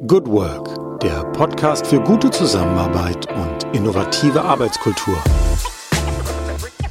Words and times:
Good 0.00 0.26
Work, 0.26 0.98
der 1.02 1.22
Podcast 1.30 1.86
für 1.86 2.00
gute 2.00 2.28
Zusammenarbeit 2.28 3.32
und 3.32 3.62
innovative 3.76 4.42
Arbeitskultur. 4.42 5.16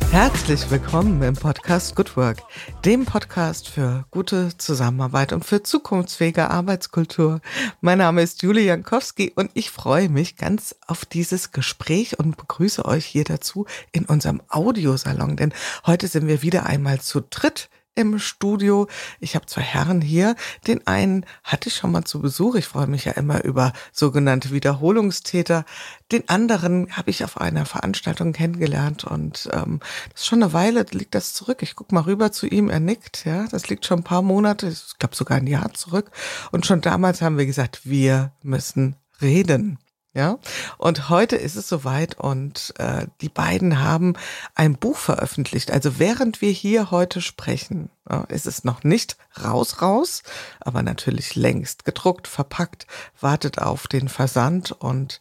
Herzlich 0.10 0.72
willkommen 0.72 1.22
im 1.22 1.34
Podcast 1.34 1.98
Good 1.98 2.16
Work, 2.16 2.44
dem 2.86 3.04
Podcast 3.04 3.68
für 3.68 4.06
gute 4.10 4.58
Zusammenarbeit 4.58 5.34
und 5.34 5.44
für 5.44 5.62
zukunftsfähige 5.62 6.50
Arbeitskultur. 6.50 7.42
Mein 7.82 7.98
Name 7.98 8.22
ist 8.22 8.42
Julie 8.42 8.64
Jankowski 8.64 9.34
und 9.36 9.52
ich 9.54 9.70
freue 9.70 10.08
mich 10.08 10.38
ganz 10.38 10.74
auf 10.88 11.04
dieses 11.04 11.52
Gespräch 11.52 12.18
und 12.20 12.38
begrüße 12.38 12.86
euch 12.86 13.06
hier 13.06 13.26
dazu 13.26 13.66
in 13.92 14.06
unserem 14.06 14.42
Audiosalon, 14.48 15.36
denn 15.36 15.54
heute 15.86 16.08
sind 16.08 16.28
wir 16.28 16.42
wieder 16.42 16.68
einmal 16.68 17.02
zu 17.02 17.20
dritt 17.20 17.70
im 17.96 18.20
Studio. 18.20 18.88
Ich 19.20 19.36
habe 19.36 19.46
zwei 19.46 19.62
Herren 19.62 20.02
hier. 20.02 20.36
Den 20.68 20.86
einen 20.88 21.26
hatte 21.44 21.70
ich 21.70 21.76
schon 21.76 21.92
mal 21.92 22.04
zu 22.04 22.22
Besuch. 22.22 22.56
Ich 22.56 22.68
freue 22.68 22.88
mich 22.88 23.06
ja 23.06 23.14
immer 23.14 23.44
über 23.44 23.74
sogenannte 23.92 24.52
Wiederholungstäter. 24.52 25.66
Den 26.12 26.30
anderen 26.30 26.96
habe 26.96 27.10
ich 27.10 27.24
auf 27.24 27.40
einer 27.40 27.66
Veranstaltung 27.66 28.34
kennengelernt 28.34 29.04
und 29.04 29.50
ähm, 29.52 29.80
das 30.12 30.22
ist 30.22 30.28
schon 30.28 30.44
eine 30.44 30.54
Weile 30.54 30.86
liegt 30.92 31.16
das 31.16 31.34
zurück. 31.34 31.62
Ich 31.62 31.76
guck 31.76 31.92
mal 31.92 32.02
rüber 32.02 32.32
zu 32.32 32.48
ihm, 32.48 32.70
er 32.70 32.80
nickt. 32.80 33.26
Ja, 33.26 33.48
das 33.48 33.70
liegt 33.70 33.86
schon 33.86 34.00
ein 34.00 34.04
paar 34.04 34.22
Monate, 34.22 34.68
ich 34.68 34.98
glaube 35.00 35.16
sogar 35.16 35.38
ein 35.38 35.48
Jahr 35.48 35.74
zurück. 35.74 36.12
Und 36.52 36.66
schon 36.66 36.82
damals 36.82 37.22
haben 37.22 37.38
wir 37.38 37.46
gesagt, 37.46 37.82
wir 37.86 38.32
müssen 38.42 38.96
reden. 39.22 39.80
Ja, 40.16 40.38
und 40.78 41.10
heute 41.10 41.38
ist 41.38 41.56
es 41.56 41.68
soweit 41.68 42.20
und 42.20 42.76
äh, 42.78 43.08
die 43.22 43.30
beiden 43.30 43.80
haben 43.80 44.14
ein 44.54 44.76
Buch 44.76 44.98
veröffentlicht. 44.98 45.72
Also 45.72 45.98
während 45.98 46.40
wir 46.40 46.52
hier 46.52 46.92
heute 46.92 47.20
sprechen, 47.20 47.90
äh, 48.08 48.20
ist 48.32 48.46
es 48.46 48.64
noch 48.64 48.84
nicht 48.84 49.18
raus 49.44 49.82
raus, 49.82 50.22
aber 50.60 50.84
natürlich 50.84 51.36
längst 51.36 51.84
gedruckt, 51.84 52.28
verpackt, 52.28 52.86
wartet 53.20 53.58
auf 53.58 53.88
den 53.88 54.08
Versand 54.08 54.72
und 54.72 55.20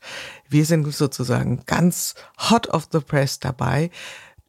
wir 0.50 0.66
sind 0.66 0.92
sozusagen 0.92 1.64
ganz 1.64 2.14
hot 2.50 2.68
of 2.68 2.88
the 2.92 3.00
press 3.00 3.40
dabei, 3.40 3.90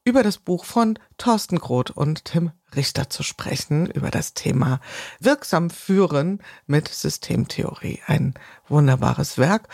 über 0.04 0.24
das 0.24 0.38
Buch 0.40 0.66
von 0.66 1.00
Thorsten 1.18 1.60
Groth 1.60 1.92
und 1.92 2.26
Tim 2.26 2.52
Richter 2.76 3.10
zu 3.10 3.24
sprechen, 3.24 3.86
über 3.90 4.12
das 4.12 4.34
Thema 4.34 4.82
wirksam 5.20 5.70
führen 5.70 6.42
mit 6.68 6.90
Systemtheorie. 6.90 8.02
Ein 8.08 8.34
wunderbares 8.68 9.38
Werk. 9.38 9.70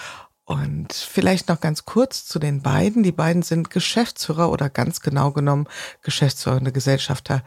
Und 0.50 0.94
vielleicht 0.94 1.47
noch 1.47 1.61
ganz 1.61 1.86
kurz 1.86 2.25
zu 2.25 2.39
den 2.39 2.64
beiden. 2.64 3.03
Die 3.03 3.11
beiden 3.11 3.44
sind 3.44 3.69
Geschäftsführer 3.69 4.52
oder 4.52 4.67
ganz 4.67 5.00
genau 5.00 5.30
genommen 5.30 5.67
geschäftsführende 6.02 6.72
Gesellschafter 6.72 7.44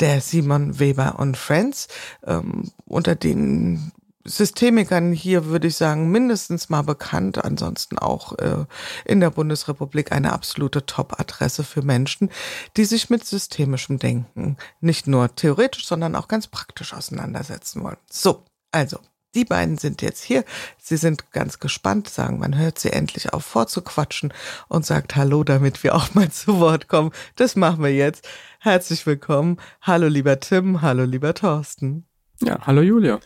der 0.00 0.20
Simon 0.20 0.78
Weber 0.78 1.18
und 1.18 1.38
Friends. 1.38 1.88
Ähm, 2.26 2.70
unter 2.84 3.14
den 3.14 3.90
Systemikern 4.24 5.12
hier 5.12 5.46
würde 5.46 5.68
ich 5.68 5.76
sagen 5.76 6.10
mindestens 6.10 6.68
mal 6.68 6.82
bekannt, 6.82 7.42
ansonsten 7.42 7.96
auch 7.96 8.36
äh, 8.36 8.66
in 9.06 9.20
der 9.20 9.30
Bundesrepublik 9.30 10.12
eine 10.12 10.34
absolute 10.34 10.84
Top-Adresse 10.84 11.64
für 11.64 11.80
Menschen, 11.80 12.28
die 12.76 12.84
sich 12.84 13.08
mit 13.08 13.24
systemischem 13.24 13.98
Denken 13.98 14.58
nicht 14.82 15.06
nur 15.06 15.34
theoretisch, 15.34 15.86
sondern 15.86 16.14
auch 16.14 16.28
ganz 16.28 16.48
praktisch 16.48 16.92
auseinandersetzen 16.92 17.82
wollen. 17.82 17.96
So, 18.10 18.44
also 18.72 18.98
die 19.34 19.44
beiden 19.44 19.78
sind 19.78 20.02
jetzt 20.02 20.22
hier. 20.22 20.44
Sie 20.78 20.96
sind 20.96 21.30
ganz 21.32 21.58
gespannt, 21.58 22.08
sagen, 22.08 22.38
man 22.38 22.56
hört 22.56 22.78
sie 22.78 22.92
endlich 22.92 23.32
auf 23.32 23.44
vorzuquatschen 23.44 24.32
und 24.68 24.84
sagt 24.84 25.16
Hallo, 25.16 25.44
damit 25.44 25.82
wir 25.82 25.94
auch 25.94 26.14
mal 26.14 26.30
zu 26.32 26.60
Wort 26.60 26.88
kommen. 26.88 27.12
Das 27.36 27.56
machen 27.56 27.82
wir 27.82 27.94
jetzt. 27.94 28.28
Herzlich 28.60 29.06
willkommen. 29.06 29.58
Hallo, 29.80 30.06
lieber 30.06 30.38
Tim. 30.40 30.82
Hallo, 30.82 31.04
lieber 31.04 31.34
Thorsten. 31.34 32.06
Ja, 32.40 32.58
hallo, 32.66 32.82
Julia. 32.82 33.20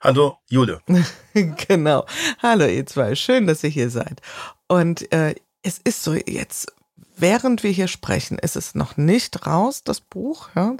Hallo, 0.00 0.38
Julia. 0.48 0.80
genau. 1.68 2.06
Hallo, 2.42 2.66
ihr 2.66 2.86
zwei. 2.86 3.14
Schön, 3.14 3.46
dass 3.46 3.62
ihr 3.62 3.70
hier 3.70 3.90
seid. 3.90 4.20
Und 4.66 5.12
äh, 5.12 5.36
es 5.62 5.78
ist 5.78 6.02
so 6.02 6.14
jetzt, 6.14 6.72
während 7.16 7.62
wir 7.62 7.70
hier 7.70 7.86
sprechen, 7.86 8.38
ist 8.38 8.56
es 8.56 8.74
noch 8.74 8.96
nicht 8.96 9.46
raus, 9.46 9.84
das 9.84 10.00
Buch. 10.00 10.48
Ja? 10.56 10.76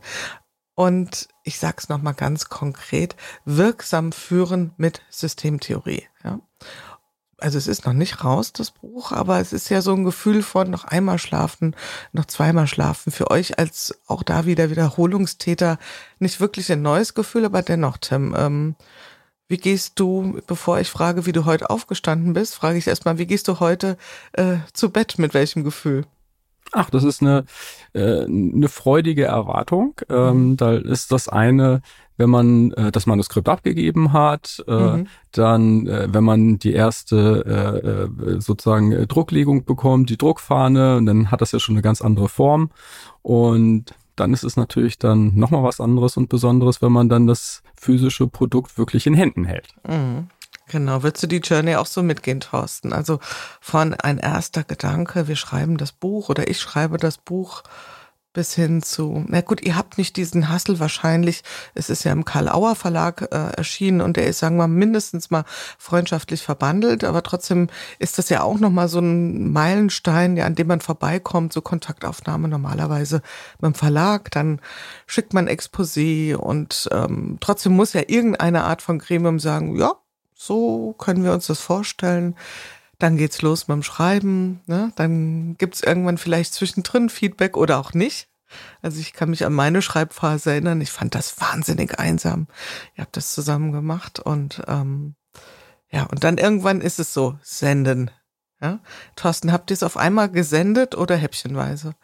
Und 0.74 1.28
ich 1.42 1.58
sage 1.58 1.76
es 1.78 1.88
nochmal 1.88 2.14
ganz 2.14 2.48
konkret, 2.48 3.16
wirksam 3.44 4.12
führen 4.12 4.72
mit 4.76 5.02
Systemtheorie. 5.10 6.04
Ja? 6.24 6.40
Also 7.38 7.58
es 7.58 7.66
ist 7.66 7.84
noch 7.84 7.92
nicht 7.92 8.22
raus, 8.22 8.52
das 8.52 8.70
Buch, 8.70 9.10
aber 9.10 9.40
es 9.40 9.52
ist 9.52 9.68
ja 9.68 9.82
so 9.82 9.92
ein 9.92 10.04
Gefühl 10.04 10.42
von 10.42 10.70
noch 10.70 10.84
einmal 10.84 11.18
schlafen, 11.18 11.74
noch 12.12 12.26
zweimal 12.26 12.68
schlafen. 12.68 13.10
Für 13.10 13.32
euch 13.32 13.58
als 13.58 13.98
auch 14.06 14.22
da 14.22 14.46
wieder 14.46 14.70
Wiederholungstäter 14.70 15.78
nicht 16.20 16.40
wirklich 16.40 16.70
ein 16.70 16.82
neues 16.82 17.14
Gefühl, 17.14 17.44
aber 17.44 17.62
dennoch, 17.62 17.96
Tim, 17.98 18.34
ähm, 18.38 18.76
wie 19.48 19.56
gehst 19.56 19.98
du, 19.98 20.40
bevor 20.46 20.78
ich 20.78 20.88
frage, 20.88 21.26
wie 21.26 21.32
du 21.32 21.44
heute 21.44 21.68
aufgestanden 21.68 22.32
bist, 22.32 22.54
frage 22.54 22.78
ich 22.78 22.86
erstmal, 22.86 23.18
wie 23.18 23.26
gehst 23.26 23.48
du 23.48 23.58
heute 23.58 23.98
äh, 24.34 24.58
zu 24.72 24.90
Bett, 24.90 25.18
mit 25.18 25.34
welchem 25.34 25.64
Gefühl? 25.64 26.06
Ach, 26.72 26.90
das 26.90 27.04
ist 27.04 27.22
eine, 27.22 27.44
äh, 27.92 28.24
eine 28.24 28.68
freudige 28.68 29.24
Erwartung. 29.24 29.94
Ähm, 30.08 30.50
mhm. 30.50 30.56
da 30.56 30.74
ist 30.74 31.12
das 31.12 31.28
eine, 31.28 31.82
wenn 32.16 32.30
man 32.30 32.72
äh, 32.72 32.90
das 32.90 33.06
Manuskript 33.06 33.48
abgegeben 33.48 34.12
hat, 34.12 34.62
äh, 34.66 34.72
mhm. 34.72 35.06
dann, 35.32 35.86
äh, 35.86 36.08
wenn 36.10 36.24
man 36.24 36.58
die 36.58 36.72
erste 36.72 37.44
äh, 37.46 38.34
äh, 38.34 38.40
sozusagen 38.40 38.92
äh, 38.92 39.06
Drucklegung 39.06 39.64
bekommt, 39.64 40.08
die 40.10 40.18
Druckfahne, 40.18 40.96
und 40.96 41.06
dann 41.06 41.30
hat 41.30 41.40
das 41.40 41.52
ja 41.52 41.58
schon 41.58 41.74
eine 41.74 41.82
ganz 41.82 42.00
andere 42.00 42.28
Form. 42.28 42.70
Und 43.22 43.94
dann 44.16 44.32
ist 44.32 44.44
es 44.44 44.56
natürlich 44.56 44.98
dann 44.98 45.34
nochmal 45.34 45.62
was 45.62 45.80
anderes 45.80 46.16
und 46.16 46.28
Besonderes, 46.28 46.82
wenn 46.82 46.92
man 46.92 47.08
dann 47.08 47.26
das 47.26 47.62
physische 47.74 48.26
Produkt 48.26 48.78
wirklich 48.78 49.06
in 49.06 49.14
Händen 49.14 49.44
hält. 49.44 49.68
Mhm. 49.88 50.28
Genau, 50.72 51.02
würdest 51.02 51.22
du 51.22 51.26
die 51.26 51.40
Journey 51.40 51.76
auch 51.76 51.84
so 51.84 52.02
mitgehen, 52.02 52.40
Thorsten? 52.40 52.94
Also 52.94 53.20
von 53.60 53.92
ein 53.92 54.16
erster 54.16 54.64
Gedanke, 54.64 55.28
wir 55.28 55.36
schreiben 55.36 55.76
das 55.76 55.92
Buch 55.92 56.30
oder 56.30 56.48
ich 56.48 56.60
schreibe 56.60 56.96
das 56.96 57.18
Buch 57.18 57.62
bis 58.32 58.54
hin 58.54 58.80
zu, 58.80 59.22
na 59.28 59.42
gut, 59.42 59.60
ihr 59.60 59.76
habt 59.76 59.98
nicht 59.98 60.16
diesen 60.16 60.48
Hassel 60.48 60.80
wahrscheinlich, 60.80 61.42
es 61.74 61.90
ist 61.90 62.04
ja 62.04 62.12
im 62.12 62.24
Karl-Auer 62.24 62.74
Verlag 62.74 63.28
äh, 63.30 63.50
erschienen 63.54 64.00
und 64.00 64.16
der 64.16 64.26
ist, 64.28 64.38
sagen 64.38 64.56
wir, 64.56 64.66
mindestens 64.66 65.30
mal 65.30 65.44
freundschaftlich 65.76 66.42
verbandelt, 66.42 67.04
aber 67.04 67.22
trotzdem 67.22 67.68
ist 67.98 68.16
das 68.16 68.30
ja 68.30 68.40
auch 68.40 68.58
nochmal 68.58 68.88
so 68.88 69.00
ein 69.00 69.52
Meilenstein, 69.52 70.38
ja, 70.38 70.46
an 70.46 70.54
dem 70.54 70.68
man 70.68 70.80
vorbeikommt, 70.80 71.52
so 71.52 71.60
Kontaktaufnahme 71.60 72.48
normalerweise 72.48 73.20
beim 73.60 73.74
Verlag, 73.74 74.30
dann 74.30 74.62
schickt 75.06 75.34
man 75.34 75.48
Exposé 75.48 76.34
und 76.34 76.88
ähm, 76.92 77.36
trotzdem 77.40 77.76
muss 77.76 77.92
ja 77.92 78.00
irgendeine 78.06 78.64
Art 78.64 78.80
von 78.80 78.98
Gremium 78.98 79.38
sagen, 79.38 79.76
ja, 79.76 79.96
so 80.46 80.94
können 80.98 81.24
wir 81.24 81.32
uns 81.32 81.46
das 81.46 81.60
vorstellen. 81.60 82.36
Dann 82.98 83.16
geht's 83.16 83.42
los 83.42 83.68
mit 83.68 83.76
dem 83.76 83.82
Schreiben. 83.82 84.60
Ne? 84.66 84.92
Dann 84.96 85.56
gibt's 85.56 85.82
irgendwann 85.82 86.18
vielleicht 86.18 86.54
zwischendrin 86.54 87.08
Feedback 87.08 87.56
oder 87.56 87.78
auch 87.78 87.94
nicht. 87.94 88.28
Also 88.82 89.00
ich 89.00 89.12
kann 89.12 89.30
mich 89.30 89.44
an 89.46 89.52
meine 89.52 89.82
Schreibphase 89.82 90.50
erinnern. 90.50 90.80
Ich 90.80 90.90
fand 90.90 91.14
das 91.14 91.40
wahnsinnig 91.40 91.98
einsam. 91.98 92.48
Ihr 92.96 93.02
habt 93.02 93.16
das 93.16 93.32
zusammen 93.32 93.72
gemacht 93.72 94.20
und 94.20 94.62
ähm, 94.68 95.14
ja, 95.90 96.04
und 96.04 96.24
dann 96.24 96.38
irgendwann 96.38 96.80
ist 96.80 96.98
es 96.98 97.12
so, 97.12 97.38
senden. 97.42 98.10
Ja? 98.60 98.80
Thorsten, 99.16 99.52
habt 99.52 99.70
ihr 99.70 99.74
es 99.74 99.82
auf 99.82 99.96
einmal 99.96 100.30
gesendet 100.30 100.94
oder 100.94 101.16
häppchenweise? 101.16 101.94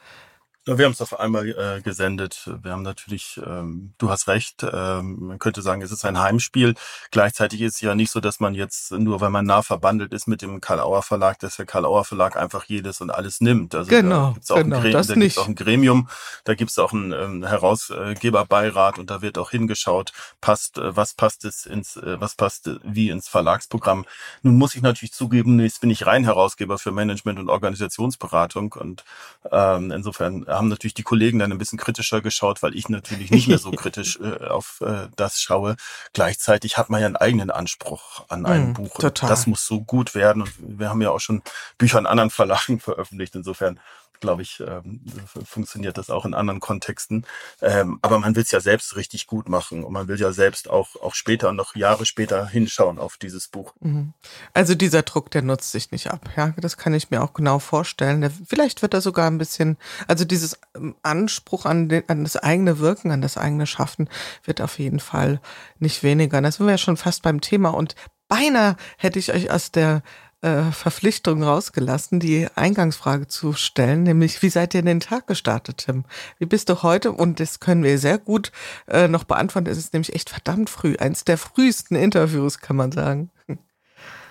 Wir 0.77 0.85
haben 0.85 0.93
es 0.93 1.01
auf 1.01 1.19
einmal 1.19 1.49
äh, 1.49 1.81
gesendet. 1.81 2.51
Wir 2.63 2.73
haben 2.73 2.83
natürlich, 2.83 3.41
ähm, 3.45 3.95
du 3.97 4.11
hast 4.11 4.29
recht, 4.29 4.67
ähm, 4.71 5.17
man 5.19 5.39
könnte 5.39 5.63
sagen, 5.63 5.81
es 5.81 5.91
ist 5.91 6.05
ein 6.05 6.19
Heimspiel. 6.19 6.75
Gleichzeitig 7.11 7.63
ist 7.63 7.77
es 7.77 7.81
ja 7.81 7.95
nicht 7.95 8.11
so, 8.11 8.21
dass 8.21 8.39
man 8.39 8.55
jetzt, 8.55 8.93
nur 8.93 9.23
weil 9.23 9.31
man 9.31 9.47
nah 9.47 9.63
verbandelt 9.63 10.13
ist 10.13 10.27
mit 10.27 10.43
dem 10.43 10.61
Karl-Auer 10.61 11.03
Verlag, 11.03 11.39
dass 11.39 11.57
der 11.57 11.65
Karl-Auer 11.65 12.05
Verlag 12.05 12.37
einfach 12.37 12.65
jedes 12.65 13.01
und 13.01 13.11
alles 13.11 13.41
nimmt. 13.41 13.75
Also 13.75 13.89
genau, 13.89 14.27
da 14.27 14.33
gibt's 14.35 14.51
auch, 14.51 14.57
genau, 14.57 14.77
ein, 14.81 14.93
da 14.93 15.15
gibt's 15.15 15.39
auch 15.39 15.49
ein 15.49 15.55
Gremium, 15.55 16.09
da 16.45 16.55
gibt 16.55 16.71
es 16.71 16.79
auch 16.79 16.93
einen 16.93 17.13
ähm, 17.13 17.47
Herausgeberbeirat 17.47 18.99
und 18.99 19.09
da 19.09 19.23
wird 19.23 19.39
auch 19.39 19.51
hingeschaut, 19.51 20.13
passt, 20.43 20.77
äh, 20.77 20.95
was 20.95 21.15
passt 21.15 21.47
es 21.47 21.65
ins, 21.65 21.97
äh, 21.97 22.21
was 22.21 22.35
passt 22.35 22.67
äh, 22.67 22.77
wie 22.83 23.09
ins 23.09 23.27
Verlagsprogramm. 23.29 24.05
Nun 24.43 24.59
muss 24.59 24.75
ich 24.75 24.83
natürlich 24.83 25.13
zugeben, 25.13 25.61
jetzt 25.61 25.81
bin 25.81 25.89
ich 25.89 26.05
rein 26.05 26.25
Herausgeber 26.25 26.79
für 26.79 26.93
Management 26.93 27.39
und 27.39 27.49
Organisationsberatung 27.49 28.75
und 28.75 29.05
ähm, 29.51 29.91
insofern 29.93 30.45
haben 30.59 30.69
natürlich 30.69 30.95
die 30.95 31.03
Kollegen 31.03 31.39
dann 31.39 31.53
ein 31.53 31.59
bisschen 31.59 31.79
kritischer 31.79 32.21
geschaut, 32.21 32.63
weil 32.63 32.75
ich 32.75 32.89
natürlich 32.89 33.31
nicht 33.31 33.49
mehr 33.49 33.59
so 33.59 33.71
kritisch 33.71 34.19
äh, 34.23 34.47
auf 34.47 34.81
äh, 34.81 35.09
das 35.17 35.41
schaue. 35.41 35.77
Gleichzeitig 36.13 36.77
hat 36.77 36.91
man 36.91 37.01
ja 37.01 37.07
einen 37.07 37.17
eigenen 37.17 37.51
Anspruch 37.51 38.25
an 38.29 38.47
ein 38.47 38.71
mm, 38.71 38.75
Buch. 38.75 38.99
Total. 38.99 39.29
Das 39.29 39.47
muss 39.47 39.67
so 39.67 39.81
gut 39.81 40.15
werden. 40.15 40.43
Und 40.43 40.53
wir 40.59 40.91
haben 40.91 41.01
ja 41.01 41.11
auch 41.11 41.21
schon 41.21 41.43
Bücher 41.79 41.99
in 41.99 42.07
anderen 42.07 42.31
Verlagen 42.31 42.81
veröffentlicht. 42.81 43.35
Insofern 43.35 43.81
glaube 44.21 44.43
ich, 44.43 44.61
ähm, 44.61 45.01
funktioniert 45.45 45.99
das 45.99 46.11
auch 46.11 46.25
in 46.25 46.35
anderen 46.35 46.61
Kontexten. 46.61 47.27
Ähm, 47.61 47.99
aber 48.03 48.19
man 48.19 48.35
will 48.37 48.43
es 48.43 48.51
ja 48.51 48.61
selbst 48.61 48.97
richtig 48.97 49.27
gut 49.27 49.49
machen 49.49 49.85
und 49.85 49.93
man 49.93 50.09
will 50.09 50.19
ja 50.19 50.33
selbst 50.33 50.69
auch, 50.71 50.97
auch 50.97 51.15
später, 51.15 51.53
noch 51.53 51.77
Jahre 51.77 52.07
später 52.07 52.47
hinschauen 52.47 52.99
auf 52.99 53.17
dieses 53.17 53.49
Buch. 53.49 53.75
Mhm. 53.81 54.13
Also 54.55 54.75
dieser 54.75 55.03
Druck, 55.03 55.31
der 55.31 55.43
nutzt 55.43 55.73
sich 55.73 55.91
nicht 55.91 56.11
ab. 56.11 56.29
Ja, 56.37 56.55
das 56.57 56.77
kann 56.77 56.95
ich 56.95 57.11
mir 57.11 57.23
auch 57.23 57.35
genau 57.35 57.59
vorstellen. 57.59 58.31
Vielleicht 58.47 58.83
wird 58.83 58.95
er 58.95 59.01
sogar 59.01 59.31
ein 59.31 59.39
bisschen, 59.39 59.77
also 60.07 60.25
dieses 60.25 60.59
ähm, 60.75 60.97
Anspruch 61.03 61.65
an, 61.65 61.89
den, 61.89 62.09
an 62.09 62.25
das 62.25 62.37
eigene 62.37 62.79
Wirken, 62.79 63.11
an 63.11 63.23
das 63.23 63.37
eigene 63.37 63.67
Schaffen 63.67 64.09
wird 64.45 64.61
auf 64.61 64.79
jeden 64.79 65.01
Fall 65.01 65.41
nicht 65.79 66.03
weniger. 66.03 66.41
Da 66.41 66.51
sind 66.51 66.67
wir 66.67 66.73
ja 66.73 66.79
schon 66.79 66.97
fast 66.97 67.23
beim 67.23 67.41
Thema 67.41 67.71
und 67.71 67.95
beinahe 68.29 68.77
hätte 68.99 69.19
ich 69.19 69.33
euch 69.33 69.51
aus 69.51 69.73
der 69.73 70.03
äh, 70.41 70.71
Verpflichtung 70.71 71.43
rausgelassen, 71.43 72.21
die 72.21 72.47
Eingangsfrage 72.55 73.27
zu 73.27 73.55
stellen, 73.55 74.05
nämlich 74.05 74.41
wie 74.43 74.51
seid 74.51 74.73
ihr 74.75 74.81
in 74.81 74.87
den 74.87 75.01
Tag 75.01 75.27
gestartet, 75.27 75.85
Tim? 75.87 76.05
Wie 76.39 76.47
bist 76.47 76.69
du 76.69 76.83
heute? 76.83 77.13
Und 77.13 77.41
das 77.41 77.59
können 77.59 77.83
wir 77.83 77.99
sehr 77.99 78.19
gut 78.19 78.53
äh, 78.87 79.09
noch 79.09 79.25
beantworten. 79.25 79.69
Es 79.69 79.79
ist 79.79 79.93
nämlich 79.93 80.15
echt 80.15 80.31
verdammt 80.31 80.71
früh, 80.71 80.97
eins 80.97 81.25
der 81.25 81.39
frühesten 81.39 81.97
Interviews, 81.97 82.59
kann 82.59 82.77
man 82.77 82.93
sagen. 82.93 83.31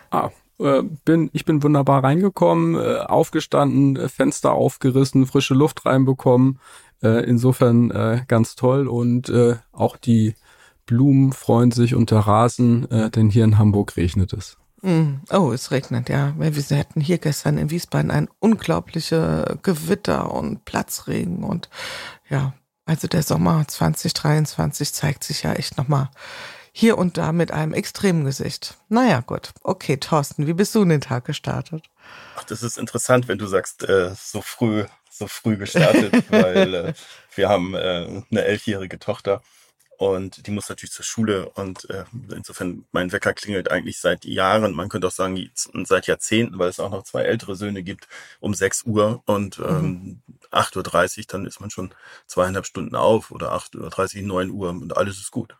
Ah, 0.09 0.29
äh, 0.59 0.83
bin, 1.05 1.29
ich 1.33 1.45
bin 1.45 1.61
wunderbar 1.61 2.03
reingekommen, 2.03 2.75
äh, 2.75 2.99
aufgestanden, 2.99 3.95
äh, 3.95 4.09
Fenster 4.09 4.53
aufgerissen, 4.53 5.27
frische 5.27 5.53
Luft 5.53 5.85
reinbekommen. 5.85 6.59
Insofern 6.99 8.25
ganz 8.27 8.55
toll 8.55 8.87
und 8.87 9.31
auch 9.71 9.97
die 9.97 10.33
Blumen 10.87 11.31
freuen 11.31 11.69
sich 11.69 11.93
und 11.93 12.09
der 12.09 12.21
Rasen, 12.21 12.87
denn 13.13 13.29
hier 13.29 13.43
in 13.43 13.59
Hamburg 13.59 13.97
regnet 13.97 14.33
es. 14.33 14.57
Mm. 14.81 15.21
Oh, 15.31 15.51
es 15.51 15.71
regnet, 15.71 16.09
ja. 16.09 16.33
Wir 16.37 16.79
hatten 16.79 17.01
hier 17.01 17.17
gestern 17.17 17.57
in 17.57 17.69
Wiesbaden 17.69 18.11
ein 18.11 18.29
unglaubliche 18.39 19.57
Gewitter 19.63 20.31
und 20.31 20.65
Platzregen 20.65 21.43
und 21.43 21.69
ja, 22.29 22.53
also 22.85 23.07
der 23.07 23.23
Sommer 23.23 23.67
2023 23.67 24.93
zeigt 24.93 25.23
sich 25.23 25.43
ja 25.43 25.53
echt 25.53 25.77
nochmal 25.77 26.09
hier 26.71 26.99
und 26.99 27.17
da 27.17 27.31
mit 27.31 27.51
einem 27.51 27.73
extremen 27.73 28.23
Gesicht. 28.23 28.77
Naja, 28.87 29.21
gut. 29.21 29.51
Okay, 29.63 29.97
Thorsten, 29.97 30.45
wie 30.45 30.53
bist 30.53 30.75
du 30.75 30.83
in 30.83 30.89
den 30.89 31.01
Tag 31.01 31.25
gestartet? 31.25 31.83
Ach, 32.35 32.43
das 32.43 32.61
ist 32.61 32.77
interessant, 32.77 33.27
wenn 33.27 33.39
du 33.39 33.47
sagst, 33.47 33.83
äh, 33.83 34.11
so 34.15 34.41
früh, 34.43 34.85
so 35.09 35.27
früh 35.27 35.57
gestartet, 35.57 36.13
weil 36.29 36.73
äh, 36.75 36.93
wir 37.33 37.49
haben 37.49 37.73
äh, 37.73 38.21
eine 38.29 38.45
elfjährige 38.45 38.99
Tochter 38.99 39.41
und 39.97 40.45
die 40.45 40.51
muss 40.51 40.69
natürlich 40.69 40.93
zur 40.93 41.05
Schule 41.05 41.49
und 41.49 41.89
äh, 41.89 42.05
insofern 42.35 42.85
mein 42.91 43.11
Wecker 43.11 43.33
klingelt 43.33 43.71
eigentlich 43.71 43.99
seit 43.99 44.25
Jahren, 44.25 44.73
man 44.73 44.89
könnte 44.89 45.07
auch 45.07 45.11
sagen 45.11 45.49
seit 45.85 46.07
Jahrzehnten, 46.07 46.59
weil 46.59 46.69
es 46.69 46.79
auch 46.79 46.91
noch 46.91 47.03
zwei 47.03 47.23
ältere 47.23 47.55
Söhne 47.55 47.83
gibt, 47.83 48.07
um 48.39 48.53
6 48.53 48.83
Uhr 48.83 49.23
und 49.25 49.59
ähm, 49.59 49.81
mhm. 49.81 50.21
8.30 50.51 51.17
Uhr, 51.17 51.23
dann 51.27 51.45
ist 51.45 51.59
man 51.59 51.71
schon 51.71 51.91
zweieinhalb 52.27 52.65
Stunden 52.65 52.95
auf 52.95 53.31
oder 53.31 53.53
8.30 53.53 54.17
Uhr, 54.21 54.27
9 54.27 54.49
Uhr 54.51 54.69
und 54.69 54.95
alles 54.95 55.17
ist 55.17 55.31
gut. 55.31 55.55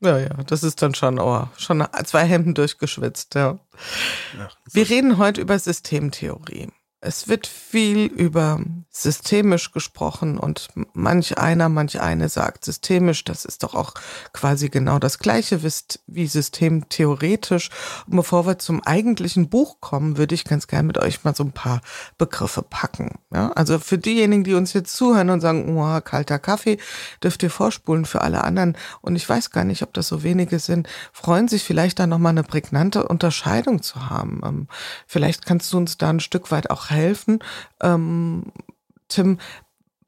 Ja, 0.00 0.18
ja, 0.18 0.34
das 0.46 0.62
ist 0.62 0.82
dann 0.82 0.94
schon, 0.94 1.18
oh, 1.18 1.48
schon 1.56 1.86
zwei 2.04 2.24
Hemden 2.24 2.54
durchgeschwitzt, 2.54 3.34
ja. 3.34 3.58
ja 4.38 4.48
Wir 4.72 4.88
reden 4.88 5.18
heute 5.18 5.40
über 5.40 5.58
Systemtheorie. 5.58 6.68
Es 7.02 7.28
wird 7.28 7.46
viel 7.46 8.04
über 8.04 8.60
systemisch 8.90 9.72
gesprochen 9.72 10.36
und 10.36 10.68
manch 10.92 11.38
einer, 11.38 11.70
manch 11.70 11.98
eine 12.00 12.28
sagt 12.28 12.66
systemisch, 12.66 13.24
das 13.24 13.46
ist 13.46 13.62
doch 13.62 13.74
auch 13.74 13.94
quasi 14.34 14.68
genau 14.68 14.98
das 14.98 15.18
gleiche 15.18 15.62
wie 15.62 16.26
systemtheoretisch. 16.26 17.70
Und 18.06 18.16
bevor 18.16 18.46
wir 18.46 18.58
zum 18.58 18.82
eigentlichen 18.84 19.48
Buch 19.48 19.80
kommen, 19.80 20.18
würde 20.18 20.34
ich 20.34 20.44
ganz 20.44 20.66
gerne 20.66 20.88
mit 20.88 20.98
euch 20.98 21.24
mal 21.24 21.34
so 21.34 21.42
ein 21.42 21.52
paar 21.52 21.80
Begriffe 22.18 22.60
packen. 22.62 23.18
Ja, 23.32 23.50
also 23.52 23.78
für 23.78 23.96
diejenigen, 23.96 24.44
die 24.44 24.54
uns 24.54 24.74
jetzt 24.74 24.94
zuhören 24.94 25.30
und 25.30 25.40
sagen, 25.40 25.78
oh, 25.78 26.00
kalter 26.02 26.38
Kaffee, 26.38 26.76
dürft 27.22 27.42
ihr 27.42 27.50
vorspulen 27.50 28.04
für 28.04 28.20
alle 28.20 28.44
anderen. 28.44 28.76
Und 29.00 29.16
ich 29.16 29.26
weiß 29.26 29.52
gar 29.52 29.64
nicht, 29.64 29.82
ob 29.82 29.94
das 29.94 30.08
so 30.08 30.22
wenige 30.22 30.58
sind, 30.58 30.86
freuen 31.12 31.48
sich 31.48 31.64
vielleicht 31.64 31.98
da 31.98 32.06
nochmal 32.06 32.30
eine 32.30 32.42
prägnante 32.42 33.08
Unterscheidung 33.08 33.82
zu 33.82 34.10
haben. 34.10 34.42
Ähm, 34.44 34.68
vielleicht 35.06 35.46
kannst 35.46 35.72
du 35.72 35.78
uns 35.78 35.96
da 35.96 36.10
ein 36.10 36.20
Stück 36.20 36.50
weit 36.50 36.68
auch 36.68 36.89
helfen. 36.90 37.40
Ähm, 37.80 38.52
Tim, 39.08 39.38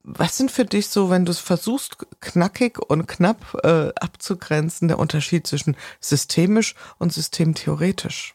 was 0.05 0.37
sind 0.37 0.51
für 0.51 0.65
dich 0.65 0.89
so, 0.89 1.11
wenn 1.11 1.25
du 1.25 1.31
es 1.31 1.39
versuchst, 1.39 1.99
knackig 2.21 2.79
und 2.79 3.07
knapp 3.07 3.59
äh, 3.63 3.93
abzugrenzen, 3.95 4.89
der 4.89 4.99
Unterschied 4.99 5.47
zwischen 5.47 5.77
systemisch 6.01 6.75
und 6.99 7.13
systemtheoretisch? 7.13 8.35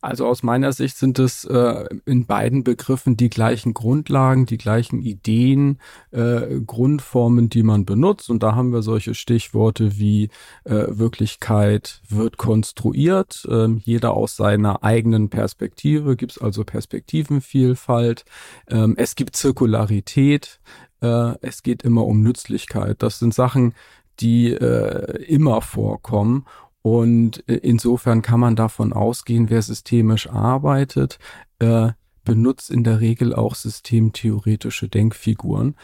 Also 0.00 0.26
aus 0.26 0.42
meiner 0.42 0.72
Sicht 0.72 0.96
sind 0.96 1.18
es 1.18 1.44
äh, 1.44 1.84
in 2.04 2.26
beiden 2.26 2.62
Begriffen 2.62 3.16
die 3.16 3.30
gleichen 3.30 3.74
Grundlagen, 3.74 4.46
die 4.46 4.58
gleichen 4.58 5.00
Ideen, 5.00 5.78
äh, 6.12 6.60
Grundformen, 6.64 7.48
die 7.48 7.62
man 7.64 7.84
benutzt. 7.84 8.30
Und 8.30 8.42
da 8.42 8.54
haben 8.54 8.72
wir 8.72 8.82
solche 8.82 9.14
Stichworte 9.14 9.98
wie 9.98 10.30
äh, 10.64 10.86
Wirklichkeit 10.88 12.00
wird 12.08 12.36
konstruiert, 12.36 13.46
äh, 13.50 13.68
jeder 13.84 14.14
aus 14.14 14.36
seiner 14.36 14.84
eigenen 14.84 15.30
Perspektive, 15.30 16.16
gibt 16.16 16.32
es 16.32 16.38
also 16.38 16.64
Perspektivenvielfalt, 16.64 18.24
ähm, 18.68 18.94
es 18.96 19.16
gibt 19.16 19.34
Zirkularität, 19.34 20.60
äh, 21.00 21.34
es 21.40 21.62
geht 21.62 21.82
immer 21.82 22.04
um 22.06 22.22
Nützlichkeit. 22.22 23.02
Das 23.02 23.18
sind 23.18 23.34
Sachen, 23.34 23.74
die 24.20 24.52
äh, 24.52 25.22
immer 25.24 25.60
vorkommen 25.60 26.44
und 26.82 27.42
äh, 27.48 27.54
insofern 27.54 28.22
kann 28.22 28.40
man 28.40 28.56
davon 28.56 28.92
ausgehen, 28.92 29.50
wer 29.50 29.62
systemisch 29.62 30.28
arbeitet, 30.28 31.18
äh, 31.58 31.90
benutzt 32.24 32.70
in 32.70 32.84
der 32.84 33.00
Regel 33.00 33.34
auch 33.34 33.54
systemtheoretische 33.54 34.88
Denkfiguren. 34.88 35.76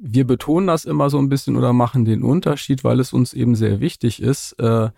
Wir 0.00 0.26
betonen 0.26 0.66
das 0.66 0.84
immer 0.84 1.10
so 1.10 1.18
ein 1.18 1.28
bisschen 1.28 1.56
oder 1.56 1.72
machen 1.72 2.04
den 2.04 2.22
Unterschied, 2.22 2.82
weil 2.82 2.98
es 2.98 3.12
uns 3.12 3.32
eben 3.32 3.54
sehr 3.54 3.80
wichtig 3.80 4.20
ist, 4.20 4.58
äh, 4.58 4.90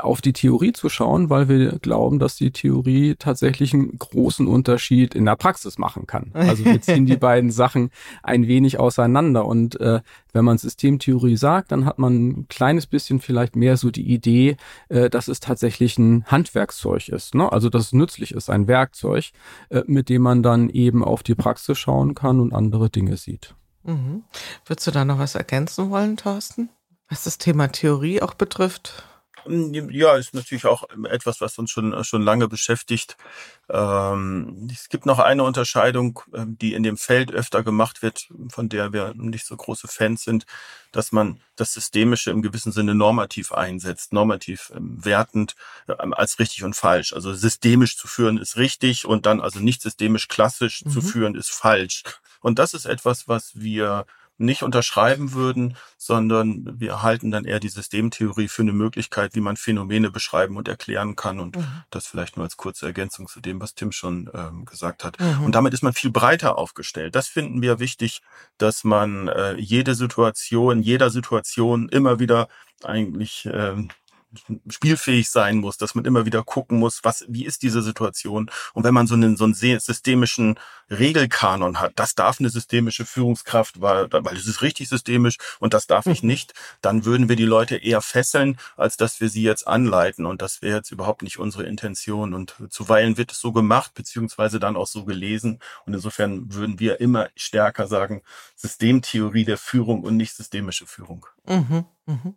auf 0.00 0.20
die 0.20 0.32
Theorie 0.32 0.72
zu 0.72 0.88
schauen, 0.88 1.30
weil 1.30 1.48
wir 1.48 1.78
glauben, 1.80 2.20
dass 2.20 2.36
die 2.36 2.52
Theorie 2.52 3.16
tatsächlich 3.18 3.74
einen 3.74 3.98
großen 3.98 4.46
Unterschied 4.46 5.16
in 5.16 5.24
der 5.24 5.34
Praxis 5.34 5.78
machen 5.78 6.06
kann. 6.06 6.30
Also 6.32 6.64
wir 6.64 6.80
ziehen 6.82 7.06
die 7.06 7.16
beiden 7.16 7.50
Sachen 7.50 7.90
ein 8.22 8.46
wenig 8.46 8.78
auseinander. 8.78 9.46
Und 9.46 9.80
äh, 9.80 10.00
wenn 10.32 10.44
man 10.44 10.58
Systemtheorie 10.58 11.36
sagt, 11.36 11.72
dann 11.72 11.86
hat 11.86 11.98
man 11.98 12.28
ein 12.28 12.48
kleines 12.48 12.86
bisschen 12.86 13.20
vielleicht 13.20 13.56
mehr 13.56 13.76
so 13.76 13.90
die 13.90 14.12
Idee, 14.12 14.56
äh, 14.90 15.10
dass 15.10 15.26
es 15.26 15.40
tatsächlich 15.40 15.98
ein 15.98 16.24
Handwerkszeug 16.26 17.08
ist. 17.08 17.34
Ne? 17.34 17.50
Also 17.50 17.68
dass 17.68 17.86
es 17.86 17.92
nützlich 17.92 18.32
ist, 18.32 18.50
ein 18.50 18.68
Werkzeug, 18.68 19.32
äh, 19.70 19.82
mit 19.86 20.08
dem 20.08 20.22
man 20.22 20.44
dann 20.44 20.68
eben 20.68 21.02
auf 21.02 21.24
die 21.24 21.34
Praxis 21.34 21.78
schauen 21.78 22.14
kann 22.14 22.38
und 22.38 22.52
andere 22.52 22.90
Dinge 22.90 23.16
sieht. 23.16 23.54
Mhm. 23.82 24.22
Würdest 24.66 24.86
du 24.86 24.90
da 24.92 25.04
noch 25.04 25.18
was 25.18 25.34
ergänzen 25.34 25.90
wollen, 25.90 26.16
Thorsten? 26.16 26.68
Was 27.08 27.24
das 27.24 27.38
Thema 27.38 27.68
Theorie 27.68 28.22
auch 28.22 28.34
betrifft? 28.34 29.04
Ja, 29.46 30.16
ist 30.16 30.34
natürlich 30.34 30.66
auch 30.66 30.84
etwas, 31.08 31.40
was 31.40 31.58
uns 31.58 31.70
schon, 31.70 32.04
schon 32.04 32.22
lange 32.22 32.48
beschäftigt. 32.48 33.16
Ähm, 33.68 34.68
es 34.72 34.88
gibt 34.88 35.06
noch 35.06 35.18
eine 35.18 35.44
Unterscheidung, 35.44 36.20
ähm, 36.34 36.56
die 36.58 36.74
in 36.74 36.82
dem 36.82 36.96
Feld 36.96 37.32
öfter 37.32 37.62
gemacht 37.62 38.02
wird, 38.02 38.28
von 38.48 38.68
der 38.68 38.92
wir 38.92 39.14
nicht 39.14 39.46
so 39.46 39.56
große 39.56 39.88
Fans 39.88 40.24
sind, 40.24 40.46
dass 40.92 41.12
man 41.12 41.40
das 41.56 41.72
Systemische 41.72 42.30
im 42.30 42.42
gewissen 42.42 42.72
Sinne 42.72 42.94
normativ 42.94 43.52
einsetzt, 43.52 44.12
normativ 44.12 44.72
ähm, 44.74 45.04
wertend 45.04 45.54
ähm, 45.88 46.14
als 46.14 46.38
richtig 46.38 46.64
und 46.64 46.74
falsch. 46.74 47.12
Also 47.12 47.34
systemisch 47.34 47.96
zu 47.96 48.06
führen 48.06 48.38
ist 48.38 48.56
richtig 48.56 49.06
und 49.06 49.26
dann 49.26 49.40
also 49.40 49.60
nicht 49.60 49.82
systemisch 49.82 50.28
klassisch 50.28 50.84
mhm. 50.84 50.90
zu 50.90 51.02
führen 51.02 51.34
ist 51.34 51.50
falsch. 51.50 52.02
Und 52.40 52.58
das 52.58 52.74
ist 52.74 52.84
etwas, 52.84 53.28
was 53.28 53.52
wir 53.54 54.06
nicht 54.36 54.62
unterschreiben 54.62 55.32
würden, 55.32 55.76
sondern 55.96 56.80
wir 56.80 57.02
halten 57.02 57.30
dann 57.30 57.44
eher 57.44 57.60
die 57.60 57.68
Systemtheorie 57.68 58.48
für 58.48 58.62
eine 58.62 58.72
Möglichkeit, 58.72 59.34
wie 59.34 59.40
man 59.40 59.56
Phänomene 59.56 60.10
beschreiben 60.10 60.56
und 60.56 60.68
erklären 60.68 61.14
kann. 61.16 61.38
Und 61.38 61.56
mhm. 61.56 61.66
das 61.90 62.06
vielleicht 62.06 62.36
nur 62.36 62.44
als 62.44 62.56
kurze 62.56 62.86
Ergänzung 62.86 63.28
zu 63.28 63.40
dem, 63.40 63.60
was 63.60 63.74
Tim 63.74 63.92
schon 63.92 64.28
ähm, 64.34 64.64
gesagt 64.64 65.04
hat. 65.04 65.20
Mhm. 65.20 65.44
Und 65.44 65.54
damit 65.54 65.72
ist 65.72 65.82
man 65.82 65.92
viel 65.92 66.10
breiter 66.10 66.58
aufgestellt. 66.58 67.14
Das 67.14 67.28
finden 67.28 67.62
wir 67.62 67.78
wichtig, 67.78 68.22
dass 68.58 68.84
man 68.84 69.28
äh, 69.28 69.54
jede 69.54 69.94
Situation, 69.94 70.82
jeder 70.82 71.10
Situation 71.10 71.88
immer 71.88 72.18
wieder 72.18 72.48
eigentlich 72.82 73.48
ähm, 73.52 73.88
spielfähig 74.68 75.30
sein 75.30 75.58
muss, 75.58 75.76
dass 75.76 75.94
man 75.94 76.04
immer 76.04 76.26
wieder 76.26 76.42
gucken 76.42 76.78
muss, 76.78 77.00
was, 77.02 77.24
wie 77.28 77.44
ist 77.44 77.62
diese 77.62 77.82
Situation? 77.82 78.50
Und 78.72 78.84
wenn 78.84 78.94
man 78.94 79.06
so 79.06 79.14
einen, 79.14 79.36
so 79.36 79.44
einen 79.44 79.54
systemischen 79.54 80.58
Regelkanon 80.90 81.80
hat, 81.80 81.92
das 81.96 82.14
darf 82.14 82.40
eine 82.40 82.50
systemische 82.50 83.04
Führungskraft, 83.04 83.80
weil, 83.80 84.12
weil 84.12 84.36
es 84.36 84.46
ist 84.46 84.62
richtig 84.62 84.88
systemisch 84.88 85.38
und 85.60 85.74
das 85.74 85.86
darf 85.86 86.06
ich 86.06 86.22
mhm. 86.22 86.28
nicht, 86.28 86.54
dann 86.82 87.04
würden 87.04 87.28
wir 87.28 87.36
die 87.36 87.44
Leute 87.44 87.76
eher 87.76 88.02
fesseln, 88.02 88.58
als 88.76 88.96
dass 88.96 89.20
wir 89.20 89.28
sie 89.28 89.42
jetzt 89.42 89.66
anleiten. 89.66 90.26
Und 90.26 90.42
das 90.42 90.62
wäre 90.62 90.76
jetzt 90.76 90.90
überhaupt 90.90 91.22
nicht 91.22 91.38
unsere 91.38 91.64
Intention. 91.64 92.34
Und 92.34 92.54
zuweilen 92.70 93.16
wird 93.16 93.32
es 93.32 93.40
so 93.40 93.52
gemacht, 93.52 93.94
beziehungsweise 93.94 94.60
dann 94.60 94.76
auch 94.76 94.86
so 94.86 95.04
gelesen. 95.04 95.60
Und 95.86 95.94
insofern 95.94 96.52
würden 96.52 96.78
wir 96.78 97.00
immer 97.00 97.28
stärker 97.36 97.86
sagen, 97.86 98.22
Systemtheorie 98.56 99.44
der 99.44 99.58
Führung 99.58 100.02
und 100.02 100.16
nicht 100.16 100.34
systemische 100.34 100.86
Führung. 100.86 101.26
Mhm. 101.46 101.84
Mhm. 102.06 102.34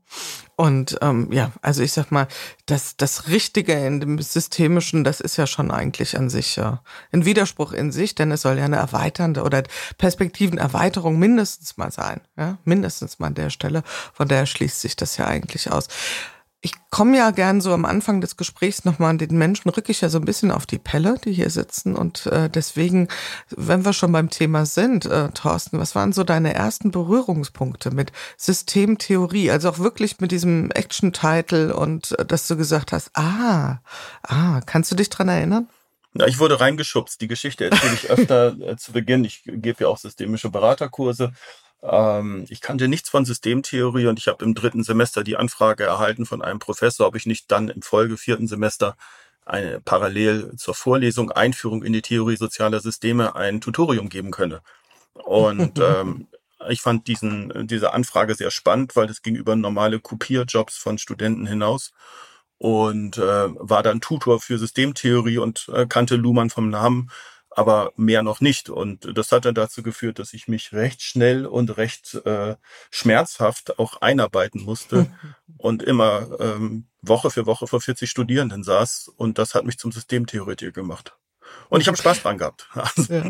Und 0.56 0.98
ähm, 1.02 1.32
ja, 1.32 1.52
also 1.62 1.84
ich 1.84 1.92
sag 1.92 2.10
mal, 2.10 2.28
das, 2.66 2.96
das 2.96 3.28
Richtige 3.28 3.74
in 3.74 4.00
dem 4.00 4.20
Systemischen, 4.22 5.04
das 5.04 5.20
ist 5.20 5.36
ja 5.36 5.46
schon 5.46 5.72
eigentlich 5.72 6.18
an 6.18 6.30
sich 6.30 6.56
ja 6.56 6.82
ein 7.12 7.26
Widerspruch 7.26 7.74
in 7.74 7.92
sich, 7.92 8.16
denn 8.16 8.32
es 8.32 8.42
soll 8.42 8.58
ja 8.58 8.66
eine 8.66 8.78
erweiternde 8.78 9.44
oder 9.44 9.64
Perspektivenerweiterung 9.98 11.20
mindestens 11.20 11.76
mal 11.78 11.92
sein, 11.92 12.22
ja, 12.38 12.58
mindestens 12.64 13.20
mal 13.20 13.28
an 13.28 13.36
der 13.36 13.50
Stelle. 13.50 13.84
Von 14.14 14.30
daher 14.30 14.46
schließt 14.46 14.80
sich 14.80 14.96
das 14.96 15.18
ja 15.18 15.28
eigentlich 15.28 15.70
aus. 15.72 15.90
Ich 16.62 16.74
komme 16.90 17.18
ja 17.18 17.32
gern 17.32 17.62
so 17.62 17.72
am 17.72 17.86
Anfang 17.86 18.20
des 18.20 18.36
Gesprächs 18.36 18.84
nochmal 18.84 19.12
an 19.12 19.18
den 19.20 19.38
Menschen, 19.38 19.70
rücke 19.70 19.92
ich 19.92 20.02
ja 20.02 20.10
so 20.10 20.18
ein 20.18 20.26
bisschen 20.26 20.52
auf 20.52 20.66
die 20.66 20.80
Pelle, 20.80 21.20
die 21.24 21.32
hier 21.32 21.52
sitzen. 21.52 21.96
Und 21.96 22.26
äh, 22.28 22.50
deswegen, 22.50 23.10
wenn 23.50 23.86
wir 23.86 23.94
schon 23.94 24.12
beim 24.12 24.30
Thema 24.30 24.66
sind, 24.66 25.06
äh, 25.06 25.30
Thorsten, 25.30 25.80
was 25.80 25.94
waren 25.94 26.14
so 26.14 26.24
deine 26.24 26.56
ersten 26.56 26.90
Berührungspunkte 26.90 27.92
mit 27.92 28.12
Systemtheorie? 28.38 29.52
Also 29.52 29.70
auch 29.70 29.80
wirklich 29.80 30.20
mit 30.20 30.32
diesem 30.32 30.72
Action-Title 30.72 31.76
und 31.76 32.18
äh, 32.18 32.26
dass 32.26 32.48
du 32.48 32.58
gesagt 32.58 32.92
hast, 32.92 33.12
ah, 33.14 33.80
ah, 34.24 34.62
kannst 34.66 34.92
du 34.92 34.96
dich 34.96 35.10
dran 35.10 35.30
erinnern? 35.30 35.70
Ja, 36.16 36.26
ich 36.26 36.40
wurde 36.40 36.60
reingeschubst. 36.60 37.22
Die 37.22 37.28
Geschichte 37.28 37.66
erzähle 37.66 37.94
ich 37.94 38.10
öfter 38.10 38.58
äh, 38.60 38.78
zu 38.78 38.92
Beginn. 38.92 39.24
Ich 39.24 39.44
gebe 39.46 39.84
ja 39.84 39.88
auch 39.90 40.00
systemische 40.00 40.50
Beraterkurse 40.50 41.34
ähm, 41.84 42.46
ich 42.50 42.62
kannte 42.62 42.88
nichts 42.88 43.10
von 43.10 43.26
Systemtheorie 43.26 44.08
und 44.08 44.20
ich 44.20 44.28
habe 44.28 44.44
im 44.44 44.56
dritten 44.56 44.84
Semester 44.84 45.24
die 45.24 45.38
Anfrage 45.38 45.84
erhalten 45.84 46.26
von 46.26 46.42
einem 46.42 46.60
Professor, 46.60 47.08
ob 47.08 47.16
ich 47.16 47.26
nicht 47.26 47.52
dann 47.52 47.70
im 47.70 47.82
Folge 47.82 48.18
vierten 48.18 48.48
Semester 48.48 48.98
eine 49.46 49.80
parallel 49.80 50.56
zur 50.58 50.74
Vorlesung 50.74 51.32
Einführung 51.32 51.84
in 51.84 51.94
die 51.94 52.02
Theorie 52.02 52.36
sozialer 52.36 52.80
Systeme 52.80 53.36
ein 53.36 53.62
Tutorium 53.62 54.10
geben 54.10 54.32
könne. 54.32 54.62
Und 55.14 55.80
ähm, 55.80 56.28
ich 56.70 56.82
fand 56.82 57.08
diesen, 57.08 57.68
diese 57.68 57.94
Anfrage 57.94 58.36
sehr 58.36 58.52
spannend, 58.52 58.96
weil 58.96 59.08
das 59.08 59.22
ging 59.22 59.36
über 59.36 59.56
normale 59.56 60.00
Kopierjobs 60.00 60.78
von 60.78 60.98
Studenten 60.98 61.48
hinaus 61.48 61.94
und 62.58 63.18
äh, 63.18 63.22
war 63.22 63.84
dann 63.84 64.02
Tutor 64.02 64.42
für 64.42 64.58
Systemtheorie 64.58 65.38
und 65.38 65.70
äh, 65.74 65.86
kannte 65.88 66.16
Luhmann 66.16 66.50
vom 66.50 66.70
Namen 66.70 67.12
aber 67.58 67.92
mehr 67.96 68.22
noch 68.22 68.40
nicht. 68.40 68.70
Und 68.70 69.18
das 69.18 69.32
hat 69.32 69.46
dann 69.46 69.56
dazu 69.56 69.82
geführt, 69.82 70.20
dass 70.20 70.34
ich 70.34 70.48
mich 70.48 70.74
recht 70.74 71.02
schnell 71.02 71.48
und 71.48 71.76
recht 71.78 72.14
äh, 72.24 72.56
schmerzhaft 72.92 73.80
auch 73.80 74.00
einarbeiten 74.00 74.62
musste 74.62 75.12
und 75.58 75.82
immer 75.82 76.40
ähm, 76.40 76.86
Woche 77.02 77.32
für 77.32 77.48
Woche 77.48 77.66
vor 77.66 77.82
40 77.82 78.10
Studierenden 78.10 78.64
saß. 78.64 79.08
Und 79.18 79.40
das 79.40 79.56
hat 79.56 79.66
mich 79.66 79.80
zum 79.80 79.92
Systemtheoretiker 79.92 80.72
gemacht. 80.72 81.18
Und 81.70 81.82
ich 81.82 81.88
habe 81.88 81.98
Spaß 81.98 82.22
dran 82.22 82.38
gehabt. 82.38 82.68
Ja. 83.10 83.24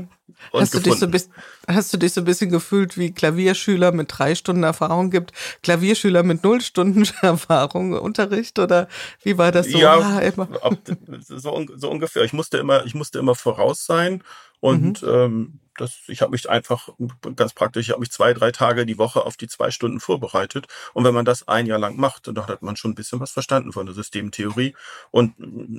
Hast, 0.53 0.73
du 0.73 0.79
dich 0.79 0.95
so 0.95 1.07
bis, 1.07 1.29
hast 1.67 1.93
du 1.93 1.97
dich 1.97 2.13
so 2.13 2.21
ein 2.21 2.25
bisschen 2.25 2.51
gefühlt 2.51 2.97
wie 2.97 3.11
Klavierschüler 3.11 3.91
mit 3.91 4.07
drei 4.15 4.35
Stunden 4.35 4.63
Erfahrung 4.63 5.09
gibt, 5.09 5.31
Klavierschüler 5.63 6.21
mit 6.21 6.43
null 6.43 6.61
Stunden 6.61 7.07
Erfahrung, 7.21 7.93
Unterricht 7.93 8.59
oder 8.59 8.87
wie 9.23 9.37
war 9.37 9.51
das 9.51 9.67
so? 9.67 9.77
Ja, 9.77 9.95
ah, 9.97 10.71
so, 11.19 11.65
so, 11.75 11.89
ungefähr. 11.89 12.23
Ich 12.23 12.33
musste 12.33 12.57
immer, 12.57 12.85
ich 12.85 12.93
musste 12.93 13.19
immer 13.19 13.35
voraus 13.35 13.85
sein 13.85 14.23
und 14.59 15.01
mhm. 15.01 15.09
ähm, 15.09 15.59
das, 15.77 15.99
ich 16.07 16.21
habe 16.21 16.31
mich 16.31 16.49
einfach 16.49 16.89
ganz 17.35 17.53
praktisch, 17.53 17.87
ich 17.87 17.91
habe 17.91 17.99
mich 17.99 18.11
zwei, 18.11 18.33
drei 18.33 18.51
Tage 18.51 18.85
die 18.85 18.97
Woche 18.97 19.25
auf 19.25 19.37
die 19.37 19.47
zwei 19.47 19.71
Stunden 19.71 19.99
vorbereitet. 19.99 20.67
Und 20.93 21.03
wenn 21.03 21.13
man 21.13 21.25
das 21.25 21.47
ein 21.47 21.65
Jahr 21.65 21.79
lang 21.79 21.97
macht, 21.97 22.27
dann 22.27 22.47
hat 22.47 22.61
man 22.61 22.75
schon 22.75 22.91
ein 22.91 22.95
bisschen 22.95 23.19
was 23.19 23.31
verstanden 23.31 23.71
von 23.71 23.85
der 23.85 23.95
Systemtheorie. 23.95 24.75
Und 25.11 25.35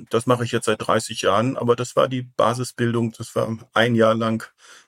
das 0.09 0.25
mache 0.25 0.45
ich 0.45 0.51
jetzt 0.51 0.65
seit 0.65 0.87
30 0.87 1.21
Jahren, 1.21 1.57
aber 1.57 1.75
das 1.75 1.95
war 1.95 2.07
die 2.07 2.21
Basisbildung, 2.21 3.11
das 3.17 3.35
war 3.35 3.57
ein 3.73 3.95
Jahr 3.95 4.15
lang 4.15 4.45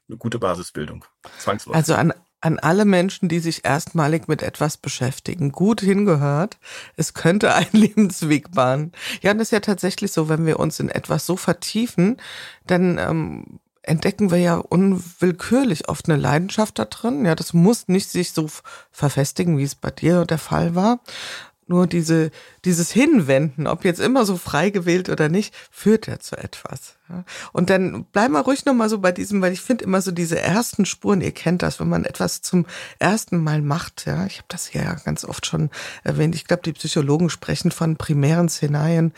eine 0.07 0.17
gute 0.17 0.39
Basisbildung. 0.39 1.05
Zwangsläufig. 1.39 1.75
Also 1.75 1.95
an, 1.95 2.13
an 2.41 2.60
alle 2.60 2.86
Menschen, 2.86 3.29
die 3.29 3.39
sich 3.39 3.65
erstmalig 3.65 4.27
mit 4.27 4.41
etwas 4.41 4.77
beschäftigen, 4.77 5.51
gut 5.51 5.81
hingehört. 5.81 6.57
Es 6.95 7.13
könnte 7.13 7.53
ein 7.53 7.67
Lebensweg 7.71 8.51
bahnen. 8.51 8.91
Ja, 9.21 9.31
und 9.31 9.38
das 9.38 9.48
ist 9.48 9.51
ja 9.51 9.60
tatsächlich 9.60 10.12
so, 10.12 10.29
wenn 10.29 10.45
wir 10.45 10.60
uns 10.60 10.79
in 10.79 10.89
etwas 10.89 11.25
so 11.25 11.38
vertiefen, 11.38 12.17
dann 12.65 12.98
ähm, 12.98 13.60
entdecken 13.83 14.31
wir 14.31 14.38
ja 14.38 14.55
unwillkürlich 14.57 15.89
oft 15.89 16.09
eine 16.09 16.19
Leidenschaft 16.19 16.77
da 16.79 16.85
drin. 16.85 17.25
Ja, 17.25 17.35
das 17.35 17.53
muss 17.53 17.88
nicht 17.88 18.09
sich 18.09 18.31
so 18.31 18.50
verfestigen, 18.91 19.57
wie 19.57 19.63
es 19.63 19.75
bei 19.75 19.91
dir 19.91 20.25
der 20.25 20.38
Fall 20.38 20.75
war. 20.75 21.00
Nur 21.71 21.87
diese, 21.87 22.31
dieses 22.65 22.91
Hinwenden, 22.91 23.65
ob 23.65 23.85
jetzt 23.85 24.01
immer 24.01 24.25
so 24.25 24.35
frei 24.35 24.71
gewählt 24.71 25.07
oder 25.07 25.29
nicht, 25.29 25.55
führt 25.71 26.05
ja 26.05 26.19
zu 26.19 26.35
etwas. 26.37 26.97
Und 27.53 27.69
dann 27.69 28.03
bleiben 28.11 28.33
wir 28.33 28.41
ruhig 28.41 28.65
nochmal 28.65 28.89
so 28.89 28.99
bei 28.99 29.13
diesem, 29.13 29.41
weil 29.41 29.53
ich 29.53 29.61
finde 29.61 29.85
immer 29.85 30.01
so 30.01 30.11
diese 30.11 30.37
ersten 30.37 30.85
Spuren, 30.85 31.21
ihr 31.21 31.31
kennt 31.31 31.61
das, 31.61 31.79
wenn 31.79 31.87
man 31.87 32.03
etwas 32.03 32.41
zum 32.41 32.65
ersten 32.99 33.41
Mal 33.41 33.61
macht. 33.61 34.05
Ja, 34.05 34.25
ich 34.25 34.39
habe 34.39 34.47
das 34.49 34.67
hier 34.67 34.83
ja 34.83 34.95
ganz 34.95 35.23
oft 35.23 35.45
schon 35.45 35.69
erwähnt. 36.03 36.35
Ich 36.35 36.43
glaube, 36.43 36.63
die 36.63 36.73
Psychologen 36.73 37.29
sprechen 37.29 37.71
von 37.71 37.95
primären 37.95 38.49
Szenarien. 38.49 39.13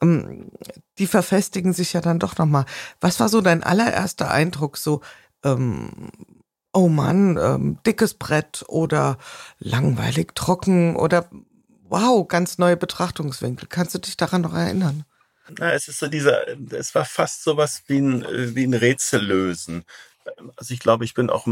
Ähm, 0.00 0.50
die 0.96 1.06
verfestigen 1.06 1.74
sich 1.74 1.92
ja 1.92 2.00
dann 2.00 2.18
doch 2.18 2.38
nochmal. 2.38 2.64
Was 3.02 3.20
war 3.20 3.28
so 3.28 3.42
dein 3.42 3.62
allererster 3.62 4.30
Eindruck? 4.30 4.78
So, 4.78 5.02
ähm, 5.44 6.10
oh 6.72 6.88
Mann, 6.88 7.36
ähm, 7.36 7.78
dickes 7.84 8.14
Brett 8.14 8.64
oder 8.66 9.18
langweilig 9.58 10.34
trocken 10.34 10.96
oder 10.96 11.28
wow, 11.88 12.26
ganz 12.26 12.58
neue 12.58 12.76
Betrachtungswinkel. 12.76 13.68
Kannst 13.68 13.94
du 13.94 13.98
dich 13.98 14.16
daran 14.16 14.42
noch 14.42 14.54
erinnern? 14.54 15.04
Na, 15.58 15.72
es 15.72 15.88
ist 15.88 15.98
so 15.98 16.08
dieser, 16.08 16.46
es 16.72 16.94
war 16.94 17.04
fast 17.04 17.42
sowas 17.42 17.82
wie 17.86 17.98
ein, 17.98 18.54
wie 18.54 18.64
ein 18.64 18.74
Rätsel 18.74 19.22
lösen 19.22 19.84
also 20.56 20.74
ich 20.74 20.80
glaube, 20.80 21.04
ich 21.04 21.14
bin 21.14 21.30
auch, 21.30 21.46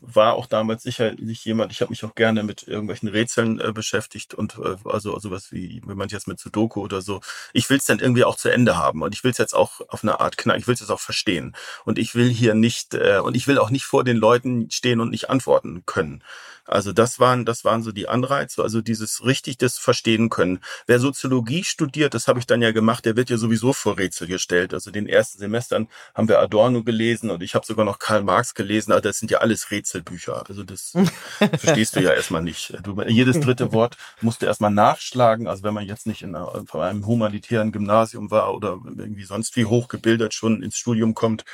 war 0.00 0.34
auch 0.34 0.46
damals 0.46 0.82
sicherlich 0.82 1.44
jemand, 1.44 1.72
ich 1.72 1.80
habe 1.80 1.90
mich 1.90 2.04
auch 2.04 2.14
gerne 2.14 2.42
mit 2.42 2.66
irgendwelchen 2.66 3.08
Rätseln 3.08 3.60
äh, 3.60 3.72
beschäftigt 3.72 4.34
und 4.34 4.58
äh, 4.58 4.76
also 4.84 5.18
sowas 5.18 5.52
wie, 5.52 5.82
wenn 5.84 5.96
man 5.96 6.08
jetzt 6.08 6.28
mit 6.28 6.38
Sudoku 6.38 6.80
oder 6.80 7.00
so, 7.00 7.20
ich 7.52 7.68
will 7.70 7.78
es 7.78 7.86
dann 7.86 7.98
irgendwie 7.98 8.24
auch 8.24 8.36
zu 8.36 8.48
Ende 8.48 8.76
haben 8.76 9.02
und 9.02 9.14
ich 9.14 9.24
will 9.24 9.30
es 9.30 9.38
jetzt 9.38 9.54
auch 9.54 9.80
auf 9.88 10.02
eine 10.02 10.20
Art 10.20 10.36
knacken, 10.36 10.60
ich 10.60 10.66
will 10.66 10.74
es 10.74 10.80
jetzt 10.80 10.90
auch 10.90 11.00
verstehen 11.00 11.54
und 11.84 11.98
ich 11.98 12.14
will 12.14 12.28
hier 12.28 12.54
nicht, 12.54 12.94
äh, 12.94 13.20
und 13.22 13.36
ich 13.36 13.46
will 13.46 13.58
auch 13.58 13.70
nicht 13.70 13.84
vor 13.84 14.04
den 14.04 14.16
Leuten 14.16 14.70
stehen 14.70 15.00
und 15.00 15.10
nicht 15.10 15.30
antworten 15.30 15.84
können. 15.86 16.22
Also 16.66 16.92
das 16.92 17.20
waren, 17.20 17.44
das 17.44 17.64
waren 17.64 17.82
so 17.82 17.92
die 17.92 18.08
Anreize, 18.08 18.62
also 18.62 18.80
dieses 18.80 19.24
richtig 19.24 19.58
das 19.58 19.78
verstehen 19.78 20.30
können. 20.30 20.60
Wer 20.86 20.98
Soziologie 20.98 21.64
studiert, 21.64 22.14
das 22.14 22.26
habe 22.26 22.38
ich 22.38 22.46
dann 22.46 22.62
ja 22.62 22.72
gemacht, 22.72 23.04
der 23.04 23.16
wird 23.16 23.30
ja 23.30 23.36
sowieso 23.36 23.72
vor 23.72 23.98
Rätsel 23.98 24.26
gestellt. 24.26 24.72
Also 24.72 24.90
den 24.90 25.06
ersten 25.06 25.38
Semestern 25.38 25.88
haben 26.14 26.28
wir 26.28 26.40
Adorno 26.40 26.82
gelesen 26.82 27.30
und 27.30 27.42
ich 27.42 27.54
habe 27.54 27.66
sogar 27.66 27.84
noch 27.84 27.98
Karl 27.98 28.22
Marx 28.22 28.54
gelesen, 28.54 28.92
aber 28.92 29.02
das 29.02 29.18
sind 29.18 29.30
ja 29.30 29.38
alles 29.38 29.70
Rätselbücher. 29.70 30.44
Also 30.48 30.62
das 30.62 30.92
verstehst 31.38 31.96
du 31.96 32.00
ja 32.00 32.12
erstmal 32.12 32.42
nicht. 32.42 32.74
Du, 32.82 33.00
jedes 33.02 33.40
dritte 33.40 33.72
Wort 33.72 33.96
musst 34.20 34.42
du 34.42 34.46
erstmal 34.46 34.70
nachschlagen. 34.70 35.46
Also 35.46 35.62
wenn 35.64 35.74
man 35.74 35.84
jetzt 35.86 36.06
nicht 36.06 36.22
in 36.22 36.34
einem 36.34 37.06
humanitären 37.06 37.72
Gymnasium 37.72 38.30
war 38.30 38.54
oder 38.54 38.78
irgendwie 38.84 39.24
sonst 39.24 39.56
wie 39.56 39.66
hochgebildet 39.66 40.34
schon 40.34 40.62
ins 40.62 40.76
Studium 40.76 41.14
kommt, 41.14 41.44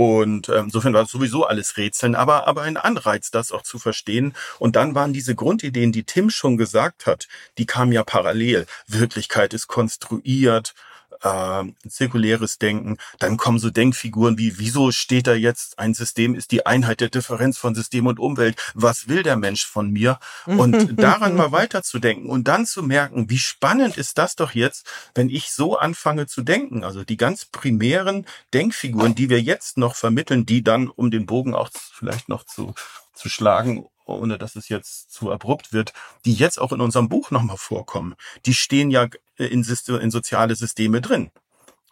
und 0.00 0.48
ähm, 0.48 0.64
insofern 0.64 0.94
war 0.94 1.02
es 1.02 1.10
sowieso 1.10 1.44
alles 1.44 1.76
Rätseln, 1.76 2.14
aber, 2.14 2.48
aber 2.48 2.62
ein 2.62 2.78
Anreiz, 2.78 3.30
das 3.30 3.52
auch 3.52 3.60
zu 3.60 3.78
verstehen. 3.78 4.32
Und 4.58 4.74
dann 4.74 4.94
waren 4.94 5.12
diese 5.12 5.34
Grundideen, 5.34 5.92
die 5.92 6.04
Tim 6.04 6.30
schon 6.30 6.56
gesagt 6.56 7.04
hat, 7.04 7.28
die 7.58 7.66
kamen 7.66 7.92
ja 7.92 8.02
parallel. 8.02 8.64
Wirklichkeit 8.86 9.52
ist 9.52 9.66
konstruiert, 9.66 10.72
äh, 11.22 11.64
zirkuläres 11.88 12.58
Denken. 12.58 12.96
Dann 13.18 13.36
kommen 13.36 13.58
so 13.58 13.70
Denkfiguren 13.70 14.38
wie, 14.38 14.58
wieso 14.58 14.92
steht 14.92 15.26
da 15.26 15.34
jetzt, 15.34 15.78
ein 15.78 15.94
System 15.94 16.34
ist 16.34 16.52
die 16.52 16.66
Einheit 16.66 17.00
der 17.00 17.08
Differenz 17.08 17.58
von 17.58 17.74
System 17.74 18.06
und 18.06 18.18
Umwelt. 18.18 18.60
Was 18.74 19.08
will 19.08 19.22
der 19.22 19.36
Mensch 19.36 19.66
von 19.66 19.90
mir? 19.90 20.18
Und 20.46 20.98
daran 21.00 21.36
mal 21.36 21.52
weiterzudenken 21.52 22.28
und 22.28 22.48
dann 22.48 22.66
zu 22.66 22.82
merken, 22.82 23.30
wie 23.30 23.38
spannend 23.38 23.96
ist 23.96 24.18
das 24.18 24.36
doch 24.36 24.52
jetzt, 24.52 24.86
wenn 25.14 25.28
ich 25.28 25.52
so 25.52 25.78
anfange 25.78 26.26
zu 26.26 26.42
denken. 26.42 26.84
Also 26.84 27.04
die 27.04 27.16
ganz 27.16 27.44
primären 27.44 28.26
Denkfiguren, 28.52 29.14
die 29.14 29.28
wir 29.28 29.40
jetzt 29.40 29.78
noch 29.78 29.94
vermitteln, 29.94 30.46
die 30.46 30.62
dann, 30.62 30.88
um 30.88 31.10
den 31.10 31.26
Bogen 31.26 31.54
auch 31.54 31.70
vielleicht 31.92 32.28
noch 32.28 32.44
zu, 32.44 32.74
zu 33.14 33.28
schlagen, 33.28 33.86
ohne 34.16 34.38
dass 34.38 34.56
es 34.56 34.68
jetzt 34.68 35.12
zu 35.12 35.30
abrupt 35.30 35.72
wird, 35.72 35.92
die 36.24 36.34
jetzt 36.34 36.60
auch 36.60 36.72
in 36.72 36.80
unserem 36.80 37.08
Buch 37.08 37.30
nochmal 37.30 37.56
vorkommen, 37.56 38.14
die 38.46 38.54
stehen 38.54 38.90
ja 38.90 39.08
in, 39.36 39.64
in 39.64 40.10
soziale 40.10 40.54
Systeme 40.54 41.00
drin. 41.00 41.30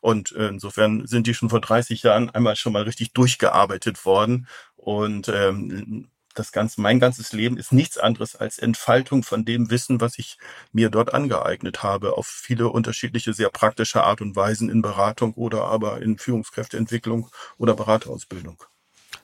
Und 0.01 0.33
äh, 0.33 0.49
insofern 0.49 1.07
sind 1.07 1.27
die 1.27 1.35
schon 1.35 1.51
vor 1.51 1.61
30 1.61 2.03
Jahren 2.03 2.31
einmal 2.31 2.57
schon 2.57 2.73
mal 2.73 2.83
richtig 2.83 3.13
durchgearbeitet 3.13 4.05
worden. 4.05 4.47
Und 4.77 5.29
ähm, 5.29 6.09
das 6.35 6.53
ganze, 6.53 6.81
mein 6.81 7.01
ganzes 7.01 7.33
Leben 7.33 7.57
ist 7.57 7.73
nichts 7.73 7.99
anderes 7.99 8.37
als 8.37 8.59
Entfaltung 8.59 9.23
von 9.25 9.45
dem 9.45 9.71
Wissen, 9.71 10.01
was 10.01 10.19
ich 10.19 10.39
mir 10.73 10.89
dort 10.89 11.13
angeeignet 11.15 11.83
habe, 11.83 12.17
auf 12.17 12.27
viele 12.27 12.69
unterschiedliche, 12.69 13.33
sehr 13.33 13.51
praktische 13.51 14.05
Art 14.05 14.21
und 14.21 14.37
Weisen 14.37 14.71
in 14.71 14.83
Beratung 14.83 15.35
oder 15.35 15.65
aber 15.65 16.01
in 16.01 16.19
Führungskräfteentwicklung 16.19 17.29
oder 17.57 17.75
Beraterausbildung. 17.75 18.63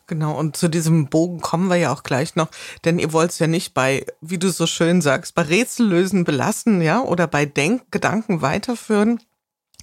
Genau, 0.07 0.39
und 0.39 0.57
zu 0.57 0.69
diesem 0.69 1.07
Bogen 1.07 1.41
kommen 1.41 1.69
wir 1.71 1.77
ja 1.77 1.91
auch 1.91 2.03
gleich 2.03 2.37
noch, 2.37 2.49
denn 2.85 2.99
ihr 2.99 3.15
wollt 3.15 3.31
es 3.31 3.39
ja 3.39 3.47
nicht 3.47 3.73
bei, 3.73 4.05
wie 4.21 4.39
du 4.39 4.51
so 4.51 4.67
schön 4.67 5.01
sagst, 5.01 5.35
bei 5.35 5.43
Rätsellösen 5.43 6.25
belassen, 6.25 6.83
ja, 6.83 7.01
oder 7.01 7.27
bei 7.27 7.47
Denkgedanken 7.47 8.43
weiterführen, 8.43 9.19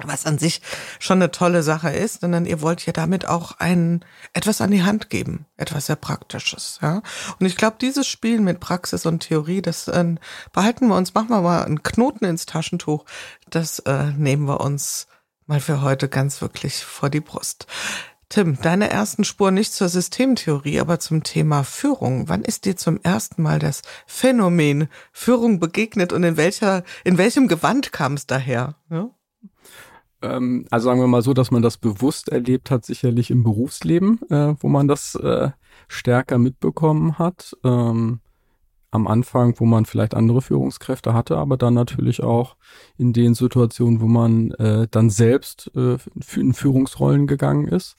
was 0.04 0.28
an 0.28 0.38
sich 0.38 0.62
schon 1.00 1.18
eine 1.18 1.32
tolle 1.32 1.64
Sache 1.64 1.90
ist, 1.90 2.22
sondern 2.22 2.46
ihr 2.46 2.62
wollt 2.62 2.86
ja 2.86 2.94
damit 2.94 3.28
auch 3.28 3.54
ein, 3.58 4.06
etwas 4.34 4.62
an 4.62 4.70
die 4.70 4.84
Hand 4.84 5.10
geben, 5.10 5.48
etwas 5.58 5.88
sehr 5.88 5.96
Praktisches, 5.96 6.78
ja. 6.84 7.02
Und 7.40 7.46
ich 7.48 7.58
glaube, 7.58 7.78
dieses 7.82 8.08
Spiel 8.08 8.42
mit 8.42 8.60
Praxis 8.60 9.08
und 9.08 9.22
Theorie, 9.22 9.64
das 9.64 9.88
äh, 9.88 10.06
behalten 10.54 10.88
wir 10.88 10.98
uns, 10.98 11.16
machen 11.16 11.30
wir 11.30 11.42
mal 11.42 11.64
einen 11.64 11.82
Knoten 11.82 12.26
ins 12.26 12.46
Taschentuch, 12.46 13.06
das 13.50 13.80
äh, 13.80 14.12
nehmen 14.12 14.48
wir 14.48 14.62
uns 14.62 15.08
mal 15.48 15.60
für 15.60 15.82
heute 15.82 16.08
ganz 16.08 16.42
wirklich 16.42 16.86
vor 16.86 17.10
die 17.10 17.20
Brust. 17.20 17.66
Tim, 18.32 18.58
deine 18.62 18.90
ersten 18.90 19.26
Spuren 19.26 19.56
nicht 19.56 19.74
zur 19.74 19.90
Systemtheorie, 19.90 20.80
aber 20.80 21.00
zum 21.00 21.22
Thema 21.22 21.66
Führung. 21.66 22.30
Wann 22.30 22.44
ist 22.44 22.64
dir 22.64 22.78
zum 22.78 22.98
ersten 23.04 23.42
Mal 23.42 23.60
das 23.60 23.82
Phänomen 24.08 24.88
Führung 25.12 25.60
begegnet 25.60 26.14
und 26.14 26.24
in 26.24 26.38
welcher, 26.38 26.84
in 27.04 27.18
welchem 27.18 27.50
Gewand 27.50 27.92
kam 27.92 28.14
es 28.14 28.28
daher? 28.28 28.78
Ja? 28.90 29.10
Ähm, 30.22 30.66
also 30.72 30.86
sagen 30.86 31.02
wir 31.02 31.08
mal 31.08 31.24
so, 31.24 31.34
dass 31.34 31.52
man 31.52 31.62
das 31.62 31.76
bewusst 31.76 32.30
erlebt 32.30 32.72
hat, 32.72 32.86
sicherlich 32.86 33.32
im 33.32 33.44
Berufsleben, 33.44 34.22
äh, 34.30 34.56
wo 34.62 34.70
man 34.70 34.88
das 34.88 35.16
äh, 35.16 35.50
stärker 35.90 36.38
mitbekommen 36.38 37.20
hat. 37.20 37.58
Ähm, 37.66 38.22
am 38.92 39.08
Anfang, 39.08 39.56
wo 39.58 39.66
man 39.66 39.86
vielleicht 39.86 40.14
andere 40.14 40.42
Führungskräfte 40.42 41.14
hatte, 41.14 41.38
aber 41.38 41.56
dann 41.56 41.74
natürlich 41.74 42.22
auch 42.22 42.58
in 42.98 43.14
den 43.14 43.34
Situationen, 43.34 44.02
wo 44.02 44.08
man 44.08 44.52
äh, 44.52 44.88
dann 44.92 45.10
selbst 45.10 45.72
äh, 45.76 45.98
in 46.36 46.54
Führungsrollen 46.54 47.26
gegangen 47.26 47.68
ist. 47.68 47.96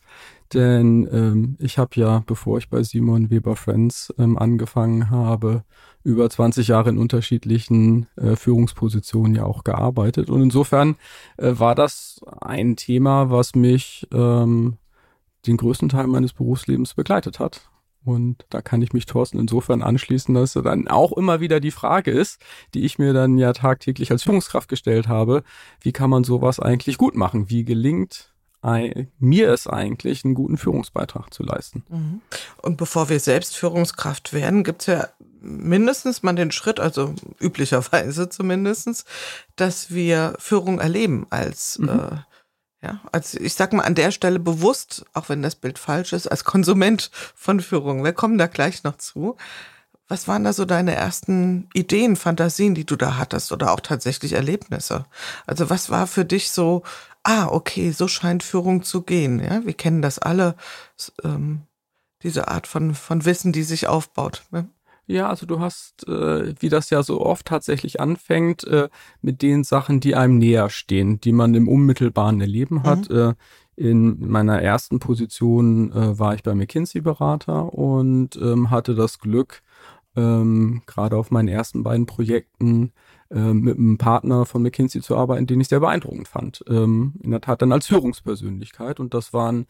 Denn 0.53 1.09
ähm, 1.11 1.57
ich 1.59 1.79
habe 1.79 1.93
ja, 1.95 2.23
bevor 2.27 2.59
ich 2.59 2.69
bei 2.69 2.83
Simon 2.83 3.31
Weber 3.31 3.57
Friends 3.57 4.13
ähm, 4.19 4.37
angefangen 4.37 5.09
habe, 5.09 5.65
über 6.05 6.29
20 6.29 6.69
Jahre 6.69 6.91
in 6.91 6.99
unterschiedlichen 6.99 8.07
äh, 8.17 8.37
Führungspositionen 8.37 9.35
ja 9.35 9.45
auch 9.45 9.65
gearbeitet. 9.65 10.29
Und 10.29 10.43
insofern 10.43 10.97
äh, 11.39 11.53
war 11.55 11.75
das 11.75 12.21
ein 12.43 12.77
Thema, 12.77 13.31
was 13.31 13.55
mich 13.55 14.07
ähm, 14.13 14.77
den 15.47 15.57
größten 15.57 15.89
Teil 15.89 16.07
meines 16.07 16.35
Berufslebens 16.35 16.93
begleitet 16.93 17.39
hat. 17.39 17.72
Und 18.05 18.45
da 18.51 18.63
kann 18.63 18.83
ich 18.83 18.93
mich 18.93 19.07
Thorsten 19.07 19.39
insofern 19.39 19.83
anschließen, 19.83 20.35
dass 20.35 20.55
dann 20.55 20.89
auch 20.89 21.13
immer 21.13 21.41
wieder 21.41 21.61
die 21.61 21.71
Frage 21.71 22.11
ist, 22.11 22.41
die 22.75 22.85
ich 22.85 22.99
mir 22.99 23.13
dann 23.13 23.39
ja 23.39 23.53
tagtäglich 23.53 24.11
als 24.11 24.25
Führungskraft 24.25 24.69
gestellt 24.69 25.09
habe, 25.09 25.45
wie 25.81 25.93
kann 25.93 26.11
man 26.11 26.25
sowas 26.25 26.59
eigentlich 26.59 26.99
gut 26.99 27.15
machen? 27.15 27.49
Wie 27.49 27.65
gelingt 27.65 28.33
mir 29.19 29.51
es 29.51 29.67
eigentlich, 29.67 30.25
einen 30.25 30.35
guten 30.35 30.57
Führungsbeitrag 30.57 31.35
zu 31.35 31.43
leisten? 31.43 31.85
Mhm. 31.89 32.21
Und 32.59 32.77
bevor 32.77 33.09
wir 33.09 33.19
selbst 33.19 33.57
Führungskraft 33.57 34.33
werden, 34.33 34.63
gibt 34.63 34.83
es 34.83 34.87
ja 34.87 35.09
mindestens 35.41 36.23
mal 36.23 36.35
den 36.35 36.53
Schritt, 36.53 36.79
also 36.79 37.15
üblicherweise 37.41 38.29
zumindestens, 38.29 39.05
dass 39.57 39.91
wir 39.93 40.35
Führung 40.39 40.79
erleben 40.79 41.27
als 41.31 41.79
mhm. 41.79 41.89
äh, 41.89 42.17
ja, 42.83 43.01
also 43.13 43.39
ich 43.39 43.55
sag 43.55 43.73
mal 43.73 43.85
an 43.85 43.95
der 43.95 44.11
Stelle 44.11 44.41
bewusst, 44.41 45.05
auch 45.13 45.29
wenn 45.29 45.43
das 45.43 45.55
Bild 45.55 45.79
falsch 45.79 46.13
ist, 46.13 46.27
als 46.27 46.45
Konsument 46.45 47.11
von 47.35 47.61
Führung. 47.61 48.03
Wir 48.03 48.13
kommen 48.13 48.39
da 48.39 48.49
gleich 48.49 48.83
noch 48.83 48.97
zu. 48.97 49.37
Was 50.09 50.27
waren 50.29 50.45
da 50.45 50.53
so 50.53 50.65
deine 50.65 50.95
ersten 50.95 51.69
Ideen, 51.73 52.17
Fantasien, 52.17 52.75
die 52.75 52.85
du 52.85 52.97
da 52.97 53.17
hattest 53.17 53.53
oder 53.53 53.73
auch 53.73 53.81
tatsächlich 53.81 54.33
Erlebnisse? 54.33 55.07
Also 55.47 55.71
was 55.71 55.91
war 55.91 56.07
für 56.07 56.25
dich 56.25 56.51
so, 56.51 56.83
ah, 57.23 57.47
okay, 57.47 57.93
so 57.93 58.09
scheint 58.09 58.43
Führung 58.43 58.83
zu 58.83 59.03
gehen. 59.03 59.39
Ja, 59.39 59.65
wir 59.65 59.75
kennen 59.75 60.03
das 60.03 60.19
alle, 60.19 60.57
ähm, 61.25 61.63
diese 62.23 62.49
Art 62.49 62.67
von, 62.67 62.95
von 62.95 63.25
Wissen, 63.25 63.53
die 63.53 63.63
sich 63.63 63.87
aufbaut. 63.87 64.43
Ne? 64.51 64.69
Ja, 65.13 65.29
also 65.29 65.45
du 65.45 65.61
hast, 65.61 66.09
äh, 66.09 66.55
wie 66.59 66.71
das 66.71 66.89
ja 66.89 67.03
so 67.03 67.21
oft 67.21 67.47
tatsächlich 67.47 68.01
anfängt, 68.01 68.65
äh, 68.65 68.89
mit 69.21 69.43
den 69.43 69.63
Sachen, 69.63 70.01
die 70.01 70.15
einem 70.15 70.39
näher 70.39 70.71
stehen, 70.71 71.21
die 71.21 71.33
man 71.33 71.55
im 71.55 71.69
unmittelbaren 71.69 72.41
Erleben 72.41 72.83
hat. 72.83 73.11
Mhm. 73.11 73.17
Äh, 73.17 73.35
in 73.77 74.29
meiner 74.29 74.61
ersten 74.61 75.01
Position 75.01 75.93
äh, 75.93 76.19
war 76.19 76.35
ich 76.35 76.43
bei 76.43 76.55
McKinsey-Berater 76.55 77.73
und 77.75 78.37
ähm, 78.37 78.71
hatte 78.71 78.95
das 78.95 79.19
Glück, 79.19 79.63
ähm, 80.17 80.83
gerade 80.87 81.17
auf 81.17 81.31
meinen 81.31 81.49
ersten 81.49 81.83
beiden 81.83 82.07
Projekten 82.07 82.93
äh, 83.31 83.53
mit 83.53 83.77
einem 83.77 83.99
Partner 83.99 84.47
von 84.47 84.63
McKinsey 84.63 85.03
zu 85.03 85.17
arbeiten, 85.17 85.47
den 85.47 85.61
ich 85.61 85.69
sehr 85.69 85.81
beeindruckend 85.81 86.29
fand. 86.29 86.65
Ähm, 86.69 87.15
in 87.23 87.31
der 87.31 87.41
Tat 87.41 87.61
dann 87.61 87.73
als 87.73 87.87
Führungspersönlichkeit. 87.87 89.01
Und 89.01 89.15
das 89.15 89.33
waren 89.33 89.67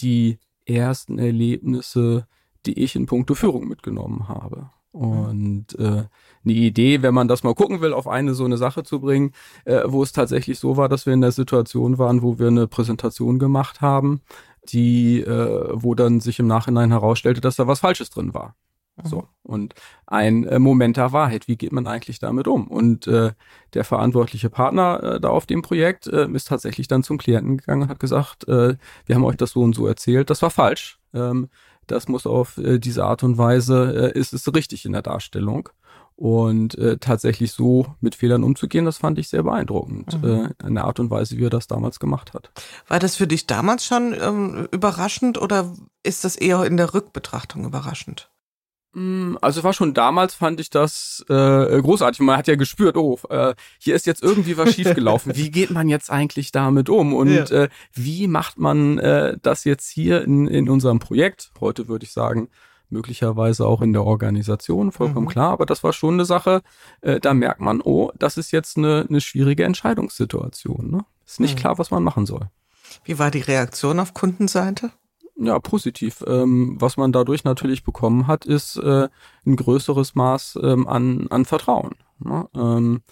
die 0.00 0.38
ersten 0.66 1.18
Erlebnisse, 1.18 2.26
die 2.66 2.82
ich 2.82 2.96
in 2.96 3.06
puncto 3.06 3.34
Führung 3.34 3.68
mitgenommen 3.68 4.28
habe. 4.28 4.70
Und 4.94 5.76
äh, 5.76 6.04
eine 6.44 6.52
Idee, 6.52 7.02
wenn 7.02 7.14
man 7.14 7.26
das 7.26 7.42
mal 7.42 7.54
gucken 7.54 7.80
will, 7.80 7.92
auf 7.92 8.06
eine 8.06 8.34
so 8.34 8.44
eine 8.44 8.56
Sache 8.56 8.84
zu 8.84 9.00
bringen, 9.00 9.32
äh, 9.64 9.82
wo 9.86 10.04
es 10.04 10.12
tatsächlich 10.12 10.60
so 10.60 10.76
war, 10.76 10.88
dass 10.88 11.04
wir 11.04 11.12
in 11.12 11.20
der 11.20 11.32
Situation 11.32 11.98
waren, 11.98 12.22
wo 12.22 12.38
wir 12.38 12.46
eine 12.46 12.68
Präsentation 12.68 13.40
gemacht 13.40 13.80
haben, 13.80 14.20
die, 14.68 15.20
äh, 15.20 15.68
wo 15.72 15.96
dann 15.96 16.20
sich 16.20 16.38
im 16.38 16.46
Nachhinein 16.46 16.92
herausstellte, 16.92 17.40
dass 17.40 17.56
da 17.56 17.66
was 17.66 17.80
Falsches 17.80 18.10
drin 18.10 18.34
war. 18.34 18.54
Mhm. 18.96 19.08
So. 19.08 19.28
Und 19.42 19.74
ein 20.06 20.44
äh, 20.44 20.60
Moment 20.60 20.96
der 20.96 21.12
Wahrheit, 21.12 21.48
wie 21.48 21.56
geht 21.56 21.72
man 21.72 21.88
eigentlich 21.88 22.20
damit 22.20 22.46
um? 22.46 22.68
Und 22.68 23.08
äh, 23.08 23.32
der 23.74 23.82
verantwortliche 23.84 24.48
Partner 24.48 25.02
äh, 25.02 25.20
da 25.20 25.30
auf 25.30 25.46
dem 25.46 25.62
Projekt 25.62 26.06
äh, 26.06 26.28
ist 26.30 26.46
tatsächlich 26.46 26.86
dann 26.86 27.02
zum 27.02 27.18
Klienten 27.18 27.56
gegangen 27.58 27.82
und 27.82 27.88
hat 27.88 27.98
gesagt, 27.98 28.46
äh, 28.46 28.76
wir 29.06 29.14
haben 29.16 29.24
euch 29.24 29.36
das 29.36 29.50
so 29.50 29.62
und 29.62 29.74
so 29.74 29.88
erzählt, 29.88 30.30
das 30.30 30.40
war 30.40 30.50
falsch. 30.50 31.00
Ähm, 31.12 31.48
das 31.86 32.08
muss 32.08 32.26
auf 32.26 32.58
äh, 32.58 32.78
diese 32.78 33.04
Art 33.04 33.22
und 33.22 33.38
Weise, 33.38 34.12
äh, 34.14 34.18
ist 34.18 34.32
es 34.32 34.52
richtig 34.54 34.84
in 34.84 34.92
der 34.92 35.02
Darstellung. 35.02 35.68
Und 36.16 36.78
äh, 36.78 36.98
tatsächlich 36.98 37.50
so 37.52 37.86
mit 38.00 38.14
Fehlern 38.14 38.44
umzugehen, 38.44 38.84
das 38.84 38.98
fand 38.98 39.18
ich 39.18 39.28
sehr 39.28 39.42
beeindruckend. 39.42 40.22
Mhm. 40.22 40.52
Äh, 40.60 40.64
eine 40.64 40.84
Art 40.84 41.00
und 41.00 41.10
Weise, 41.10 41.36
wie 41.38 41.46
er 41.46 41.50
das 41.50 41.66
damals 41.66 41.98
gemacht 41.98 42.34
hat. 42.34 42.52
War 42.86 43.00
das 43.00 43.16
für 43.16 43.26
dich 43.26 43.48
damals 43.48 43.84
schon 43.84 44.14
ähm, 44.20 44.68
überraschend 44.70 45.42
oder 45.42 45.74
ist 46.04 46.22
das 46.24 46.36
eher 46.36 46.64
in 46.66 46.76
der 46.76 46.94
Rückbetrachtung 46.94 47.64
überraschend? 47.64 48.30
Mm, 48.94 49.36
also 49.40 49.64
war 49.64 49.72
schon 49.72 49.92
damals 49.92 50.34
fand 50.34 50.60
ich 50.60 50.70
das 50.70 51.24
äh, 51.28 51.80
großartig. 51.80 52.20
Man 52.20 52.36
hat 52.36 52.46
ja 52.46 52.54
gespürt, 52.54 52.96
oh, 52.96 53.18
äh, 53.28 53.54
hier 53.78 53.94
ist 53.94 54.06
jetzt 54.06 54.22
irgendwie 54.22 54.56
was 54.56 54.74
schiefgelaufen. 54.74 55.36
wie 55.36 55.50
geht 55.50 55.70
man 55.70 55.88
jetzt 55.88 56.10
eigentlich 56.10 56.52
damit 56.52 56.88
um? 56.88 57.12
Und 57.12 57.34
ja. 57.34 57.44
äh, 57.44 57.68
wie 57.92 58.28
macht 58.28 58.58
man 58.58 58.98
äh, 58.98 59.36
das 59.42 59.64
jetzt 59.64 59.90
hier 59.90 60.22
in, 60.22 60.46
in 60.46 60.68
unserem 60.68 61.00
Projekt? 61.00 61.50
Heute 61.60 61.88
würde 61.88 62.04
ich 62.04 62.12
sagen, 62.12 62.48
möglicherweise 62.88 63.66
auch 63.66 63.82
in 63.82 63.92
der 63.92 64.04
Organisation, 64.04 64.92
vollkommen 64.92 65.26
mhm. 65.26 65.30
klar. 65.30 65.50
Aber 65.50 65.66
das 65.66 65.82
war 65.82 65.92
schon 65.92 66.14
eine 66.14 66.24
Sache, 66.24 66.62
äh, 67.00 67.20
da 67.20 67.34
merkt 67.34 67.60
man, 67.60 67.80
oh, 67.82 68.12
das 68.18 68.36
ist 68.36 68.52
jetzt 68.52 68.78
eine, 68.78 69.06
eine 69.08 69.20
schwierige 69.20 69.64
Entscheidungssituation. 69.64 70.90
Ne? 70.90 71.04
Ist 71.26 71.40
nicht 71.40 71.56
mhm. 71.56 71.60
klar, 71.60 71.78
was 71.78 71.90
man 71.90 72.04
machen 72.04 72.26
soll. 72.26 72.48
Wie 73.04 73.18
war 73.18 73.30
die 73.30 73.40
Reaktion 73.40 73.98
auf 73.98 74.14
Kundenseite? 74.14 74.92
Ja, 75.36 75.58
positiv. 75.58 76.24
Ähm, 76.26 76.76
was 76.78 76.96
man 76.96 77.12
dadurch 77.12 77.44
natürlich 77.44 77.84
bekommen 77.84 78.26
hat, 78.26 78.44
ist 78.44 78.76
äh, 78.76 79.08
ein 79.46 79.56
größeres 79.56 80.14
Maß 80.14 80.58
ähm, 80.62 80.86
an, 80.86 81.26
an 81.30 81.44
Vertrauen. 81.44 81.96
Ne? 82.20 82.48
Ähm, 82.54 83.02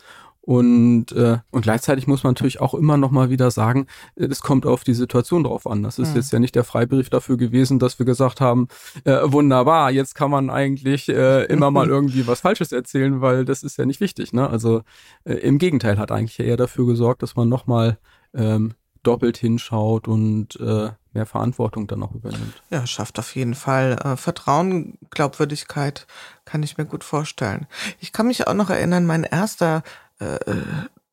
und, 0.44 1.12
äh, 1.12 1.38
und 1.52 1.62
gleichzeitig 1.62 2.08
muss 2.08 2.24
man 2.24 2.32
natürlich 2.32 2.60
auch 2.60 2.74
immer 2.74 2.96
noch 2.96 3.12
mal 3.12 3.30
wieder 3.30 3.52
sagen, 3.52 3.86
es 4.16 4.40
kommt 4.40 4.66
auf 4.66 4.82
die 4.82 4.94
Situation 4.94 5.44
drauf 5.44 5.68
an. 5.68 5.84
Das 5.84 6.00
ist 6.00 6.10
mhm. 6.10 6.16
jetzt 6.16 6.32
ja 6.32 6.40
nicht 6.40 6.56
der 6.56 6.64
Freibrief 6.64 7.10
dafür 7.10 7.36
gewesen, 7.36 7.78
dass 7.78 8.00
wir 8.00 8.06
gesagt 8.06 8.40
haben, 8.40 8.66
äh, 9.04 9.20
wunderbar, 9.24 9.92
jetzt 9.92 10.16
kann 10.16 10.32
man 10.32 10.50
eigentlich 10.50 11.08
äh, 11.08 11.44
immer 11.44 11.70
mal 11.70 11.88
irgendwie 11.88 12.26
was 12.26 12.40
Falsches 12.40 12.72
erzählen, 12.72 13.20
weil 13.20 13.44
das 13.44 13.62
ist 13.62 13.78
ja 13.78 13.86
nicht 13.86 14.00
wichtig. 14.00 14.32
Ne? 14.32 14.48
Also 14.50 14.82
äh, 15.24 15.34
im 15.34 15.58
Gegenteil 15.58 15.96
hat 15.96 16.10
eigentlich 16.10 16.40
eher 16.40 16.56
dafür 16.56 16.86
gesorgt, 16.86 17.22
dass 17.22 17.36
man 17.36 17.48
noch 17.48 17.68
mal 17.68 17.98
ähm, 18.34 18.74
doppelt 19.02 19.36
hinschaut 19.36 20.08
und 20.08 20.58
äh, 20.60 20.90
mehr 21.12 21.26
Verantwortung 21.26 21.86
dann 21.86 22.02
auch 22.02 22.14
übernimmt. 22.14 22.62
Ja, 22.70 22.86
schafft 22.86 23.18
auf 23.18 23.34
jeden 23.34 23.54
Fall 23.54 23.98
äh, 24.04 24.16
Vertrauen, 24.16 24.98
Glaubwürdigkeit, 25.10 26.06
kann 26.44 26.62
ich 26.62 26.78
mir 26.78 26.84
gut 26.84 27.04
vorstellen. 27.04 27.66
Ich 28.00 28.12
kann 28.12 28.26
mich 28.26 28.46
auch 28.46 28.54
noch 28.54 28.70
erinnern, 28.70 29.06
mein 29.06 29.24
erster 29.24 29.82
äh, 30.20 30.36
äh 30.36 30.62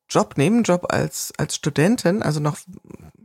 Job, 0.10 0.38
Nebenjob 0.38 0.92
als, 0.92 1.32
als 1.38 1.56
Studentin, 1.56 2.24
also 2.24 2.40
noch, 2.40 2.58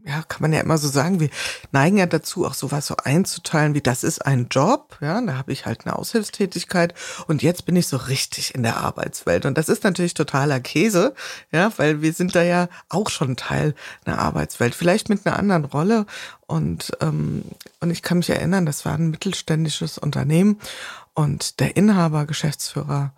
ja, 0.04 0.22
kann 0.22 0.42
man 0.42 0.52
ja 0.52 0.60
immer 0.60 0.76
so 0.76 0.88
sagen, 0.88 1.18
wir 1.18 1.30
neigen 1.72 1.96
ja 1.96 2.04
dazu, 2.04 2.44
auch 2.44 2.52
sowas 2.52 2.86
so 2.86 2.96
einzuteilen, 3.02 3.74
wie 3.74 3.80
das 3.80 4.04
ist 4.04 4.24
ein 4.24 4.48
Job, 4.50 4.98
ja, 5.00 5.20
da 5.20 5.38
habe 5.38 5.52
ich 5.52 5.64
halt 5.64 5.86
eine 5.86 5.96
Aushilfstätigkeit 5.96 6.92
und 7.26 7.42
jetzt 7.42 7.64
bin 7.64 7.74
ich 7.76 7.86
so 7.86 7.96
richtig 7.96 8.54
in 8.54 8.62
der 8.62 8.76
Arbeitswelt. 8.76 9.46
Und 9.46 9.56
das 9.56 9.70
ist 9.70 9.82
natürlich 9.82 10.12
totaler 10.12 10.60
Käse, 10.60 11.14
ja, 11.52 11.72
weil 11.78 12.02
wir 12.02 12.12
sind 12.12 12.34
da 12.34 12.42
ja 12.42 12.68
auch 12.90 13.08
schon 13.08 13.36
Teil 13.36 13.74
einer 14.04 14.18
Arbeitswelt, 14.18 14.74
vielleicht 14.74 15.08
mit 15.08 15.26
einer 15.26 15.38
anderen 15.38 15.64
Rolle. 15.64 16.04
Und, 16.46 16.92
ähm, 17.00 17.44
und 17.80 17.90
ich 17.90 18.02
kann 18.02 18.18
mich 18.18 18.28
erinnern, 18.28 18.66
das 18.66 18.84
war 18.84 18.94
ein 18.94 19.10
mittelständisches 19.10 19.96
Unternehmen 19.96 20.60
und 21.14 21.60
der 21.60 21.76
Inhaber, 21.76 22.26
Geschäftsführer, 22.26 23.14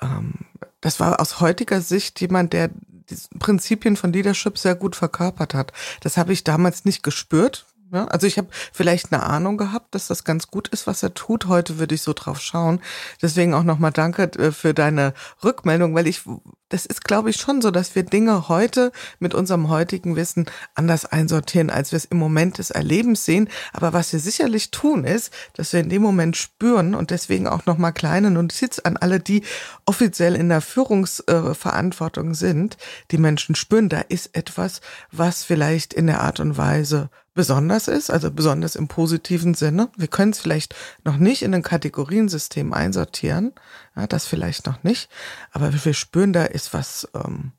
ähm, 0.00 0.34
das 0.80 1.00
war 1.00 1.20
aus 1.20 1.40
heutiger 1.40 1.80
Sicht 1.80 2.20
jemand, 2.20 2.52
der 2.52 2.70
die 3.10 3.38
Prinzipien 3.38 3.96
von 3.96 4.12
Leadership 4.12 4.58
sehr 4.58 4.74
gut 4.74 4.96
verkörpert 4.96 5.54
hat. 5.54 5.72
Das 6.00 6.16
habe 6.16 6.32
ich 6.32 6.44
damals 6.44 6.84
nicht 6.84 7.02
gespürt. 7.02 7.66
Ja, 7.92 8.04
also 8.06 8.26
ich 8.26 8.38
habe 8.38 8.48
vielleicht 8.72 9.12
eine 9.12 9.24
Ahnung 9.24 9.56
gehabt, 9.56 9.94
dass 9.96 10.06
das 10.06 10.22
ganz 10.22 10.46
gut 10.46 10.68
ist, 10.68 10.86
was 10.86 11.02
er 11.02 11.12
tut. 11.12 11.46
Heute 11.46 11.78
würde 11.78 11.96
ich 11.96 12.02
so 12.02 12.12
drauf 12.12 12.40
schauen. 12.40 12.80
Deswegen 13.20 13.52
auch 13.52 13.64
nochmal 13.64 13.90
danke 13.90 14.22
äh, 14.38 14.52
für 14.52 14.74
deine 14.74 15.12
Rückmeldung, 15.42 15.94
weil 15.94 16.06
ich 16.06 16.22
das 16.70 16.86
ist, 16.86 17.04
glaube 17.04 17.30
ich, 17.30 17.36
schon 17.36 17.60
so, 17.60 17.70
dass 17.70 17.94
wir 17.94 18.04
Dinge 18.04 18.48
heute 18.48 18.92
mit 19.18 19.34
unserem 19.34 19.68
heutigen 19.68 20.16
Wissen 20.16 20.46
anders 20.74 21.04
einsortieren, 21.04 21.68
als 21.68 21.92
wir 21.92 21.98
es 21.98 22.06
im 22.06 22.18
Moment 22.18 22.58
des 22.58 22.70
Erlebens 22.70 23.24
sehen. 23.24 23.48
Aber 23.72 23.92
was 23.92 24.12
wir 24.12 24.20
sicherlich 24.20 24.70
tun, 24.70 25.04
ist, 25.04 25.32
dass 25.54 25.72
wir 25.72 25.80
in 25.80 25.90
dem 25.90 26.00
Moment 26.00 26.36
spüren 26.36 26.94
und 26.94 27.10
deswegen 27.10 27.46
auch 27.46 27.66
nochmal 27.66 27.92
kleine 27.92 28.30
Notiz 28.30 28.78
an 28.78 28.96
alle, 28.96 29.20
die 29.20 29.42
offiziell 29.84 30.34
in 30.34 30.48
der 30.48 30.60
Führungsverantwortung 30.60 32.34
sind. 32.34 32.76
Die 33.10 33.18
Menschen 33.18 33.54
spüren, 33.54 33.88
da 33.88 34.00
ist 34.00 34.34
etwas, 34.36 34.80
was 35.10 35.44
vielleicht 35.44 35.92
in 35.92 36.06
der 36.06 36.20
Art 36.20 36.40
und 36.40 36.56
Weise 36.56 37.10
besonders 37.34 37.88
ist, 37.88 38.10
also 38.10 38.30
besonders 38.30 38.76
im 38.76 38.88
positiven 38.88 39.54
Sinne. 39.54 39.88
Wir 39.96 40.08
können 40.08 40.32
es 40.32 40.40
vielleicht 40.40 40.74
noch 41.04 41.16
nicht 41.16 41.42
in 41.42 41.54
ein 41.54 41.62
Kategoriensystem 41.62 42.72
einsortieren, 42.72 43.52
ja, 43.96 44.06
das 44.06 44.26
vielleicht 44.26 44.66
noch 44.66 44.82
nicht, 44.82 45.08
aber 45.52 45.72
wir 45.72 45.94
spüren, 45.94 46.32
da 46.32 46.44
ist 46.44 46.59
was 46.72 47.08
ähm, 47.14 47.52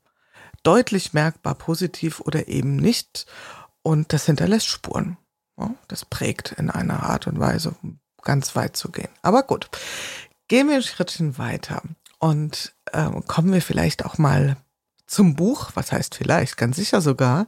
deutlich 0.62 1.12
merkbar 1.12 1.54
positiv 1.54 2.20
oder 2.20 2.48
eben 2.48 2.76
nicht 2.76 3.26
und 3.82 4.12
das 4.12 4.26
hinterlässt 4.26 4.68
Spuren. 4.68 5.16
Ja, 5.58 5.74
das 5.88 6.04
prägt 6.04 6.52
in 6.52 6.70
einer 6.70 7.02
Art 7.02 7.26
und 7.26 7.38
Weise, 7.38 7.74
ganz 8.22 8.56
weit 8.56 8.76
zu 8.76 8.90
gehen. 8.90 9.10
Aber 9.22 9.42
gut, 9.42 9.68
gehen 10.48 10.68
wir 10.68 10.76
ein 10.76 10.82
Schrittchen 10.82 11.38
weiter 11.38 11.82
und 12.18 12.74
äh, 12.92 13.10
kommen 13.26 13.52
wir 13.52 13.62
vielleicht 13.62 14.04
auch 14.04 14.18
mal 14.18 14.56
zum 15.06 15.34
Buch, 15.34 15.70
was 15.74 15.92
heißt 15.92 16.14
vielleicht, 16.14 16.56
ganz 16.56 16.76
sicher 16.76 17.00
sogar. 17.00 17.46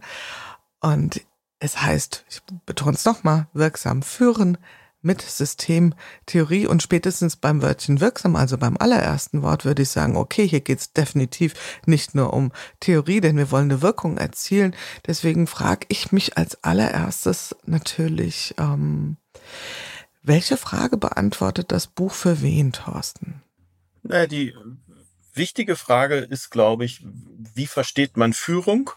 Und 0.81 1.23
es 1.61 1.81
heißt, 1.81 2.25
ich 2.29 2.43
betone 2.67 2.95
es 2.95 3.05
nochmal, 3.05 3.47
wirksam 3.55 4.03
führen 4.03 4.59
mit 5.05 5.23
Systemtheorie 5.23 6.67
und 6.67 6.83
spätestens 6.83 7.37
beim 7.37 7.63
Wörtchen 7.63 8.01
wirksam, 8.01 8.37
also 8.37 8.59
beim 8.59 8.77
allerersten 8.79 9.43
Wort, 9.43 9.65
würde 9.65 9.83
ich 9.83 9.91
sagen, 9.91 10.17
okay, 10.17 10.49
hier 10.49 10.61
geht 10.61 10.81
es 10.81 10.93
definitiv 10.93 11.55
nicht 11.87 12.15
nur 12.15 12.33
um 12.33 12.53
Theorie, 12.81 13.21
denn 13.21 13.37
wir 13.37 13.51
wollen 13.51 13.71
eine 13.71 13.83
Wirkung 13.83 14.17
erzielen. 14.17 14.75
Deswegen 15.07 15.47
frage 15.47 15.87
ich 15.89 16.13
mich 16.13 16.37
als 16.37 16.63
allererstes 16.65 17.55
natürlich, 17.67 18.55
ähm, 18.59 19.17
welche 20.23 20.57
Frage 20.57 20.97
beantwortet 20.97 21.71
das 21.71 21.87
Buch 21.87 22.13
für 22.13 22.41
wen, 22.41 22.73
Thorsten? 22.73 23.43
Naja, 24.03 24.27
die 24.27 24.55
wichtige 25.35 25.77
Frage 25.77 26.17
ist, 26.17 26.51
glaube 26.51 26.85
ich, 26.85 27.05
wie 27.55 27.67
versteht 27.67 28.17
man 28.17 28.33
Führung? 28.33 28.91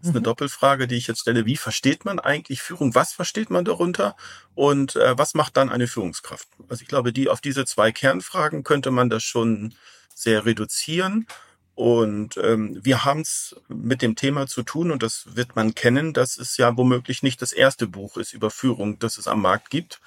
Das 0.00 0.08
ist 0.08 0.14
eine 0.14 0.20
mhm. 0.20 0.24
Doppelfrage, 0.24 0.88
die 0.88 0.96
ich 0.96 1.06
jetzt 1.06 1.20
stelle. 1.20 1.44
Wie 1.44 1.56
versteht 1.56 2.04
man 2.04 2.18
eigentlich 2.18 2.62
Führung? 2.62 2.94
Was 2.94 3.12
versteht 3.12 3.50
man 3.50 3.64
darunter? 3.64 4.16
Und 4.54 4.96
äh, 4.96 5.16
was 5.18 5.34
macht 5.34 5.56
dann 5.56 5.68
eine 5.68 5.86
Führungskraft? 5.86 6.48
Also 6.68 6.82
ich 6.82 6.88
glaube, 6.88 7.12
die 7.12 7.28
auf 7.28 7.40
diese 7.40 7.66
zwei 7.66 7.92
Kernfragen 7.92 8.64
könnte 8.64 8.90
man 8.90 9.10
das 9.10 9.22
schon 9.22 9.74
sehr 10.14 10.46
reduzieren. 10.46 11.26
Und 11.74 12.36
ähm, 12.36 12.78
wir 12.82 13.04
haben 13.04 13.20
es 13.20 13.56
mit 13.68 14.02
dem 14.02 14.16
Thema 14.16 14.46
zu 14.46 14.62
tun 14.62 14.90
und 14.90 15.02
das 15.02 15.34
wird 15.34 15.56
man 15.56 15.74
kennen, 15.74 16.12
dass 16.12 16.36
es 16.36 16.56
ja 16.56 16.76
womöglich 16.76 17.22
nicht 17.22 17.40
das 17.40 17.52
erste 17.52 17.86
Buch 17.86 18.16
ist 18.16 18.32
über 18.32 18.50
Führung, 18.50 18.98
das 18.98 19.18
es 19.18 19.28
am 19.28 19.42
Markt 19.42 19.70
gibt. 19.70 20.00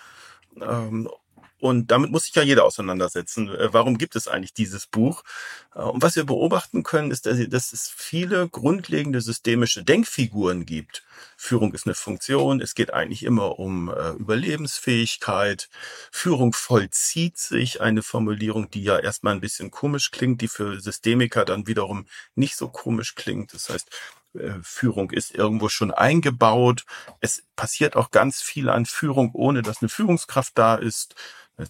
Ähm, 0.62 1.10
und 1.63 1.91
damit 1.91 2.12
muss 2.12 2.26
sich 2.26 2.36
ja 2.36 2.43
jeder 2.43 2.65
auseinandersetzen. 2.65 3.47
Äh, 3.47 3.71
warum 3.71 3.97
gibt 3.97 4.17
es 4.17 4.28
eigentlich 4.28 4.54
dieses 4.54 4.86
Buch? 4.86 5.23
Äh, 5.73 5.80
und 5.80 6.02
was 6.02 6.17
wir 6.17 6.26
beobachten 6.26 6.84
können, 6.84 7.10
ist, 7.10 7.26
dass 7.26 7.71
es 7.71 7.89
viele 7.89 8.49
grundlegende 8.49 9.21
systemische 9.21 9.82
Denkfiguren 9.82 10.65
gibt. 10.65 11.06
Führung 11.38 11.73
ist 11.73 11.86
eine 11.86 11.95
Funktion. 11.95 12.60
Es 12.60 12.76
geht 12.76 12.93
eigentlich 12.93 13.23
immer 13.23 13.60
um 13.60 13.88
äh, 13.88 14.10
Überlebensfähigkeit. 14.10 15.69
Führung 16.12 16.52
vollzieht 16.52 17.38
sich. 17.38 17.80
Eine 17.80 18.04
Formulierung, 18.04 18.69
die 18.69 18.84
ja 18.84 18.99
erstmal 18.99 19.34
ein 19.34 19.39
bisschen 19.39 19.71
komisch 19.71 20.12
klingt, 20.12 20.41
die 20.41 20.49
für 20.49 20.82
Systemiker 20.82 21.45
dann 21.45 21.65
wiederum 21.65 22.08
nicht 22.36 22.58
so 22.58 22.67
komisch 22.67 23.15
klingt. 23.15 23.54
Das 23.54 23.69
heißt, 23.69 23.89
Führung 24.63 25.12
ist 25.12 25.36
irgendwo 25.36 25.69
schon 25.69 25.91
eingebaut. 25.91 26.86
Es 27.19 27.43
passiert 27.56 27.95
auch 27.95 28.10
ganz 28.10 28.41
viel 28.41 28.67
an 28.67 28.88
Führung, 28.88 29.30
ohne 29.34 29.62
dass 29.62 29.84
eine 29.84 29.89
Führungskraft 29.89 30.58
da 30.58 30.73
ist. 30.73 31.13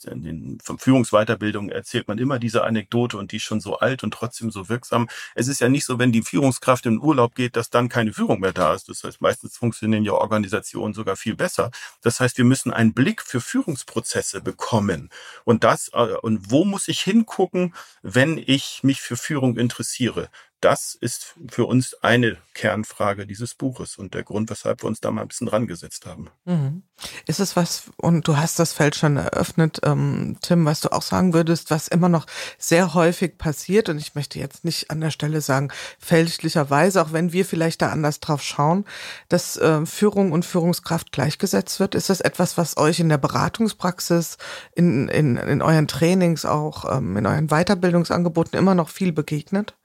In 0.05 0.23
den 0.23 0.57
Führungsweiterbildungen 0.77 1.69
erzählt 1.69 2.07
man 2.07 2.17
immer 2.17 2.39
diese 2.39 2.63
Anekdote 2.63 3.17
und 3.17 3.33
die 3.33 3.35
ist 3.35 3.43
schon 3.43 3.59
so 3.59 3.77
alt 3.79 4.03
und 4.03 4.13
trotzdem 4.13 4.49
so 4.49 4.69
wirksam. 4.69 5.09
Es 5.35 5.49
ist 5.49 5.59
ja 5.59 5.67
nicht 5.67 5.85
so, 5.85 5.99
wenn 5.99 6.13
die 6.13 6.21
Führungskraft 6.21 6.85
in 6.85 7.01
Urlaub 7.01 7.35
geht, 7.35 7.57
dass 7.57 7.69
dann 7.69 7.89
keine 7.89 8.13
Führung 8.13 8.39
mehr 8.39 8.53
da 8.53 8.73
ist. 8.73 8.87
Das 8.87 9.03
heißt, 9.03 9.19
meistens 9.19 9.57
funktionieren 9.57 10.05
ja 10.05 10.13
Organisationen 10.13 10.93
sogar 10.93 11.17
viel 11.17 11.35
besser. 11.35 11.71
Das 12.01 12.21
heißt, 12.21 12.37
wir 12.37 12.45
müssen 12.45 12.71
einen 12.71 12.93
Blick 12.93 13.21
für 13.21 13.41
Führungsprozesse 13.41 14.41
bekommen. 14.41 15.09
Und 15.43 15.65
das, 15.65 15.89
äh, 15.93 16.15
und 16.21 16.49
wo 16.49 16.63
muss 16.63 16.87
ich 16.87 17.01
hingucken, 17.01 17.75
wenn 18.01 18.37
ich 18.37 18.79
mich 18.83 19.01
für 19.01 19.17
Führung 19.17 19.57
interessiere? 19.57 20.29
Das 20.63 20.95
ist 20.99 21.35
für 21.49 21.65
uns 21.65 21.93
eine 22.01 22.37
Kernfrage 22.53 23.27
dieses 23.27 23.53
Buches 23.53 23.97
und 23.97 24.13
der 24.13 24.23
Grund, 24.23 24.49
weshalb 24.49 24.81
wir 24.83 24.87
uns 24.87 25.01
da 25.01 25.11
mal 25.11 25.23
ein 25.23 25.27
bisschen 25.27 25.47
dran 25.47 25.67
gesetzt 25.67 26.05
haben. 26.05 26.29
Mhm. 26.45 26.83
Ist 27.27 27.41
es 27.41 27.57
was, 27.57 27.91
und 27.97 28.27
du 28.27 28.37
hast 28.37 28.59
das 28.59 28.71
Feld 28.71 28.95
schon 28.95 29.17
eröffnet, 29.17 29.81
ähm, 29.83 30.37
Tim, 30.41 30.63
was 30.65 30.79
du 30.79 30.91
auch 30.93 31.01
sagen 31.01 31.33
würdest, 31.33 31.69
was 31.69 31.89
immer 31.89 32.07
noch 32.07 32.25
sehr 32.57 32.93
häufig 32.93 33.37
passiert, 33.37 33.89
und 33.89 33.97
ich 33.97 34.15
möchte 34.15 34.39
jetzt 34.39 34.63
nicht 34.63 34.89
an 34.89 35.01
der 35.01 35.11
Stelle 35.11 35.41
sagen, 35.41 35.69
fälschlicherweise, 35.99 37.01
auch 37.01 37.11
wenn 37.11 37.33
wir 37.33 37.43
vielleicht 37.45 37.81
da 37.81 37.89
anders 37.89 38.21
drauf 38.21 38.41
schauen, 38.41 38.85
dass 39.27 39.57
äh, 39.57 39.85
Führung 39.85 40.31
und 40.31 40.45
Führungskraft 40.45 41.11
gleichgesetzt 41.11 41.81
wird. 41.81 41.93
Ist 41.93 42.09
das 42.09 42.21
etwas, 42.21 42.57
was 42.57 42.77
euch 42.77 43.01
in 43.01 43.09
der 43.09 43.17
Beratungspraxis, 43.17 44.37
in, 44.73 45.09
in, 45.09 45.35
in 45.35 45.61
euren 45.61 45.87
Trainings 45.87 46.45
auch, 46.45 46.97
ähm, 46.97 47.17
in 47.17 47.25
euren 47.25 47.47
Weiterbildungsangeboten 47.47 48.57
immer 48.57 48.75
noch 48.75 48.87
viel 48.89 49.11
begegnet? 49.11 49.75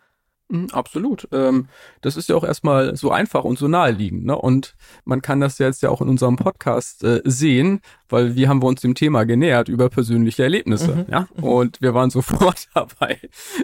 Mhm, 0.49 0.69
absolut. 0.73 1.29
Ähm, 1.33 1.69
das 2.01 2.17
ist 2.17 2.29
ja 2.29 2.37
auch 2.37 2.45
erstmal 2.45 2.97
so 2.97 3.11
einfach 3.11 3.45
und 3.45 3.59
so 3.59 3.69
naheliegend. 3.69 4.25
Ne? 4.25 4.37
Und 4.37 4.75
man 5.05 5.21
kann 5.21 5.41
das 5.41 5.59
jetzt 5.59 5.83
ja 5.83 5.91
auch 5.91 6.01
in 6.01 6.09
unserem 6.09 6.37
Podcast 6.37 7.05
äh, 7.05 7.21
sehen, 7.25 7.81
weil 8.09 8.35
wir 8.35 8.49
haben 8.49 8.63
wir 8.63 8.67
uns 8.67 8.81
dem 8.81 8.95
Thema 8.95 9.25
genähert 9.25 9.69
über 9.69 9.91
persönliche 9.91 10.43
Erlebnisse. 10.43 10.95
Mhm. 10.95 11.07
Ja? 11.11 11.29
Und 11.41 11.81
wir 11.83 11.93
waren 11.93 12.11
sofort 12.19 12.69
dabei, 12.75 13.19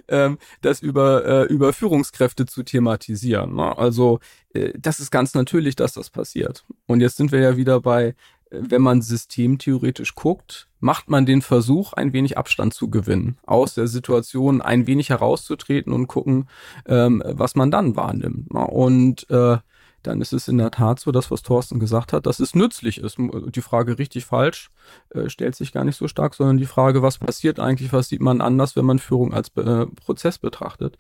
ähm, 0.09 0.38
das 0.61 0.81
über, 0.81 1.25
äh, 1.25 1.44
über 1.44 1.73
Führungskräfte 1.73 2.44
zu 2.44 2.62
thematisieren. 2.62 3.55
Ne? 3.57 3.77
Also 3.79 4.20
äh, 4.53 4.73
das 4.79 5.01
ist 5.01 5.11
ganz 5.11 5.35
natürlich, 5.35 5.77
dass 5.77 5.94
das 5.94 6.11
passiert. 6.11 6.64
Und 6.87 7.01
jetzt 7.01 7.16
sind 7.16 7.33
wir 7.33 7.40
ja 7.40 7.57
wieder 7.57 7.81
bei 7.81 8.14
wenn 8.61 8.83
man 8.83 9.03
systemtheoretisch 9.03 10.14
guckt, 10.14 10.69
macht 10.81 11.09
man 11.09 11.27
den 11.27 11.43
Versuch, 11.43 11.93
ein 11.93 12.12
wenig 12.12 12.37
Abstand 12.37 12.75
zu 12.75 12.90
gewinnen, 12.90 13.38
aus 13.45 13.75
der 13.75 13.87
Situation 13.87 14.61
ein 14.61 14.87
wenig 14.87 15.11
herauszutreten 15.11 15.93
und 15.93 16.07
gucken, 16.07 16.49
ähm, 16.87 17.23
was 17.27 17.55
man 17.55 17.71
dann 17.71 17.97
wahrnimmt. 17.97 18.51
Und 18.51 19.29
äh, 19.31 19.59
dann 20.03 20.21
ist 20.21 20.33
es 20.33 20.49
in 20.49 20.59
der 20.59 20.71
Tat 20.71 21.01
so, 21.01 21.12
dass 21.12 21.31
was 21.31 21.43
Thorsten 21.43 21.81
gesagt 21.81 22.12
hat, 22.12 22.27
dass 22.27 22.38
es 22.38 22.55
nützlich 22.55 22.99
ist. 22.99 23.17
Die 23.19 23.62
Frage 23.62 23.99
richtig 23.99 24.27
falsch 24.27 24.71
äh, 25.11 25.29
stellt 25.29 25.57
sich 25.57 25.73
gar 25.73 25.85
nicht 25.85 25.97
so 25.97 26.09
stark, 26.09 26.35
sondern 26.35 26.59
die 26.59 26.67
Frage, 26.67 27.03
was 27.03 27.19
passiert 27.19 27.59
eigentlich, 27.59 27.93
was 27.93 28.09
sieht 28.09 28.21
man 28.21 28.40
anders, 28.40 28.77
wenn 28.77 28.85
man 28.85 28.99
Führung 28.99 29.33
als 29.33 29.49
äh, 29.57 29.87
Prozess 29.87 30.38
betrachtet. 30.38 30.99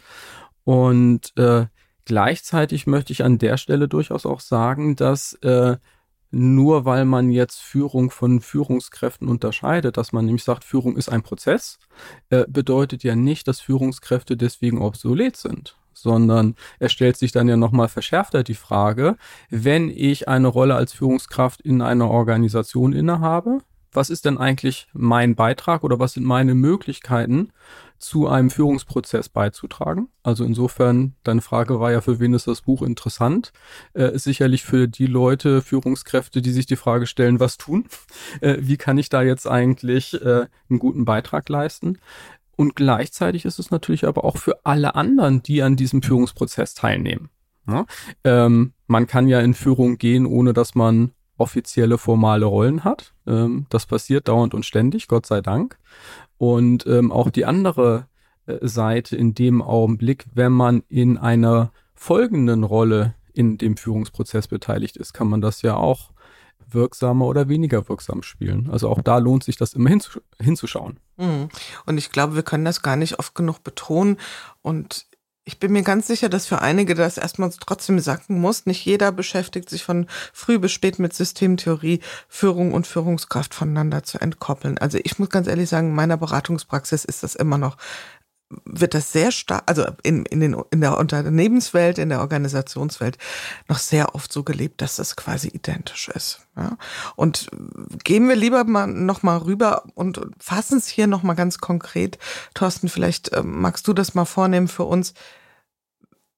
Und 0.64 1.36
äh, 1.36 1.66
gleichzeitig 2.06 2.86
möchte 2.86 3.12
ich 3.12 3.22
an 3.22 3.38
der 3.38 3.58
Stelle 3.58 3.88
durchaus 3.88 4.24
auch 4.24 4.40
sagen, 4.40 4.96
dass 4.96 5.34
äh, 5.42 5.76
nur 6.34 6.84
weil 6.84 7.04
man 7.04 7.30
jetzt 7.30 7.60
Führung 7.60 8.10
von 8.10 8.40
Führungskräften 8.40 9.28
unterscheidet, 9.28 9.96
dass 9.96 10.12
man 10.12 10.26
nämlich 10.26 10.44
sagt, 10.44 10.64
Führung 10.64 10.96
ist 10.96 11.08
ein 11.08 11.22
Prozess, 11.22 11.78
äh, 12.30 12.44
bedeutet 12.48 13.04
ja 13.04 13.14
nicht, 13.14 13.46
dass 13.48 13.60
Führungskräfte 13.60 14.36
deswegen 14.36 14.82
obsolet 14.82 15.36
sind, 15.36 15.76
sondern 15.92 16.56
es 16.78 16.92
stellt 16.92 17.16
sich 17.16 17.32
dann 17.32 17.48
ja 17.48 17.56
nochmal 17.56 17.88
verschärfter 17.88 18.42
die 18.42 18.54
Frage, 18.54 19.16
wenn 19.48 19.88
ich 19.90 20.28
eine 20.28 20.48
Rolle 20.48 20.74
als 20.74 20.92
Führungskraft 20.92 21.60
in 21.60 21.80
einer 21.80 22.10
Organisation 22.10 22.92
innehabe, 22.92 23.60
was 23.92 24.10
ist 24.10 24.24
denn 24.24 24.38
eigentlich 24.38 24.88
mein 24.92 25.36
Beitrag 25.36 25.84
oder 25.84 26.00
was 26.00 26.14
sind 26.14 26.24
meine 26.24 26.54
Möglichkeiten, 26.54 27.52
zu 28.04 28.28
einem 28.28 28.50
Führungsprozess 28.50 29.28
beizutragen? 29.28 30.08
Also 30.22 30.44
insofern, 30.44 31.14
deine 31.24 31.40
Frage 31.40 31.80
war 31.80 31.92
ja, 31.92 32.00
für 32.00 32.20
wen 32.20 32.34
ist 32.34 32.46
das 32.46 32.62
Buch 32.62 32.82
interessant? 32.82 33.52
Äh, 33.94 34.14
ist 34.14 34.24
sicherlich 34.24 34.62
für 34.62 34.88
die 34.88 35.06
Leute, 35.06 35.62
Führungskräfte, 35.62 36.42
die 36.42 36.52
sich 36.52 36.66
die 36.66 36.76
Frage 36.76 37.06
stellen, 37.06 37.40
was 37.40 37.56
tun? 37.56 37.86
Äh, 38.40 38.56
wie 38.60 38.76
kann 38.76 38.98
ich 38.98 39.08
da 39.08 39.22
jetzt 39.22 39.46
eigentlich 39.46 40.14
äh, 40.14 40.46
einen 40.68 40.78
guten 40.78 41.04
Beitrag 41.04 41.48
leisten? 41.48 41.98
Und 42.56 42.76
gleichzeitig 42.76 43.44
ist 43.44 43.58
es 43.58 43.70
natürlich 43.70 44.06
aber 44.06 44.24
auch 44.24 44.36
für 44.36 44.64
alle 44.64 44.94
anderen, 44.94 45.42
die 45.42 45.62
an 45.62 45.76
diesem 45.76 46.02
Führungsprozess 46.02 46.74
teilnehmen. 46.74 47.30
Ja? 47.66 47.86
Ähm, 48.22 48.72
man 48.86 49.06
kann 49.06 49.28
ja 49.28 49.40
in 49.40 49.54
Führung 49.54 49.98
gehen, 49.98 50.26
ohne 50.26 50.52
dass 50.52 50.74
man 50.74 51.12
offizielle 51.36 51.98
formale 51.98 52.46
Rollen 52.46 52.84
hat. 52.84 53.14
Ähm, 53.26 53.66
das 53.70 53.86
passiert 53.86 54.28
dauernd 54.28 54.54
und 54.54 54.64
ständig, 54.64 55.08
Gott 55.08 55.26
sei 55.26 55.40
Dank. 55.40 55.78
Und 56.38 56.86
ähm, 56.86 57.12
auch 57.12 57.30
die 57.30 57.44
andere 57.44 58.06
äh, 58.46 58.58
Seite 58.62 59.16
in 59.16 59.34
dem 59.34 59.62
Augenblick, 59.62 60.26
wenn 60.34 60.52
man 60.52 60.82
in 60.88 61.18
einer 61.18 61.72
folgenden 61.94 62.64
Rolle 62.64 63.14
in 63.32 63.58
dem 63.58 63.76
Führungsprozess 63.76 64.48
beteiligt 64.48 64.96
ist, 64.96 65.12
kann 65.12 65.28
man 65.28 65.40
das 65.40 65.62
ja 65.62 65.76
auch 65.76 66.10
wirksamer 66.68 67.26
oder 67.26 67.48
weniger 67.48 67.88
wirksam 67.88 68.22
spielen. 68.22 68.68
Also 68.70 68.88
auch 68.88 69.02
da 69.02 69.18
lohnt 69.18 69.44
sich 69.44 69.56
das 69.56 69.74
immer 69.74 69.90
hinzusch 69.90 70.20
hinzuschauen. 70.40 70.98
Mhm. 71.16 71.48
Und 71.86 71.98
ich 71.98 72.10
glaube, 72.10 72.34
wir 72.34 72.42
können 72.42 72.64
das 72.64 72.82
gar 72.82 72.96
nicht 72.96 73.18
oft 73.18 73.34
genug 73.34 73.62
betonen. 73.62 74.18
Und 74.62 75.06
ich 75.46 75.58
bin 75.58 75.72
mir 75.72 75.82
ganz 75.82 76.06
sicher, 76.06 76.30
dass 76.30 76.46
für 76.46 76.62
einige 76.62 76.94
das 76.94 77.18
erstmal 77.18 77.50
trotzdem 77.50 77.98
sacken 77.98 78.40
muss. 78.40 78.64
Nicht 78.64 78.84
jeder 78.86 79.12
beschäftigt 79.12 79.68
sich 79.68 79.84
von 79.84 80.06
früh 80.32 80.58
bis 80.58 80.72
spät 80.72 80.98
mit 80.98 81.12
Systemtheorie, 81.12 82.00
Führung 82.28 82.72
und 82.72 82.86
Führungskraft 82.86 83.54
voneinander 83.54 84.02
zu 84.04 84.18
entkoppeln. 84.18 84.78
Also 84.78 84.98
ich 85.02 85.18
muss 85.18 85.28
ganz 85.28 85.46
ehrlich 85.46 85.68
sagen, 85.68 85.88
in 85.88 85.94
meiner 85.94 86.16
Beratungspraxis 86.16 87.04
ist 87.04 87.22
das 87.22 87.34
immer 87.34 87.58
noch 87.58 87.76
wird 88.64 88.94
das 88.94 89.12
sehr 89.12 89.32
stark, 89.32 89.62
also 89.66 89.86
in, 90.02 90.24
in, 90.26 90.40
den, 90.40 90.56
in 90.70 90.80
der 90.80 90.98
Unternehmenswelt, 90.98 91.98
in 91.98 92.08
der 92.08 92.20
Organisationswelt 92.20 93.18
noch 93.68 93.78
sehr 93.78 94.14
oft 94.14 94.32
so 94.32 94.42
gelebt, 94.42 94.80
dass 94.80 94.96
das 94.96 95.16
quasi 95.16 95.48
identisch 95.48 96.08
ist. 96.08 96.46
Ja? 96.56 96.76
Und 97.16 97.48
gehen 98.04 98.28
wir 98.28 98.36
lieber 98.36 98.64
mal 98.64 98.86
noch 98.86 99.22
mal 99.22 99.38
rüber 99.38 99.84
und 99.94 100.20
fassen 100.38 100.78
es 100.78 100.88
hier 100.88 101.06
noch 101.06 101.22
mal 101.22 101.34
ganz 101.34 101.58
konkret. 101.58 102.18
Thorsten, 102.54 102.88
vielleicht 102.88 103.32
äh, 103.32 103.42
magst 103.42 103.88
du 103.88 103.92
das 103.92 104.14
mal 104.14 104.26
vornehmen 104.26 104.68
für 104.68 104.84
uns. 104.84 105.14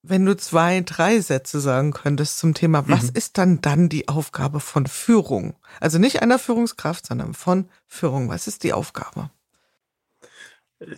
Wenn 0.03 0.25
du 0.25 0.37
zwei, 0.37 0.83
drei 0.83 1.21
Sätze 1.21 1.61
sagen 1.61 1.92
könntest 1.92 2.38
zum 2.38 2.55
Thema, 2.55 2.83
mhm. 2.83 2.88
was 2.88 3.11
ist 3.11 3.38
dann 3.38 3.61
dann 3.61 3.88
die 3.88 4.09
Aufgabe 4.09 4.61
von 4.61 4.87
Führung? 4.87 5.57
Also 5.81 5.99
nicht 5.99 6.23
einer 6.23 6.38
Führungskraft, 6.38 7.07
sondern 7.07 7.35
von 7.35 7.69
Führung. 7.88 8.29
Was 8.29 8.47
ist 8.47 8.62
die 8.62 8.73
Aufgabe? 8.73 9.31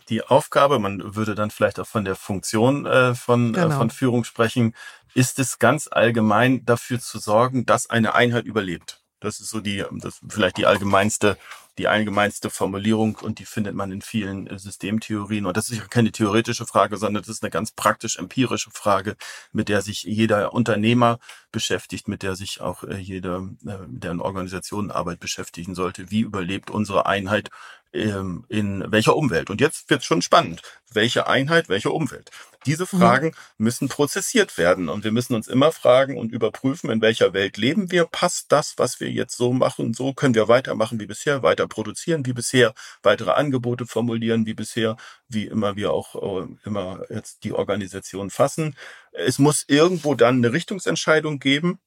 Die 0.08 0.22
Aufgabe, 0.22 0.78
man 0.78 1.14
würde 1.14 1.34
dann 1.34 1.50
vielleicht 1.50 1.78
auch 1.78 1.86
von 1.86 2.04
der 2.04 2.16
Funktion 2.16 2.86
äh, 2.86 3.14
von, 3.14 3.50
äh, 3.50 3.60
genau. 3.60 3.74
äh, 3.74 3.78
von 3.78 3.90
Führung 3.90 4.24
sprechen, 4.24 4.74
ist 5.14 5.38
es 5.38 5.58
ganz 5.58 5.88
allgemein 5.90 6.64
dafür 6.64 7.00
zu 7.00 7.18
sorgen, 7.18 7.66
dass 7.66 7.88
eine 7.88 8.14
Einheit 8.14 8.44
überlebt. 8.44 9.02
Das 9.20 9.40
ist 9.40 9.50
so 9.50 9.60
die, 9.60 9.84
das 10.00 10.20
vielleicht 10.28 10.58
die 10.58 10.66
allgemeinste, 10.66 11.36
die 11.76 11.88
allgemeinste 11.88 12.50
Formulierung 12.50 13.16
und 13.16 13.40
die 13.40 13.44
findet 13.44 13.74
man 13.74 13.90
in 13.90 14.02
vielen 14.02 14.46
äh, 14.46 14.58
Systemtheorien. 14.58 15.46
Und 15.46 15.56
das 15.56 15.70
ist 15.70 15.78
ja 15.78 15.84
keine 15.86 16.12
theoretische 16.12 16.66
Frage, 16.66 16.96
sondern 16.96 17.22
das 17.22 17.28
ist 17.28 17.42
eine 17.42 17.50
ganz 17.50 17.70
praktisch 17.72 18.16
empirische 18.16 18.70
Frage, 18.70 19.16
mit 19.52 19.68
der 19.68 19.82
sich 19.82 20.02
jeder 20.02 20.52
Unternehmer 20.52 21.18
beschäftigt, 21.50 22.08
mit 22.08 22.22
der 22.22 22.36
sich 22.36 22.60
auch 22.60 22.84
äh, 22.84 22.96
jeder, 22.96 23.48
der 23.62 24.20
Organisationenarbeit 24.20 25.20
beschäftigen 25.20 25.74
sollte. 25.74 26.10
Wie 26.10 26.20
überlebt 26.20 26.70
unsere 26.70 27.06
Einheit 27.06 27.50
ähm, 27.92 28.44
in 28.48 28.84
welcher 28.90 29.16
Umwelt. 29.16 29.50
Und 29.50 29.60
jetzt 29.60 29.88
wird 29.90 30.00
es 30.00 30.06
schon 30.06 30.22
spannend. 30.22 30.62
Welche 30.92 31.26
Einheit, 31.26 31.68
welche 31.68 31.90
Umwelt? 31.90 32.30
Diese 32.66 32.84
mhm. 32.84 32.98
Fragen 32.98 33.26
mhm. 33.26 33.64
müssen 33.64 33.88
prozessiert 33.88 34.58
werden 34.58 34.88
und 34.88 35.04
wir 35.04 35.12
müssen 35.12 35.34
uns 35.34 35.48
immer 35.48 35.72
fragen 35.72 36.18
und 36.18 36.32
überprüfen, 36.32 36.90
in 36.90 37.00
welcher 37.00 37.32
Welt 37.32 37.56
leben 37.56 37.90
wir. 37.90 38.04
Passt 38.04 38.52
das, 38.52 38.74
was 38.76 39.00
wir 39.00 39.10
jetzt 39.10 39.36
so 39.36 39.52
machen? 39.52 39.94
So 39.94 40.12
können 40.12 40.34
wir 40.34 40.48
weitermachen 40.48 41.00
wie 41.00 41.06
bisher, 41.06 41.42
weiter 41.42 41.66
produzieren 41.68 42.26
wie 42.26 42.32
bisher, 42.32 42.74
weitere 43.02 43.32
Angebote 43.32 43.86
formulieren 43.86 44.46
wie 44.46 44.54
bisher, 44.54 44.96
wie 45.28 45.46
immer 45.46 45.76
wir 45.76 45.92
auch 45.92 46.42
äh, 46.42 46.46
immer 46.64 47.02
jetzt 47.10 47.44
die 47.44 47.52
Organisation 47.52 48.30
fassen. 48.30 48.76
Es 49.12 49.38
muss 49.38 49.64
irgendwo 49.66 50.14
dann 50.14 50.36
eine 50.36 50.52
Richtungsentscheidung 50.52 51.38
geben 51.38 51.78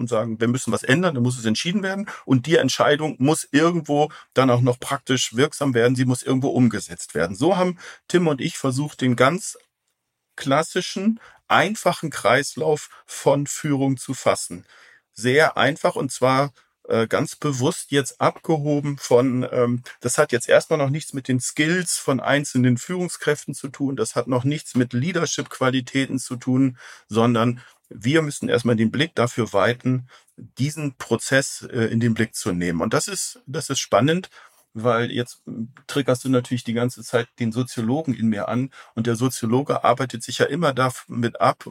und 0.00 0.08
sagen, 0.08 0.40
wir 0.40 0.48
müssen 0.48 0.72
was 0.72 0.82
ändern, 0.82 1.14
dann 1.14 1.22
muss 1.22 1.38
es 1.38 1.44
entschieden 1.44 1.82
werden. 1.82 2.08
Und 2.24 2.46
die 2.46 2.56
Entscheidung 2.56 3.16
muss 3.18 3.46
irgendwo 3.50 4.10
dann 4.34 4.50
auch 4.50 4.60
noch 4.60 4.80
praktisch 4.80 5.36
wirksam 5.36 5.74
werden, 5.74 5.96
sie 5.96 6.04
muss 6.04 6.22
irgendwo 6.22 6.48
umgesetzt 6.48 7.14
werden. 7.14 7.36
So 7.36 7.56
haben 7.56 7.78
Tim 8.08 8.26
und 8.26 8.40
ich 8.40 8.58
versucht, 8.58 9.00
den 9.00 9.16
ganz 9.16 9.58
klassischen, 10.36 11.20
einfachen 11.48 12.10
Kreislauf 12.10 12.88
von 13.06 13.46
Führung 13.46 13.96
zu 13.96 14.14
fassen. 14.14 14.64
Sehr 15.12 15.56
einfach 15.56 15.96
und 15.96 16.10
zwar 16.10 16.52
äh, 16.88 17.06
ganz 17.06 17.36
bewusst 17.36 17.92
jetzt 17.92 18.20
abgehoben 18.20 18.98
von, 18.98 19.46
ähm, 19.52 19.82
das 20.00 20.18
hat 20.18 20.32
jetzt 20.32 20.48
erstmal 20.48 20.78
noch 20.78 20.90
nichts 20.90 21.12
mit 21.12 21.28
den 21.28 21.38
Skills 21.38 21.98
von 21.98 22.20
einzelnen 22.20 22.78
Führungskräften 22.78 23.54
zu 23.54 23.68
tun, 23.68 23.96
das 23.96 24.16
hat 24.16 24.26
noch 24.26 24.44
nichts 24.44 24.74
mit 24.74 24.92
Leadership-Qualitäten 24.92 26.18
zu 26.18 26.36
tun, 26.36 26.78
sondern 27.08 27.60
wir 27.90 28.22
müssen 28.22 28.48
erstmal 28.48 28.76
den 28.76 28.90
Blick 28.90 29.14
dafür 29.14 29.52
weiten, 29.52 30.08
diesen 30.36 30.96
Prozess 30.96 31.68
äh, 31.70 31.86
in 31.86 32.00
den 32.00 32.14
Blick 32.14 32.34
zu 32.34 32.52
nehmen. 32.52 32.80
Und 32.80 32.94
das 32.94 33.08
ist, 33.08 33.42
das 33.46 33.68
ist 33.68 33.80
spannend, 33.80 34.30
weil 34.72 35.10
jetzt 35.10 35.42
triggerst 35.86 36.24
du 36.24 36.28
natürlich 36.28 36.64
die 36.64 36.72
ganze 36.72 37.02
Zeit 37.02 37.28
den 37.38 37.52
Soziologen 37.52 38.14
in 38.14 38.28
mir 38.28 38.48
an 38.48 38.70
und 38.94 39.06
der 39.06 39.16
Soziologe 39.16 39.84
arbeitet 39.84 40.22
sich 40.22 40.38
ja 40.38 40.46
immer 40.46 40.72
damit 40.72 41.40
ab, 41.40 41.70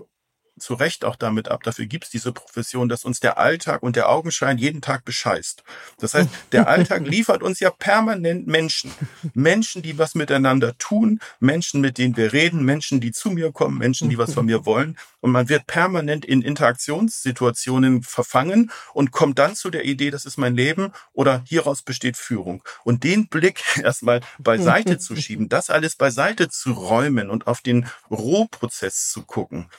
zu 0.59 0.73
Recht 0.73 1.05
auch 1.05 1.15
damit 1.15 1.49
ab. 1.49 1.63
Dafür 1.63 1.85
gibt's 1.85 2.09
diese 2.09 2.31
Profession, 2.31 2.89
dass 2.89 3.05
uns 3.05 3.19
der 3.19 3.37
Alltag 3.37 3.83
und 3.83 3.95
der 3.95 4.09
Augenschein 4.09 4.57
jeden 4.57 4.81
Tag 4.81 5.05
bescheißt. 5.05 5.63
Das 5.99 6.13
heißt, 6.13 6.29
der 6.51 6.67
Alltag 6.67 7.01
liefert 7.07 7.43
uns 7.43 7.59
ja 7.59 7.69
permanent 7.69 8.47
Menschen. 8.47 8.91
Menschen, 9.33 9.81
die 9.81 9.97
was 9.97 10.15
miteinander 10.15 10.77
tun, 10.77 11.19
Menschen, 11.39 11.81
mit 11.81 11.97
denen 11.97 12.17
wir 12.17 12.33
reden, 12.33 12.63
Menschen, 12.63 13.01
die 13.01 13.11
zu 13.11 13.31
mir 13.31 13.51
kommen, 13.51 13.77
Menschen, 13.77 14.09
die 14.09 14.17
was 14.17 14.33
von 14.33 14.45
mir 14.45 14.65
wollen. 14.65 14.97
Und 15.21 15.31
man 15.31 15.49
wird 15.49 15.67
permanent 15.67 16.25
in 16.25 16.41
Interaktionssituationen 16.41 18.03
verfangen 18.03 18.71
und 18.93 19.11
kommt 19.11 19.39
dann 19.39 19.55
zu 19.55 19.69
der 19.69 19.85
Idee, 19.85 20.11
das 20.11 20.25
ist 20.25 20.37
mein 20.37 20.55
Leben 20.55 20.93
oder 21.13 21.43
hieraus 21.47 21.81
besteht 21.81 22.17
Führung. 22.17 22.63
Und 22.83 23.03
den 23.03 23.27
Blick 23.27 23.61
erstmal 23.83 24.21
beiseite 24.37 24.97
zu 24.97 25.15
schieben, 25.15 25.49
das 25.49 25.69
alles 25.69 25.95
beiseite 25.95 26.49
zu 26.49 26.71
räumen 26.71 27.29
und 27.29 27.47
auf 27.47 27.61
den 27.61 27.87
Rohprozess 28.09 29.09
zu 29.09 29.23
gucken 29.23 29.69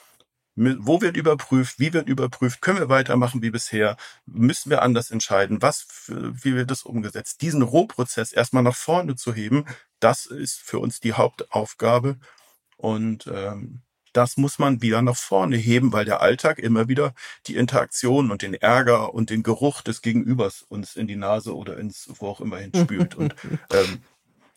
wo 0.79 1.01
wird 1.01 1.17
überprüft? 1.17 1.79
Wie 1.79 1.93
wird 1.93 2.07
überprüft? 2.07 2.61
Können 2.61 2.79
wir 2.79 2.89
weitermachen 2.89 3.41
wie 3.41 3.51
bisher? 3.51 3.97
Müssen 4.25 4.69
wir 4.69 4.81
anders 4.81 5.11
entscheiden? 5.11 5.61
Was, 5.61 5.87
wie 6.07 6.55
wird 6.55 6.71
das 6.71 6.83
umgesetzt? 6.83 7.41
Diesen 7.41 7.61
Rohprozess 7.61 8.31
erstmal 8.31 8.63
nach 8.63 8.75
vorne 8.75 9.15
zu 9.15 9.33
heben, 9.33 9.65
das 9.99 10.25
ist 10.25 10.59
für 10.59 10.79
uns 10.79 10.99
die 10.99 11.13
Hauptaufgabe. 11.13 12.17
Und 12.77 13.27
ähm, 13.27 13.81
das 14.13 14.37
muss 14.37 14.59
man 14.59 14.81
wieder 14.81 15.01
nach 15.01 15.15
vorne 15.15 15.57
heben, 15.57 15.93
weil 15.93 16.05
der 16.05 16.21
Alltag 16.21 16.59
immer 16.59 16.87
wieder 16.87 17.13
die 17.47 17.55
Interaktion 17.55 18.31
und 18.31 18.41
den 18.41 18.53
Ärger 18.53 19.13
und 19.13 19.29
den 19.29 19.43
Geruch 19.43 19.81
des 19.81 20.01
Gegenübers 20.01 20.63
uns 20.67 20.95
in 20.95 21.07
die 21.07 21.15
Nase 21.15 21.55
oder 21.55 21.77
ins 21.77 22.09
wo 22.17 22.27
auch 22.27 22.41
immer 22.41 22.57
hin 22.57 22.71
spült. 22.75 23.15
Und 23.15 23.35
ähm, 23.71 24.03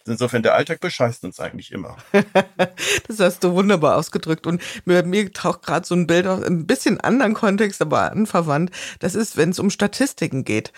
Insofern, 0.07 0.43
der 0.43 0.55
Alltag 0.55 0.81
bescheißt 0.81 1.25
uns 1.25 1.41
eigentlich 1.41 1.73
immer. 1.73 1.97
das 3.09 3.21
hast 3.21 3.43
du 3.43 3.53
wunderbar 3.53 3.97
ausgedrückt. 3.97 4.47
Und 4.47 4.63
mir, 4.85 5.03
mir 5.03 5.33
taucht 5.33 5.63
gerade 5.63 5.87
so 5.87 5.95
ein 5.95 6.07
Bild 6.07 6.27
auf, 6.27 6.43
ein 6.43 6.67
bisschen 6.67 7.01
anderen 7.01 7.35
Kontext, 7.35 7.81
aber 7.81 8.13
anverwandt. 8.13 8.71
Das 8.99 9.15
ist, 9.15 9.37
wenn 9.37 9.51
es 9.51 9.59
um 9.59 9.71
Statistiken 9.71 10.45
geht. 10.45 10.73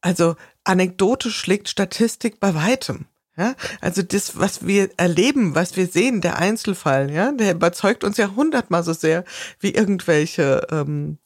Also 0.00 0.36
Anekdote 0.64 1.30
schlägt 1.30 1.68
Statistik 1.68 2.40
bei 2.40 2.54
weitem. 2.54 3.06
Ja, 3.36 3.54
also 3.80 4.02
das, 4.02 4.38
was 4.38 4.66
wir 4.66 4.90
erleben, 4.96 5.54
was 5.54 5.76
wir 5.76 5.86
sehen, 5.86 6.20
der 6.20 6.38
Einzelfall, 6.38 7.10
ja, 7.10 7.32
der 7.32 7.52
überzeugt 7.52 8.04
uns 8.04 8.16
ja 8.16 8.34
hundertmal 8.34 8.82
so 8.82 8.92
sehr 8.92 9.24
wie 9.60 9.70
irgendwelche 9.70 10.66
ähm, 10.70 11.18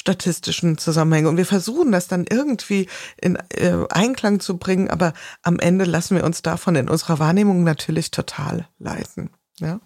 statistischen 0.00 0.78
Zusammenhänge. 0.78 1.28
Und 1.28 1.36
wir 1.36 1.44
versuchen 1.44 1.92
das 1.92 2.08
dann 2.08 2.24
irgendwie 2.28 2.88
in 3.20 3.36
äh, 3.50 3.84
Einklang 3.90 4.40
zu 4.40 4.56
bringen, 4.56 4.88
aber 4.88 5.12
am 5.42 5.58
Ende 5.58 5.84
lassen 5.84 6.16
wir 6.16 6.24
uns 6.24 6.40
davon 6.40 6.74
in 6.74 6.88
unserer 6.88 7.18
Wahrnehmung 7.18 7.64
natürlich 7.64 8.10
total 8.10 8.66
leiten. 8.78 9.28
Ja. 9.58 9.80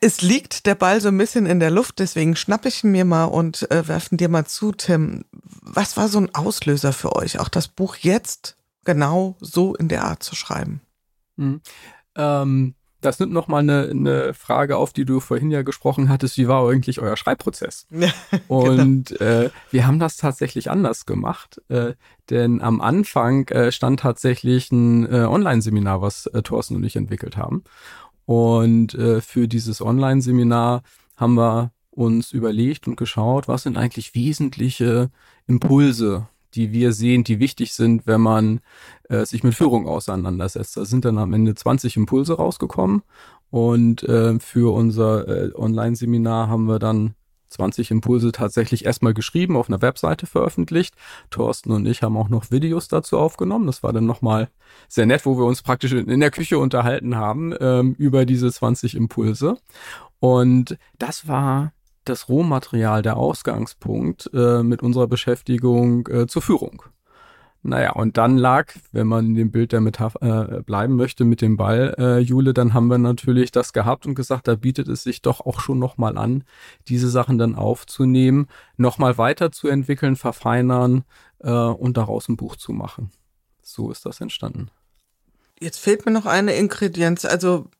Es 0.00 0.22
liegt 0.22 0.66
der 0.66 0.76
Ball 0.76 1.00
so 1.00 1.08
ein 1.08 1.18
bisschen 1.18 1.44
in 1.44 1.58
der 1.58 1.70
Luft, 1.70 1.98
deswegen 1.98 2.36
schnappe 2.36 2.68
ich 2.68 2.84
ihn 2.84 2.92
mir 2.92 3.04
mal 3.04 3.24
und 3.24 3.68
äh, 3.72 3.88
werfen 3.88 4.16
dir 4.16 4.28
mal 4.28 4.46
zu, 4.46 4.70
Tim. 4.70 5.24
Was 5.32 5.96
war 5.96 6.08
so 6.08 6.18
ein 6.18 6.32
Auslöser 6.32 6.92
für 6.92 7.16
euch, 7.16 7.40
auch 7.40 7.48
das 7.48 7.66
Buch 7.66 7.96
jetzt 7.96 8.56
genau 8.84 9.36
so 9.40 9.74
in 9.74 9.88
der 9.88 10.04
Art 10.04 10.22
zu 10.22 10.36
schreiben? 10.36 10.82
Hm. 11.36 11.60
Ähm, 12.14 12.74
das 13.04 13.18
nimmt 13.18 13.32
nochmal 13.32 13.60
eine, 13.60 13.88
eine 13.90 14.34
Frage 14.34 14.76
auf, 14.76 14.92
die 14.92 15.04
du 15.04 15.20
vorhin 15.20 15.50
ja 15.50 15.62
gesprochen 15.62 16.08
hattest. 16.08 16.38
Wie 16.38 16.48
war 16.48 16.68
eigentlich 16.68 17.00
euer 17.00 17.16
Schreibprozess? 17.16 17.86
Ja, 17.94 18.10
und 18.48 19.06
genau. 19.06 19.24
äh, 19.24 19.50
wir 19.70 19.86
haben 19.86 19.98
das 19.98 20.16
tatsächlich 20.16 20.70
anders 20.70 21.06
gemacht, 21.06 21.62
äh, 21.68 21.94
denn 22.28 22.60
am 22.60 22.80
Anfang 22.80 23.48
äh, 23.48 23.72
stand 23.72 24.00
tatsächlich 24.00 24.70
ein 24.72 25.06
äh, 25.10 25.24
Online-Seminar, 25.24 26.02
was 26.02 26.26
äh, 26.26 26.42
Thorsten 26.42 26.76
und 26.76 26.84
ich 26.84 26.96
entwickelt 26.96 27.36
haben. 27.36 27.64
Und 28.26 28.94
äh, 28.94 29.20
für 29.20 29.48
dieses 29.48 29.80
Online-Seminar 29.80 30.82
haben 31.16 31.34
wir 31.34 31.72
uns 31.90 32.32
überlegt 32.32 32.88
und 32.88 32.96
geschaut, 32.96 33.48
was 33.48 33.62
sind 33.62 33.76
eigentlich 33.76 34.14
wesentliche 34.14 35.10
Impulse 35.46 36.28
die 36.54 36.72
wir 36.72 36.92
sehen, 36.92 37.24
die 37.24 37.40
wichtig 37.40 37.72
sind, 37.72 38.06
wenn 38.06 38.20
man 38.20 38.60
äh, 39.08 39.24
sich 39.24 39.42
mit 39.42 39.54
Führung 39.54 39.86
auseinandersetzt. 39.86 40.76
Da 40.76 40.84
sind 40.84 41.04
dann 41.04 41.18
am 41.18 41.32
Ende 41.32 41.54
20 41.54 41.96
Impulse 41.96 42.34
rausgekommen 42.34 43.02
und 43.50 44.02
äh, 44.04 44.38
für 44.40 44.74
unser 44.74 45.28
äh, 45.28 45.54
Online-Seminar 45.54 46.48
haben 46.48 46.66
wir 46.66 46.78
dann 46.78 47.14
20 47.54 47.90
Impulse 47.92 48.32
tatsächlich 48.32 48.84
erstmal 48.84 49.14
geschrieben, 49.14 49.56
auf 49.56 49.68
einer 49.68 49.80
Webseite 49.80 50.26
veröffentlicht. 50.26 50.94
Thorsten 51.30 51.70
und 51.70 51.86
ich 51.86 52.02
haben 52.02 52.16
auch 52.16 52.28
noch 52.28 52.50
Videos 52.50 52.88
dazu 52.88 53.16
aufgenommen. 53.16 53.66
Das 53.66 53.82
war 53.82 53.92
dann 53.92 54.06
nochmal 54.06 54.48
sehr 54.88 55.06
nett, 55.06 55.24
wo 55.24 55.38
wir 55.38 55.44
uns 55.44 55.62
praktisch 55.62 55.92
in 55.92 56.20
der 56.20 56.30
Küche 56.30 56.58
unterhalten 56.58 57.16
haben 57.16 57.54
ähm, 57.60 57.94
über 57.96 58.26
diese 58.26 58.50
20 58.50 58.96
Impulse. 58.96 59.56
Und 60.18 60.76
das 60.98 61.28
war 61.28 61.73
das 62.04 62.28
Rohmaterial, 62.28 63.02
der 63.02 63.16
Ausgangspunkt 63.16 64.30
äh, 64.32 64.62
mit 64.62 64.82
unserer 64.82 65.06
Beschäftigung 65.06 66.06
äh, 66.08 66.26
zur 66.26 66.42
Führung. 66.42 66.82
Naja, 67.66 67.92
und 67.92 68.18
dann 68.18 68.36
lag, 68.36 68.74
wenn 68.92 69.06
man 69.06 69.24
in 69.24 69.34
dem 69.34 69.50
Bild 69.50 69.72
der 69.72 69.80
Metapher 69.80 70.58
äh, 70.58 70.62
bleiben 70.62 70.96
möchte 70.96 71.24
mit 71.24 71.40
dem 71.40 71.56
Ball, 71.56 71.94
äh, 71.98 72.18
Jule, 72.18 72.52
dann 72.52 72.74
haben 72.74 72.88
wir 72.88 72.98
natürlich 72.98 73.52
das 73.52 73.72
gehabt 73.72 74.06
und 74.06 74.14
gesagt, 74.14 74.48
da 74.48 74.54
bietet 74.54 74.86
es 74.88 75.02
sich 75.02 75.22
doch 75.22 75.40
auch 75.40 75.60
schon 75.60 75.78
nochmal 75.78 76.18
an, 76.18 76.44
diese 76.88 77.08
Sachen 77.08 77.38
dann 77.38 77.54
aufzunehmen, 77.54 78.48
nochmal 78.76 79.16
weiterzuentwickeln, 79.16 80.16
verfeinern 80.16 81.04
äh, 81.38 81.50
und 81.50 81.96
daraus 81.96 82.28
ein 82.28 82.36
Buch 82.36 82.56
zu 82.56 82.72
machen. 82.72 83.10
So 83.62 83.90
ist 83.90 84.04
das 84.04 84.20
entstanden. 84.20 84.68
Jetzt 85.58 85.78
fehlt 85.78 86.04
mir 86.04 86.12
noch 86.12 86.26
eine 86.26 86.54
Ingredienz. 86.56 87.24
Also 87.24 87.70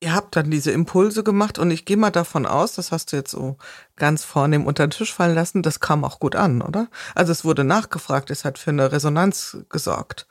Ihr 0.00 0.14
habt 0.14 0.36
dann 0.36 0.50
diese 0.50 0.72
Impulse 0.72 1.24
gemacht 1.24 1.58
und 1.58 1.70
ich 1.70 1.86
gehe 1.86 1.96
mal 1.96 2.10
davon 2.10 2.44
aus, 2.44 2.74
das 2.74 2.92
hast 2.92 3.12
du 3.12 3.16
jetzt 3.16 3.30
so 3.30 3.56
ganz 3.96 4.24
vornehm 4.24 4.66
unter 4.66 4.86
den 4.86 4.90
Tisch 4.90 5.12
fallen 5.12 5.34
lassen, 5.34 5.62
das 5.62 5.80
kam 5.80 6.04
auch 6.04 6.20
gut 6.20 6.36
an, 6.36 6.60
oder? 6.60 6.88
Also 7.14 7.32
es 7.32 7.46
wurde 7.46 7.64
nachgefragt, 7.64 8.30
es 8.30 8.44
hat 8.44 8.58
für 8.58 8.70
eine 8.70 8.92
Resonanz 8.92 9.56
gesorgt. 9.70 10.26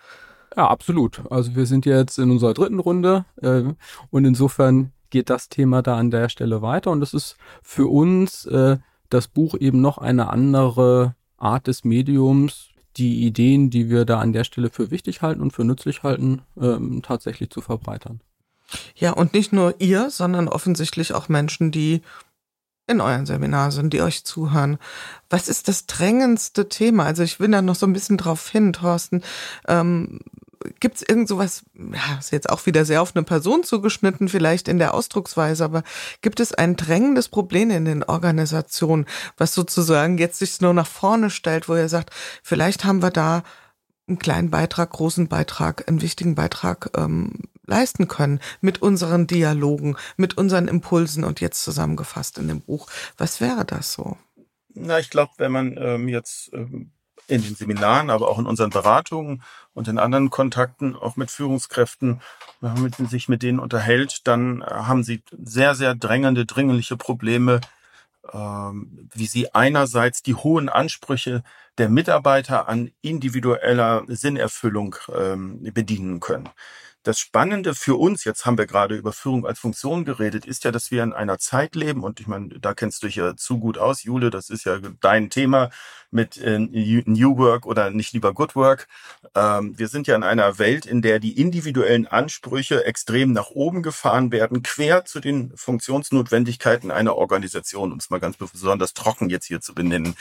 Ja, 0.55 0.67
absolut. 0.67 1.23
Also 1.31 1.55
wir 1.55 1.65
sind 1.65 1.85
jetzt 1.87 2.19
in 2.19 2.29
unserer 2.29 2.53
dritten 2.53 2.79
Runde 2.79 3.25
äh, 3.41 3.63
und 4.11 4.25
insofern 4.25 4.91
geht 5.09 5.29
das 5.29 5.49
Thema 5.49 5.81
da 5.81 5.97
an 5.97 6.11
der 6.11 6.29
Stelle 6.29 6.61
weiter 6.61 6.91
und 6.91 7.01
es 7.01 7.13
ist 7.13 7.35
für 7.63 7.87
uns 7.87 8.45
äh, 8.45 8.77
das 9.09 9.27
Buch 9.27 9.55
eben 9.59 9.81
noch 9.81 9.97
eine 9.97 10.29
andere 10.29 11.15
Art 11.37 11.67
des 11.67 11.83
Mediums, 11.83 12.69
die 12.97 13.25
Ideen, 13.25 13.69
die 13.69 13.89
wir 13.89 14.05
da 14.05 14.19
an 14.19 14.31
der 14.31 14.43
Stelle 14.43 14.69
für 14.69 14.91
wichtig 14.91 15.21
halten 15.21 15.41
und 15.41 15.51
für 15.51 15.63
nützlich 15.63 16.03
halten, 16.03 16.41
ähm, 16.59 17.01
tatsächlich 17.01 17.49
zu 17.49 17.61
verbreitern. 17.61 18.21
Ja, 18.95 19.11
und 19.11 19.33
nicht 19.33 19.53
nur 19.53 19.75
ihr, 19.79 20.09
sondern 20.09 20.47
offensichtlich 20.47 21.13
auch 21.13 21.29
Menschen, 21.29 21.71
die 21.71 22.01
in 22.87 23.01
euren 23.01 23.25
Seminar 23.25 23.71
sind, 23.71 23.93
die 23.93 24.01
euch 24.01 24.25
zuhören. 24.25 24.77
Was 25.29 25.47
ist 25.47 25.67
das 25.67 25.87
drängendste 25.87 26.69
Thema? 26.69 27.05
Also 27.05 27.23
ich 27.23 27.39
will 27.39 27.49
da 27.49 27.61
noch 27.61 27.75
so 27.75 27.87
ein 27.87 27.93
bisschen 27.93 28.17
drauf 28.17 28.49
hin, 28.49 28.73
Thorsten. 28.73 29.23
Ähm, 29.67 30.19
Gibt 30.79 30.95
es 30.95 31.01
irgend 31.03 31.27
sowas, 31.27 31.63
ja, 31.75 32.17
ist 32.19 32.31
jetzt 32.31 32.49
auch 32.49 32.65
wieder 32.65 32.85
sehr 32.85 33.01
auf 33.01 33.15
eine 33.15 33.23
Person 33.23 33.63
zugeschnitten, 33.63 34.29
vielleicht 34.29 34.67
in 34.67 34.79
der 34.79 34.95
Ausdrucksweise, 34.95 35.63
aber 35.63 35.83
gibt 36.21 36.39
es 36.39 36.53
ein 36.55 36.75
drängendes 36.75 37.29
Problem 37.29 37.69
in 37.69 37.85
den 37.85 38.03
Organisationen, 38.03 39.05
was 39.37 39.53
sozusagen 39.53 40.17
jetzt 40.17 40.39
sich 40.39 40.61
nur 40.61 40.73
nach 40.73 40.87
vorne 40.87 41.29
stellt, 41.29 41.69
wo 41.69 41.75
ihr 41.75 41.89
sagt, 41.89 42.09
vielleicht 42.41 42.83
haben 42.83 43.03
wir 43.03 43.11
da 43.11 43.43
einen 44.07 44.17
kleinen 44.17 44.49
Beitrag, 44.49 44.89
großen 44.91 45.27
Beitrag, 45.27 45.87
einen 45.87 46.01
wichtigen 46.01 46.33
Beitrag 46.33 46.89
ähm, 46.97 47.33
leisten 47.67 48.07
können 48.07 48.39
mit 48.61 48.81
unseren 48.81 49.27
Dialogen, 49.27 49.95
mit 50.17 50.37
unseren 50.37 50.67
Impulsen 50.67 51.23
und 51.23 51.41
jetzt 51.41 51.63
zusammengefasst 51.63 52.37
in 52.37 52.47
dem 52.47 52.61
Buch. 52.61 52.87
Was 53.17 53.41
wäre 53.41 53.65
das 53.65 53.93
so? 53.93 54.17
Na, 54.73 54.99
ich 54.99 55.09
glaube, 55.09 55.31
wenn 55.37 55.51
man 55.51 55.77
ähm, 55.77 56.07
jetzt 56.09 56.51
ähm, 56.53 56.91
in 57.27 57.41
den 57.41 57.55
Seminaren, 57.55 58.09
aber 58.09 58.29
auch 58.29 58.39
in 58.39 58.45
unseren 58.45 58.69
Beratungen 58.69 59.41
und 59.73 59.87
in 59.87 59.97
anderen 59.97 60.29
Kontakten, 60.29 60.95
auch 60.95 61.15
mit 61.15 61.31
Führungskräften, 61.31 62.21
wenn 62.61 62.81
man 62.81 63.07
sich 63.07 63.29
mit 63.29 63.41
denen 63.41 63.59
unterhält, 63.59 64.27
dann 64.27 64.61
äh, 64.61 64.65
haben 64.65 65.03
sie 65.03 65.23
sehr, 65.31 65.75
sehr 65.75 65.95
drängende, 65.95 66.45
dringliche 66.45 66.97
Probleme, 66.97 67.61
ähm, 68.31 69.09
wie 69.13 69.27
sie 69.27 69.53
einerseits 69.53 70.23
die 70.23 70.35
hohen 70.35 70.69
Ansprüche 70.69 71.43
der 71.77 71.89
Mitarbeiter 71.89 72.67
an 72.67 72.91
individueller 73.01 74.03
Sinnerfüllung 74.07 74.95
ähm, 75.13 75.63
bedienen 75.73 76.19
können. 76.19 76.49
Das 77.05 77.19
Spannende 77.19 77.75
für 77.75 77.99
uns, 77.99 78.23
jetzt 78.23 78.47
haben 78.47 78.57
wir 78.57 78.65
gerade 78.65 78.95
über 78.95 79.13
Führung 79.13 79.45
als 79.45 79.59
Funktion 79.59 80.05
geredet, 80.05 80.43
ist 80.47 80.63
ja, 80.63 80.71
dass 80.71 80.89
wir 80.89 81.03
in 81.03 81.13
einer 81.13 81.37
Zeit 81.37 81.75
leben 81.75 82.03
und 82.03 82.19
ich 82.19 82.25
meine, 82.25 82.59
da 82.59 82.73
kennst 82.73 83.03
du 83.03 83.05
dich 83.05 83.17
ja 83.17 83.35
zu 83.37 83.59
gut 83.59 83.77
aus, 83.77 84.01
Jule, 84.01 84.31
das 84.31 84.49
ist 84.49 84.65
ja 84.65 84.79
dein 85.01 85.29
Thema 85.29 85.69
mit 86.09 86.37
äh, 86.37 86.57
New 86.57 87.37
Work 87.37 87.67
oder 87.67 87.91
nicht 87.91 88.13
lieber 88.13 88.33
Good 88.33 88.55
Work. 88.55 88.87
Ähm, 89.35 89.77
wir 89.77 89.87
sind 89.87 90.07
ja 90.07 90.15
in 90.15 90.23
einer 90.23 90.57
Welt, 90.57 90.87
in 90.87 91.03
der 91.03 91.19
die 91.19 91.39
individuellen 91.39 92.07
Ansprüche 92.07 92.85
extrem 92.85 93.33
nach 93.33 93.51
oben 93.51 93.83
gefahren 93.83 94.31
werden, 94.31 94.63
quer 94.63 95.05
zu 95.05 95.19
den 95.19 95.55
Funktionsnotwendigkeiten 95.55 96.89
einer 96.89 97.17
Organisation, 97.17 97.91
um 97.91 97.99
es 97.99 98.09
mal 98.09 98.19
ganz 98.19 98.37
besonders 98.37 98.95
trocken 98.95 99.29
jetzt 99.29 99.45
hier 99.45 99.61
zu 99.61 99.75
benennen. 99.75 100.15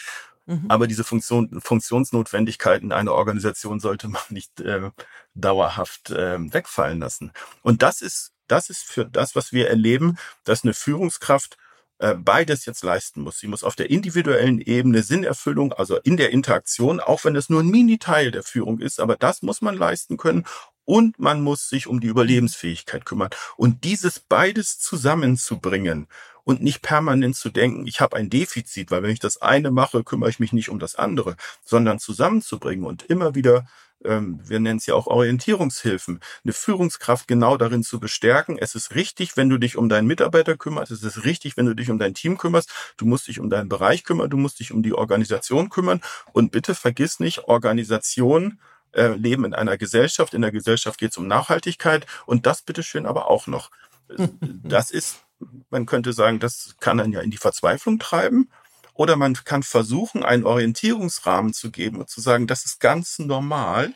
Mhm. 0.47 0.67
Aber 0.69 0.87
diese 0.87 1.05
Funktion, 1.05 1.61
Funktionsnotwendigkeiten 1.61 2.93
einer 2.93 3.13
Organisation 3.13 3.81
sollte 3.81 4.09
man 4.09 4.23
nicht 4.29 4.61
äh, 4.61 4.91
dauerhaft 5.35 6.11
äh, 6.11 6.39
wegfallen 6.53 7.01
lassen. 7.01 7.33
Und 7.63 7.83
das 7.83 8.03
ist, 8.03 8.33
das 8.47 8.71
ist 8.71 8.85
für 8.85 9.05
das, 9.07 9.35
was 9.35 9.53
wir 9.53 9.69
erleben, 9.69 10.19
dass 10.45 10.65
eine 10.65 10.75
Führungskraft 10.75 11.57
äh, 11.99 12.15
beides 12.15 12.67
jetzt 12.67 12.83
leisten 12.83 13.23
muss. 13.23 13.39
Sie 13.39 13.47
muss 13.47 13.65
auf 13.65 13.77
der 13.77 13.89
individuellen 13.91 14.61
Ebene 14.61 15.03
Sinnerfüllung, 15.03 15.73
also 15.73 15.99
in 16.01 16.17
der 16.17 16.31
Interaktion, 16.31 17.01
auch 17.01 17.25
wenn 17.25 17.37
es 17.37 17.49
nur 17.49 17.63
ein 17.63 17.69
Mini-Teil 17.69 18.31
der 18.31 18.43
Führung 18.43 18.81
ist, 18.81 19.01
aber 19.01 19.17
das 19.17 19.43
muss 19.43 19.63
man 19.63 19.77
leisten 19.77 20.17
können 20.17 20.45
und 20.85 21.19
man 21.19 21.41
muss 21.41 21.69
sich 21.69 21.87
um 21.87 22.01
die 22.01 22.09
Überlebensfähigkeit 22.09 23.05
kümmern. 23.07 23.31
Und 23.57 23.85
dieses 23.85 24.21
beides 24.21 24.79
zusammenzubringen 24.79 26.09
und 26.45 26.63
nicht 26.63 26.83
permanent 26.83 27.37
zu 27.37 27.51
denken, 27.51 27.87
ich 27.87 28.01
habe 28.01 28.17
ein 28.17 28.31
Defizit, 28.31 28.91
weil 28.91 29.03
wenn 29.03 29.11
ich 29.11 29.19
das 29.19 29.41
eine 29.41 29.71
mache, 29.71 30.05
kümmere 30.05 30.31
ich 30.31 30.41
mich 30.41 30.53
nicht 30.53 30.69
um 30.69 30.79
das 30.79 30.95
andere, 30.95 31.37
sondern 31.65 31.99
zusammenzubringen 31.99 32.85
und 32.85 33.03
immer 33.05 33.35
wieder 33.35 33.67
ähm, 34.05 34.41
wir 34.45 34.61
nennen 34.61 34.79
es 34.79 34.87
ja 34.87 34.95
auch 34.95 35.07
Orientierungshilfen, 35.07 36.21
eine 36.45 36.53
Führungskraft 36.53 37.27
genau 37.27 37.57
darin 37.57 37.83
zu 37.83 38.01
bestärken. 38.01 38.59
Es 38.59 38.75
ist 38.75 38.95
richtig, 38.95 39.37
wenn 39.37 39.49
du 39.49 39.59
dich 39.59 39.77
um 39.77 39.89
deinen 39.89 40.07
Mitarbeiter 40.07 40.57
kümmerst. 40.57 40.93
Es 40.93 41.03
ist 41.03 41.25
richtig, 41.25 41.57
wenn 41.57 41.67
du 41.67 41.75
dich 41.75 41.91
um 41.91 41.99
dein 41.99 42.15
Team 42.15 42.39
kümmerst. 42.39 42.71
Du 42.97 43.07
musst 43.07 43.29
dich 43.29 43.41
um 43.41 43.51
deinen 43.51 43.69
Bereich 43.69 44.05
kümmern. 44.05 44.31
Du 44.31 44.37
musst 44.37 44.61
dich 44.61 44.73
um 44.73 44.83
die 44.83 44.93
Organisation 44.93 45.71
kümmern. 45.71 46.01
Und 46.33 46.53
bitte 46.53 46.75
vergiss 46.75 47.21
nicht, 47.21 47.45
Organisation 47.45 48.61
äh, 48.93 49.15
leben 49.15 49.45
in 49.45 49.55
einer 49.55 49.79
Gesellschaft. 49.79 50.35
In 50.35 50.43
der 50.43 50.53
Gesellschaft 50.53 50.99
geht 50.99 51.13
es 51.13 51.17
um 51.17 51.27
Nachhaltigkeit. 51.27 52.07
Und 52.27 52.47
das 52.47 52.63
bitteschön 52.63 53.07
aber 53.07 53.31
auch 53.31 53.47
noch. 53.47 53.71
Das 54.63 54.91
ist 54.91 55.25
man 55.71 55.87
könnte 55.87 56.13
sagen, 56.13 56.41
das 56.41 56.77
kann 56.81 56.99
dann 56.99 57.13
ja 57.13 57.21
in 57.21 57.31
die 57.31 57.39
Verzweiflung 57.39 57.99
treiben. 57.99 58.51
Oder 58.95 59.17
man 59.17 59.35
kann 59.35 59.63
versuchen, 59.65 60.23
einen 60.23 60.45
Orientierungsrahmen 60.45 61.53
zu 61.53 61.71
geben 61.71 61.99
und 61.99 62.09
zu 62.09 62.21
sagen, 62.21 62.47
das 62.47 62.65
ist 62.65 62.79
ganz 62.81 63.19
normal. 63.19 63.95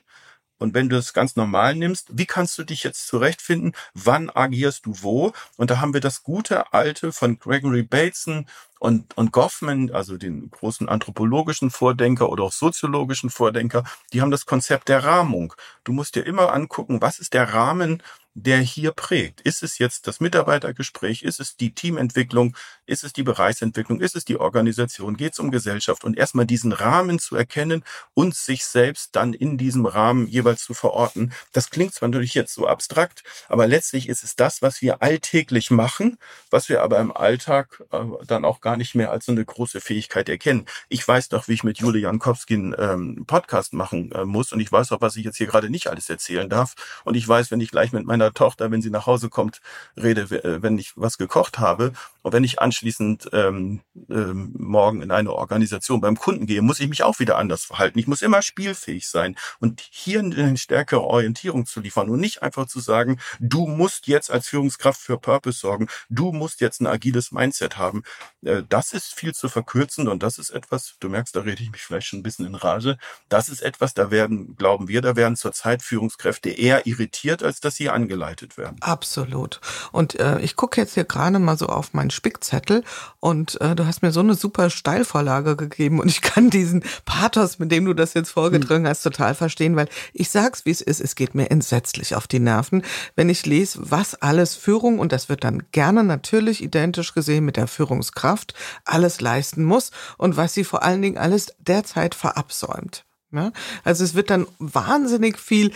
Und 0.58 0.74
wenn 0.74 0.88
du 0.88 0.96
das 0.96 1.12
ganz 1.12 1.36
normal 1.36 1.76
nimmst, 1.76 2.08
wie 2.12 2.26
kannst 2.26 2.58
du 2.58 2.64
dich 2.64 2.82
jetzt 2.82 3.06
zurechtfinden? 3.06 3.72
Wann 3.94 4.28
agierst 4.28 4.86
du 4.86 5.02
wo? 5.02 5.32
Und 5.56 5.70
da 5.70 5.80
haben 5.80 5.94
wir 5.94 6.00
das 6.00 6.22
gute 6.22 6.72
alte 6.72 7.12
von 7.12 7.38
Gregory 7.38 7.84
Bateson 7.84 8.46
und, 8.80 9.16
und 9.16 9.32
Goffman, 9.32 9.90
also 9.92 10.16
den 10.16 10.50
großen 10.50 10.88
anthropologischen 10.88 11.70
Vordenker 11.70 12.28
oder 12.28 12.44
auch 12.44 12.52
soziologischen 12.52 13.30
Vordenker, 13.30 13.84
die 14.12 14.20
haben 14.20 14.30
das 14.30 14.46
Konzept 14.46 14.88
der 14.88 15.04
Rahmung. 15.04 15.54
Du 15.84 15.92
musst 15.92 16.16
dir 16.16 16.26
immer 16.26 16.52
angucken, 16.52 17.00
was 17.00 17.18
ist 17.18 17.34
der 17.34 17.54
Rahmen, 17.54 18.02
der 18.42 18.58
hier 18.58 18.92
prägt? 18.92 19.40
Ist 19.40 19.62
es 19.62 19.78
jetzt 19.78 20.06
das 20.06 20.20
Mitarbeitergespräch? 20.20 21.22
Ist 21.22 21.40
es 21.40 21.56
die 21.56 21.74
Teamentwicklung? 21.74 22.56
Ist 22.86 23.04
es 23.04 23.12
die 23.12 23.22
Bereichsentwicklung? 23.22 24.00
Ist 24.00 24.16
es 24.16 24.24
die 24.24 24.36
Organisation? 24.36 25.16
Geht 25.16 25.32
es 25.32 25.38
um 25.38 25.50
Gesellschaft? 25.50 26.04
Und 26.04 26.16
erstmal 26.16 26.46
diesen 26.46 26.72
Rahmen 26.72 27.18
zu 27.18 27.36
erkennen 27.36 27.84
und 28.14 28.34
sich 28.34 28.64
selbst 28.64 29.16
dann 29.16 29.34
in 29.34 29.58
diesem 29.58 29.86
Rahmen 29.86 30.26
jeweils 30.26 30.62
zu 30.62 30.74
verorten. 30.74 31.32
Das 31.52 31.70
klingt 31.70 31.94
zwar 31.94 32.08
natürlich 32.08 32.34
jetzt 32.34 32.54
so 32.54 32.66
abstrakt, 32.66 33.22
aber 33.48 33.66
letztlich 33.66 34.08
ist 34.08 34.24
es 34.24 34.36
das, 34.36 34.62
was 34.62 34.80
wir 34.82 35.02
alltäglich 35.02 35.70
machen, 35.70 36.18
was 36.50 36.68
wir 36.68 36.82
aber 36.82 36.98
im 36.98 37.14
Alltag 37.14 37.82
äh, 37.92 37.98
dann 38.26 38.44
auch 38.44 38.60
gar 38.60 38.76
nicht 38.76 38.94
mehr 38.94 39.10
als 39.10 39.26
so 39.26 39.32
eine 39.32 39.44
große 39.44 39.80
Fähigkeit 39.80 40.28
erkennen. 40.28 40.66
Ich 40.88 41.06
weiß 41.06 41.28
doch, 41.28 41.48
wie 41.48 41.54
ich 41.54 41.64
mit 41.64 41.78
Julia 41.78 42.08
Jankowski 42.08 42.54
einen 42.54 42.74
ähm, 42.78 43.24
Podcast 43.26 43.72
machen 43.72 44.12
äh, 44.12 44.24
muss 44.24 44.52
und 44.52 44.60
ich 44.60 44.70
weiß 44.70 44.92
auch, 44.92 45.00
was 45.00 45.16
ich 45.16 45.24
jetzt 45.24 45.36
hier 45.36 45.46
gerade 45.46 45.70
nicht 45.70 45.88
alles 45.88 46.08
erzählen 46.08 46.48
darf. 46.48 46.74
Und 47.04 47.14
ich 47.14 47.26
weiß, 47.26 47.50
wenn 47.50 47.60
ich 47.60 47.70
gleich 47.70 47.92
mit 47.92 48.06
meiner 48.06 48.27
Tochter, 48.32 48.70
wenn 48.70 48.82
sie 48.82 48.90
nach 48.90 49.06
Hause 49.06 49.28
kommt, 49.28 49.60
rede, 49.96 50.22
äh, 50.22 50.62
wenn 50.62 50.78
ich 50.78 50.92
was 50.96 51.18
gekocht 51.18 51.58
habe. 51.58 51.92
Und 52.28 52.34
wenn 52.34 52.44
ich 52.44 52.60
anschließend 52.60 53.30
ähm, 53.32 53.80
ähm, 54.10 54.54
morgen 54.58 55.00
in 55.00 55.10
eine 55.10 55.32
Organisation 55.32 56.02
beim 56.02 56.18
Kunden 56.18 56.44
gehe, 56.44 56.60
muss 56.60 56.78
ich 56.78 56.86
mich 56.86 57.02
auch 57.02 57.20
wieder 57.20 57.38
anders 57.38 57.64
verhalten. 57.64 57.98
Ich 57.98 58.06
muss 58.06 58.20
immer 58.20 58.42
spielfähig 58.42 59.08
sein 59.08 59.34
und 59.60 59.80
hier 59.80 60.20
eine 60.20 60.58
stärkere 60.58 61.00
Orientierung 61.00 61.64
zu 61.64 61.80
liefern 61.80 62.10
und 62.10 62.20
nicht 62.20 62.42
einfach 62.42 62.66
zu 62.66 62.80
sagen, 62.80 63.18
du 63.40 63.66
musst 63.66 64.08
jetzt 64.08 64.30
als 64.30 64.46
Führungskraft 64.46 65.00
für 65.00 65.16
Purpose 65.16 65.58
sorgen, 65.58 65.88
du 66.10 66.32
musst 66.32 66.60
jetzt 66.60 66.82
ein 66.82 66.86
agiles 66.86 67.32
Mindset 67.32 67.78
haben. 67.78 68.02
Äh, 68.44 68.62
das 68.68 68.92
ist 68.92 69.14
viel 69.14 69.34
zu 69.34 69.48
verkürzen 69.48 70.06
und 70.06 70.22
das 70.22 70.36
ist 70.36 70.50
etwas, 70.50 70.96
du 71.00 71.08
merkst, 71.08 71.34
da 71.34 71.40
rede 71.40 71.62
ich 71.62 71.70
mich 71.70 71.80
vielleicht 71.80 72.08
schon 72.08 72.18
ein 72.18 72.24
bisschen 72.24 72.44
in 72.44 72.56
Rage, 72.56 72.98
das 73.30 73.48
ist 73.48 73.62
etwas, 73.62 73.94
da 73.94 74.10
werden, 74.10 74.54
glauben 74.54 74.86
wir, 74.86 75.00
da 75.00 75.16
werden 75.16 75.36
zurzeit 75.36 75.82
Führungskräfte 75.82 76.50
eher 76.50 76.86
irritiert, 76.86 77.42
als 77.42 77.60
dass 77.60 77.76
sie 77.76 77.88
angeleitet 77.88 78.58
werden. 78.58 78.76
Absolut. 78.80 79.62
Und 79.92 80.20
äh, 80.20 80.38
ich 80.40 80.56
gucke 80.56 80.78
jetzt 80.78 80.92
hier 80.92 81.04
gerade 81.04 81.38
mal 81.38 81.56
so 81.56 81.68
auf 81.68 81.94
meinen 81.94 82.10
Spickzettel 82.18 82.82
und 83.20 83.60
äh, 83.60 83.76
du 83.76 83.86
hast 83.86 84.02
mir 84.02 84.10
so 84.10 84.20
eine 84.20 84.34
super 84.34 84.70
Steilvorlage 84.70 85.54
gegeben 85.54 86.00
und 86.00 86.08
ich 86.08 86.20
kann 86.20 86.50
diesen 86.50 86.82
Pathos, 87.04 87.60
mit 87.60 87.70
dem 87.70 87.84
du 87.84 87.94
das 87.94 88.14
jetzt 88.14 88.30
vorgetragen 88.30 88.84
hm. 88.84 88.90
hast, 88.90 89.02
total 89.02 89.34
verstehen, 89.34 89.76
weil 89.76 89.88
ich 90.12 90.30
sag's, 90.30 90.66
wie 90.66 90.70
es 90.70 90.80
ist, 90.80 91.00
es 91.00 91.14
geht 91.14 91.36
mir 91.36 91.50
entsetzlich 91.50 92.16
auf 92.16 92.26
die 92.26 92.40
Nerven, 92.40 92.82
wenn 93.14 93.28
ich 93.28 93.46
lese, 93.46 93.78
was 93.90 94.16
alles 94.16 94.56
Führung, 94.56 94.98
und 94.98 95.12
das 95.12 95.28
wird 95.28 95.44
dann 95.44 95.62
gerne 95.70 96.02
natürlich 96.02 96.62
identisch 96.62 97.14
gesehen 97.14 97.44
mit 97.44 97.56
der 97.56 97.68
Führungskraft, 97.68 98.54
alles 98.84 99.20
leisten 99.20 99.64
muss 99.64 99.92
und 100.16 100.36
was 100.36 100.54
sie 100.54 100.64
vor 100.64 100.82
allen 100.82 101.02
Dingen 101.02 101.18
alles 101.18 101.54
derzeit 101.60 102.16
verabsäumt. 102.16 103.04
Ja? 103.32 103.52
Also 103.84 104.04
es 104.04 104.14
wird 104.14 104.30
dann 104.30 104.46
wahnsinnig 104.58 105.38
viel 105.38 105.72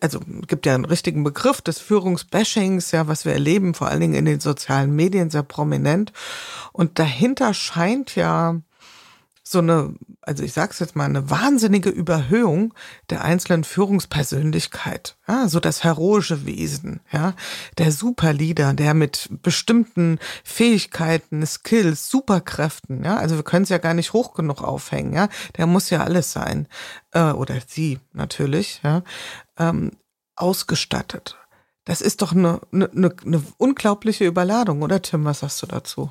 also 0.00 0.20
gibt 0.46 0.66
ja 0.66 0.74
einen 0.74 0.84
richtigen 0.84 1.24
Begriff 1.24 1.60
des 1.62 1.78
Führungsbashings, 1.78 2.90
ja, 2.90 3.08
was 3.08 3.24
wir 3.24 3.32
erleben, 3.32 3.74
vor 3.74 3.88
allen 3.88 4.00
Dingen 4.00 4.14
in 4.14 4.24
den 4.24 4.40
sozialen 4.40 4.94
Medien 4.94 5.30
sehr 5.30 5.42
prominent. 5.42 6.12
Und 6.72 6.98
dahinter 6.98 7.54
scheint 7.54 8.14
ja 8.14 8.60
so 9.50 9.58
eine, 9.58 9.94
also 10.22 10.44
ich 10.44 10.52
sag's 10.52 10.78
jetzt 10.78 10.94
mal, 10.94 11.06
eine 11.06 11.28
wahnsinnige 11.28 11.90
Überhöhung 11.90 12.72
der 13.10 13.24
einzelnen 13.24 13.64
Führungspersönlichkeit, 13.64 15.16
ja, 15.26 15.48
so 15.48 15.58
das 15.58 15.82
heroische 15.82 16.46
Wesen, 16.46 17.00
ja, 17.10 17.34
der 17.76 17.90
Superleader, 17.90 18.74
der 18.74 18.94
mit 18.94 19.28
bestimmten 19.42 20.20
Fähigkeiten, 20.44 21.44
Skills, 21.44 22.08
Superkräften, 22.10 23.02
ja, 23.02 23.16
also 23.16 23.34
wir 23.34 23.42
können 23.42 23.64
es 23.64 23.70
ja 23.70 23.78
gar 23.78 23.94
nicht 23.94 24.12
hoch 24.12 24.34
genug 24.34 24.62
aufhängen, 24.62 25.14
ja, 25.14 25.28
der 25.56 25.66
muss 25.66 25.90
ja 25.90 26.04
alles 26.04 26.30
sein, 26.30 26.68
äh, 27.10 27.32
oder 27.32 27.56
sie 27.66 27.98
natürlich, 28.12 28.80
ja, 28.84 29.02
ähm, 29.60 29.92
ausgestattet. 30.34 31.38
Das 31.84 32.00
ist 32.00 32.22
doch 32.22 32.32
eine, 32.32 32.60
eine, 32.72 32.90
eine 33.24 33.42
unglaubliche 33.58 34.26
Überladung, 34.26 34.82
oder 34.82 35.00
Tim, 35.02 35.24
was 35.24 35.40
sagst 35.40 35.62
du 35.62 35.66
dazu? 35.66 36.10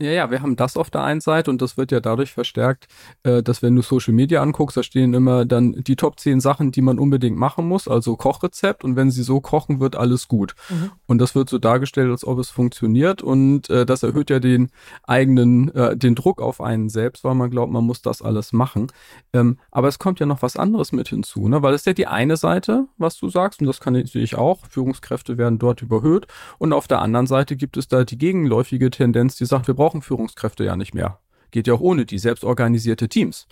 Ja, 0.00 0.12
ja, 0.12 0.30
wir 0.30 0.42
haben 0.42 0.54
das 0.54 0.76
auf 0.76 0.90
der 0.90 1.02
einen 1.02 1.20
Seite 1.20 1.50
und 1.50 1.60
das 1.60 1.76
wird 1.76 1.90
ja 1.90 1.98
dadurch 1.98 2.32
verstärkt, 2.32 2.86
äh, 3.24 3.42
dass 3.42 3.62
wenn 3.62 3.74
du 3.74 3.82
Social 3.82 4.14
Media 4.14 4.40
anguckst, 4.40 4.76
da 4.76 4.84
stehen 4.84 5.12
immer 5.12 5.44
dann 5.44 5.72
die 5.72 5.96
Top 5.96 6.20
10 6.20 6.38
Sachen, 6.38 6.70
die 6.70 6.82
man 6.82 7.00
unbedingt 7.00 7.36
machen 7.36 7.66
muss, 7.66 7.88
also 7.88 8.14
Kochrezept 8.14 8.84
und 8.84 8.94
wenn 8.94 9.10
sie 9.10 9.24
so 9.24 9.40
kochen, 9.40 9.80
wird 9.80 9.96
alles 9.96 10.28
gut. 10.28 10.54
Mhm. 10.68 10.92
Und 11.06 11.18
das 11.18 11.34
wird 11.34 11.50
so 11.50 11.58
dargestellt, 11.58 12.12
als 12.12 12.24
ob 12.24 12.38
es 12.38 12.48
funktioniert 12.48 13.22
und 13.22 13.68
äh, 13.70 13.84
das 13.84 14.04
erhöht 14.04 14.30
ja 14.30 14.38
den 14.38 14.70
eigenen, 15.02 15.74
äh, 15.74 15.96
den 15.96 16.14
Druck 16.14 16.40
auf 16.40 16.60
einen 16.60 16.90
selbst, 16.90 17.24
weil 17.24 17.34
man 17.34 17.50
glaubt, 17.50 17.72
man 17.72 17.82
muss 17.82 18.00
das 18.00 18.22
alles 18.22 18.52
machen. 18.52 18.92
Ähm, 19.32 19.58
aber 19.72 19.88
es 19.88 19.98
kommt 19.98 20.20
ja 20.20 20.26
noch 20.26 20.42
was 20.42 20.56
anderes 20.56 20.92
mit 20.92 21.08
hinzu, 21.08 21.48
ne? 21.48 21.60
weil 21.62 21.74
es 21.74 21.80
ist 21.80 21.86
ja 21.86 21.92
die 21.92 22.06
eine 22.06 22.36
Seite, 22.36 22.86
was 22.98 23.18
du 23.18 23.28
sagst 23.28 23.60
und 23.60 23.66
das 23.66 23.80
kann 23.80 23.96
ich 23.96 24.36
auch, 24.36 24.60
Führungskräfte 24.70 25.38
werden 25.38 25.58
dort 25.58 25.82
überhöht 25.82 26.28
und 26.58 26.72
auf 26.72 26.86
der 26.86 27.02
anderen 27.02 27.26
Seite 27.26 27.56
gibt 27.56 27.76
es 27.76 27.88
da 27.88 28.04
die 28.04 28.16
gegenläufige 28.18 28.90
Tendenz, 28.90 29.34
die 29.34 29.44
sagt, 29.44 29.66
wir 29.66 29.74
brauchen 29.74 29.87
brauchen 29.88 30.02
Führungskräfte 30.02 30.64
ja 30.64 30.76
nicht 30.76 30.92
mehr. 30.92 31.18
Geht 31.50 31.66
ja 31.66 31.72
auch 31.72 31.80
ohne 31.80 32.04
die 32.04 32.18
selbstorganisierte 32.18 33.08
Teams. 33.08 33.46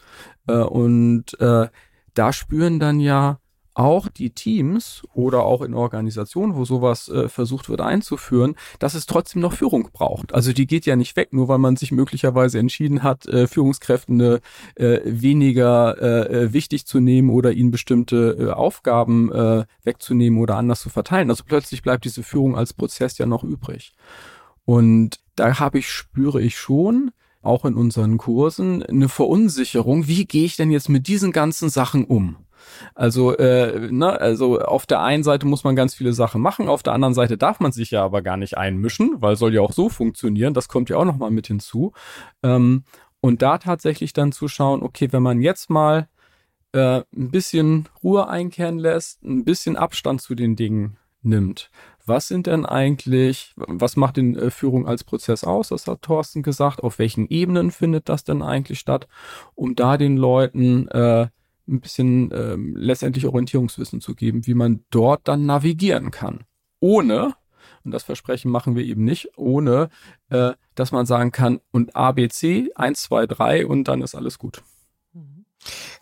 Äh, 0.47 0.59
und 0.59 1.41
äh, 1.41 1.69
da 2.13 2.33
spüren 2.33 2.79
dann 2.79 3.01
ja 3.01 3.39
auch 3.73 4.09
die 4.09 4.31
Teams 4.31 5.03
oder 5.15 5.45
auch 5.45 5.63
in 5.63 5.73
Organisationen, 5.73 6.57
wo 6.57 6.67
sowas 6.67 7.09
äh, 7.09 7.31
versucht 7.31 7.71
wird 7.71 7.81
einzuführen, 7.81 8.55
dass 8.79 8.95
es 8.95 9.07
trotzdem 9.07 9.41
noch 9.41 9.55
Führung 9.55 9.89
braucht. 9.93 10.35
Also 10.35 10.53
die 10.53 10.67
geht 10.67 10.85
ja 10.85 10.97
nicht 10.97 11.17
weg, 11.17 11.33
nur 11.33 11.49
weil 11.49 11.59
man 11.59 11.77
sich 11.77 11.91
möglicherweise 11.91 12.59
entschieden 12.59 13.03
hat, 13.03 13.27
äh, 13.27 13.47
Führungskräften 13.47 14.21
äh, 14.21 15.01
weniger 15.05 16.03
äh, 16.03 16.53
wichtig 16.53 16.87
zu 16.87 17.01
nehmen 17.01 17.31
oder 17.31 17.53
ihnen 17.53 17.71
bestimmte 17.71 18.37
äh, 18.39 18.51
Aufgaben 18.51 19.33
äh, 19.33 19.65
wegzunehmen 19.85 20.39
oder 20.39 20.57
anders 20.57 20.81
zu 20.83 20.91
verteilen. 20.91 21.31
Also 21.31 21.45
plötzlich 21.47 21.83
bleibt 21.83 22.05
diese 22.05 22.23
Führung 22.23 22.57
als 22.57 22.75
Prozess 22.75 23.17
ja 23.17 23.25
noch 23.25 23.45
übrig. 23.45 23.95
Und 24.67 25.21
da 25.37 25.59
habe 25.59 25.79
ich, 25.79 25.89
spüre 25.89 26.43
ich 26.43 26.59
schon, 26.59 27.13
auch 27.41 27.65
in 27.65 27.75
unseren 27.75 28.19
Kursen, 28.19 28.83
eine 28.83 29.09
Verunsicherung. 29.09 30.09
Wie 30.09 30.27
gehe 30.27 30.45
ich 30.45 30.57
denn 30.57 30.71
jetzt 30.71 30.89
mit 30.89 31.07
diesen 31.07 31.33
ganzen 31.33 31.71
Sachen 31.71 32.05
um? 32.05 32.37
Also, 32.95 33.37
äh, 33.37 33.93
ne, 33.93 34.21
also 34.21 34.61
auf 34.61 34.87
der 34.87 35.01
einen 35.01 35.23
Seite 35.23 35.47
muss 35.47 35.63
man 35.63 35.77
ganz 35.77 35.95
viele 35.95 36.13
Sachen 36.13 36.43
machen, 36.43 36.69
auf 36.69 36.83
der 36.83 36.93
anderen 36.93 37.15
Seite 37.15 37.39
darf 37.39 37.61
man 37.61 37.71
sich 37.71 37.93
ja 37.93 38.05
aber 38.05 38.23
gar 38.23 38.37
nicht 38.37 38.59
einmischen, 38.59 39.17
weil 39.21 39.37
soll 39.37 39.55
ja 39.55 39.61
auch 39.61 39.73
so 39.73 39.89
funktionieren. 39.89 40.53
Das 40.53 40.69
kommt 40.69 40.91
ja 40.91 40.97
auch 40.97 41.05
noch 41.05 41.17
mal 41.17 41.31
mit 41.31 41.47
hinzu. 41.47 41.93
Ähm, 42.43 42.83
und 43.21 43.43
da 43.43 43.59
tatsächlich 43.59 44.13
dann 44.13 44.33
zu 44.33 44.49
schauen, 44.49 44.83
okay, 44.83 45.13
wenn 45.13 45.23
man 45.23 45.41
jetzt 45.41 45.71
mal 45.71 46.09
äh, 46.73 47.03
ein 47.17 47.31
bisschen 47.31 47.89
Ruhe 48.03 48.29
einkehren 48.29 48.79
lässt, 48.79 49.23
ein 49.23 49.45
bisschen 49.45 49.77
Abstand 49.77 50.21
zu 50.21 50.35
den 50.35 50.57
Dingen 50.57 50.97
nimmt, 51.23 51.71
was 52.07 52.29
sind 52.29 52.47
denn 52.47 52.65
eigentlich, 52.65 53.53
was 53.57 53.97
macht 53.97 54.17
den 54.17 54.37
äh, 54.37 54.51
Führung 54.51 54.87
als 54.87 55.05
Prozess 55.05 55.45
aus? 55.45 55.69
Das 55.69 55.87
hat 55.87 56.03
Thorsten 56.03 56.43
gesagt. 56.43 56.83
Auf 56.83 56.99
welchen 56.99 57.29
Ebenen 57.29 57.71
findet 57.71 58.09
das 58.09 58.25
denn 58.25 58.43
eigentlich 58.43 58.79
statt? 58.79 59.09
Um 59.55 59.75
da 59.75 59.97
den 59.97 60.17
Leuten 60.17 60.89
äh, 60.89 61.29
ein 61.69 61.81
bisschen 61.81 62.31
äh, 62.31 62.57
letztendlich 62.57 63.27
Orientierungswissen 63.27 64.01
zu 64.01 64.15
geben, 64.15 64.47
wie 64.47 64.55
man 64.55 64.85
dort 64.91 65.27
dann 65.29 65.47
navigieren 65.47 66.11
kann. 66.11 66.45
Ohne, 66.81 67.35
und 67.85 67.91
das 67.91 68.05
Versprechen 68.05 68.51
machen 68.51 68.77
wir 68.77 68.85
eben 68.85 69.05
nicht, 69.05 69.37
ohne, 69.37 69.89
äh, 70.29 70.53
dass 70.75 70.93
man 70.93 71.07
sagen 71.07 71.33
kann, 71.33 71.61
und 71.73 71.97
ABC, 71.97 72.71
1, 72.75 73.03
2, 73.03 73.27
3 73.27 73.67
und 73.67 73.89
dann 73.89 74.03
ist 74.03 74.15
alles 74.15 74.39
gut. 74.39 74.63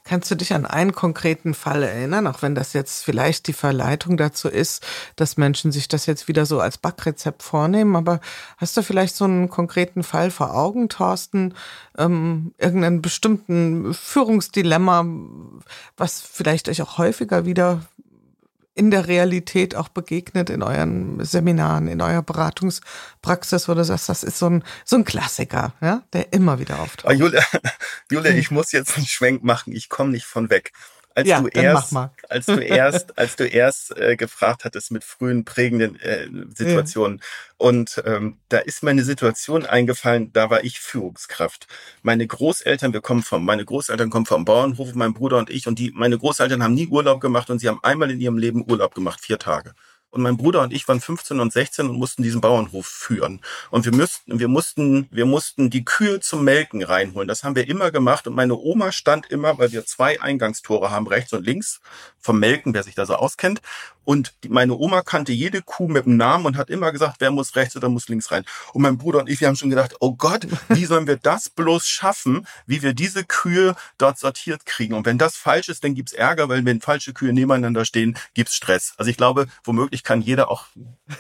Kannst 0.05 0.31
du 0.31 0.35
dich 0.35 0.53
an 0.53 0.67
einen 0.67 0.93
konkreten 0.93 1.55
Fall 1.55 1.83
erinnern, 1.83 2.27
auch 2.27 2.43
wenn 2.43 2.55
das 2.55 2.75
jetzt 2.75 3.05
vielleicht 3.05 3.47
die 3.47 3.53
Verleitung 3.53 4.17
dazu 4.17 4.49
ist, 4.49 4.85
dass 5.17 5.37
Menschen 5.37 5.73
sich 5.73 5.89
das 5.89 6.07
jetzt 6.07 6.29
wieder 6.29 6.45
so 6.45 6.61
als 6.61 6.77
Backrezept 6.77 7.43
vornehmen, 7.43 7.97
aber 7.97 8.21
hast 8.59 8.77
du 8.77 8.83
vielleicht 8.83 9.17
so 9.17 9.25
einen 9.25 9.49
konkreten 9.49 10.03
Fall 10.03 10.31
vor 10.31 10.55
Augen, 10.55 10.89
Thorsten, 10.89 11.55
ähm, 11.97 12.53
irgendeinen 12.59 13.01
bestimmten 13.01 13.95
Führungsdilemma, 13.95 15.07
was 15.97 16.21
vielleicht 16.21 16.69
euch 16.69 16.83
auch 16.83 16.99
häufiger 16.99 17.47
wieder 17.47 17.81
in 18.75 18.91
der 18.91 19.07
Realität 19.07 19.77
auch 19.77 19.89
begegnet 19.89 20.51
in 20.51 20.63
euren 20.63 21.25
Seminaren, 21.25 21.87
in 21.87 22.01
eurer 22.01 22.23
Beratungspraxis, 22.23 23.69
wo 23.69 23.75
du 23.75 23.85
sagst, 23.85 24.09
das 24.09 24.25
ist 24.25 24.39
so 24.39 24.47
ein, 24.47 24.65
so 24.85 24.97
ein 24.97 25.05
Klassiker, 25.05 25.75
ja, 25.81 26.03
der 26.13 26.33
immer 26.33 26.59
wieder 26.59 26.81
auftaucht. 26.81 27.13
Oh, 27.13 27.17
Julia, 27.17 27.43
Julia, 28.11 28.33
ich 28.33 28.51
muss 28.51 28.73
jetzt 28.73 28.97
einen 28.97 29.07
Schwenk 29.07 29.45
machen, 29.45 29.73
ich 29.73 29.89
komme 29.89 30.11
nicht 30.11 30.27
von 30.27 30.51
weg 30.51 30.73
als 31.15 31.29
ja, 31.29 31.41
du 31.41 31.49
erst, 31.49 31.97
als 32.29 32.47
du 32.47 32.59
erst, 32.59 33.19
als 33.19 33.37
du 33.37 33.45
erst 33.49 33.97
äh, 33.97 34.17
gefragt 34.17 34.65
hattest 34.65 34.91
mit 34.91 35.05
frühen 35.05 35.45
prägenden 35.45 35.99
äh, 36.01 36.29
Situationen. 36.55 37.19
Ja. 37.19 37.25
Und 37.57 38.03
ähm, 38.05 38.39
da 38.49 38.59
ist 38.59 38.83
meine 38.83 39.05
Situation 39.05 39.65
eingefallen, 39.65 40.33
da 40.33 40.51
war 40.51 40.65
ich 40.65 40.81
Führungskraft. 40.81 41.67
Meine 42.03 42.27
Großeltern, 42.27 42.93
wir 42.93 43.01
kommen 43.01 43.23
vom, 43.23 43.45
meine 43.45 43.65
Großeltern 43.65 44.11
kommen 44.11 44.27
vom 44.27 44.45
Bauernhof, 44.45 44.95
mein 44.95 45.15
Bruder 45.15 45.39
und 45.39 45.51
ich, 45.51 45.67
und 45.67 45.79
die, 45.79 45.93
meine 45.95 46.19
Großeltern 46.19 46.63
haben 46.63 46.75
nie 46.75 46.89
Urlaub 46.89 47.21
gemacht 47.21 47.49
und 47.51 47.61
sie 47.61 47.69
haben 47.69 47.83
einmal 47.83 48.11
in 48.11 48.21
ihrem 48.21 48.39
Leben 48.39 48.69
Urlaub 48.69 48.95
gemacht, 48.95 49.21
vier 49.21 49.39
Tage. 49.39 49.75
Und 50.15 50.23
mein 50.23 50.37
Bruder 50.37 50.63
und 50.63 50.73
ich 50.73 50.87
waren 50.87 51.01
15 51.01 51.41
und 51.41 51.53
16 51.53 51.89
und 51.89 51.99
mussten 51.99 52.23
diesen 52.23 52.41
Bauernhof 52.41 52.87
führen. 52.87 53.41
Und 53.71 53.85
wir 53.85 53.93
müssten, 53.93 54.39
wir 54.39 54.47
mussten, 54.47 55.09
wir 55.11 55.27
mussten 55.27 55.71
die 55.71 55.85
Kühe 55.85 56.21
zum 56.21 56.45
Melken 56.45 56.85
reinholen. 56.85 57.27
Das 57.27 57.43
haben 57.43 57.57
wir 57.57 57.69
immer 57.69 57.91
gemacht. 57.91 58.29
Und 58.29 58.35
meine 58.35 58.57
Oma 58.57 58.93
stand 58.93 59.27
immer, 59.27 59.59
weil 59.59 59.73
wir 59.73 59.85
zwei 59.87 60.23
Eingangstore 60.23 60.93
haben, 60.93 61.09
rechts 61.09 61.33
und 61.33 61.45
links 61.45 61.81
vom 62.21 62.39
Melken, 62.39 62.75
wer 62.75 62.85
sich 62.85 62.95
da 62.95 63.07
so 63.07 63.17
auskennt. 63.17 63.61
Und 64.05 64.35
meine 64.49 64.75
Oma 64.75 65.03
kannte 65.03 65.33
jede 65.33 65.63
Kuh 65.63 65.89
mit 65.89 66.07
dem 66.07 66.17
Namen 66.17 66.47
und 66.47 66.57
hat 66.57 66.71
immer 66.71 66.93
gesagt, 66.93 67.17
wer 67.19 67.31
muss 67.31 67.57
rechts 67.57 67.77
oder 67.77 67.89
muss 67.89 68.09
links 68.09 68.31
rein. 68.31 68.45
Und 68.73 68.83
mein 68.83 68.99
Bruder 68.99 69.21
und 69.21 69.29
ich, 69.29 69.41
wir 69.41 69.49
haben 69.49 69.57
schon 69.57 69.71
gedacht, 69.71 69.97
oh 70.01 70.15
Gott, 70.15 70.47
wie 70.69 70.85
sollen 70.85 71.07
wir 71.07 71.17
das 71.17 71.49
bloß 71.51 71.87
schaffen, 71.87 72.47
wie 72.67 72.83
wir 72.83 72.95
diese 72.95 73.25
Kühe 73.25 73.75
dort 73.99 74.19
sortiert 74.19 74.67
kriegen. 74.67 74.95
Und 74.95 75.07
wenn 75.07 75.19
das 75.19 75.37
falsch 75.37 75.69
ist, 75.69 75.85
dann 75.85 75.95
gibt's 75.95 76.13
Ärger, 76.13 76.49
weil 76.49 76.65
wenn 76.65 76.81
falsche 76.81 77.13
Kühe 77.13 77.33
nebeneinander 77.33 77.85
stehen, 77.85 78.17
gibt's 78.35 78.55
Stress. 78.55 78.95
Also 78.97 79.11
ich 79.11 79.17
glaube, 79.17 79.47
womöglich 79.65 80.03
kann 80.03 80.21
jeder 80.21 80.51
auch 80.51 80.67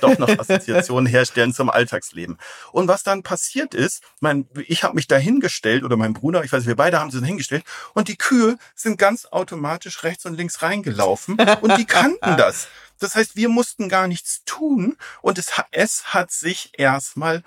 doch 0.00 0.18
noch 0.18 0.28
Assoziationen 0.28 1.06
herstellen 1.10 1.52
zum 1.52 1.70
Alltagsleben. 1.70 2.38
Und 2.72 2.88
was 2.88 3.02
dann 3.02 3.22
passiert 3.22 3.74
ist, 3.74 4.02
mein, 4.20 4.46
ich 4.66 4.84
habe 4.84 4.94
mich 4.94 5.06
da 5.06 5.16
hingestellt 5.16 5.84
oder 5.84 5.96
mein 5.96 6.14
Bruder, 6.14 6.44
ich 6.44 6.52
weiß, 6.52 6.66
wir 6.66 6.76
beide 6.76 7.00
haben 7.00 7.10
sie 7.10 7.24
hingestellt 7.24 7.64
und 7.94 8.08
die 8.08 8.16
Kühe 8.16 8.56
sind 8.74 8.98
ganz 8.98 9.26
automatisch 9.26 10.02
rechts 10.02 10.26
und 10.26 10.34
links 10.34 10.62
reingelaufen 10.62 11.36
und 11.60 11.78
die 11.78 11.84
kannten 11.84 12.36
das. 12.36 12.68
Das 13.04 13.16
heißt, 13.16 13.36
wir 13.36 13.50
mussten 13.50 13.90
gar 13.90 14.08
nichts 14.08 14.44
tun 14.46 14.96
und 15.20 15.36
es, 15.38 15.52
es 15.72 16.14
hat 16.14 16.30
sich 16.30 16.70
erstmal 16.78 17.42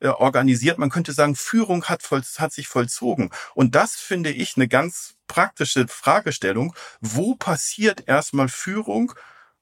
äh, 0.00 0.08
organisiert. 0.08 0.78
Man 0.78 0.88
könnte 0.88 1.12
sagen, 1.12 1.36
Führung 1.36 1.84
hat, 1.84 2.02
voll, 2.02 2.22
hat 2.38 2.52
sich 2.52 2.66
vollzogen. 2.66 3.30
Und 3.54 3.74
das 3.74 3.96
finde 3.96 4.30
ich 4.30 4.56
eine 4.56 4.68
ganz 4.68 5.14
praktische 5.26 5.86
Fragestellung. 5.86 6.74
Wo 7.02 7.34
passiert 7.34 8.08
erstmal 8.08 8.48
Führung? 8.48 9.12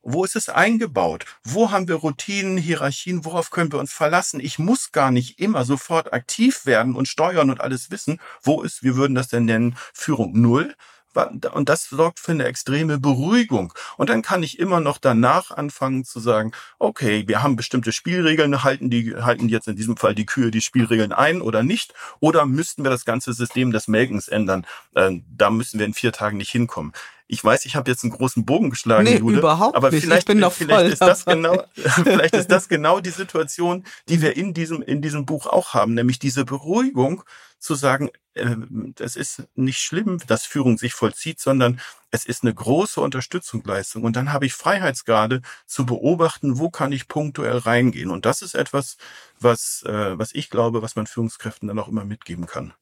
Wo 0.02 0.24
ist 0.24 0.36
es 0.36 0.48
eingebaut? 0.48 1.24
Wo 1.42 1.72
haben 1.72 1.88
wir 1.88 1.96
Routinen, 1.96 2.56
Hierarchien? 2.56 3.24
Worauf 3.24 3.50
können 3.50 3.72
wir 3.72 3.80
uns 3.80 3.92
verlassen? 3.92 4.38
Ich 4.38 4.60
muss 4.60 4.92
gar 4.92 5.10
nicht 5.10 5.40
immer 5.40 5.64
sofort 5.64 6.12
aktiv 6.12 6.64
werden 6.64 6.94
und 6.94 7.08
steuern 7.08 7.50
und 7.50 7.60
alles 7.60 7.90
wissen. 7.90 8.20
Wo 8.40 8.62
ist, 8.62 8.84
wir 8.84 8.94
würden 8.94 9.16
das 9.16 9.28
denn 9.28 9.46
nennen, 9.46 9.76
Führung 9.92 10.40
Null? 10.40 10.76
Und 11.16 11.68
das 11.68 11.84
sorgt 11.88 12.20
für 12.20 12.32
eine 12.32 12.44
extreme 12.44 12.98
Beruhigung. 12.98 13.72
Und 13.96 14.10
dann 14.10 14.22
kann 14.22 14.42
ich 14.42 14.58
immer 14.58 14.80
noch 14.80 14.98
danach 14.98 15.50
anfangen 15.50 16.04
zu 16.04 16.20
sagen, 16.20 16.52
okay, 16.78 17.24
wir 17.26 17.42
haben 17.42 17.56
bestimmte 17.56 17.92
Spielregeln, 17.92 18.62
halten 18.64 18.90
die, 18.90 19.14
halten 19.16 19.48
jetzt 19.48 19.68
in 19.68 19.76
diesem 19.76 19.96
Fall 19.96 20.14
die 20.14 20.26
Kühe 20.26 20.50
die 20.50 20.60
Spielregeln 20.60 21.12
ein 21.12 21.40
oder 21.40 21.62
nicht? 21.62 21.94
Oder 22.20 22.46
müssten 22.46 22.84
wir 22.84 22.90
das 22.90 23.04
ganze 23.04 23.32
System 23.32 23.70
des 23.70 23.88
Melkens 23.88 24.28
ändern? 24.28 24.66
Äh, 24.94 25.20
da 25.36 25.50
müssen 25.50 25.78
wir 25.78 25.86
in 25.86 25.94
vier 25.94 26.12
Tagen 26.12 26.36
nicht 26.36 26.50
hinkommen. 26.50 26.92
Ich 27.26 27.42
weiß, 27.42 27.64
ich 27.64 27.74
habe 27.74 27.90
jetzt 27.90 28.04
einen 28.04 28.12
großen 28.12 28.44
Bogen 28.44 28.68
geschlagen, 28.68 29.04
nee, 29.04 29.16
Jude, 29.16 29.38
überhaupt 29.38 29.76
aber 29.76 29.90
nicht. 29.90 30.04
vielleicht, 30.04 30.22
ich 30.22 30.26
bin 30.26 30.38
noch 30.38 30.52
vielleicht 30.52 30.80
voll 30.80 30.90
ist 30.90 31.00
das 31.00 31.24
genau, 31.24 31.64
vielleicht 31.74 32.34
ist 32.34 32.50
das 32.50 32.68
genau 32.68 33.00
die 33.00 33.10
Situation, 33.10 33.84
die 34.10 34.20
wir 34.20 34.36
in 34.36 34.52
diesem 34.52 34.82
in 34.82 35.00
diesem 35.00 35.24
Buch 35.24 35.46
auch 35.46 35.72
haben, 35.72 35.94
nämlich 35.94 36.18
diese 36.18 36.44
Beruhigung 36.44 37.24
zu 37.64 37.74
sagen, 37.74 38.10
äh, 38.34 38.56
das 38.94 39.16
ist 39.16 39.44
nicht 39.54 39.78
schlimm, 39.78 40.20
dass 40.26 40.46
Führung 40.46 40.78
sich 40.78 40.94
vollzieht, 40.94 41.40
sondern 41.40 41.80
es 42.10 42.24
ist 42.26 42.42
eine 42.42 42.54
große 42.54 43.00
Unterstützungsleistung. 43.00 44.04
Und 44.04 44.16
dann 44.16 44.32
habe 44.32 44.46
ich 44.46 44.54
Freiheitsgrade 44.54 45.42
zu 45.66 45.86
beobachten, 45.86 46.58
wo 46.58 46.70
kann 46.70 46.92
ich 46.92 47.08
punktuell 47.08 47.58
reingehen. 47.58 48.10
Und 48.10 48.26
das 48.26 48.42
ist 48.42 48.54
etwas, 48.54 48.96
was, 49.40 49.82
äh, 49.86 50.18
was 50.18 50.32
ich 50.34 50.50
glaube, 50.50 50.82
was 50.82 50.96
man 50.96 51.06
Führungskräften 51.06 51.68
dann 51.68 51.78
auch 51.78 51.88
immer 51.88 52.04
mitgeben 52.04 52.46
kann. 52.46 52.74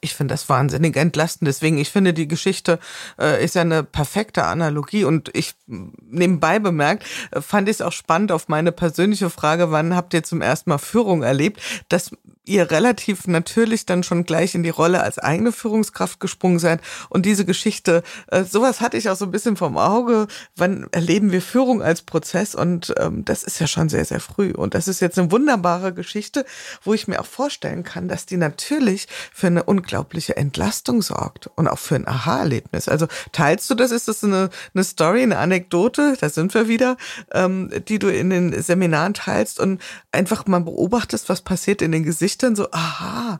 Ich 0.00 0.14
finde 0.14 0.34
das 0.34 0.48
wahnsinnig 0.48 0.96
entlastend. 0.96 1.48
Deswegen, 1.48 1.78
ich 1.78 1.90
finde, 1.90 2.12
die 2.14 2.28
Geschichte 2.28 2.78
äh, 3.18 3.44
ist 3.44 3.54
ja 3.54 3.62
eine 3.62 3.82
perfekte 3.82 4.44
Analogie. 4.44 5.04
Und 5.04 5.30
ich 5.36 5.54
nebenbei 5.66 6.58
bemerkt, 6.58 7.04
äh, 7.30 7.40
fand 7.40 7.68
ich 7.68 7.76
es 7.76 7.82
auch 7.82 7.92
spannend 7.92 8.32
auf 8.32 8.48
meine 8.48 8.72
persönliche 8.72 9.30
Frage, 9.30 9.70
wann 9.70 9.94
habt 9.94 10.14
ihr 10.14 10.22
zum 10.22 10.40
ersten 10.40 10.70
Mal 10.70 10.78
Führung 10.78 11.22
erlebt, 11.22 11.60
dass 11.88 12.10
ihr 12.48 12.70
relativ 12.70 13.26
natürlich 13.26 13.86
dann 13.86 14.02
schon 14.02 14.24
gleich 14.24 14.54
in 14.54 14.62
die 14.62 14.70
Rolle 14.70 15.02
als 15.02 15.18
eigene 15.18 15.52
Führungskraft 15.52 16.18
gesprungen 16.18 16.58
seid. 16.58 16.80
Und 17.08 17.26
diese 17.26 17.44
Geschichte, 17.44 18.02
äh, 18.28 18.44
sowas 18.44 18.80
hatte 18.80 18.96
ich 18.96 19.08
auch 19.08 19.16
so 19.16 19.26
ein 19.26 19.30
bisschen 19.30 19.56
vom 19.56 19.76
Auge. 19.76 20.26
Wann 20.56 20.88
erleben 20.90 21.30
wir 21.30 21.42
Führung 21.42 21.82
als 21.82 22.02
Prozess? 22.02 22.54
Und 22.54 22.94
ähm, 22.98 23.24
das 23.24 23.42
ist 23.42 23.60
ja 23.60 23.66
schon 23.66 23.88
sehr, 23.88 24.04
sehr 24.04 24.20
früh. 24.20 24.52
Und 24.52 24.74
das 24.74 24.88
ist 24.88 25.00
jetzt 25.00 25.18
eine 25.18 25.30
wunderbare 25.30 25.92
Geschichte, 25.92 26.44
wo 26.82 26.94
ich 26.94 27.06
mir 27.06 27.20
auch 27.20 27.26
vorstellen 27.26 27.84
kann, 27.84 28.08
dass 28.08 28.26
die 28.26 28.38
natürlich 28.38 29.06
für 29.32 29.48
eine 29.48 29.64
unglaubliche 29.78 30.36
Entlastung 30.36 31.02
sorgt 31.02 31.48
und 31.54 31.68
auch 31.68 31.78
für 31.78 31.94
ein 31.94 32.08
Aha-Erlebnis. 32.08 32.88
Also 32.88 33.06
teilst 33.30 33.70
du 33.70 33.74
das? 33.76 33.92
Ist 33.92 34.08
das 34.08 34.24
eine, 34.24 34.50
eine 34.74 34.82
Story, 34.84 35.22
eine 35.22 35.38
Anekdote? 35.38 36.16
Da 36.20 36.28
sind 36.28 36.52
wir 36.54 36.66
wieder, 36.66 36.96
ähm, 37.32 37.70
die 37.88 38.00
du 38.00 38.08
in 38.08 38.30
den 38.30 38.60
Seminaren 38.60 39.14
teilst 39.14 39.60
und 39.60 39.80
einfach 40.10 40.46
mal 40.46 40.60
beobachtest, 40.60 41.28
was 41.28 41.42
passiert 41.42 41.80
in 41.80 41.92
den 41.92 42.02
Gesichtern. 42.02 42.56
So, 42.56 42.68
aha, 42.72 43.38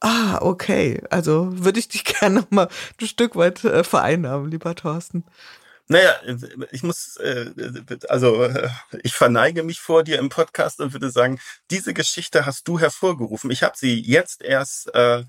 ah, 0.00 0.38
okay. 0.42 1.02
Also 1.08 1.48
würde 1.52 1.80
ich 1.80 1.88
dich 1.88 2.04
gerne 2.20 2.40
noch 2.40 2.50
mal 2.50 2.68
ein 3.00 3.06
Stück 3.06 3.34
weit 3.34 3.64
äh, 3.64 3.82
vereinnahmen, 3.82 4.50
lieber 4.50 4.74
Thorsten. 4.74 5.24
Naja, 5.90 6.16
ich 6.70 6.82
muss, 6.82 7.16
äh, 7.16 7.50
also 8.10 8.44
äh, 8.44 8.68
ich 9.02 9.14
verneige 9.14 9.62
mich 9.62 9.80
vor 9.80 10.02
dir 10.02 10.18
im 10.18 10.28
Podcast 10.28 10.80
und 10.80 10.92
würde 10.92 11.10
sagen, 11.10 11.40
diese 11.70 11.94
Geschichte 11.94 12.44
hast 12.44 12.68
du 12.68 12.78
hervorgerufen. 12.78 13.50
Ich 13.50 13.62
habe 13.62 13.74
sie 13.74 13.98
jetzt 13.98 14.42
erst 14.42 14.94
äh, 14.94 15.24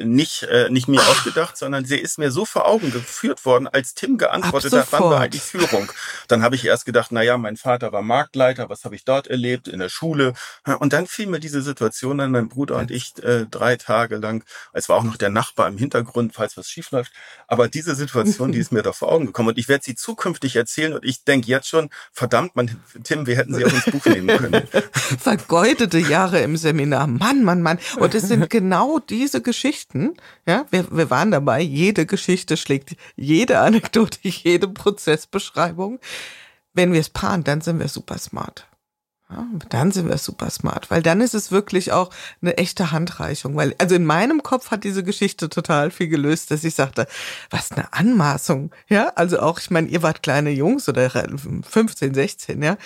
nicht, 0.00 0.44
äh, 0.44 0.68
nicht 0.70 0.88
mir 0.88 1.00
ausgedacht, 1.00 1.56
sondern 1.56 1.84
sie 1.84 1.98
ist 1.98 2.18
mir 2.18 2.30
so 2.30 2.44
vor 2.44 2.66
Augen 2.66 2.92
geführt 2.92 3.44
worden, 3.44 3.66
als 3.68 3.94
Tim 3.94 4.18
geantwortet 4.18 4.72
hat, 4.72 4.88
wann 4.90 5.02
war 5.02 5.20
eigentlich 5.20 5.42
Führung. 5.42 5.90
Dann 6.28 6.42
habe 6.42 6.54
ich 6.54 6.64
erst 6.64 6.86
gedacht, 6.86 7.08
na 7.10 7.22
ja, 7.22 7.38
mein 7.38 7.56
Vater 7.56 7.92
war 7.92 8.02
Marktleiter, 8.02 8.68
was 8.68 8.84
habe 8.84 8.94
ich 8.94 9.04
dort 9.04 9.26
erlebt 9.26 9.68
in 9.68 9.78
der 9.78 9.88
Schule? 9.88 10.34
Und 10.78 10.92
dann 10.92 11.06
fiel 11.06 11.26
mir 11.26 11.40
diese 11.40 11.62
Situation 11.62 12.20
an, 12.20 12.30
mein 12.30 12.48
Bruder 12.48 12.76
und 12.76 12.90
ich 12.90 13.12
äh, 13.22 13.46
drei 13.50 13.76
Tage 13.76 14.16
lang, 14.16 14.44
es 14.72 14.88
war 14.88 14.96
auch 14.96 15.04
noch 15.04 15.16
der 15.16 15.30
Nachbar 15.30 15.68
im 15.68 15.78
Hintergrund, 15.78 16.34
falls 16.34 16.56
was 16.56 16.68
schief 16.68 16.90
läuft, 16.90 17.12
aber 17.46 17.68
diese 17.68 17.94
Situation, 17.94 18.52
die 18.52 18.58
ist 18.58 18.72
mir 18.72 18.82
da 18.82 18.92
vor 18.92 19.10
Augen 19.10 19.26
gekommen 19.26 19.50
und 19.50 19.58
ich 19.58 19.68
werde 19.68 19.84
sie 19.84 19.94
zukünftig 19.94 20.56
erzählen 20.56 20.92
und 20.92 21.04
ich 21.04 21.24
denke 21.24 21.48
jetzt 21.48 21.68
schon, 21.68 21.90
verdammt, 22.12 22.56
man, 22.56 22.70
Tim, 23.04 23.26
wir 23.26 23.36
hätten 23.36 23.54
sie 23.54 23.64
auch 23.64 23.72
ins 23.72 23.84
Buch 23.84 24.04
nehmen 24.06 24.28
können. 24.28 24.62
Vergeudete 24.92 25.98
Jahre 25.98 26.40
im 26.40 26.56
Seminar, 26.56 27.06
Mann, 27.06 27.44
Mann, 27.44 27.62
Mann. 27.62 27.78
Und 27.98 28.14
es 28.14 28.28
sind 28.28 28.48
genau 28.50 28.98
diese 28.98 29.42
Geschichten, 29.42 29.81
Geschichten, 29.82 30.14
ja, 30.46 30.66
wir, 30.70 30.86
wir 30.90 31.10
waren 31.10 31.30
dabei, 31.30 31.60
jede 31.60 32.06
Geschichte 32.06 32.56
schlägt 32.56 32.96
jede 33.16 33.58
Anekdote, 33.58 34.18
jede 34.22 34.68
Prozessbeschreibung. 34.68 35.98
Wenn 36.74 36.92
wir 36.92 37.00
es 37.00 37.10
paaren, 37.10 37.44
dann 37.44 37.60
sind 37.60 37.78
wir 37.78 37.88
super 37.88 38.18
smart. 38.18 38.66
Ja, 39.32 39.46
dann 39.70 39.92
sind 39.92 40.08
wir 40.08 40.18
super 40.18 40.50
smart, 40.50 40.90
weil 40.90 41.02
dann 41.02 41.20
ist 41.20 41.34
es 41.34 41.50
wirklich 41.50 41.92
auch 41.92 42.10
eine 42.42 42.58
echte 42.58 42.92
Handreichung. 42.92 43.56
Weil, 43.56 43.74
also 43.78 43.94
in 43.94 44.04
meinem 44.04 44.42
Kopf 44.42 44.70
hat 44.70 44.84
diese 44.84 45.02
Geschichte 45.02 45.48
total 45.48 45.90
viel 45.90 46.08
gelöst, 46.08 46.50
dass 46.50 46.64
ich 46.64 46.74
sagte, 46.74 47.06
was 47.50 47.72
eine 47.72 47.92
Anmaßung. 47.92 48.70
Ja, 48.88 49.12
also 49.14 49.40
auch, 49.40 49.58
ich 49.58 49.70
meine, 49.70 49.88
ihr 49.88 50.02
wart 50.02 50.22
kleine 50.22 50.50
Jungs 50.50 50.88
oder 50.88 51.10
15, 51.10 52.14
16, 52.14 52.62
ja. 52.62 52.76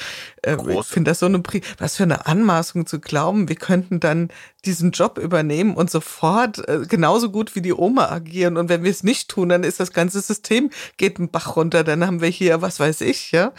Groß. 0.43 0.87
Ich 0.87 0.93
finde 0.93 1.11
das 1.11 1.19
so 1.19 1.27
eine, 1.27 1.43
was 1.79 1.97
für 1.97 2.05
eine 2.05 2.27
Anmaßung 2.27 2.87
zu 2.87 3.01
glauben, 3.01 3.49
wir 3.49 3.57
könnten 3.57 3.99
dann 3.99 4.29
diesen 4.67 4.91
Job 4.91 5.19
übernehmen 5.19 5.75
und 5.75 5.91
sofort 5.91 6.69
äh, 6.69 6.85
genauso 6.89 7.31
gut 7.31 7.55
wie 7.55 7.63
die 7.63 7.73
Oma 7.73 8.11
agieren. 8.11 8.57
Und 8.57 8.69
wenn 8.69 8.83
wir 8.83 8.91
es 8.91 9.03
nicht 9.03 9.29
tun, 9.29 9.49
dann 9.49 9.63
ist 9.63 9.81
das 9.81 9.93
ganze 9.93 10.21
System 10.21 10.71
geht 10.97 11.19
einen 11.19 11.31
Bach 11.31 11.57
runter. 11.57 11.85
Dann 11.85 12.05
haben 12.07 12.21
wir 12.21 12.29
hier, 12.29 12.63
was 12.63 12.81
weiß 12.81 13.01
ich, 13.03 13.33
ja, 13.33 13.53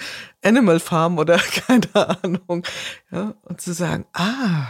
Animal 0.43 0.79
Farm 0.79 1.17
oder 1.17 1.39
keine 1.67 1.87
Ahnung. 2.23 2.63
Ja, 3.11 3.35
und 3.43 3.61
zu 3.61 3.73
sagen, 3.73 4.05
ah, 4.13 4.67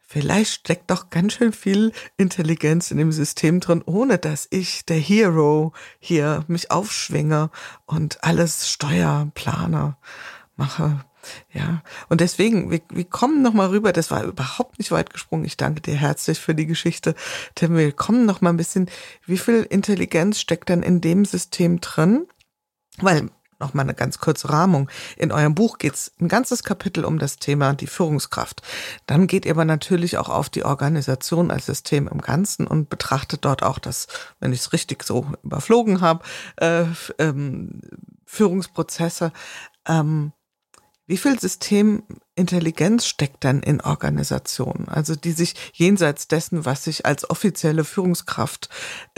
vielleicht 0.00 0.52
steckt 0.52 0.90
doch 0.90 1.10
ganz 1.10 1.34
schön 1.34 1.52
viel 1.52 1.92
Intelligenz 2.16 2.90
in 2.90 2.98
dem 2.98 3.12
System 3.12 3.60
drin, 3.60 3.82
ohne 3.86 4.18
dass 4.18 4.48
ich, 4.50 4.84
der 4.84 4.98
Hero, 4.98 5.72
hier 5.98 6.44
mich 6.48 6.70
aufschwinge 6.70 7.50
und 7.86 8.24
alles 8.24 8.68
Steuerplaner 8.70 9.98
mache. 10.56 11.04
Ja, 11.52 11.82
und 12.08 12.20
deswegen, 12.20 12.70
wir, 12.70 12.80
wir 12.90 13.04
kommen 13.04 13.42
nochmal 13.42 13.68
rüber, 13.68 13.92
das 13.92 14.10
war 14.10 14.24
überhaupt 14.24 14.78
nicht 14.78 14.90
weit 14.90 15.10
gesprungen. 15.10 15.44
Ich 15.44 15.56
danke 15.56 15.80
dir 15.80 15.94
herzlich 15.94 16.40
für 16.40 16.54
die 16.54 16.66
Geschichte. 16.66 17.14
Tim, 17.54 17.76
wir 17.76 17.92
kommen 17.92 18.24
nochmal 18.24 18.52
ein 18.52 18.56
bisschen, 18.56 18.90
wie 19.26 19.38
viel 19.38 19.62
Intelligenz 19.62 20.40
steckt 20.40 20.68
denn 20.68 20.82
in 20.82 21.00
dem 21.00 21.24
System 21.24 21.80
drin? 21.80 22.26
Weil 22.98 23.30
nochmal 23.60 23.84
eine 23.84 23.94
ganz 23.94 24.18
kurze 24.18 24.50
Rahmung. 24.50 24.88
In 25.16 25.32
eurem 25.32 25.54
Buch 25.54 25.78
geht's 25.78 26.12
ein 26.20 26.28
ganzes 26.28 26.62
Kapitel 26.62 27.04
um 27.04 27.18
das 27.18 27.36
Thema 27.36 27.74
die 27.74 27.86
Führungskraft. 27.86 28.62
Dann 29.06 29.26
geht 29.26 29.44
ihr 29.44 29.52
aber 29.52 29.64
natürlich 29.64 30.18
auch 30.18 30.28
auf 30.28 30.48
die 30.48 30.64
Organisation 30.64 31.50
als 31.50 31.66
System 31.66 32.08
im 32.08 32.20
Ganzen 32.20 32.66
und 32.66 32.90
betrachtet 32.90 33.44
dort 33.44 33.62
auch 33.62 33.78
das, 33.78 34.06
wenn 34.40 34.52
ich 34.52 34.60
es 34.60 34.72
richtig 34.72 35.02
so 35.04 35.26
überflogen 35.42 36.00
habe, 36.00 36.24
äh, 36.56 36.84
ähm, 37.18 37.80
Führungsprozesse. 38.24 39.32
Ähm, 39.86 40.32
wie 41.10 41.16
viel 41.16 41.40
Systemintelligenz 41.40 43.04
steckt 43.04 43.42
dann 43.42 43.64
in 43.64 43.80
Organisationen? 43.80 44.88
Also 44.88 45.16
die 45.16 45.32
sich 45.32 45.56
jenseits 45.72 46.28
dessen, 46.28 46.64
was 46.64 46.84
sich 46.84 47.04
als 47.04 47.28
offizielle 47.28 47.82
Führungskraft 47.82 48.68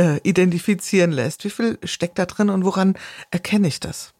äh, 0.00 0.18
identifizieren 0.22 1.12
lässt. 1.12 1.44
Wie 1.44 1.50
viel 1.50 1.78
steckt 1.84 2.18
da 2.18 2.24
drin 2.24 2.48
und 2.48 2.64
woran 2.64 2.94
erkenne 3.30 3.68
ich 3.68 3.78
das? 3.78 4.14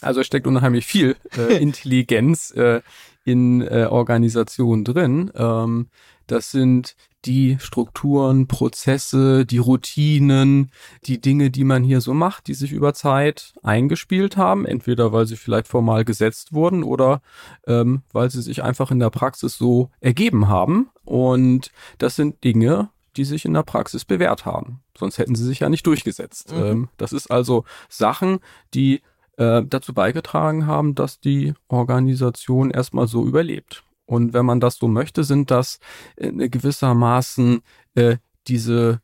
Also 0.00 0.20
es 0.20 0.26
steckt 0.26 0.46
unheimlich 0.46 0.86
viel 0.86 1.16
äh, 1.36 1.56
Intelligenz 1.62 2.50
äh, 2.52 2.80
in 3.24 3.62
äh, 3.62 3.86
Organisationen 3.90 4.84
drin. 4.84 5.30
Ähm, 5.34 5.88
das 6.26 6.50
sind 6.50 6.94
die 7.24 7.56
Strukturen, 7.60 8.46
Prozesse, 8.46 9.44
die 9.44 9.58
Routinen, 9.58 10.70
die 11.04 11.20
Dinge, 11.20 11.50
die 11.50 11.64
man 11.64 11.82
hier 11.82 12.00
so 12.00 12.14
macht, 12.14 12.46
die 12.46 12.54
sich 12.54 12.70
über 12.70 12.94
Zeit 12.94 13.54
eingespielt 13.62 14.36
haben, 14.36 14.64
entweder 14.64 15.12
weil 15.12 15.26
sie 15.26 15.36
vielleicht 15.36 15.66
formal 15.66 16.04
gesetzt 16.04 16.52
wurden 16.52 16.84
oder 16.84 17.20
ähm, 17.66 18.02
weil 18.12 18.30
sie 18.30 18.42
sich 18.42 18.62
einfach 18.62 18.90
in 18.90 19.00
der 19.00 19.10
Praxis 19.10 19.56
so 19.56 19.90
ergeben 20.00 20.48
haben. 20.48 20.90
Und 21.04 21.72
das 21.98 22.14
sind 22.14 22.44
Dinge, 22.44 22.90
die 23.16 23.24
sich 23.24 23.44
in 23.44 23.54
der 23.54 23.64
Praxis 23.64 24.04
bewährt 24.04 24.46
haben. 24.46 24.80
Sonst 24.96 25.18
hätten 25.18 25.34
sie 25.34 25.44
sich 25.44 25.60
ja 25.60 25.68
nicht 25.68 25.86
durchgesetzt. 25.86 26.52
Mhm. 26.52 26.64
Ähm, 26.64 26.88
das 26.98 27.12
ist 27.12 27.30
also 27.30 27.64
Sachen, 27.88 28.38
die 28.74 29.02
äh, 29.38 29.62
dazu 29.64 29.94
beigetragen 29.94 30.66
haben, 30.66 30.94
dass 30.94 31.20
die 31.20 31.54
Organisation 31.68 32.70
erstmal 32.70 33.06
so 33.06 33.24
überlebt. 33.24 33.84
Und 34.04 34.32
wenn 34.32 34.46
man 34.46 34.60
das 34.60 34.76
so 34.76 34.88
möchte, 34.88 35.24
sind 35.24 35.50
das 35.50 35.80
äh, 36.16 36.48
gewissermaßen 36.48 37.60
äh, 37.94 38.16
diese 38.48 39.00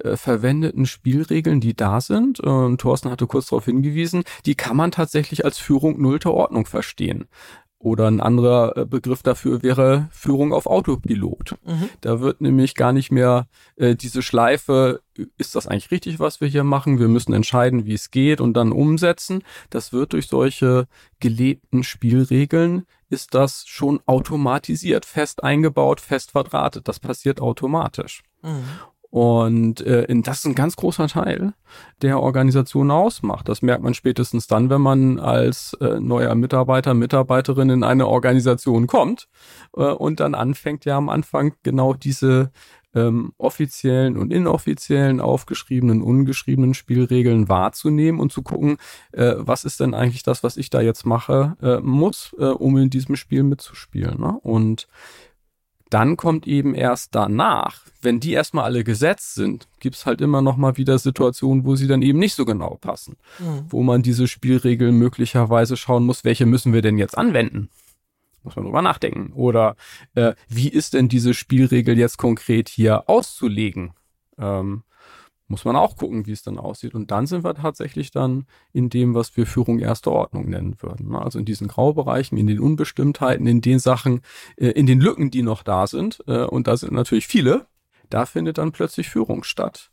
äh, 0.00 0.16
verwendeten 0.16 0.86
Spielregeln, 0.86 1.60
die 1.60 1.74
da 1.74 2.00
sind, 2.00 2.40
und 2.40 2.80
Thorsten 2.80 3.10
hatte 3.10 3.26
kurz 3.26 3.46
darauf 3.46 3.64
hingewiesen, 3.64 4.24
die 4.46 4.54
kann 4.54 4.76
man 4.76 4.90
tatsächlich 4.90 5.44
als 5.44 5.58
Führung 5.58 6.00
nullter 6.00 6.32
Ordnung 6.34 6.66
verstehen. 6.66 7.28
Oder 7.80 8.08
ein 8.08 8.20
anderer 8.20 8.76
äh, 8.76 8.84
Begriff 8.84 9.22
dafür 9.22 9.62
wäre 9.62 10.08
Führung 10.10 10.52
auf 10.52 10.66
Autopilot. 10.66 11.54
Mhm. 11.64 11.88
Da 12.00 12.20
wird 12.20 12.40
nämlich 12.40 12.74
gar 12.74 12.92
nicht 12.92 13.12
mehr 13.12 13.46
äh, 13.76 13.94
diese 13.94 14.20
Schleife, 14.22 15.00
ist 15.36 15.54
das 15.54 15.68
eigentlich 15.68 15.92
richtig, 15.92 16.18
was 16.18 16.40
wir 16.40 16.48
hier 16.48 16.64
machen? 16.64 16.98
Wir 16.98 17.06
müssen 17.06 17.32
entscheiden, 17.32 17.86
wie 17.86 17.94
es 17.94 18.10
geht 18.10 18.40
und 18.40 18.54
dann 18.54 18.72
umsetzen. 18.72 19.44
Das 19.70 19.92
wird 19.92 20.12
durch 20.12 20.26
solche 20.26 20.88
gelebten 21.20 21.84
Spielregeln, 21.84 22.84
ist 23.10 23.34
das 23.34 23.64
schon 23.66 24.00
automatisiert, 24.06 25.06
fest 25.06 25.44
eingebaut, 25.44 26.00
fest 26.00 26.32
verdrahtet. 26.32 26.88
Das 26.88 26.98
passiert 26.98 27.40
automatisch. 27.40 28.22
Mhm. 28.42 28.64
Und 29.10 29.80
äh, 29.80 30.06
das 30.20 30.40
ist 30.40 30.44
ein 30.44 30.54
ganz 30.54 30.76
großer 30.76 31.08
Teil 31.08 31.54
der 32.02 32.20
Organisation 32.20 32.90
ausmacht. 32.90 33.48
Das 33.48 33.62
merkt 33.62 33.82
man 33.82 33.94
spätestens 33.94 34.46
dann, 34.46 34.68
wenn 34.68 34.82
man 34.82 35.18
als 35.18 35.74
äh, 35.80 35.98
neuer 35.98 36.34
Mitarbeiter, 36.34 36.92
Mitarbeiterin 36.92 37.70
in 37.70 37.84
eine 37.84 38.06
Organisation 38.06 38.86
kommt 38.86 39.28
äh, 39.76 39.82
und 39.82 40.20
dann 40.20 40.34
anfängt 40.34 40.84
ja 40.84 40.98
am 40.98 41.08
Anfang 41.08 41.54
genau 41.62 41.94
diese 41.94 42.50
ähm, 42.94 43.32
offiziellen 43.38 44.16
und 44.16 44.32
inoffiziellen, 44.32 45.20
aufgeschriebenen, 45.20 46.02
ungeschriebenen 46.02 46.74
Spielregeln 46.74 47.48
wahrzunehmen 47.48 48.20
und 48.20 48.32
zu 48.32 48.42
gucken, 48.42 48.78
äh, 49.12 49.34
was 49.36 49.64
ist 49.64 49.80
denn 49.80 49.94
eigentlich 49.94 50.22
das, 50.22 50.42
was 50.42 50.56
ich 50.56 50.70
da 50.70 50.80
jetzt 50.80 51.06
mache, 51.06 51.56
äh, 51.62 51.80
muss, 51.80 52.34
äh, 52.38 52.44
um 52.44 52.76
in 52.76 52.90
diesem 52.90 53.16
Spiel 53.16 53.42
mitzuspielen. 53.42 54.20
Ne? 54.20 54.38
Und 54.42 54.88
dann 55.90 56.16
kommt 56.16 56.46
eben 56.46 56.74
erst 56.74 57.14
danach, 57.14 57.82
wenn 58.02 58.20
die 58.20 58.32
erstmal 58.32 58.64
alle 58.64 58.84
gesetzt 58.84 59.34
sind, 59.34 59.68
gibt's 59.80 60.06
halt 60.06 60.20
immer 60.20 60.42
noch 60.42 60.56
mal 60.56 60.76
wieder 60.76 60.98
Situationen, 60.98 61.64
wo 61.64 61.76
sie 61.76 61.86
dann 61.86 62.02
eben 62.02 62.18
nicht 62.18 62.34
so 62.34 62.44
genau 62.44 62.76
passen, 62.80 63.16
mhm. 63.38 63.64
wo 63.68 63.82
man 63.82 64.02
diese 64.02 64.28
Spielregeln 64.28 64.96
möglicherweise 64.96 65.76
schauen 65.76 66.04
muss, 66.04 66.24
welche 66.24 66.46
müssen 66.46 66.72
wir 66.72 66.82
denn 66.82 66.98
jetzt 66.98 67.16
anwenden? 67.16 67.70
Muss 68.42 68.56
man 68.56 68.64
drüber 68.64 68.82
nachdenken. 68.82 69.32
Oder 69.32 69.76
äh, 70.14 70.34
wie 70.48 70.68
ist 70.68 70.94
denn 70.94 71.08
diese 71.08 71.34
Spielregel 71.34 71.98
jetzt 71.98 72.18
konkret 72.18 72.68
hier 72.68 73.08
auszulegen? 73.08 73.92
Ähm, 74.38 74.84
muss 75.48 75.64
man 75.64 75.76
auch 75.76 75.96
gucken, 75.96 76.26
wie 76.26 76.32
es 76.32 76.42
dann 76.42 76.58
aussieht. 76.58 76.94
Und 76.94 77.10
dann 77.10 77.26
sind 77.26 77.42
wir 77.42 77.54
tatsächlich 77.54 78.10
dann 78.10 78.46
in 78.72 78.90
dem, 78.90 79.14
was 79.14 79.36
wir 79.36 79.46
Führung 79.46 79.78
erster 79.78 80.12
Ordnung 80.12 80.48
nennen 80.48 80.76
würden. 80.80 81.10
Ne? 81.10 81.20
Also 81.20 81.38
in 81.38 81.46
diesen 81.46 81.68
Graubereichen, 81.68 82.36
in 82.36 82.46
den 82.46 82.60
Unbestimmtheiten, 82.60 83.46
in 83.46 83.62
den 83.62 83.78
Sachen, 83.78 84.20
äh, 84.56 84.68
in 84.68 84.86
den 84.86 85.00
Lücken, 85.00 85.30
die 85.30 85.42
noch 85.42 85.62
da 85.62 85.86
sind. 85.86 86.22
Äh, 86.26 86.44
und 86.44 86.66
da 86.66 86.76
sind 86.76 86.92
natürlich 86.92 87.26
viele. 87.26 87.66
Da 88.10 88.26
findet 88.26 88.58
dann 88.58 88.72
plötzlich 88.72 89.08
Führung 89.08 89.42
statt. 89.42 89.90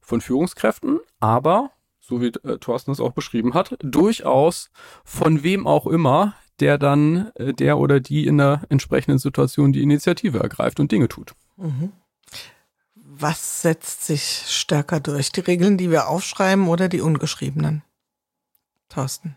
Von 0.00 0.20
Führungskräften, 0.20 1.00
aber, 1.20 1.70
so 2.00 2.20
wie 2.20 2.28
äh, 2.28 2.58
Thorsten 2.58 2.90
es 2.90 3.00
auch 3.00 3.12
beschrieben 3.12 3.54
hat, 3.54 3.76
durchaus 3.80 4.70
von 5.04 5.42
wem 5.42 5.66
auch 5.66 5.86
immer, 5.86 6.34
der 6.60 6.76
dann, 6.76 7.30
der 7.38 7.78
oder 7.78 8.00
die 8.00 8.26
in 8.26 8.38
der 8.38 8.62
entsprechenden 8.68 9.18
Situation 9.18 9.72
die 9.72 9.82
Initiative 9.82 10.40
ergreift 10.40 10.80
und 10.80 10.90
Dinge 10.90 11.06
tut. 11.06 11.34
Mhm 11.56 11.92
was 13.20 13.62
setzt 13.62 14.04
sich 14.04 14.44
stärker 14.48 15.00
durch? 15.00 15.32
Die 15.32 15.40
Regeln, 15.40 15.78
die 15.78 15.90
wir 15.90 16.08
aufschreiben 16.08 16.68
oder 16.68 16.88
die 16.88 17.00
ungeschriebenen? 17.00 17.82
Thorsten. 18.88 19.36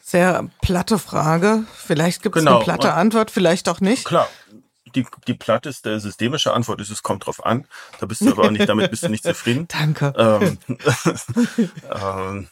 Sehr 0.00 0.48
platte 0.60 0.98
Frage. 0.98 1.64
Vielleicht 1.74 2.22
gibt 2.22 2.36
es 2.36 2.42
genau. 2.42 2.56
eine 2.56 2.64
platte 2.64 2.94
Antwort, 2.94 3.30
vielleicht 3.30 3.68
auch 3.68 3.80
nicht. 3.80 4.04
Klar. 4.04 4.28
Die, 4.94 5.06
die 5.26 5.34
platteste 5.34 5.98
systemische 5.98 6.52
Antwort 6.52 6.80
ist, 6.80 6.90
es 6.90 7.02
kommt 7.02 7.26
drauf 7.26 7.44
an. 7.44 7.66
Da 7.98 8.06
bist 8.06 8.20
du 8.20 8.30
aber 8.30 8.44
auch 8.44 8.50
nicht, 8.50 8.68
damit 8.68 8.90
bist 8.90 9.02
du 9.02 9.08
nicht 9.08 9.24
zufrieden. 9.24 9.66
Danke. 9.66 10.12
Ähm, 10.16 10.58
ähm, 11.90 12.48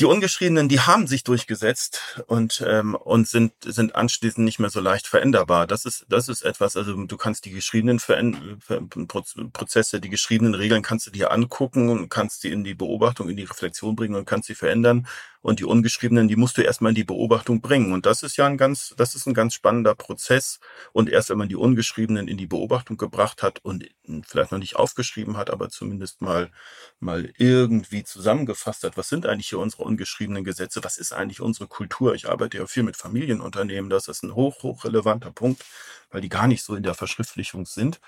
die 0.00 0.04
Ungeschriebenen, 0.04 0.68
die 0.68 0.80
haben 0.80 1.08
sich 1.08 1.24
durchgesetzt 1.24 2.22
und 2.28 2.64
ähm, 2.64 2.94
und 2.94 3.26
sind 3.26 3.52
sind 3.64 3.96
anschließend 3.96 4.44
nicht 4.44 4.60
mehr 4.60 4.70
so 4.70 4.80
leicht 4.80 5.08
veränderbar. 5.08 5.66
Das 5.66 5.84
ist 5.84 6.06
das 6.08 6.28
ist 6.28 6.42
etwas. 6.42 6.76
Also 6.76 6.94
du 7.04 7.16
kannst 7.16 7.44
die 7.44 7.50
geschriebenen 7.50 7.98
Prozesse, 9.52 10.00
die 10.00 10.08
geschriebenen 10.08 10.54
Regeln 10.54 10.82
kannst 10.82 11.08
du 11.08 11.10
dir 11.10 11.32
angucken 11.32 11.88
und 11.88 12.10
kannst 12.10 12.42
sie 12.42 12.50
in 12.52 12.62
die 12.62 12.74
Beobachtung, 12.74 13.28
in 13.28 13.36
die 13.36 13.44
Reflexion 13.44 13.96
bringen 13.96 14.14
und 14.14 14.24
kannst 14.24 14.46
sie 14.46 14.54
verändern. 14.54 15.06
Und 15.40 15.60
die 15.60 15.64
ungeschriebenen, 15.64 16.26
die 16.28 16.36
musst 16.36 16.58
du 16.58 16.62
erstmal 16.62 16.90
in 16.90 16.96
die 16.96 17.04
Beobachtung 17.04 17.60
bringen. 17.60 17.92
Und 17.92 18.06
das 18.06 18.22
ist 18.22 18.36
ja 18.36 18.46
ein 18.46 18.56
ganz, 18.56 18.94
das 18.96 19.14
ist 19.14 19.26
ein 19.26 19.34
ganz 19.34 19.54
spannender 19.54 19.94
Prozess. 19.94 20.58
Und 20.92 21.08
erst 21.08 21.30
wenn 21.30 21.38
man 21.38 21.48
die 21.48 21.56
ungeschriebenen 21.56 22.26
in 22.28 22.36
die 22.36 22.46
Beobachtung 22.46 22.96
gebracht 22.96 23.42
hat 23.42 23.64
und 23.64 23.88
vielleicht 24.26 24.52
noch 24.52 24.58
nicht 24.58 24.76
aufgeschrieben 24.76 25.36
hat, 25.36 25.50
aber 25.50 25.68
zumindest 25.70 26.22
mal, 26.22 26.50
mal 26.98 27.32
irgendwie 27.38 28.02
zusammengefasst 28.04 28.82
hat, 28.84 28.96
was 28.96 29.08
sind 29.08 29.26
eigentlich 29.26 29.48
hier 29.48 29.60
unsere 29.60 29.84
ungeschriebenen 29.88 30.44
Gesetze? 30.44 30.84
Was 30.84 30.98
ist 30.98 31.12
eigentlich 31.12 31.40
unsere 31.40 31.66
Kultur? 31.66 32.14
Ich 32.14 32.28
arbeite 32.28 32.58
ja 32.58 32.66
viel 32.66 32.84
mit 32.84 32.96
Familienunternehmen. 32.96 33.90
Das 33.90 34.08
ist 34.08 34.22
ein 34.22 34.34
hoch, 34.34 34.62
hoch 34.62 34.84
relevanter 34.84 35.32
Punkt, 35.32 35.64
weil 36.10 36.20
die 36.20 36.28
gar 36.28 36.46
nicht 36.46 36.62
so 36.62 36.76
in 36.76 36.82
der 36.84 36.94
Verschriftlichung 36.94 37.66
sind. 37.66 38.00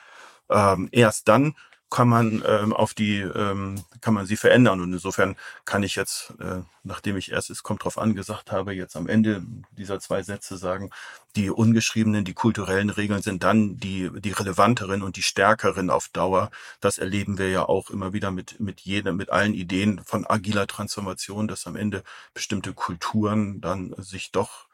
Ähm, 0.50 0.88
erst 0.92 1.28
dann 1.28 1.54
kann 1.90 2.08
man 2.08 2.42
ähm, 2.46 2.72
auf 2.72 2.94
die 2.94 3.18
ähm, 3.20 3.84
kann 4.00 4.14
man 4.14 4.24
sie 4.26 4.36
verändern. 4.36 4.80
Und 4.80 4.92
insofern 4.92 5.36
kann 5.64 5.82
ich 5.82 5.96
jetzt 5.96 6.32
äh, 6.40 6.60
nachdem 6.84 7.16
ich 7.16 7.32
erst 7.32 7.50
es 7.50 7.62
kommt 7.62 7.84
drauf 7.84 7.98
an 7.98 8.14
gesagt 8.14 8.52
habe 8.52 8.72
jetzt 8.72 8.96
am 8.96 9.08
Ende 9.08 9.42
dieser 9.72 10.00
zwei 10.00 10.22
Sätze 10.22 10.56
sagen 10.56 10.90
die 11.36 11.50
ungeschriebenen 11.50 12.24
die 12.24 12.34
kulturellen 12.34 12.90
Regeln 12.90 13.22
sind 13.22 13.42
dann 13.42 13.76
die 13.76 14.10
die 14.14 14.32
relevanteren 14.32 15.02
und 15.02 15.16
die 15.16 15.22
stärkeren 15.22 15.90
auf 15.90 16.08
Dauer. 16.08 16.50
Das 16.80 16.98
erleben 16.98 17.38
wir 17.38 17.50
ja 17.50 17.68
auch 17.68 17.90
immer 17.90 18.12
wieder 18.12 18.30
mit 18.30 18.60
mit 18.60 18.80
jedem 18.80 19.16
mit 19.16 19.30
allen 19.30 19.54
Ideen 19.54 20.00
von 20.04 20.26
agiler 20.26 20.66
Transformation 20.66 21.48
dass 21.48 21.66
am 21.66 21.76
Ende 21.76 22.04
bestimmte 22.34 22.72
Kulturen 22.72 23.60
dann 23.60 23.94
sich 23.98 24.32
doch 24.32 24.69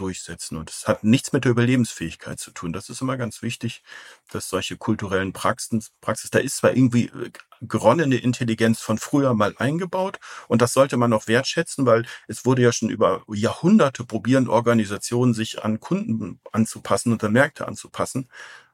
durchsetzen. 0.00 0.56
Und 0.56 0.70
es 0.70 0.88
hat 0.88 1.04
nichts 1.04 1.32
mit 1.32 1.44
der 1.44 1.52
Überlebensfähigkeit 1.52 2.38
zu 2.38 2.50
tun. 2.50 2.72
Das 2.72 2.88
ist 2.88 3.00
immer 3.00 3.16
ganz 3.16 3.42
wichtig, 3.42 3.82
dass 4.30 4.48
solche 4.48 4.76
kulturellen 4.76 5.32
Praxen, 5.32 5.84
Praxis, 6.00 6.30
da 6.30 6.38
ist 6.38 6.56
zwar 6.56 6.74
irgendwie 6.74 7.06
äh, 7.06 7.30
geronnene 7.60 8.16
Intelligenz 8.16 8.80
von 8.80 8.98
früher 8.98 9.34
mal 9.34 9.54
eingebaut 9.58 10.18
und 10.46 10.62
das 10.62 10.72
sollte 10.72 10.96
man 10.96 11.12
auch 11.12 11.26
wertschätzen, 11.26 11.86
weil 11.86 12.06
es 12.28 12.44
wurde 12.44 12.62
ja 12.62 12.72
schon 12.72 12.88
über 12.88 13.22
Jahrhunderte 13.28 14.04
probieren 14.04 14.48
Organisationen 14.48 15.34
sich 15.34 15.64
an 15.64 15.80
Kunden 15.80 16.40
anzupassen 16.52 17.12
und 17.12 17.24
an 17.24 17.32
Märkte 17.32 17.66
anzupassen. 17.66 18.28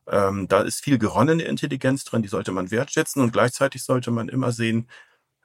Ähm, 0.06 0.48
da 0.48 0.60
ist 0.60 0.84
viel 0.84 0.98
geronnene 0.98 1.44
Intelligenz 1.44 2.04
drin, 2.04 2.22
die 2.22 2.28
sollte 2.28 2.52
man 2.52 2.70
wertschätzen 2.70 3.22
und 3.22 3.32
gleichzeitig 3.32 3.82
sollte 3.84 4.10
man 4.10 4.28
immer 4.28 4.52
sehen, 4.52 4.88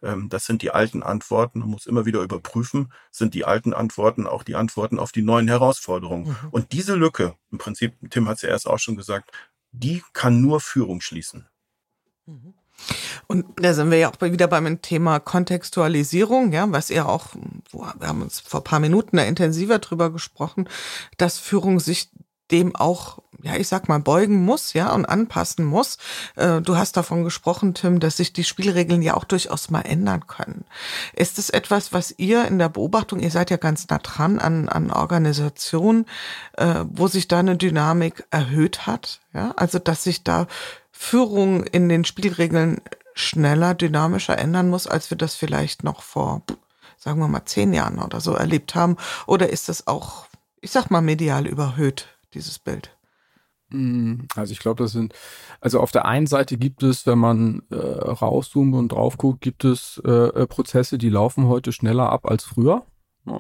das 0.02 0.46
sind 0.46 0.62
die 0.62 0.72
alten 0.72 1.04
Antworten. 1.04 1.60
Man 1.60 1.70
muss 1.70 1.86
immer 1.86 2.06
wieder 2.06 2.22
überprüfen, 2.22 2.92
sind 3.12 3.34
die 3.34 3.46
alten 3.46 3.74
Antworten 3.74 4.28
auch 4.28 4.44
die 4.44 4.56
Antworten 4.56 5.00
auf 5.00 5.12
die 5.12 5.22
neuen 5.22 5.48
Herausforderungen. 5.48 6.30
Mhm. 6.30 6.50
Und 6.52 6.72
diese 6.72 6.96
Lücke, 6.96 7.36
im 7.52 7.58
Prinzip, 7.58 7.94
Tim 8.10 8.28
hat 8.28 8.38
es 8.38 8.42
ja 8.44 8.50
erst 8.50 8.68
auch 8.68 8.80
schon 8.80 8.96
gesagt, 8.96 9.32
die 9.72 10.04
kann 10.14 10.42
nur 10.42 10.62
Führung 10.62 11.02
schließen. 11.02 11.48
Mhm. 12.26 12.54
Und 13.28 13.46
da 13.58 13.74
sind 13.74 13.92
wir 13.92 13.98
ja 13.98 14.10
auch 14.10 14.22
wieder 14.22 14.48
beim 14.48 14.82
Thema 14.82 15.20
Kontextualisierung, 15.20 16.54
ja, 16.54 16.72
was 16.72 16.90
ihr 16.90 17.08
auch, 17.08 17.36
wir 17.72 18.08
haben 18.08 18.22
uns 18.22 18.40
vor 18.40 18.64
paar 18.64 18.80
Minuten 18.80 19.18
da 19.18 19.24
intensiver 19.24 19.80
drüber 19.80 20.12
gesprochen, 20.12 20.68
dass 21.18 21.40
Führung 21.40 21.80
sich 21.80 22.10
dem 22.52 22.76
auch, 22.76 23.20
ja, 23.42 23.56
ich 23.56 23.68
sag 23.68 23.88
mal, 23.88 24.00
beugen 24.00 24.44
muss, 24.44 24.74
ja, 24.74 24.92
und 24.94 25.06
anpassen 25.06 25.66
muss. 25.66 25.98
Äh, 26.36 26.62
du 26.62 26.78
hast 26.78 26.98
davon 26.98 27.24
gesprochen, 27.24 27.74
Tim, 27.74 28.00
dass 28.00 28.18
sich 28.18 28.34
die 28.34 28.44
Spielregeln 28.44 29.02
ja 29.02 29.16
auch 29.16 29.24
durchaus 29.24 29.70
mal 29.70 29.82
ändern 29.82 30.28
können. 30.28 30.66
Ist 31.14 31.40
es 31.40 31.50
etwas, 31.50 31.94
was 31.94 32.14
ihr 32.18 32.46
in 32.46 32.60
der 32.60 32.70
Beobachtung, 32.70 33.20
ihr 33.20 33.32
seid 33.32 33.50
ja 33.50 33.58
ganz 33.58 33.88
nah 33.90 34.00
dran 34.00 34.40
an, 34.40 34.70
an 34.70 34.92
Organisationen, 34.92 36.06
äh, 36.58 36.84
wo 36.90 37.08
sich 37.08 37.28
da 37.28 37.40
eine 37.40 37.58
Dynamik 37.58 38.26
erhöht 38.32 38.88
hat, 38.88 39.22
ja, 39.34 39.54
also 39.56 39.80
dass 39.80 40.04
sich 40.04 40.24
da 40.24 40.48
Führung 40.92 41.64
in 41.64 41.88
den 41.88 42.04
Spielregeln 42.04 42.82
schneller, 43.20 43.74
dynamischer 43.74 44.38
ändern 44.38 44.70
muss, 44.70 44.88
als 44.88 45.10
wir 45.10 45.18
das 45.18 45.36
vielleicht 45.36 45.84
noch 45.84 46.02
vor, 46.02 46.42
sagen 46.98 47.20
wir 47.20 47.28
mal, 47.28 47.46
zehn 47.46 47.74
Jahren 47.74 48.00
oder 48.00 48.22
so 48.22 48.34
erlebt 48.34 48.76
haben? 48.76 48.98
Oder 49.26 49.50
ist 49.50 49.70
das 49.70 49.88
auch, 49.88 50.26
ich 50.62 50.72
sag 50.72 50.90
mal, 50.90 51.02
medial 51.02 51.48
überhöht? 51.48 52.08
Dieses 52.34 52.60
Bild? 52.60 52.96
Mm, 53.70 54.22
also 54.36 54.52
ich 54.52 54.60
glaube, 54.60 54.84
das 54.84 54.92
sind, 54.92 55.14
also 55.62 55.80
auf 55.80 55.92
der 55.92 56.06
einen 56.06 56.28
Seite 56.28 56.58
gibt 56.58 56.84
es, 56.84 57.06
wenn 57.06 57.20
man 57.20 57.64
äh, 57.70 57.76
rauszoomt 57.76 58.76
und 58.76 58.92
drauf 58.92 59.18
guckt, 59.18 59.42
gibt 59.42 59.64
es 59.64 60.02
äh, 60.06 60.10
äh 60.10 60.48
Prozesse, 60.48 60.98
die 60.98 61.10
laufen 61.10 61.48
heute 61.48 61.72
schneller 61.72 62.12
ab 62.12 62.26
als 62.26 62.44
früher. 62.44 62.86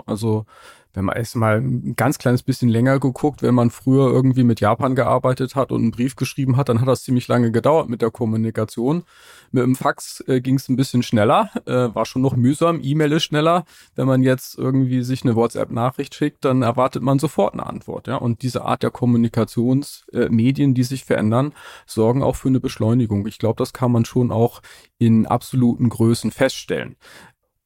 Also 0.06 0.46
wenn 0.94 1.06
man 1.06 1.16
erst 1.16 1.36
mal 1.36 1.58
ein 1.58 1.96
ganz 1.96 2.18
kleines 2.18 2.42
bisschen 2.44 2.70
länger 2.70 3.00
geguckt, 3.00 3.42
wenn 3.44 3.54
man 3.54 3.70
früher 3.70 4.12
irgendwie 4.12 4.44
mit 4.44 4.60
Japan 4.60 4.96
gearbeitet 4.96 5.56
hat 5.56 5.72
und 5.72 5.82
einen 5.82 5.92
Brief 5.92 6.16
geschrieben 6.16 6.58
hat, 6.58 6.70
dann 6.70 6.82
hat 6.82 6.88
das 6.88 7.04
ziemlich 7.04 7.28
lange 7.28 7.52
gedauert 7.52 7.90
mit 7.90 8.02
der 8.02 8.10
Kommunikation. 8.10 9.04
Mit 9.52 9.64
dem 9.64 9.76
Fax 9.76 10.24
äh, 10.28 10.42
ging 10.42 10.56
es 10.56 10.68
ein 10.68 10.76
bisschen 10.76 11.04
schneller, 11.04 11.52
äh, 11.66 11.94
war 11.94 12.06
schon 12.06 12.22
noch 12.22 12.36
mühsam. 12.36 12.80
E-Mail 12.82 13.12
ist 13.14 13.24
schneller. 13.24 13.66
Wenn 13.96 14.08
man 14.08 14.24
jetzt 14.24 14.58
irgendwie 14.58 15.04
sich 15.04 15.24
eine 15.24 15.36
WhatsApp-Nachricht 15.36 16.16
schickt, 16.16 16.44
dann 16.46 16.64
erwartet 16.64 17.04
man 17.04 17.20
sofort 17.20 17.54
eine 17.54 17.66
Antwort. 17.66 18.08
Ja? 18.08 18.16
Und 18.16 18.42
diese 18.42 18.64
Art 18.66 18.82
der 18.82 18.92
Kommunikationsmedien, 18.92 20.72
äh, 20.72 20.74
die 20.74 20.84
sich 20.84 21.06
verändern, 21.06 21.54
sorgen 21.86 22.24
auch 22.24 22.36
für 22.36 22.50
eine 22.50 22.60
Beschleunigung. 22.60 23.28
Ich 23.28 23.38
glaube, 23.38 23.58
das 23.58 23.74
kann 23.74 23.92
man 23.92 24.06
schon 24.06 24.32
auch 24.32 24.62
in 24.98 25.26
absoluten 25.28 25.90
Größen 25.90 26.32
feststellen. 26.32 26.96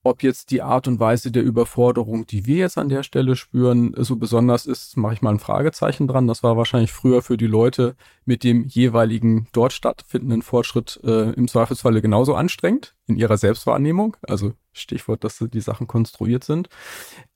Ob 0.04 0.22
jetzt 0.22 0.52
die 0.52 0.62
Art 0.62 0.88
und 0.88 1.00
Weise 1.00 1.32
der 1.32 1.44
Überforderung, 1.44 2.28
die 2.28 2.46
wir 2.46 2.58
jetzt 2.58 2.78
an 2.78 2.90
der 2.90 3.04
Stelle 3.04 3.38
spüren, 3.38 3.94
so 3.98 4.18
besonders 4.18 4.66
ist, 4.66 4.98
mache 4.98 5.14
ich 5.14 5.22
mal 5.22 5.32
ein 5.32 5.40
Fragezeichen 5.40 6.08
dran. 6.10 6.28
Das 6.28 6.44
war 6.44 6.58
wahrscheinlich 6.58 6.92
früher 6.92 7.22
für 7.22 7.38
die 7.38 7.48
Leute 7.48 7.96
mit 8.26 8.44
dem 8.44 8.66
jeweiligen 8.66 9.48
dort 9.54 9.72
stattfindenden 9.72 10.42
Fortschritt 10.42 11.00
äh, 11.04 11.32
im 11.32 11.48
Zweifelsfalle 11.48 12.02
genauso 12.02 12.36
anstrengend 12.36 12.96
in 13.08 13.16
ihrer 13.16 13.38
Selbstwahrnehmung. 13.38 14.18
Also 14.28 14.54
Stichwort, 14.74 15.24
dass 15.24 15.38
die 15.40 15.62
Sachen 15.62 15.88
konstruiert 15.88 16.44
sind. 16.44 16.68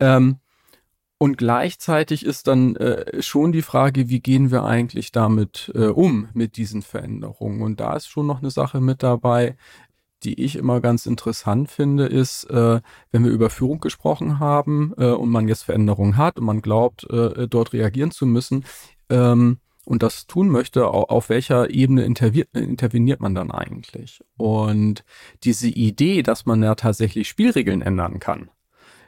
Ähm, 0.01 0.39
und 1.20 1.38
gleichzeitig 1.38 2.24
ist 2.24 2.47
dann 2.47 2.76
äh, 2.76 3.24
schon 3.24 3.51
die 3.51 3.63
Frage, 3.63 4.07
wie 4.07 4.20
gehen 4.20 4.51
wir 4.51 4.65
eigentlich 4.65 5.11
damit 5.11 5.72
äh, 5.74 5.88
um, 5.88 6.30
mit 6.34 6.57
diesen 6.57 6.84
Veränderungen? 6.84 7.63
Und 7.63 7.80
da 7.80 7.95
ist 7.95 8.07
schon 8.07 8.28
noch 8.28 8.39
eine 8.39 8.51
Sache 8.51 8.82
mit 8.82 9.01
dabei, 9.01 9.57
die 10.24 10.43
ich 10.43 10.55
immer 10.55 10.82
ganz 10.82 11.05
interessant 11.05 11.70
finde, 11.70 12.05
ist, 12.05 12.45
äh, 12.45 12.82
wenn 13.11 13.24
wir 13.24 13.32
über 13.32 13.49
Führung 13.49 13.80
gesprochen 13.80 14.39
haben 14.39 14.93
äh, 14.97 15.11
und 15.11 15.30
man 15.30 15.47
jetzt 15.47 15.63
Veränderungen 15.63 16.18
hat 16.18 16.39
und 16.39 16.45
man 16.45 16.61
glaubt, 16.61 17.09
äh, 17.09 17.47
dort 17.47 17.74
reagieren 17.74 18.11
zu 18.11 18.26
müssen 18.26 18.65
ähm, 19.09 19.59
und 19.86 20.03
das 20.03 20.28
tun 20.28 20.49
möchte, 20.49 20.88
auf, 20.88 21.30
welcher 21.30 21.70
Ebene 21.70 22.03
interveniert 22.03 23.22
man 23.22 23.36
dann 23.36 23.51
eigentlich? 23.51 24.22
Und 24.36 25.05
diese 25.43 25.70
Idee, 25.70 26.24
dass 26.24 26.45
man 26.45 26.61
ja 26.61 26.76
tatsächlich 26.76 27.30
Spielregeln 27.30 27.82
ändern 27.82 28.20
kann, 28.20 28.49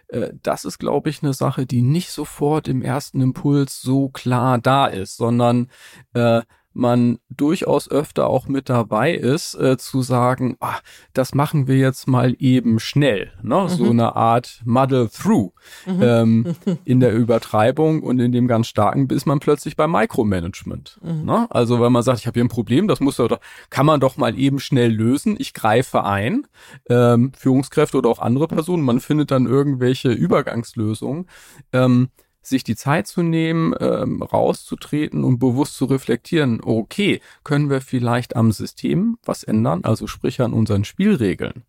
äh, 0.10 0.32
das 0.42 0.66
ist, 0.66 0.80
glaube 0.80 1.10
ich, 1.10 1.24
eine 1.24 1.34
Sache, 1.34 1.66
die 1.66 1.82
nicht 1.82 2.12
sofort 2.12 2.68
im 2.68 2.82
ersten 2.82 3.22
Impuls 3.22 3.82
so 3.82 4.10
klar 4.10 4.58
da 4.58 4.88
ist, 4.88 5.18
sondern 5.18 5.70
äh, 6.14 6.42
man 6.74 7.20
durchaus 7.30 7.90
öfter 7.90 8.28
auch 8.28 8.48
mit 8.48 8.70
dabei 8.70 9.14
ist, 9.14 9.56
äh, 9.56 9.78
zu 9.78 10.02
sagen, 10.02 10.56
ah, 10.60 10.78
das 11.14 11.34
machen 11.34 11.68
wir 11.68 11.78
jetzt 11.78 12.08
mal 12.08 12.36
eben 12.40 12.80
schnell. 12.80 13.32
Ne? 13.42 13.62
Mhm. 13.64 13.70
So 13.70 13.90
eine 13.90 14.16
Art 14.16 14.62
Muddle-Through 14.66 15.52
mhm. 15.86 16.02
ähm, 16.02 16.56
in 16.86 17.00
der 17.00 17.14
Übertreibung 17.14 18.04
und 18.04 18.20
in 18.20 18.32
dem 18.32 18.48
ganz 18.48 18.68
starken 18.68 19.08
ist 19.10 19.26
man 19.26 19.40
plötzlich 19.40 19.76
beim 19.76 19.92
Micromanagement. 19.92 21.00
Mhm. 21.02 21.26
Ne? 21.26 21.48
Also 21.50 21.82
wenn 21.82 21.92
man 21.92 22.04
sagt, 22.04 22.20
ich 22.20 22.28
habe 22.28 22.36
hier 22.36 22.46
ein 22.46 22.50
Problem, 22.50 22.88
das 22.88 23.00
muss 23.00 23.18
doch, 23.18 23.40
kann 23.70 23.86
man 23.86 24.00
doch 24.00 24.18
mal 24.18 24.38
eben 24.38 24.60
schnell 24.60 24.92
lösen. 24.92 25.36
Ich 25.40 25.54
greife 25.54 26.04
ein, 26.04 26.46
ähm, 26.90 27.32
Führungskräfte 27.36 27.98
oder 27.98 28.10
auch 28.10 28.20
andere 28.20 28.48
Personen, 28.48 28.84
man 28.84 29.00
findet 29.00 29.32
dann 29.32 29.48
irgendwelche 29.48 30.12
Übergangslösungen. 30.12 31.28
Ähm, 31.74 32.10
sich 32.42 32.64
die 32.64 32.76
Zeit 32.76 33.08
zu 33.08 33.22
nehmen, 33.22 33.74
ähm, 33.80 34.22
rauszutreten 34.22 35.24
und 35.24 35.40
bewusst 35.40 35.76
zu 35.76 35.86
reflektieren, 35.86 36.62
okay, 36.64 37.22
können 37.44 37.70
wir 37.70 37.82
vielleicht 37.82 38.36
am 38.36 38.52
System 38.52 39.18
was 39.24 39.44
ändern, 39.44 39.84
also 39.84 40.08
sprich 40.08 40.42
an 40.42 40.54
unseren 40.54 40.86
Spielregeln. 40.86 41.64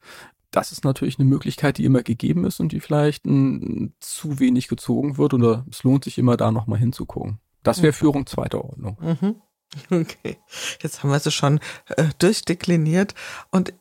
Das 0.50 0.72
ist 0.72 0.84
natürlich 0.84 1.18
eine 1.18 1.28
Möglichkeit, 1.28 1.78
die 1.78 1.84
immer 1.84 2.02
gegeben 2.02 2.44
ist 2.44 2.60
und 2.60 2.72
die 2.72 2.80
vielleicht 2.80 3.24
m, 3.24 3.92
zu 4.00 4.40
wenig 4.40 4.68
gezogen 4.68 5.16
wird 5.16 5.34
oder 5.34 5.64
es 5.70 5.84
lohnt 5.84 6.04
sich 6.04 6.18
immer 6.18 6.36
da 6.36 6.50
nochmal 6.50 6.78
hinzugucken. 6.78 7.38
Das 7.62 7.82
wäre 7.82 7.92
Führung 7.92 8.26
zweiter 8.26 8.64
Ordnung. 8.64 8.96
Mhm. 9.00 9.36
Okay, 9.88 10.36
jetzt 10.82 11.04
haben 11.04 11.10
wir 11.10 11.20
sie 11.20 11.30
schon 11.30 11.60
äh, 11.86 12.08
durchdekliniert 12.18 13.14
und 13.52 13.72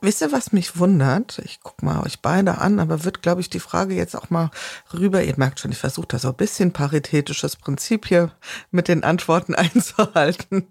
Wisst 0.00 0.20
ihr, 0.20 0.32
was 0.32 0.52
mich 0.52 0.78
wundert? 0.78 1.38
Ich 1.44 1.60
guck 1.62 1.82
mal 1.82 2.02
euch 2.02 2.20
beide 2.20 2.58
an, 2.58 2.80
aber 2.80 3.04
wird, 3.04 3.22
glaube 3.22 3.40
ich, 3.40 3.50
die 3.50 3.60
Frage 3.60 3.94
jetzt 3.94 4.16
auch 4.16 4.30
mal 4.30 4.50
rüber. 4.92 5.22
Ihr 5.22 5.34
merkt 5.36 5.60
schon, 5.60 5.70
ich 5.70 5.78
versuche 5.78 6.08
da 6.08 6.18
so 6.18 6.28
ein 6.28 6.34
bisschen 6.34 6.72
paritätisches 6.72 7.54
Prinzip 7.54 8.06
hier 8.06 8.32
mit 8.72 8.88
den 8.88 9.04
Antworten 9.04 9.54
einzuhalten. 9.56 10.68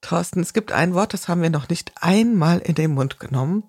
Thorsten, 0.00 0.40
es 0.40 0.52
gibt 0.52 0.72
ein 0.72 0.94
Wort, 0.94 1.12
das 1.14 1.28
haben 1.28 1.42
wir 1.42 1.50
noch 1.50 1.68
nicht 1.68 1.92
einmal 2.00 2.58
in 2.58 2.74
den 2.74 2.92
Mund 2.92 3.20
genommen. 3.20 3.64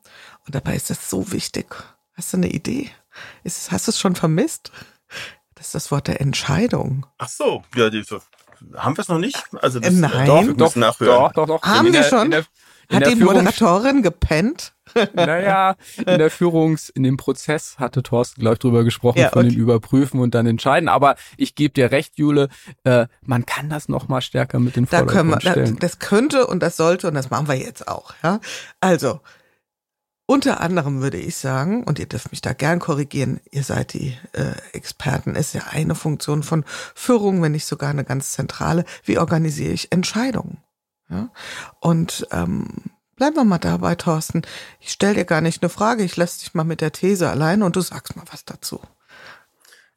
Und 0.45 0.55
dabei 0.55 0.75
ist 0.75 0.89
das 0.89 1.09
so 1.09 1.31
wichtig. 1.31 1.75
Hast 2.13 2.33
du 2.33 2.37
eine 2.37 2.49
Idee? 2.49 2.89
Ist, 3.43 3.71
hast 3.71 3.87
du 3.87 3.91
es 3.91 3.99
schon 3.99 4.15
vermisst? 4.15 4.71
Das 5.53 5.67
ist 5.67 5.75
das 5.75 5.91
Wort 5.91 6.07
der 6.07 6.21
Entscheidung. 6.21 7.05
Ach 7.19 7.29
so, 7.29 7.63
ja, 7.75 7.91
die, 7.91 8.03
haben 8.75 8.97
wir 8.97 9.01
es 9.01 9.07
noch 9.09 9.19
nicht? 9.19 9.43
Also 9.61 9.79
das, 9.79 9.93
Nein, 9.93 10.27
doch, 10.27 10.45
wir 10.45 10.53
doch, 10.53 10.75
nachhören. 10.75 11.31
doch, 11.33 11.45
doch, 11.45 11.47
doch. 11.47 11.61
Haben 11.63 11.93
wir 11.93 12.03
schon? 12.03 12.31
Der, 12.31 12.45
hat 12.91 13.07
die 13.07 13.15
Führungs 13.15 13.35
Moderatorin 13.35 14.01
gepennt? 14.03 14.73
naja, 15.13 15.75
in 15.97 16.17
der 16.17 16.31
Führungs-, 16.31 16.91
in 16.93 17.03
dem 17.03 17.17
Prozess 17.17 17.75
hatte 17.77 18.03
Thorsten, 18.03 18.41
glaube 18.41 18.53
ich, 18.53 18.59
drüber 18.59 18.83
gesprochen, 18.83 19.19
ja, 19.19 19.29
von 19.29 19.47
dem 19.47 19.57
Überprüfen 19.57 20.19
und 20.19 20.35
dann 20.35 20.45
entscheiden. 20.45 20.89
Aber 20.89 21.15
ich 21.37 21.55
gebe 21.55 21.73
dir 21.73 21.91
recht, 21.91 22.17
Jule, 22.17 22.49
äh, 22.83 23.07
man 23.21 23.45
kann 23.45 23.69
das 23.69 23.89
noch 23.89 24.07
mal 24.07 24.21
stärker 24.21 24.59
mit 24.59 24.75
den 24.75 24.87
da 24.89 25.03
können 25.03 25.29
wir, 25.29 25.39
stellen. 25.41 25.77
Das 25.79 25.99
könnte 25.99 26.47
und 26.47 26.61
das 26.61 26.77
sollte 26.77 27.07
und 27.07 27.13
das 27.13 27.29
machen 27.29 27.47
wir 27.47 27.55
jetzt 27.55 27.87
auch. 27.87 28.13
Ja, 28.23 28.39
Also, 28.79 29.21
unter 30.25 30.61
anderem 30.61 31.01
würde 31.01 31.17
ich 31.17 31.35
sagen, 31.35 31.83
und 31.83 31.99
ihr 31.99 32.05
dürft 32.05 32.31
mich 32.31 32.39
da 32.39 32.53
gern 32.53 32.79
korrigieren, 32.79 33.41
ihr 33.51 33.63
seid 33.63 33.93
die 33.93 34.17
äh, 34.31 34.53
Experten, 34.71 35.35
ist 35.35 35.53
ja 35.53 35.63
eine 35.71 35.93
Funktion 35.93 36.43
von 36.43 36.63
Führung, 36.95 37.41
wenn 37.41 37.51
nicht 37.51 37.65
sogar 37.65 37.89
eine 37.89 38.05
ganz 38.05 38.31
zentrale. 38.31 38.85
Wie 39.03 39.17
organisiere 39.17 39.73
ich 39.73 39.91
Entscheidungen? 39.91 40.57
Ja? 41.11 41.29
Und 41.79 42.27
ähm, 42.31 42.67
bleiben 43.15 43.35
wir 43.35 43.43
mal 43.43 43.59
dabei, 43.59 43.95
Thorsten. 43.95 44.41
Ich 44.79 44.91
stelle 44.91 45.15
dir 45.15 45.25
gar 45.25 45.41
nicht 45.41 45.61
eine 45.61 45.69
Frage, 45.69 46.03
ich 46.03 46.17
lasse 46.17 46.39
dich 46.39 46.53
mal 46.53 46.63
mit 46.63 46.81
der 46.81 46.91
These 46.91 47.29
alleine 47.29 47.65
und 47.65 47.75
du 47.75 47.81
sagst 47.81 48.15
mal 48.15 48.25
was 48.31 48.45
dazu. 48.45 48.79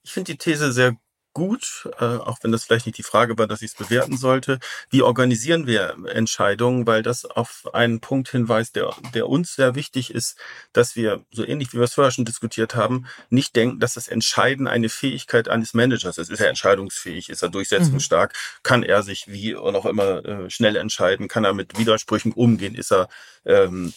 Ich 0.03 0.13
finde 0.13 0.33
die 0.33 0.39
These 0.39 0.73
sehr 0.73 0.97
gut, 1.35 1.89
äh, 2.01 2.05
auch 2.05 2.39
wenn 2.43 2.53
das 2.53 2.65
vielleicht 2.65 2.87
nicht 2.87 2.97
die 2.97 3.03
Frage 3.03 3.37
war, 3.37 3.47
dass 3.47 3.61
ich 3.61 3.73
es 3.73 3.77
bewerten 3.77 4.17
sollte. 4.17 4.59
Wie 4.89 5.03
organisieren 5.03 5.67
wir 5.67 5.97
Entscheidungen? 6.07 6.87
Weil 6.87 7.03
das 7.03 7.25
auf 7.25 7.69
einen 7.75 8.01
Punkt 8.01 8.29
hinweist, 8.31 8.77
der, 8.77 8.95
der 9.13 9.29
uns 9.29 9.55
sehr 9.55 9.75
wichtig 9.75 10.15
ist, 10.15 10.39
dass 10.73 10.97
wir, 10.97 11.25
so 11.33 11.45
ähnlich 11.45 11.73
wie 11.73 11.79
wir 11.79 11.85
es 11.85 11.95
vorher 11.95 12.13
schon 12.13 12.25
diskutiert 12.25 12.75
haben, 12.75 13.07
nicht 13.29 13.55
denken, 13.57 13.81
dass 13.81 13.95
das 13.95 14.09
Entscheiden 14.09 14.67
eine 14.67 14.89
Fähigkeit 14.89 15.49
eines 15.49 15.75
Managers 15.75 16.19
ist. 16.19 16.31
Ist 16.31 16.41
er 16.41 16.49
entscheidungsfähig? 16.49 17.29
Ist 17.29 17.43
er 17.43 17.51
durchsetzungsstark? 17.51 18.33
Mhm. 18.33 18.63
Kann 18.63 18.83
er 18.85 19.03
sich 19.03 19.27
wie 19.29 19.57
auch 19.57 19.87
immer 19.87 20.25
äh, 20.25 20.51
schnell 20.51 20.77
entscheiden? 20.77 21.29
Kann 21.29 21.45
er 21.45 21.53
mit 21.53 21.79
Widersprüchen 21.79 22.33
umgehen? 22.33 22.75
Ist 22.75 22.93
er 22.93 23.09
ähm, 23.45 23.93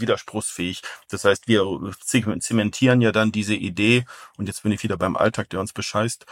widerspruchsfähig. 0.00 0.82
Das 1.08 1.24
heißt, 1.24 1.48
wir 1.48 1.64
zementieren 2.40 3.00
ja 3.00 3.12
dann 3.12 3.32
diese 3.32 3.54
Idee, 3.54 4.04
und 4.36 4.46
jetzt 4.46 4.62
bin 4.62 4.72
ich 4.72 4.82
wieder 4.82 4.96
beim 4.96 5.16
Alltag, 5.16 5.50
der 5.50 5.60
uns 5.60 5.72
bescheißt, 5.72 6.26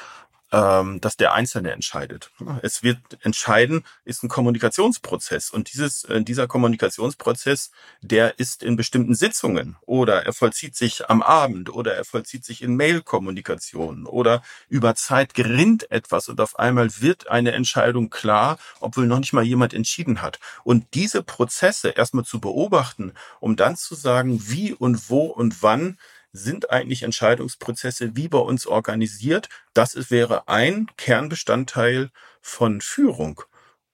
ähm, 0.52 1.00
dass 1.00 1.16
der 1.16 1.34
Einzelne 1.34 1.72
entscheidet. 1.72 2.30
Es 2.62 2.82
wird 2.82 2.98
entscheiden, 3.22 3.84
ist 4.04 4.22
ein 4.22 4.28
Kommunikationsprozess. 4.28 5.50
Und 5.50 5.72
dieses 5.72 6.04
äh, 6.04 6.22
dieser 6.22 6.46
Kommunikationsprozess, 6.46 7.70
der 8.00 8.38
ist 8.38 8.62
in 8.62 8.76
bestimmten 8.76 9.14
Sitzungen. 9.14 9.76
Oder 9.82 10.24
er 10.24 10.32
vollzieht 10.32 10.74
sich 10.76 11.10
am 11.10 11.22
Abend. 11.22 11.70
Oder 11.70 11.94
er 11.94 12.04
vollzieht 12.04 12.44
sich 12.44 12.62
in 12.62 12.76
Mail-Kommunikation 12.76 14.06
oder 14.06 14.42
über 14.68 14.94
Zeit 14.94 15.34
gerinnt 15.34 15.90
etwas. 15.90 16.28
Und 16.28 16.40
auf 16.40 16.58
einmal 16.58 16.88
wird 17.00 17.28
eine 17.28 17.52
Entscheidung 17.52 18.10
klar, 18.10 18.58
obwohl 18.80 19.06
noch 19.06 19.18
nicht 19.18 19.32
mal 19.32 19.44
jemand 19.44 19.74
entschieden 19.74 20.22
hat. 20.22 20.38
Und 20.64 20.94
diese 20.94 21.22
Prozesse 21.22 21.90
erstmal 21.90 22.24
zu 22.24 22.40
beobachten, 22.40 23.12
um 23.40 23.56
dann 23.56 23.76
zu 23.76 23.94
sagen, 23.94 24.42
wie 24.46 24.72
und 24.72 25.10
wo 25.10 25.26
und 25.26 25.62
wann 25.62 25.98
sind 26.38 26.70
eigentlich 26.70 27.02
Entscheidungsprozesse 27.02 28.16
wie 28.16 28.28
bei 28.28 28.38
uns 28.38 28.66
organisiert? 28.66 29.48
Das 29.74 30.10
wäre 30.10 30.48
ein 30.48 30.86
Kernbestandteil 30.96 32.10
von 32.40 32.80
Führung. 32.80 33.42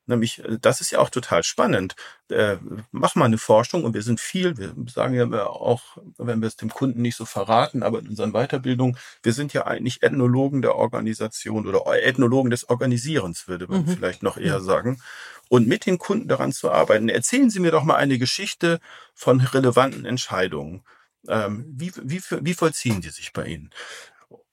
Nämlich, 0.06 0.44
äh, 0.44 0.58
das 0.60 0.80
ist 0.80 0.90
ja 0.90 0.98
auch 0.98 1.10
total 1.10 1.42
spannend. 1.42 1.96
Äh, 2.28 2.56
mach 2.90 3.14
mal 3.14 3.24
eine 3.26 3.38
Forschung 3.38 3.84
und 3.84 3.94
wir 3.94 4.02
sind 4.02 4.20
viel, 4.20 4.56
wir 4.56 4.74
sagen 4.86 5.14
ja 5.14 5.46
auch, 5.46 5.98
wenn 6.18 6.40
wir 6.40 6.48
es 6.48 6.56
dem 6.56 6.70
Kunden 6.70 7.02
nicht 7.02 7.16
so 7.16 7.24
verraten, 7.24 7.82
aber 7.82 8.00
in 8.00 8.08
unseren 8.08 8.32
Weiterbildungen, 8.32 8.98
wir 9.22 9.32
sind 9.32 9.52
ja 9.52 9.66
eigentlich 9.66 10.02
Ethnologen 10.02 10.62
der 10.62 10.74
Organisation 10.74 11.66
oder 11.66 11.82
Ethnologen 12.02 12.50
des 12.50 12.68
Organisierens, 12.68 13.48
würde 13.48 13.66
man 13.66 13.82
mhm. 13.82 13.88
vielleicht 13.88 14.22
noch 14.22 14.36
eher 14.36 14.60
sagen. 14.60 15.00
Und 15.48 15.68
mit 15.68 15.86
den 15.86 15.98
Kunden 15.98 16.28
daran 16.28 16.52
zu 16.52 16.70
arbeiten. 16.70 17.08
Erzählen 17.08 17.50
Sie 17.50 17.60
mir 17.60 17.70
doch 17.70 17.84
mal 17.84 17.96
eine 17.96 18.18
Geschichte 18.18 18.80
von 19.14 19.40
relevanten 19.40 20.06
Entscheidungen. 20.06 20.82
Ähm, 21.28 21.64
wie, 21.68 21.92
wie, 22.02 22.20
wie 22.40 22.54
vollziehen 22.54 23.00
die 23.00 23.10
sich 23.10 23.32
bei 23.32 23.46
Ihnen? 23.46 23.70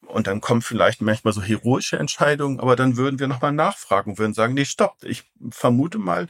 Und 0.05 0.27
dann 0.27 0.41
kommen 0.41 0.61
vielleicht 0.61 1.01
manchmal 1.01 1.33
so 1.33 1.41
heroische 1.41 1.97
Entscheidungen, 1.97 2.59
aber 2.59 2.75
dann 2.75 2.97
würden 2.97 3.19
wir 3.19 3.27
nochmal 3.27 3.53
nachfragen, 3.53 4.17
würden 4.17 4.33
sagen, 4.33 4.53
nee, 4.53 4.65
stopp, 4.65 4.97
ich 5.03 5.23
vermute 5.51 5.99
mal, 5.99 6.27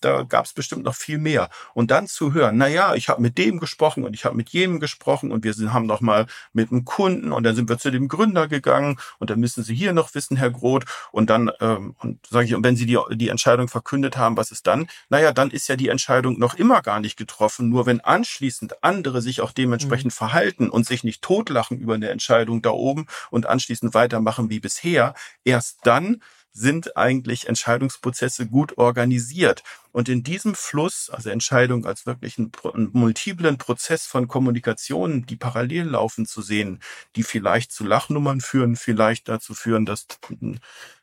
da 0.00 0.22
gab 0.22 0.44
es 0.44 0.52
bestimmt 0.52 0.84
noch 0.84 0.94
viel 0.94 1.18
mehr. 1.18 1.48
Und 1.74 1.90
dann 1.90 2.06
zu 2.06 2.32
hören, 2.32 2.56
na 2.58 2.68
ja, 2.68 2.94
ich 2.94 3.08
habe 3.08 3.22
mit 3.22 3.38
dem 3.38 3.58
gesprochen 3.58 4.04
und 4.04 4.14
ich 4.14 4.24
habe 4.24 4.36
mit 4.36 4.50
jenem 4.50 4.80
gesprochen 4.80 5.32
und 5.32 5.44
wir 5.44 5.54
sind, 5.54 5.72
haben 5.72 5.86
noch 5.86 6.00
mal 6.00 6.26
mit 6.52 6.70
einem 6.70 6.84
Kunden 6.84 7.32
und 7.32 7.44
dann 7.44 7.54
sind 7.54 7.68
wir 7.68 7.78
zu 7.78 7.90
dem 7.90 8.08
Gründer 8.08 8.48
gegangen 8.48 8.98
und 9.18 9.30
dann 9.30 9.40
müssen 9.40 9.64
Sie 9.64 9.74
hier 9.74 9.92
noch 9.92 10.14
wissen, 10.14 10.36
Herr 10.36 10.50
Groth. 10.50 10.84
Und 11.12 11.30
dann 11.30 11.50
ähm, 11.60 11.94
und 11.98 12.26
sage 12.28 12.46
ich, 12.46 12.54
und 12.54 12.64
wenn 12.64 12.76
Sie 12.76 12.86
die, 12.86 12.98
die 13.12 13.28
Entscheidung 13.28 13.68
verkündet 13.68 14.16
haben, 14.16 14.36
was 14.36 14.50
ist 14.50 14.66
dann? 14.66 14.86
Naja, 15.08 15.32
dann 15.32 15.50
ist 15.50 15.68
ja 15.68 15.76
die 15.76 15.88
Entscheidung 15.88 16.38
noch 16.38 16.54
immer 16.54 16.82
gar 16.82 17.00
nicht 17.00 17.16
getroffen. 17.16 17.68
Nur 17.68 17.86
wenn 17.86 18.00
anschließend 18.00 18.82
andere 18.82 19.22
sich 19.22 19.40
auch 19.40 19.52
dementsprechend 19.52 20.12
mhm. 20.12 20.16
verhalten 20.16 20.70
und 20.70 20.86
sich 20.86 21.04
nicht 21.04 21.22
totlachen 21.22 21.78
über 21.78 21.94
eine 21.94 22.10
Entscheidung 22.10 22.62
da 22.62 22.70
oben 22.70 23.06
und 23.30 23.46
anschließend 23.46 23.94
weitermachen 23.94 24.50
wie 24.50 24.60
bisher, 24.60 25.14
erst 25.44 25.78
dann 25.84 26.22
sind 26.52 26.96
eigentlich 26.96 27.48
Entscheidungsprozesse 27.48 28.46
gut 28.46 28.78
organisiert. 28.78 29.62
Und 29.92 30.08
in 30.08 30.22
diesem 30.22 30.54
Fluss, 30.54 31.10
also 31.10 31.30
Entscheidung 31.30 31.86
als 31.86 32.06
wirklich 32.06 32.38
einen, 32.38 32.52
multiplen 32.92 33.58
Prozess 33.58 34.06
von 34.06 34.28
Kommunikationen, 34.28 35.26
die 35.26 35.36
parallel 35.36 35.84
laufen 35.84 36.26
zu 36.26 36.42
sehen, 36.42 36.80
die 37.16 37.22
vielleicht 37.22 37.72
zu 37.72 37.84
Lachnummern 37.84 38.40
führen, 38.40 38.76
vielleicht 38.76 39.28
dazu 39.28 39.54
führen, 39.54 39.86
dass 39.86 40.06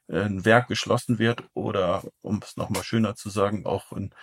ein 0.10 0.46
Werk 0.46 0.68
geschlossen 0.68 1.20
wird 1.20 1.44
oder, 1.54 2.04
um 2.22 2.40
es 2.44 2.58
nochmal 2.58 2.84
schöner 2.84 3.16
zu 3.16 3.30
sagen, 3.30 3.66
auch 3.66 3.92
ein, 3.92 4.14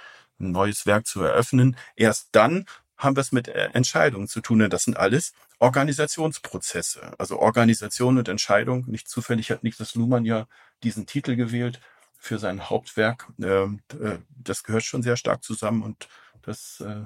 ein 0.41 0.53
neues 0.53 0.87
Werk 0.87 1.07
zu 1.07 1.22
eröffnen. 1.22 1.77
Erst 1.97 2.29
dann 2.33 2.66
haben 2.97 3.16
wir 3.16 3.20
es 3.20 3.33
mit 3.33 3.49
äh, 3.49 3.70
Entscheidungen 3.72 4.29
zu 4.29 4.41
tun. 4.41 4.62
Und 4.62 4.72
das 4.72 4.85
sind 4.85 4.97
alles 4.97 5.33
Organisationsprozesse. 5.59 7.12
Also 7.18 7.39
Organisation 7.39 8.18
und 8.18 8.29
Entscheidung. 8.29 8.85
Nicht 8.87 9.09
zufällig 9.09 9.51
hat 9.51 9.62
Niklas 9.62 9.95
Luhmann 9.95 10.25
ja 10.25 10.47
diesen 10.85 11.07
Titel 11.07 11.37
gewählt 11.37 11.80
für 12.18 12.39
sein 12.39 12.68
Hauptwerk. 12.70 13.28
Ähm, 13.43 13.80
äh, 14.01 14.18
das 14.37 14.62
gehört 14.62 14.85
schon 14.85 15.03
sehr 15.03 15.16
stark 15.16 15.43
zusammen 15.43 15.82
und 15.82 16.09
das 16.43 16.80
äh, 16.80 17.03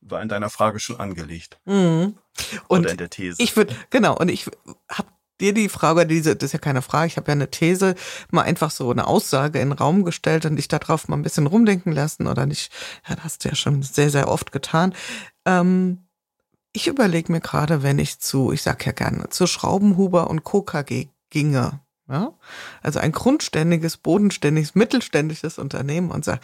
war 0.00 0.22
in 0.22 0.28
deiner 0.28 0.50
Frage 0.50 0.80
schon 0.80 1.00
angelegt. 1.00 1.58
Mhm. 1.64 2.18
Und 2.68 2.80
Oder 2.80 2.90
in 2.90 2.96
der 2.98 3.10
These. 3.10 3.42
Ich 3.42 3.56
würde, 3.56 3.74
genau, 3.90 4.16
und 4.16 4.28
ich 4.28 4.46
habe 4.90 5.08
dir 5.40 5.52
die 5.54 5.68
Frage, 5.68 6.06
diese, 6.06 6.36
das 6.36 6.48
ist 6.48 6.52
ja 6.52 6.58
keine 6.58 6.82
Frage, 6.82 7.08
ich 7.08 7.16
habe 7.16 7.28
ja 7.28 7.32
eine 7.32 7.50
These, 7.50 7.94
mal 8.30 8.42
einfach 8.42 8.70
so 8.70 8.90
eine 8.90 9.06
Aussage 9.06 9.60
in 9.60 9.70
den 9.70 9.78
Raum 9.78 10.04
gestellt 10.04 10.46
und 10.46 10.56
dich 10.56 10.68
darauf 10.68 11.08
mal 11.08 11.16
ein 11.16 11.22
bisschen 11.22 11.46
rumdenken 11.46 11.92
lassen 11.92 12.26
oder 12.26 12.46
nicht. 12.46 12.72
Ja, 13.08 13.16
das 13.16 13.24
hast 13.24 13.44
du 13.44 13.48
ja 13.48 13.54
schon 13.54 13.82
sehr, 13.82 14.10
sehr 14.10 14.28
oft 14.28 14.52
getan. 14.52 14.94
Ähm, 15.44 16.06
Ich 16.76 16.88
überlege 16.88 17.32
mir 17.32 17.40
gerade, 17.40 17.82
wenn 17.84 17.98
ich 18.00 18.18
zu, 18.20 18.52
ich 18.52 18.62
sag 18.62 18.84
ja 18.86 18.92
gerne, 18.92 19.28
zu 19.30 19.46
Schraubenhuber 19.46 20.28
und 20.28 20.44
Co. 20.44 20.62
KG 20.62 21.08
ginge, 21.30 21.80
ja? 22.08 22.32
also 22.82 22.98
ein 22.98 23.12
grundständiges, 23.12 23.96
bodenständiges, 23.96 24.74
mittelständisches 24.74 25.58
Unternehmen 25.58 26.10
und 26.10 26.24
sage, 26.24 26.40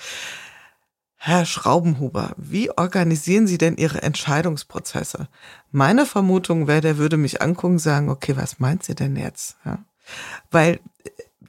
Herr 1.22 1.44
Schraubenhuber, 1.44 2.32
wie 2.38 2.70
organisieren 2.70 3.46
Sie 3.46 3.58
denn 3.58 3.76
Ihre 3.76 4.02
Entscheidungsprozesse? 4.02 5.28
Meine 5.70 6.06
Vermutung 6.06 6.66
wäre, 6.66 6.80
der 6.80 6.96
würde 6.96 7.18
mich 7.18 7.42
angucken 7.42 7.74
und 7.74 7.78
sagen, 7.78 8.08
okay, 8.08 8.38
was 8.38 8.58
meint 8.58 8.84
sie 8.84 8.94
denn 8.94 9.16
jetzt? 9.16 9.58
Ja? 9.66 9.84
Weil 10.50 10.80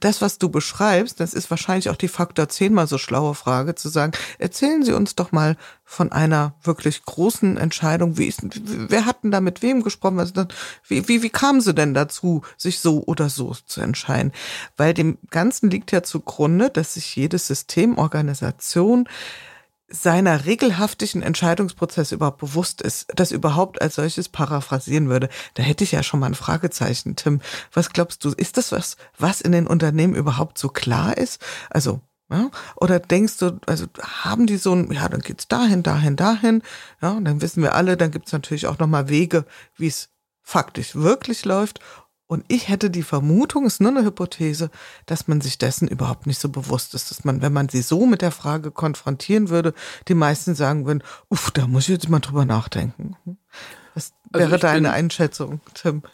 das, 0.04 0.20
was 0.20 0.38
du 0.38 0.48
beschreibst, 0.48 1.20
das 1.20 1.34
ist 1.34 1.50
wahrscheinlich 1.50 1.88
auch 1.90 1.96
die 1.96 2.08
Faktor 2.08 2.48
zehnmal 2.48 2.86
so 2.86 2.98
schlaue 2.98 3.34
Frage 3.34 3.74
zu 3.74 3.88
sagen, 3.88 4.12
erzählen 4.38 4.82
Sie 4.82 4.92
uns 4.92 5.14
doch 5.14 5.32
mal 5.32 5.56
von 5.84 6.10
einer 6.10 6.54
wirklich 6.62 7.04
großen 7.04 7.56
Entscheidung. 7.56 8.18
Wie 8.18 8.26
ist, 8.26 8.40
wer 8.42 9.06
hat 9.06 9.22
denn 9.22 9.30
da 9.30 9.40
mit 9.40 9.62
wem 9.62 9.82
gesprochen? 9.82 10.18
Wie, 10.88 11.08
wie, 11.08 11.22
wie 11.22 11.30
kamen 11.30 11.60
Sie 11.60 11.74
denn 11.74 11.94
dazu, 11.94 12.42
sich 12.56 12.80
so 12.80 13.04
oder 13.04 13.28
so 13.28 13.54
zu 13.66 13.80
entscheiden? 13.80 14.32
Weil 14.76 14.94
dem 14.94 15.18
Ganzen 15.30 15.70
liegt 15.70 15.92
ja 15.92 16.02
zugrunde, 16.02 16.70
dass 16.70 16.94
sich 16.94 17.14
jede 17.14 17.38
Systemorganisation 17.38 19.08
seiner 19.92 20.46
regelhaftigen 20.46 21.22
Entscheidungsprozess 21.22 22.12
überhaupt 22.12 22.38
bewusst 22.38 22.80
ist, 22.80 23.06
das 23.14 23.30
überhaupt 23.30 23.80
als 23.80 23.96
solches 23.96 24.28
paraphrasieren 24.28 25.08
würde, 25.08 25.28
da 25.54 25.62
hätte 25.62 25.84
ich 25.84 25.92
ja 25.92 26.02
schon 26.02 26.20
mal 26.20 26.26
ein 26.26 26.34
Fragezeichen. 26.34 27.14
Tim, 27.14 27.40
was 27.72 27.90
glaubst 27.90 28.24
du, 28.24 28.30
ist 28.30 28.56
das 28.56 28.72
was, 28.72 28.96
was 29.18 29.40
in 29.40 29.52
den 29.52 29.66
Unternehmen 29.66 30.14
überhaupt 30.14 30.58
so 30.58 30.68
klar 30.68 31.16
ist? 31.16 31.42
Also, 31.70 32.00
ja, 32.30 32.50
oder 32.76 32.98
denkst 32.98 33.36
du, 33.38 33.60
also 33.66 33.86
haben 34.00 34.46
die 34.46 34.56
so 34.56 34.74
ein, 34.74 34.90
ja, 34.90 35.08
dann 35.08 35.20
geht's 35.20 35.48
dahin, 35.48 35.82
dahin, 35.82 36.16
dahin, 36.16 36.62
ja, 37.02 37.10
und 37.10 37.26
dann 37.26 37.42
wissen 37.42 37.62
wir 37.62 37.74
alle, 37.74 37.98
dann 37.98 38.10
gibt's 38.10 38.32
natürlich 38.32 38.66
auch 38.66 38.78
nochmal 38.78 39.10
Wege, 39.10 39.44
wie 39.76 39.88
es 39.88 40.08
faktisch 40.42 40.94
wirklich 40.94 41.44
läuft 41.44 41.80
und 42.32 42.46
ich 42.48 42.70
hätte 42.70 42.88
die 42.88 43.02
Vermutung, 43.02 43.66
ist 43.66 43.82
nur 43.82 43.90
eine 43.90 44.06
Hypothese, 44.06 44.70
dass 45.04 45.28
man 45.28 45.42
sich 45.42 45.58
dessen 45.58 45.86
überhaupt 45.86 46.26
nicht 46.26 46.40
so 46.40 46.48
bewusst 46.48 46.94
ist, 46.94 47.10
dass 47.10 47.24
man, 47.24 47.42
wenn 47.42 47.52
man 47.52 47.68
sie 47.68 47.82
so 47.82 48.06
mit 48.06 48.22
der 48.22 48.30
Frage 48.30 48.70
konfrontieren 48.70 49.50
würde, 49.50 49.74
die 50.08 50.14
meisten 50.14 50.54
sagen 50.54 50.86
würden, 50.86 51.02
uff, 51.28 51.50
da 51.50 51.66
muss 51.66 51.82
ich 51.82 51.90
jetzt 51.90 52.08
mal 52.08 52.20
drüber 52.20 52.46
nachdenken. 52.46 53.18
Was 53.94 54.14
also 54.32 54.46
wäre 54.46 54.58
deine 54.58 54.88
bin, 54.88 54.94
Einschätzung, 54.94 55.60
Tim? 55.74 56.04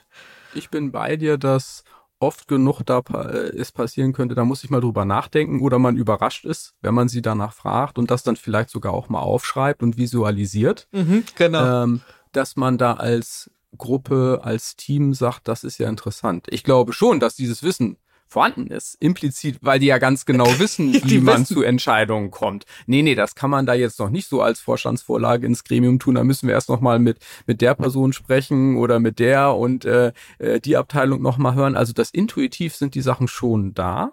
Ich 0.54 0.70
bin 0.70 0.90
bei 0.90 1.16
dir, 1.16 1.38
dass 1.38 1.84
oft 2.18 2.48
genug 2.48 2.82
da 2.82 2.98
äh, 3.14 3.56
es 3.56 3.70
passieren 3.70 4.12
könnte, 4.12 4.34
da 4.34 4.44
muss 4.44 4.64
ich 4.64 4.70
mal 4.70 4.80
drüber 4.80 5.04
nachdenken 5.04 5.60
oder 5.60 5.78
man 5.78 5.96
überrascht 5.96 6.44
ist, 6.44 6.74
wenn 6.82 6.94
man 6.94 7.08
sie 7.08 7.22
danach 7.22 7.52
fragt 7.52 7.96
und 7.96 8.10
das 8.10 8.24
dann 8.24 8.34
vielleicht 8.34 8.70
sogar 8.70 8.92
auch 8.92 9.08
mal 9.08 9.20
aufschreibt 9.20 9.84
und 9.84 9.96
visualisiert. 9.96 10.88
Mhm, 10.90 11.22
genau. 11.36 11.84
Ähm, 11.84 12.00
dass 12.32 12.56
man 12.56 12.76
da 12.76 12.94
als 12.94 13.52
Gruppe, 13.76 14.40
als 14.42 14.76
Team 14.76 15.14
sagt, 15.14 15.48
das 15.48 15.64
ist 15.64 15.78
ja 15.78 15.88
interessant. 15.88 16.46
Ich 16.50 16.64
glaube 16.64 16.92
schon, 16.92 17.20
dass 17.20 17.36
dieses 17.36 17.62
Wissen 17.62 17.98
vorhanden 18.28 18.66
ist, 18.66 18.96
implizit, 19.00 19.58
weil 19.62 19.78
die 19.78 19.86
ja 19.86 19.98
ganz 19.98 20.26
genau 20.26 20.46
wissen, 20.58 20.92
wie 20.92 21.02
wissen. 21.02 21.24
man 21.24 21.46
zu 21.46 21.62
Entscheidungen 21.62 22.30
kommt. 22.30 22.64
Nee, 22.86 23.02
nee, 23.02 23.14
das 23.14 23.34
kann 23.34 23.50
man 23.50 23.66
da 23.66 23.74
jetzt 23.74 23.98
noch 23.98 24.10
nicht 24.10 24.28
so 24.28 24.42
als 24.42 24.60
Vorstandsvorlage 24.60 25.46
ins 25.46 25.64
Gremium 25.64 25.98
tun. 25.98 26.14
Da 26.14 26.24
müssen 26.24 26.46
wir 26.46 26.54
erst 26.54 26.68
noch 26.68 26.80
mal 26.80 26.98
mit, 26.98 27.18
mit 27.46 27.60
der 27.60 27.74
Person 27.74 28.12
sprechen 28.12 28.76
oder 28.76 29.00
mit 29.00 29.18
der 29.18 29.54
und 29.54 29.84
äh, 29.84 30.12
äh 30.38 30.60
die 30.60 30.76
Abteilung 30.76 31.22
noch 31.22 31.38
mal 31.38 31.54
hören. 31.54 31.76
Also 31.76 31.92
das 31.92 32.10
intuitiv 32.10 32.74
sind 32.76 32.94
die 32.94 33.00
Sachen 33.00 33.28
schon 33.28 33.74
da. 33.74 34.12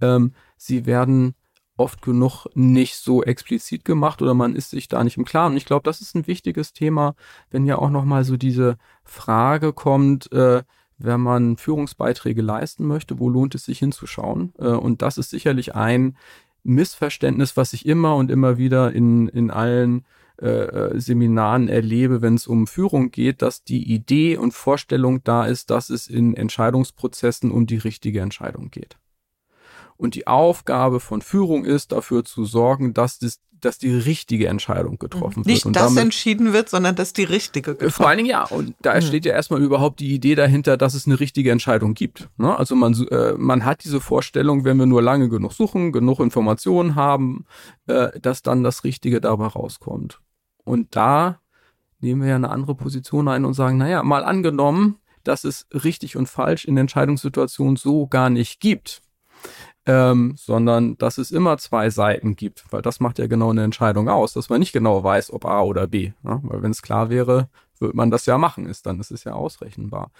Ähm, 0.00 0.32
sie 0.56 0.86
werden 0.86 1.34
oft 1.80 2.02
genug 2.02 2.46
nicht 2.54 2.96
so 2.96 3.24
explizit 3.24 3.84
gemacht 3.84 4.22
oder 4.22 4.34
man 4.34 4.54
ist 4.54 4.70
sich 4.70 4.86
da 4.86 5.02
nicht 5.02 5.16
im 5.16 5.24
Klaren. 5.24 5.52
Und 5.52 5.56
ich 5.56 5.64
glaube, 5.64 5.82
das 5.84 6.00
ist 6.00 6.14
ein 6.14 6.26
wichtiges 6.26 6.72
Thema, 6.72 7.14
wenn 7.50 7.66
ja 7.66 7.78
auch 7.78 7.90
nochmal 7.90 8.24
so 8.24 8.36
diese 8.36 8.76
Frage 9.02 9.72
kommt, 9.72 10.30
äh, 10.32 10.62
wenn 10.98 11.20
man 11.20 11.56
Führungsbeiträge 11.56 12.42
leisten 12.42 12.86
möchte, 12.86 13.18
wo 13.18 13.28
lohnt 13.28 13.54
es 13.54 13.64
sich 13.64 13.78
hinzuschauen? 13.78 14.52
Äh, 14.58 14.66
und 14.66 15.02
das 15.02 15.18
ist 15.18 15.30
sicherlich 15.30 15.74
ein 15.74 16.16
Missverständnis, 16.62 17.56
was 17.56 17.72
ich 17.72 17.86
immer 17.86 18.16
und 18.16 18.30
immer 18.30 18.58
wieder 18.58 18.92
in, 18.92 19.28
in 19.28 19.50
allen 19.50 20.04
äh, 20.40 20.46
äh 20.46 21.00
Seminaren 21.00 21.68
erlebe, 21.68 22.20
wenn 22.20 22.34
es 22.34 22.46
um 22.46 22.66
Führung 22.66 23.10
geht, 23.10 23.40
dass 23.40 23.64
die 23.64 23.90
Idee 23.92 24.36
und 24.36 24.52
Vorstellung 24.52 25.24
da 25.24 25.46
ist, 25.46 25.70
dass 25.70 25.88
es 25.88 26.06
in 26.06 26.34
Entscheidungsprozessen 26.34 27.50
um 27.50 27.66
die 27.66 27.78
richtige 27.78 28.20
Entscheidung 28.20 28.70
geht. 28.70 28.98
Und 30.00 30.14
die 30.14 30.26
Aufgabe 30.26 30.98
von 30.98 31.20
Führung 31.20 31.66
ist, 31.66 31.92
dafür 31.92 32.24
zu 32.24 32.46
sorgen, 32.46 32.94
dass 32.94 33.18
das 33.18 33.38
dass 33.60 33.76
die 33.76 33.92
richtige 33.92 34.48
Entscheidung 34.48 34.98
getroffen. 34.98 35.42
Nicht, 35.44 35.66
wird. 35.66 35.74
Nicht, 35.74 35.76
dass 35.76 35.94
entschieden 35.96 36.54
wird, 36.54 36.70
sondern 36.70 36.96
dass 36.96 37.12
die 37.12 37.24
richtige 37.24 37.72
getroffen 37.72 37.92
Vor 37.92 38.08
allen 38.08 38.16
Dingen 38.16 38.30
ja. 38.30 38.44
Und 38.44 38.74
da 38.80 38.94
mhm. 38.94 39.02
steht 39.02 39.26
ja 39.26 39.34
erstmal 39.34 39.60
überhaupt 39.60 40.00
die 40.00 40.14
Idee 40.14 40.34
dahinter, 40.34 40.78
dass 40.78 40.94
es 40.94 41.04
eine 41.04 41.20
richtige 41.20 41.50
Entscheidung 41.50 41.92
gibt. 41.92 42.30
Ne? 42.38 42.58
Also 42.58 42.74
man, 42.74 42.94
äh, 43.10 43.34
man 43.36 43.66
hat 43.66 43.84
diese 43.84 44.00
Vorstellung, 44.00 44.64
wenn 44.64 44.78
wir 44.78 44.86
nur 44.86 45.02
lange 45.02 45.28
genug 45.28 45.52
suchen, 45.52 45.92
genug 45.92 46.20
Informationen 46.20 46.94
haben, 46.94 47.44
äh, 47.86 48.18
dass 48.18 48.40
dann 48.40 48.64
das 48.64 48.82
Richtige 48.82 49.20
dabei 49.20 49.48
rauskommt. 49.48 50.20
Und 50.64 50.96
da 50.96 51.40
nehmen 52.00 52.22
wir 52.22 52.30
ja 52.30 52.36
eine 52.36 52.48
andere 52.48 52.74
Position 52.74 53.28
ein 53.28 53.44
und 53.44 53.52
sagen, 53.52 53.76
naja, 53.76 54.02
mal 54.02 54.24
angenommen, 54.24 54.96
dass 55.22 55.44
es 55.44 55.66
richtig 55.84 56.16
und 56.16 56.30
falsch 56.30 56.64
in 56.64 56.78
Entscheidungssituationen 56.78 57.76
so 57.76 58.06
gar 58.06 58.30
nicht 58.30 58.60
gibt 58.60 59.02
ähm, 59.86 60.34
sondern 60.36 60.98
dass 60.98 61.18
es 61.18 61.30
immer 61.30 61.58
zwei 61.58 61.90
Seiten 61.90 62.36
gibt, 62.36 62.64
weil 62.70 62.82
das 62.82 63.00
macht 63.00 63.18
ja 63.18 63.26
genau 63.26 63.50
eine 63.50 63.64
Entscheidung 63.64 64.08
aus, 64.08 64.32
dass 64.34 64.50
man 64.50 64.60
nicht 64.60 64.72
genau 64.72 65.02
weiß, 65.02 65.32
ob 65.32 65.46
A 65.46 65.62
oder 65.62 65.86
B. 65.86 66.12
Ne? 66.22 66.40
Weil 66.42 66.62
wenn 66.62 66.70
es 66.70 66.82
klar 66.82 67.10
wäre, 67.10 67.48
würde 67.78 67.96
man 67.96 68.10
das 68.10 68.26
ja 68.26 68.36
machen, 68.36 68.66
ist 68.66 68.86
dann 68.86 69.00
ist 69.00 69.10
es 69.10 69.24
ja 69.24 69.32
ausrechenbar. 69.32 70.10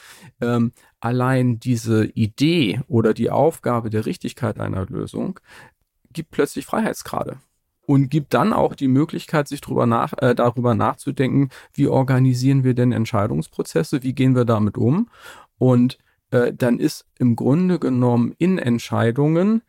Ähm, 0.41 0.73
allein 0.99 1.61
diese 1.61 2.07
Idee 2.07 2.81
oder 2.89 3.13
die 3.13 3.31
Aufgabe 3.31 3.91
der 3.91 4.07
Richtigkeit 4.07 4.59
einer 4.59 4.87
Lösung 4.87 5.39
gibt 6.13 6.31
plötzlich 6.31 6.65
Freiheitsgrade 6.65 7.39
und 7.87 8.09
gibt 8.09 8.35
dann 8.35 8.53
auch 8.53 8.75
die 8.75 8.89
Möglichkeit, 8.89 9.47
sich 9.47 9.61
darüber, 9.61 9.85
nach, 9.85 10.15
äh, 10.19 10.35
darüber 10.35 10.75
nachzudenken, 10.75 11.51
wie 11.73 11.89
organisieren 11.89 12.65
wir 12.65 12.75
denn 12.75 12.93
Entscheidungsprozesse, 12.93 14.03
wie 14.03 14.15
gehen 14.15 14.35
wir 14.35 14.45
damit 14.45 14.79
um 14.79 15.11
und 15.59 15.99
äh, 16.31 16.53
dann 16.53 16.79
ist 16.79 17.07
im 17.19 17.37
Grunde 17.37 17.79
genommen 17.79 18.35
in 18.39 18.59
Entscheidungen 18.59 19.63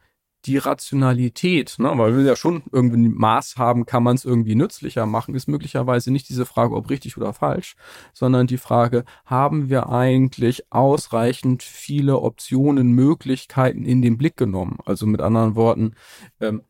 die 0.46 0.58
Rationalität, 0.58 1.76
ne, 1.78 1.92
weil 1.96 2.18
wir 2.18 2.24
ja 2.24 2.36
schon 2.36 2.64
irgendwie 2.72 2.98
ein 2.98 3.14
Maß 3.14 3.58
haben, 3.58 3.86
kann 3.86 4.04
man 4.04 4.16
es 4.16 4.26
irgendwie 4.26 4.56
nützlicher 4.56 5.06
machen, 5.06 5.36
ist 5.36 5.48
möglicherweise 5.48 6.12
nicht 6.12 6.30
diese 6.30 6.46
Frage, 6.46 6.76
ob 6.76 6.90
richtig 6.90 7.16
oder 7.18 7.34
falsch, 7.34 7.76
sondern 8.14 8.48
die 8.48 8.58
Frage, 8.58 9.06
haben 9.26 9.70
wir 9.70 9.90
eigentlich 9.90 10.72
ausreichend 10.72 11.62
viele 11.62 12.20
Optionen, 12.20 12.92
Möglichkeiten 12.92 13.86
in 13.86 14.02
den 14.02 14.18
Blick 14.18 14.36
genommen? 14.36 14.80
Also 14.86 15.06
mit 15.06 15.22
anderen 15.22 15.56
Worten, 15.56 15.94
ähm, 16.40 16.64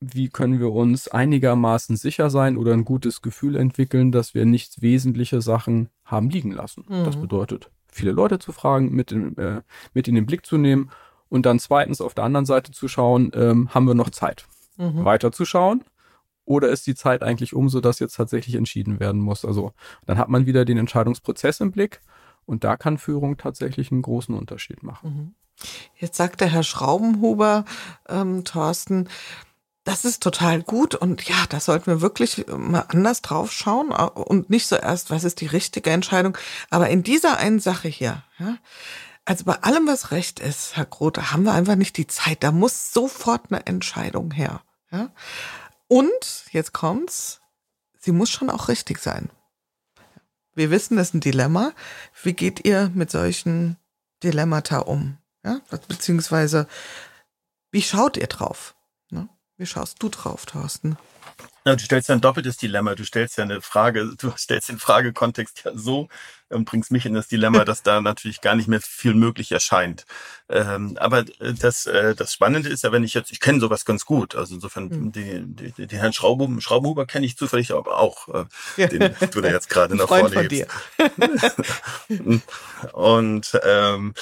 wie 0.00 0.30
können 0.30 0.58
wir 0.58 0.72
uns 0.72 1.08
einigermaßen 1.08 1.96
sicher 1.96 2.30
sein 2.30 2.56
oder 2.56 2.72
ein 2.72 2.86
gutes 2.86 3.20
Gefühl 3.20 3.56
entwickeln, 3.56 4.12
dass 4.12 4.32
wir 4.32 4.46
nicht 4.46 4.80
wesentliche 4.80 5.42
Sachen 5.42 5.90
haben 6.04 6.30
liegen 6.30 6.52
lassen? 6.52 6.86
Mhm. 6.88 7.04
Das 7.04 7.20
bedeutet 7.20 7.70
viele 7.92 8.12
Leute 8.12 8.38
zu 8.38 8.52
fragen, 8.52 8.92
mit 8.92 9.12
in, 9.12 9.36
äh, 9.38 9.62
mit 9.94 10.08
in 10.08 10.14
den 10.14 10.26
Blick 10.26 10.46
zu 10.46 10.56
nehmen 10.56 10.90
und 11.28 11.46
dann 11.46 11.58
zweitens 11.58 12.00
auf 12.00 12.14
der 12.14 12.24
anderen 12.24 12.46
Seite 12.46 12.72
zu 12.72 12.88
schauen, 12.88 13.30
ähm, 13.34 13.74
haben 13.74 13.86
wir 13.86 13.94
noch 13.94 14.10
Zeit, 14.10 14.46
mhm. 14.76 15.04
weiter 15.04 15.32
zu 15.32 15.44
schauen? 15.44 15.84
Oder 16.44 16.68
ist 16.68 16.86
die 16.86 16.96
Zeit 16.96 17.22
eigentlich 17.22 17.54
um, 17.54 17.68
so 17.68 17.80
dass 17.80 18.00
jetzt 18.00 18.16
tatsächlich 18.16 18.56
entschieden 18.56 18.98
werden 18.98 19.20
muss? 19.20 19.44
Also 19.44 19.72
dann 20.06 20.18
hat 20.18 20.28
man 20.28 20.46
wieder 20.46 20.64
den 20.64 20.78
Entscheidungsprozess 20.78 21.60
im 21.60 21.70
Blick 21.70 22.00
und 22.44 22.64
da 22.64 22.76
kann 22.76 22.98
Führung 22.98 23.36
tatsächlich 23.36 23.92
einen 23.92 24.02
großen 24.02 24.34
Unterschied 24.34 24.82
machen. 24.82 25.10
Mhm. 25.10 25.34
Jetzt 25.96 26.16
sagt 26.16 26.40
der 26.40 26.48
Herr 26.48 26.62
Schraubenhuber, 26.62 27.64
ähm, 28.08 28.44
Thorsten, 28.44 29.08
das 29.84 30.04
ist 30.04 30.22
total 30.22 30.62
gut 30.62 30.94
und 30.94 31.26
ja, 31.28 31.46
da 31.48 31.58
sollten 31.58 31.86
wir 31.86 32.00
wirklich 32.00 32.46
mal 32.48 32.84
anders 32.88 33.22
drauf 33.22 33.50
schauen 33.50 33.90
und 33.90 34.50
nicht 34.50 34.66
so 34.66 34.76
erst, 34.76 35.10
was 35.10 35.24
ist 35.24 35.40
die 35.40 35.46
richtige 35.46 35.90
Entscheidung. 35.90 36.36
Aber 36.68 36.90
in 36.90 37.02
dieser 37.02 37.38
einen 37.38 37.60
Sache 37.60 37.88
hier, 37.88 38.22
ja, 38.38 38.58
also 39.24 39.44
bei 39.44 39.54
allem, 39.62 39.86
was 39.86 40.10
recht 40.10 40.40
ist, 40.40 40.76
Herr 40.76 40.86
Grote, 40.86 41.30
haben 41.30 41.44
wir 41.44 41.52
einfach 41.52 41.76
nicht 41.76 41.96
die 41.96 42.06
Zeit. 42.06 42.42
Da 42.42 42.52
muss 42.52 42.92
sofort 42.92 43.50
eine 43.50 43.64
Entscheidung 43.66 44.32
her. 44.32 44.62
Ja? 44.90 45.10
Und 45.88 46.44
jetzt 46.50 46.72
kommt's, 46.72 47.40
sie 47.98 48.12
muss 48.12 48.30
schon 48.30 48.50
auch 48.50 48.68
richtig 48.68 48.98
sein. 48.98 49.30
Wir 50.54 50.70
wissen, 50.70 50.96
das 50.96 51.08
ist 51.08 51.14
ein 51.14 51.20
Dilemma. 51.20 51.72
Wie 52.22 52.32
geht 52.32 52.64
ihr 52.64 52.90
mit 52.94 53.10
solchen 53.10 53.76
Dilemmata 54.22 54.78
um? 54.80 55.18
Ja? 55.44 55.60
Beziehungsweise, 55.86 56.66
wie 57.70 57.82
schaut 57.82 58.16
ihr 58.16 58.26
drauf? 58.26 58.74
Wie 59.60 59.66
schaust 59.66 60.02
du 60.02 60.08
drauf, 60.08 60.46
Thorsten? 60.46 60.96
Ja, 61.66 61.76
du 61.76 61.84
stellst 61.84 62.08
ja 62.08 62.14
ein 62.14 62.22
doppeltes 62.22 62.56
Dilemma. 62.56 62.94
Du 62.94 63.04
stellst 63.04 63.36
ja 63.36 63.44
eine 63.44 63.60
Frage, 63.60 64.14
du 64.16 64.30
stellst 64.38 64.70
den 64.70 64.78
Fragekontext 64.78 65.64
ja 65.66 65.72
so 65.74 66.08
und 66.48 66.64
bringst 66.64 66.90
mich 66.90 67.04
in 67.04 67.12
das 67.12 67.28
Dilemma, 67.28 67.64
dass 67.66 67.82
da 67.82 68.00
natürlich 68.00 68.40
gar 68.40 68.54
nicht 68.54 68.68
mehr 68.68 68.80
viel 68.80 69.12
möglich 69.12 69.52
erscheint. 69.52 70.06
Ähm, 70.48 70.96
aber 70.98 71.26
äh, 71.40 71.52
das, 71.52 71.84
äh, 71.84 72.14
das 72.14 72.32
Spannende 72.32 72.70
ist 72.70 72.84
ja, 72.84 72.90
wenn 72.90 73.04
ich 73.04 73.12
jetzt, 73.12 73.32
ich 73.32 73.40
kenne 73.40 73.60
sowas 73.60 73.84
ganz 73.84 74.06
gut. 74.06 74.34
Also 74.34 74.54
insofern, 74.54 74.84
mhm. 74.84 75.12
den, 75.12 75.56
den, 75.56 75.74
den 75.76 75.90
Herrn 75.90 76.14
Schraubenhuber, 76.14 76.62
Schraubenhuber 76.62 77.04
kenne 77.04 77.26
ich 77.26 77.36
zufällig 77.36 77.72
aber 77.72 77.98
auch, 77.98 78.28
äh, 78.78 78.88
den 78.88 79.14
du 79.30 79.42
da 79.42 79.50
jetzt 79.50 79.68
gerade 79.68 79.94
nach 79.94 80.08
vorne 80.08 80.40
hebst. 80.40 80.68
und 82.94 83.60
ähm, 83.62 84.14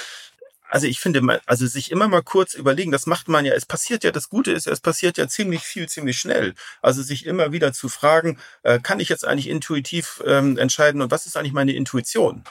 also 0.69 0.87
ich 0.87 1.01
finde, 1.01 1.41
also 1.47 1.67
sich 1.67 1.91
immer 1.91 2.09
mal 2.09 2.23
kurz 2.23 2.55
überlegen, 2.55 2.93
das 2.93 3.07
macht 3.07 3.29
man 3.29 3.45
ja, 3.45 3.55
es 3.55 3.67
passiert 3.67 4.05
ja, 4.05 4.11
das 4.11 4.29
Gute 4.29 4.53
ist, 4.53 4.67
es 4.67 4.81
passiert 4.81 5.19
ja 5.19 5.29
ziemlich 5.29 5.63
viel, 5.63 5.89
ziemlich 5.89 6.19
schnell. 6.19 6.55
Also 6.83 7.03
sich 7.03 7.27
immer 7.27 7.53
wieder 7.53 7.73
zu 7.73 7.89
fragen, 7.89 8.39
äh, 8.63 8.79
kann 8.79 9.01
ich 9.01 9.09
jetzt 9.09 9.27
eigentlich 9.27 9.49
intuitiv 9.49 10.23
ähm, 10.27 10.59
entscheiden 10.59 11.01
und 11.03 11.11
was 11.11 11.27
ist 11.27 11.37
eigentlich 11.37 11.53
meine 11.53 11.73
Intuition? 11.73 12.45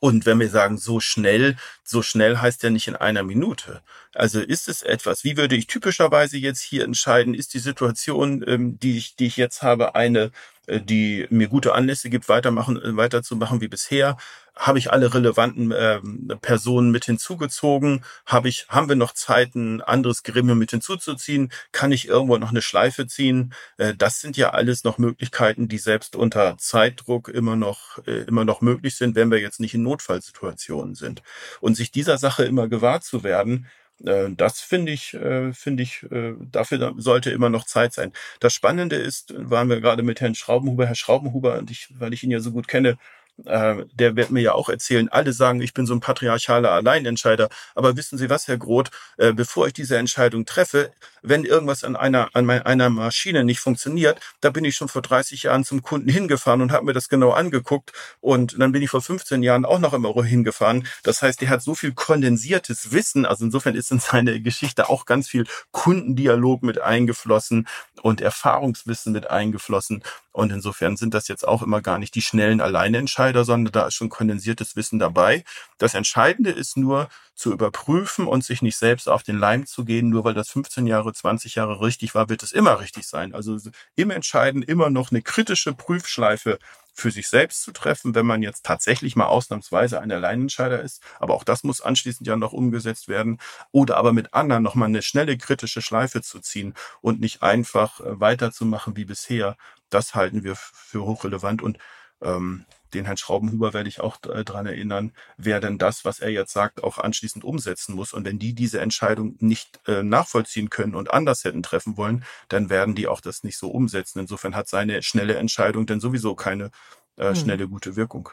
Und 0.00 0.26
wenn 0.26 0.40
wir 0.40 0.50
sagen, 0.50 0.78
so 0.78 0.98
schnell, 0.98 1.56
so 1.84 2.02
schnell 2.02 2.38
heißt 2.38 2.64
ja 2.64 2.70
nicht 2.70 2.88
in 2.88 2.96
einer 2.96 3.22
Minute. 3.22 3.82
Also 4.12 4.40
ist 4.40 4.68
es 4.68 4.82
etwas, 4.82 5.22
wie 5.22 5.36
würde 5.36 5.54
ich 5.54 5.68
typischerweise 5.68 6.38
jetzt 6.38 6.60
hier 6.60 6.82
entscheiden, 6.82 7.34
ist 7.34 7.54
die 7.54 7.60
Situation, 7.60 8.44
ähm, 8.48 8.80
die, 8.80 8.98
ich, 8.98 9.14
die 9.14 9.26
ich 9.26 9.36
jetzt 9.36 9.62
habe, 9.62 9.94
eine, 9.94 10.32
äh, 10.66 10.80
die 10.80 11.28
mir 11.30 11.46
gute 11.46 11.74
Anlässe 11.74 12.10
gibt, 12.10 12.28
weitermachen, 12.28 12.82
äh, 12.82 12.96
weiterzumachen 12.96 13.60
wie 13.60 13.68
bisher? 13.68 14.16
Habe 14.54 14.78
ich 14.78 14.92
alle 14.92 15.14
relevanten 15.14 15.72
äh, 15.72 16.00
Personen 16.40 16.90
mit 16.90 17.06
hinzugezogen? 17.06 18.04
Habe 18.26 18.48
ich, 18.48 18.66
haben 18.68 18.88
wir 18.88 18.96
noch 18.96 19.12
Zeit, 19.12 19.54
ein 19.54 19.80
anderes 19.80 20.22
Gremium 20.22 20.58
mit 20.58 20.70
hinzuzuziehen? 20.72 21.50
Kann 21.72 21.90
ich 21.90 22.06
irgendwo 22.06 22.36
noch 22.36 22.50
eine 22.50 22.62
Schleife 22.62 23.06
ziehen? 23.06 23.54
Äh, 23.78 23.94
das 23.96 24.20
sind 24.20 24.36
ja 24.36 24.50
alles 24.50 24.84
noch 24.84 24.98
Möglichkeiten, 24.98 25.68
die 25.68 25.78
selbst 25.78 26.16
unter 26.16 26.58
Zeitdruck 26.58 27.28
immer 27.28 27.56
noch, 27.56 27.98
äh, 28.06 28.24
immer 28.24 28.44
noch 28.44 28.60
möglich 28.60 28.96
sind, 28.96 29.14
wenn 29.14 29.30
wir 29.30 29.40
jetzt 29.40 29.58
nicht 29.60 29.74
in 29.74 29.82
Notfallsituationen 29.82 30.94
sind. 30.94 31.22
Und 31.60 31.74
sich 31.74 31.90
dieser 31.90 32.18
Sache 32.18 32.44
immer 32.44 32.68
gewahr 32.68 33.00
zu 33.00 33.24
werden, 33.24 33.66
äh, 34.04 34.30
das 34.36 34.60
finde 34.60 34.92
ich, 34.92 35.14
äh, 35.14 35.52
finde 35.52 35.82
ich, 35.82 36.02
äh, 36.10 36.34
dafür 36.38 36.94
sollte 36.96 37.30
immer 37.30 37.48
noch 37.50 37.64
Zeit 37.64 37.92
sein. 37.94 38.12
Das 38.40 38.52
Spannende 38.54 38.96
ist, 38.96 39.34
waren 39.36 39.68
wir 39.68 39.80
gerade 39.80 40.02
mit 40.02 40.20
Herrn 40.20 40.34
Schraubenhuber, 40.34 40.86
Herr 40.86 40.94
Schraubenhuber, 40.94 41.58
und 41.58 41.70
ich, 41.70 41.88
weil 41.98 42.12
ich 42.12 42.22
ihn 42.22 42.30
ja 42.30 42.40
so 42.40 42.52
gut 42.52 42.68
kenne, 42.68 42.98
äh, 43.44 43.84
der 43.92 44.16
wird 44.16 44.30
mir 44.30 44.40
ja 44.40 44.52
auch 44.52 44.68
erzählen, 44.68 45.08
alle 45.08 45.32
sagen, 45.32 45.60
ich 45.60 45.74
bin 45.74 45.86
so 45.86 45.94
ein 45.94 46.00
patriarchaler 46.00 46.70
Alleinentscheider. 46.70 47.48
Aber 47.74 47.96
wissen 47.96 48.18
Sie 48.18 48.30
was, 48.30 48.48
Herr 48.48 48.58
Groth, 48.58 48.90
äh, 49.16 49.32
bevor 49.32 49.66
ich 49.66 49.72
diese 49.72 49.96
Entscheidung 49.96 50.44
treffe, 50.44 50.92
wenn 51.22 51.44
irgendwas 51.44 51.84
an 51.84 51.96
einer, 51.96 52.30
an 52.34 52.48
einer 52.50 52.90
Maschine 52.90 53.44
nicht 53.44 53.60
funktioniert, 53.60 54.20
da 54.40 54.50
bin 54.50 54.64
ich 54.64 54.74
schon 54.74 54.88
vor 54.88 55.02
30 55.02 55.44
Jahren 55.44 55.64
zum 55.64 55.82
Kunden 55.82 56.08
hingefahren 56.08 56.60
und 56.62 56.72
habe 56.72 56.84
mir 56.84 56.92
das 56.92 57.08
genau 57.08 57.30
angeguckt. 57.30 57.92
Und 58.20 58.56
dann 58.58 58.72
bin 58.72 58.82
ich 58.82 58.90
vor 58.90 59.02
15 59.02 59.42
Jahren 59.42 59.64
auch 59.64 59.78
noch 59.78 59.94
immer 59.94 60.12
hingefahren. 60.24 60.86
Das 61.02 61.22
heißt, 61.22 61.42
er 61.42 61.48
hat 61.48 61.62
so 61.62 61.74
viel 61.74 61.92
kondensiertes 61.92 62.92
Wissen. 62.92 63.24
Also 63.24 63.44
insofern 63.44 63.74
ist 63.74 63.90
in 63.92 64.00
seine 64.00 64.40
Geschichte 64.40 64.88
auch 64.88 65.06
ganz 65.06 65.28
viel 65.28 65.46
Kundendialog 65.70 66.62
mit 66.62 66.80
eingeflossen 66.80 67.68
und 68.02 68.20
Erfahrungswissen 68.20 69.12
mit 69.12 69.30
eingeflossen. 69.30 70.02
Und 70.32 70.50
insofern 70.50 70.96
sind 70.96 71.14
das 71.14 71.28
jetzt 71.28 71.46
auch 71.46 71.62
immer 71.62 71.82
gar 71.82 71.98
nicht 71.98 72.14
die 72.14 72.22
schnellen 72.22 72.60
Alleinentscheider, 72.60 73.44
sondern 73.44 73.72
da 73.72 73.86
ist 73.86 73.94
schon 73.94 74.08
kondensiertes 74.08 74.76
Wissen 74.76 74.98
dabei. 74.98 75.44
Das 75.78 75.94
Entscheidende 75.94 76.50
ist 76.50 76.76
nur 76.76 77.08
zu 77.34 77.52
überprüfen 77.52 78.26
und 78.26 78.44
sich 78.44 78.62
nicht 78.62 78.76
selbst 78.76 79.08
auf 79.08 79.22
den 79.22 79.38
Leim 79.38 79.66
zu 79.66 79.84
gehen, 79.84 80.08
nur 80.08 80.24
weil 80.24 80.34
das 80.34 80.48
15 80.50 80.86
Jahre, 80.86 81.12
20 81.12 81.54
Jahre 81.54 81.80
richtig 81.80 82.14
war, 82.14 82.28
wird 82.28 82.42
es 82.42 82.52
immer 82.52 82.80
richtig 82.80 83.06
sein. 83.06 83.34
Also 83.34 83.58
im 83.94 84.10
Entscheiden 84.10 84.62
immer 84.62 84.90
noch 84.90 85.10
eine 85.10 85.22
kritische 85.22 85.74
Prüfschleife 85.74 86.58
für 86.94 87.10
sich 87.10 87.28
selbst 87.28 87.62
zu 87.62 87.72
treffen, 87.72 88.14
wenn 88.14 88.26
man 88.26 88.42
jetzt 88.42 88.64
tatsächlich 88.64 89.16
mal 89.16 89.26
ausnahmsweise 89.26 90.00
ein 90.00 90.12
Alleinentscheider 90.12 90.82
ist. 90.82 91.02
Aber 91.18 91.34
auch 91.34 91.44
das 91.44 91.64
muss 91.64 91.80
anschließend 91.80 92.26
ja 92.26 92.36
noch 92.36 92.52
umgesetzt 92.52 93.08
werden. 93.08 93.38
Oder 93.70 93.96
aber 93.96 94.12
mit 94.12 94.34
anderen 94.34 94.62
nochmal 94.62 94.88
eine 94.88 95.02
schnelle 95.02 95.36
kritische 95.38 95.82
Schleife 95.82 96.22
zu 96.22 96.40
ziehen 96.40 96.74
und 97.00 97.20
nicht 97.20 97.42
einfach 97.42 98.00
äh, 98.00 98.20
weiterzumachen 98.20 98.96
wie 98.96 99.04
bisher. 99.04 99.56
Das 99.92 100.14
halten 100.14 100.44
wir 100.44 100.56
für 100.56 101.04
hochrelevant 101.04 101.62
und 101.62 101.78
ähm, 102.20 102.64
den 102.94 103.04
Herrn 103.04 103.16
Schraubenhuber 103.16 103.72
werde 103.72 103.88
ich 103.88 104.00
auch 104.00 104.18
äh, 104.24 104.44
dran 104.44 104.66
erinnern, 104.66 105.12
wer 105.36 105.60
denn 105.60 105.78
das, 105.78 106.04
was 106.04 106.20
er 106.20 106.30
jetzt 106.30 106.52
sagt, 106.52 106.82
auch 106.84 106.98
anschließend 106.98 107.44
umsetzen 107.44 107.94
muss. 107.94 108.12
Und 108.12 108.24
wenn 108.24 108.38
die 108.38 108.54
diese 108.54 108.80
Entscheidung 108.80 109.36
nicht 109.40 109.80
äh, 109.86 110.02
nachvollziehen 110.02 110.70
können 110.70 110.94
und 110.94 111.10
anders 111.10 111.44
hätten 111.44 111.62
treffen 111.62 111.96
wollen, 111.96 112.24
dann 112.48 112.70
werden 112.70 112.94
die 112.94 113.08
auch 113.08 113.20
das 113.20 113.44
nicht 113.44 113.56
so 113.58 113.70
umsetzen. 113.70 114.20
Insofern 114.20 114.54
hat 114.54 114.68
seine 114.68 115.02
schnelle 115.02 115.36
Entscheidung 115.36 115.86
denn 115.86 116.00
sowieso 116.00 116.34
keine 116.34 116.70
äh, 117.16 117.28
hm. 117.28 117.36
schnelle 117.36 117.68
gute 117.68 117.96
Wirkung. 117.96 118.30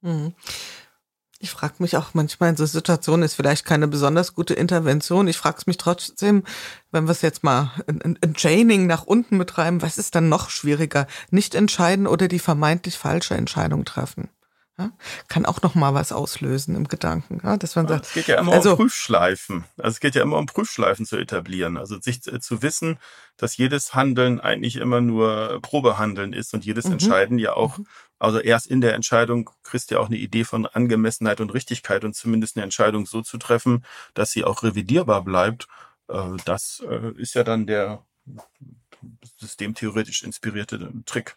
Mhm. 0.00 0.34
Ich 1.42 1.50
frage 1.50 1.74
mich 1.78 1.96
auch 1.96 2.14
manchmal 2.14 2.50
in 2.50 2.56
so 2.56 2.64
Situationen 2.66 3.24
ist 3.24 3.34
vielleicht 3.34 3.64
keine 3.64 3.88
besonders 3.88 4.36
gute 4.36 4.54
Intervention. 4.54 5.26
Ich 5.26 5.38
frage 5.38 5.64
mich 5.66 5.76
trotzdem, 5.76 6.44
wenn 6.92 7.06
wir 7.06 7.10
es 7.10 7.20
jetzt 7.20 7.42
mal 7.42 7.72
ein, 7.88 8.16
ein 8.22 8.34
Chaining 8.34 8.86
nach 8.86 9.02
unten 9.02 9.38
betreiben, 9.38 9.82
was 9.82 9.98
ist 9.98 10.14
dann 10.14 10.28
noch 10.28 10.50
schwieriger? 10.50 11.08
Nicht 11.32 11.56
entscheiden 11.56 12.06
oder 12.06 12.28
die 12.28 12.38
vermeintlich 12.38 12.96
falsche 12.96 13.34
Entscheidung 13.34 13.84
treffen? 13.84 14.28
Ja, 14.78 14.90
kann 15.28 15.44
auch 15.44 15.60
noch 15.60 15.74
mal 15.74 15.92
was 15.92 16.12
auslösen 16.12 16.74
im 16.76 16.88
Gedanken, 16.88 17.40
ja, 17.44 17.58
dass 17.58 17.76
man 17.76 17.86
sagt. 17.86 18.06
Es 18.06 18.14
geht 18.14 18.26
ja 18.26 18.38
immer 18.40 18.52
also, 18.52 18.70
um 18.70 18.76
Prüfschleifen. 18.78 19.64
Also 19.76 19.88
es 19.90 20.00
geht 20.00 20.14
ja 20.14 20.22
immer 20.22 20.38
um 20.38 20.46
Prüfschleifen 20.46 21.04
zu 21.04 21.18
etablieren. 21.18 21.76
Also 21.76 22.00
sich 22.00 22.22
zu, 22.22 22.40
zu 22.40 22.62
wissen, 22.62 22.98
dass 23.36 23.58
jedes 23.58 23.92
Handeln 23.92 24.40
eigentlich 24.40 24.76
immer 24.76 25.02
nur 25.02 25.58
Probehandeln 25.60 26.32
ist 26.32 26.54
und 26.54 26.64
jedes 26.64 26.86
mhm. 26.86 26.92
Entscheiden 26.92 27.38
ja 27.38 27.52
auch, 27.52 27.76
mhm. 27.76 27.86
also 28.18 28.38
erst 28.38 28.66
in 28.66 28.80
der 28.80 28.94
Entscheidung 28.94 29.50
kriegst 29.62 29.90
du 29.90 29.96
ja 29.96 30.00
auch 30.00 30.06
eine 30.06 30.16
Idee 30.16 30.44
von 30.44 30.64
Angemessenheit 30.64 31.42
und 31.42 31.52
Richtigkeit 31.52 32.02
und 32.04 32.14
zumindest 32.14 32.56
eine 32.56 32.64
Entscheidung 32.64 33.04
so 33.04 33.20
zu 33.20 33.36
treffen, 33.36 33.84
dass 34.14 34.30
sie 34.30 34.44
auch 34.44 34.62
revidierbar 34.62 35.22
bleibt. 35.22 35.68
Äh, 36.08 36.36
das 36.46 36.82
äh, 36.88 37.12
ist 37.18 37.34
ja 37.34 37.44
dann 37.44 37.66
der 37.66 38.06
systemtheoretisch 39.36 40.22
inspirierte 40.22 40.90
Trick. 41.04 41.36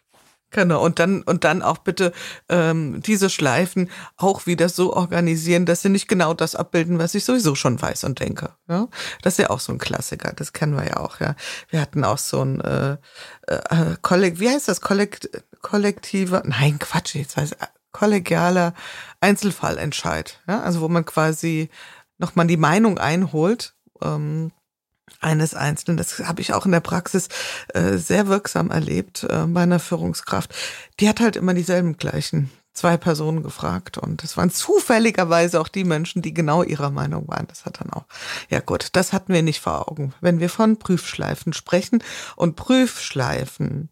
Genau, 0.50 0.82
und 0.84 1.00
dann, 1.00 1.22
und 1.22 1.44
dann 1.44 1.60
auch 1.60 1.78
bitte 1.78 2.12
ähm, 2.48 3.02
diese 3.02 3.30
Schleifen 3.30 3.90
auch 4.16 4.46
wieder 4.46 4.68
so 4.68 4.94
organisieren, 4.94 5.66
dass 5.66 5.82
sie 5.82 5.88
nicht 5.88 6.08
genau 6.08 6.34
das 6.34 6.54
abbilden, 6.54 6.98
was 6.98 7.14
ich 7.14 7.24
sowieso 7.24 7.54
schon 7.56 7.80
weiß 7.80 8.04
und 8.04 8.20
denke. 8.20 8.50
Ja? 8.68 8.88
Das 9.22 9.34
ist 9.34 9.38
ja 9.38 9.50
auch 9.50 9.60
so 9.60 9.72
ein 9.72 9.78
Klassiker, 9.78 10.32
das 10.32 10.52
kennen 10.52 10.76
wir 10.76 10.86
ja 10.86 10.96
auch, 10.98 11.20
ja. 11.20 11.34
Wir 11.68 11.80
hatten 11.80 12.04
auch 12.04 12.18
so 12.18 12.42
ein 12.42 12.60
äh, 12.60 12.96
äh, 13.48 13.96
Kollekt, 14.02 14.38
wie 14.38 14.48
heißt 14.48 14.68
das? 14.68 14.80
Kollekt, 14.80 15.28
kollektiver, 15.62 16.42
nein, 16.44 16.78
Quatsch, 16.78 17.16
jetzt 17.16 17.36
weiß 17.36 17.52
ich, 17.52 17.58
kollegialer 17.90 18.72
Einzelfallentscheid, 19.20 20.40
ja, 20.46 20.60
also 20.60 20.80
wo 20.80 20.88
man 20.88 21.04
quasi 21.04 21.70
nochmal 22.18 22.46
die 22.46 22.56
Meinung 22.56 22.98
einholt. 22.98 23.74
Ähm, 24.02 24.52
eines 25.20 25.54
Einzelnen. 25.54 25.96
Das 25.96 26.18
habe 26.20 26.40
ich 26.40 26.52
auch 26.52 26.66
in 26.66 26.72
der 26.72 26.80
Praxis 26.80 27.28
äh, 27.74 27.96
sehr 27.96 28.28
wirksam 28.28 28.70
erlebt 28.70 29.24
äh, 29.24 29.46
bei 29.46 29.62
einer 29.62 29.78
Führungskraft. 29.78 30.54
Die 31.00 31.08
hat 31.08 31.20
halt 31.20 31.36
immer 31.36 31.54
dieselben 31.54 31.96
gleichen 31.96 32.50
zwei 32.76 32.96
Personen 32.98 33.42
gefragt 33.42 33.96
und 33.98 34.22
es 34.22 34.36
waren 34.36 34.50
zufälligerweise 34.50 35.60
auch 35.60 35.68
die 35.68 35.84
Menschen, 35.84 36.20
die 36.20 36.34
genau 36.34 36.62
ihrer 36.62 36.90
Meinung 36.90 37.26
waren. 37.26 37.46
Das 37.48 37.64
hat 37.64 37.80
dann 37.80 37.90
auch, 37.90 38.04
ja 38.50 38.60
gut, 38.60 38.90
das 38.92 39.12
hatten 39.12 39.32
wir 39.32 39.42
nicht 39.42 39.60
vor 39.60 39.90
Augen. 39.90 40.12
Wenn 40.20 40.40
wir 40.40 40.50
von 40.50 40.78
Prüfschleifen 40.78 41.54
sprechen 41.54 42.04
und 42.36 42.54
Prüfschleifen, 42.54 43.88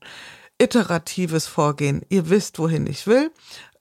iteratives 0.59 1.47
Vorgehen, 1.47 2.03
ihr 2.11 2.29
wisst, 2.29 2.59
wohin 2.59 2.87
ich 2.87 3.07
will, 3.07 3.31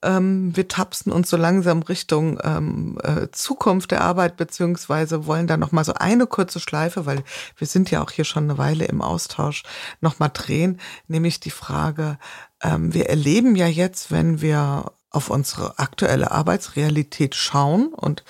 ähm, 0.04 0.56
wir 0.56 0.68
tapsen 0.68 1.12
uns 1.12 1.30
so 1.30 1.36
langsam 1.36 1.82
Richtung 1.82 2.38
ähm, 2.42 2.98
äh, 3.02 3.28
Zukunft 3.32 3.90
der 3.90 4.02
Arbeit, 4.02 4.36
beziehungsweise 4.36 5.26
wollen 5.26 5.46
da 5.46 5.56
nochmal 5.56 5.84
so 5.84 5.94
eine 5.94 6.26
kurze 6.26 6.60
Schleife, 6.60 7.06
weil 7.06 7.24
wir 7.56 7.66
sind 7.66 7.90
ja 7.90 8.02
auch 8.02 8.10
hier 8.10 8.24
schon 8.24 8.44
eine 8.44 8.58
Weile 8.58 8.84
im 8.84 9.02
Austausch, 9.02 9.62
nochmal 10.00 10.30
drehen, 10.32 10.80
nämlich 11.08 11.40
die 11.40 11.50
Frage, 11.50 12.18
ähm, 12.62 12.94
wir 12.94 13.08
erleben 13.08 13.56
ja 13.56 13.66
jetzt, 13.66 14.10
wenn 14.10 14.40
wir 14.40 14.92
auf 15.14 15.30
unsere 15.30 15.78
aktuelle 15.78 16.30
Arbeitsrealität 16.30 17.34
schauen 17.34 17.88
und 17.94 18.24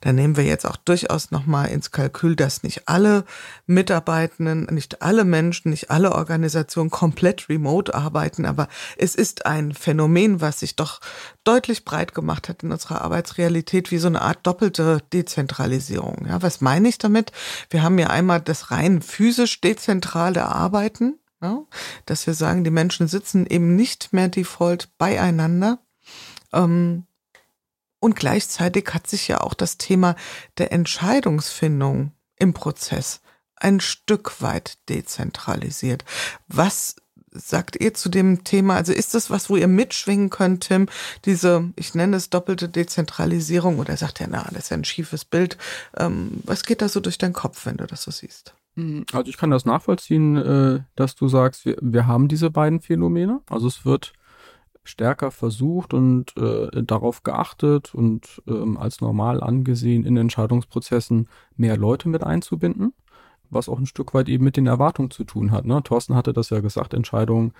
da 0.00 0.12
nehmen 0.12 0.36
wir 0.36 0.44
jetzt 0.44 0.66
auch 0.66 0.76
durchaus 0.76 1.30
nochmal 1.30 1.68
ins 1.68 1.90
Kalkül, 1.90 2.36
dass 2.36 2.62
nicht 2.62 2.88
alle 2.88 3.24
Mitarbeitenden, 3.66 4.64
nicht 4.70 5.02
alle 5.02 5.24
Menschen, 5.24 5.70
nicht 5.70 5.90
alle 5.90 6.12
Organisationen 6.12 6.90
komplett 6.90 7.48
remote 7.48 7.94
arbeiten, 7.94 8.46
aber 8.46 8.68
es 8.96 9.14
ist 9.14 9.46
ein 9.46 9.74
Phänomen, 9.74 10.40
was 10.40 10.60
sich 10.60 10.76
doch 10.76 11.00
deutlich 11.44 11.84
breit 11.84 12.14
gemacht 12.14 12.48
hat 12.48 12.62
in 12.62 12.72
unserer 12.72 13.02
Arbeitsrealität, 13.02 13.90
wie 13.90 13.98
so 13.98 14.08
eine 14.08 14.22
Art 14.22 14.38
doppelte 14.46 15.02
Dezentralisierung. 15.12 16.26
Ja, 16.28 16.40
was 16.42 16.60
meine 16.60 16.88
ich 16.88 16.98
damit? 16.98 17.32
Wir 17.68 17.82
haben 17.82 17.98
ja 17.98 18.08
einmal 18.08 18.40
das 18.40 18.70
rein 18.70 19.02
physisch 19.02 19.60
dezentrale 19.60 20.46
Arbeiten, 20.46 21.18
ja, 21.42 21.64
dass 22.06 22.26
wir 22.26 22.34
sagen, 22.34 22.64
die 22.64 22.70
Menschen 22.70 23.08
sitzen 23.08 23.46
eben 23.46 23.76
nicht 23.76 24.12
mehr 24.12 24.28
default 24.28 24.96
beieinander, 24.98 25.78
ähm, 26.52 27.04
und 28.00 28.16
gleichzeitig 28.16 28.88
hat 28.94 29.06
sich 29.06 29.28
ja 29.28 29.40
auch 29.40 29.54
das 29.54 29.76
Thema 29.76 30.16
der 30.58 30.72
Entscheidungsfindung 30.72 32.12
im 32.36 32.54
Prozess 32.54 33.20
ein 33.56 33.80
Stück 33.80 34.40
weit 34.40 34.78
dezentralisiert. 34.88 36.04
Was 36.48 36.96
sagt 37.30 37.76
ihr 37.78 37.94
zu 37.94 38.08
dem 38.08 38.42
Thema? 38.42 38.74
Also 38.74 38.92
ist 38.92 39.14
das 39.14 39.30
was, 39.30 39.50
wo 39.50 39.56
ihr 39.56 39.68
mitschwingen 39.68 40.30
könnt, 40.30 40.64
Tim? 40.64 40.88
Diese, 41.26 41.70
ich 41.76 41.94
nenne 41.94 42.16
es 42.16 42.30
doppelte 42.30 42.68
Dezentralisierung 42.68 43.78
oder 43.78 43.96
sagt 43.96 44.20
ihr, 44.20 44.28
na, 44.28 44.48
das 44.50 44.64
ist 44.64 44.70
ja 44.70 44.78
ein 44.78 44.84
schiefes 44.84 45.24
Bild. 45.24 45.56
Ähm, 45.96 46.40
was 46.44 46.64
geht 46.64 46.82
da 46.82 46.88
so 46.88 47.00
durch 47.00 47.18
deinen 47.18 47.34
Kopf, 47.34 47.66
wenn 47.66 47.76
du 47.76 47.86
das 47.86 48.02
so 48.02 48.10
siehst? 48.10 48.54
Hm, 48.76 49.04
also 49.12 49.28
ich 49.28 49.36
kann 49.36 49.50
das 49.50 49.64
nachvollziehen, 49.64 50.36
äh, 50.36 50.80
dass 50.96 51.14
du 51.14 51.28
sagst, 51.28 51.64
wir, 51.64 51.76
wir 51.80 52.06
haben 52.06 52.28
diese 52.28 52.50
beiden 52.50 52.80
Phänomene. 52.80 53.40
Also 53.48 53.68
es 53.68 53.84
wird 53.84 54.12
stärker 54.82 55.30
versucht 55.30 55.94
und 55.94 56.36
äh, 56.36 56.82
darauf 56.82 57.22
geachtet 57.22 57.94
und 57.94 58.42
ähm, 58.48 58.76
als 58.76 59.00
normal 59.00 59.42
angesehen, 59.42 60.04
in 60.04 60.16
Entscheidungsprozessen 60.16 61.28
mehr 61.56 61.76
Leute 61.76 62.08
mit 62.08 62.24
einzubinden 62.24 62.92
was 63.50 63.68
auch 63.68 63.78
ein 63.78 63.86
Stück 63.86 64.14
weit 64.14 64.28
eben 64.28 64.44
mit 64.44 64.56
den 64.56 64.66
Erwartungen 64.66 65.10
zu 65.10 65.24
tun 65.24 65.50
hat. 65.50 65.64
Ne? 65.64 65.82
Thorsten 65.82 66.14
hatte 66.14 66.32
das 66.32 66.50
ja 66.50 66.60
gesagt, 66.60 66.94
Entscheidungen 66.94 67.52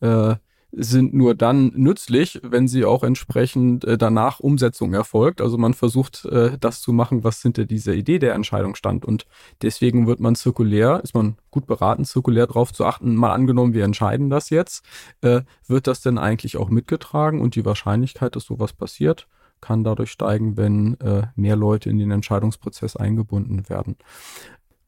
äh, 0.00 0.36
sind 0.80 1.12
nur 1.12 1.34
dann 1.34 1.72
nützlich, 1.74 2.40
wenn 2.42 2.68
sie 2.68 2.84
auch 2.84 3.02
entsprechend 3.02 3.84
äh, 3.84 3.98
danach 3.98 4.38
Umsetzung 4.38 4.94
erfolgt. 4.94 5.40
Also 5.40 5.58
man 5.58 5.74
versucht, 5.74 6.24
äh, 6.26 6.56
das 6.58 6.80
zu 6.80 6.92
machen, 6.92 7.24
was 7.24 7.42
hinter 7.42 7.64
dieser 7.64 7.94
Idee 7.94 8.18
der 8.18 8.34
Entscheidung 8.34 8.76
stand. 8.76 9.04
Und 9.04 9.26
deswegen 9.60 10.06
wird 10.06 10.20
man 10.20 10.36
zirkulär, 10.36 11.00
ist 11.02 11.14
man 11.14 11.36
gut 11.50 11.66
beraten, 11.66 12.04
zirkulär 12.04 12.46
darauf 12.46 12.72
zu 12.72 12.84
achten, 12.84 13.16
mal 13.16 13.32
angenommen, 13.32 13.74
wir 13.74 13.84
entscheiden 13.84 14.30
das 14.30 14.50
jetzt, 14.50 14.84
äh, 15.20 15.42
wird 15.66 15.86
das 15.88 16.00
denn 16.00 16.16
eigentlich 16.16 16.56
auch 16.56 16.70
mitgetragen 16.70 17.40
und 17.40 17.56
die 17.56 17.64
Wahrscheinlichkeit, 17.64 18.36
dass 18.36 18.44
sowas 18.44 18.72
passiert, 18.72 19.26
kann 19.60 19.82
dadurch 19.82 20.12
steigen, 20.12 20.56
wenn 20.56 20.98
äh, 21.00 21.26
mehr 21.34 21.56
Leute 21.56 21.90
in 21.90 21.98
den 21.98 22.12
Entscheidungsprozess 22.12 22.96
eingebunden 22.96 23.68
werden. 23.68 23.96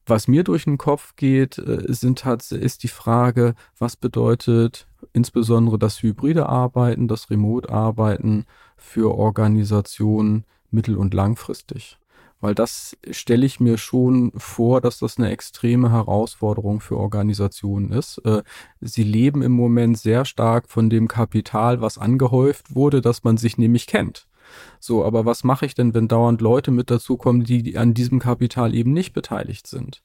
Was 0.05 0.27
mir 0.27 0.43
durch 0.43 0.63
den 0.63 0.77
Kopf 0.77 1.15
geht, 1.15 1.57
äh, 1.57 1.83
sind 1.87 2.25
halt, 2.25 2.49
ist 2.51 2.83
die 2.83 2.87
Frage, 2.87 3.55
was 3.77 3.95
bedeutet 3.95 4.87
insbesondere 5.13 5.77
das 5.77 6.01
hybride 6.01 6.47
Arbeiten, 6.47 7.07
das 7.07 7.29
Remote-Arbeiten 7.29 8.45
für 8.77 9.13
Organisationen 9.15 10.45
mittel- 10.69 10.97
und 10.97 11.13
langfristig. 11.13 11.97
Weil 12.39 12.55
das 12.55 12.97
stelle 13.11 13.45
ich 13.45 13.59
mir 13.59 13.77
schon 13.77 14.31
vor, 14.35 14.81
dass 14.81 14.97
das 14.97 15.17
eine 15.17 15.29
extreme 15.29 15.91
Herausforderung 15.91 16.81
für 16.81 16.97
Organisationen 16.97 17.91
ist. 17.91 18.17
Äh, 18.25 18.41
sie 18.79 19.03
leben 19.03 19.43
im 19.43 19.51
Moment 19.51 19.99
sehr 19.99 20.25
stark 20.25 20.67
von 20.67 20.89
dem 20.89 21.07
Kapital, 21.07 21.81
was 21.81 21.99
angehäuft 21.99 22.73
wurde, 22.73 23.01
dass 23.01 23.23
man 23.23 23.37
sich 23.37 23.59
nämlich 23.59 23.85
kennt. 23.85 24.27
So, 24.79 25.05
aber 25.05 25.23
was 25.25 25.43
mache 25.43 25.67
ich 25.67 25.75
denn, 25.75 25.93
wenn 25.93 26.07
dauernd 26.07 26.41
Leute 26.41 26.71
mit 26.71 26.89
dazukommen, 26.89 27.43
die 27.43 27.77
an 27.77 27.93
diesem 27.93 28.19
Kapital 28.19 28.73
eben 28.73 28.91
nicht 28.91 29.13
beteiligt 29.13 29.67
sind 29.67 30.01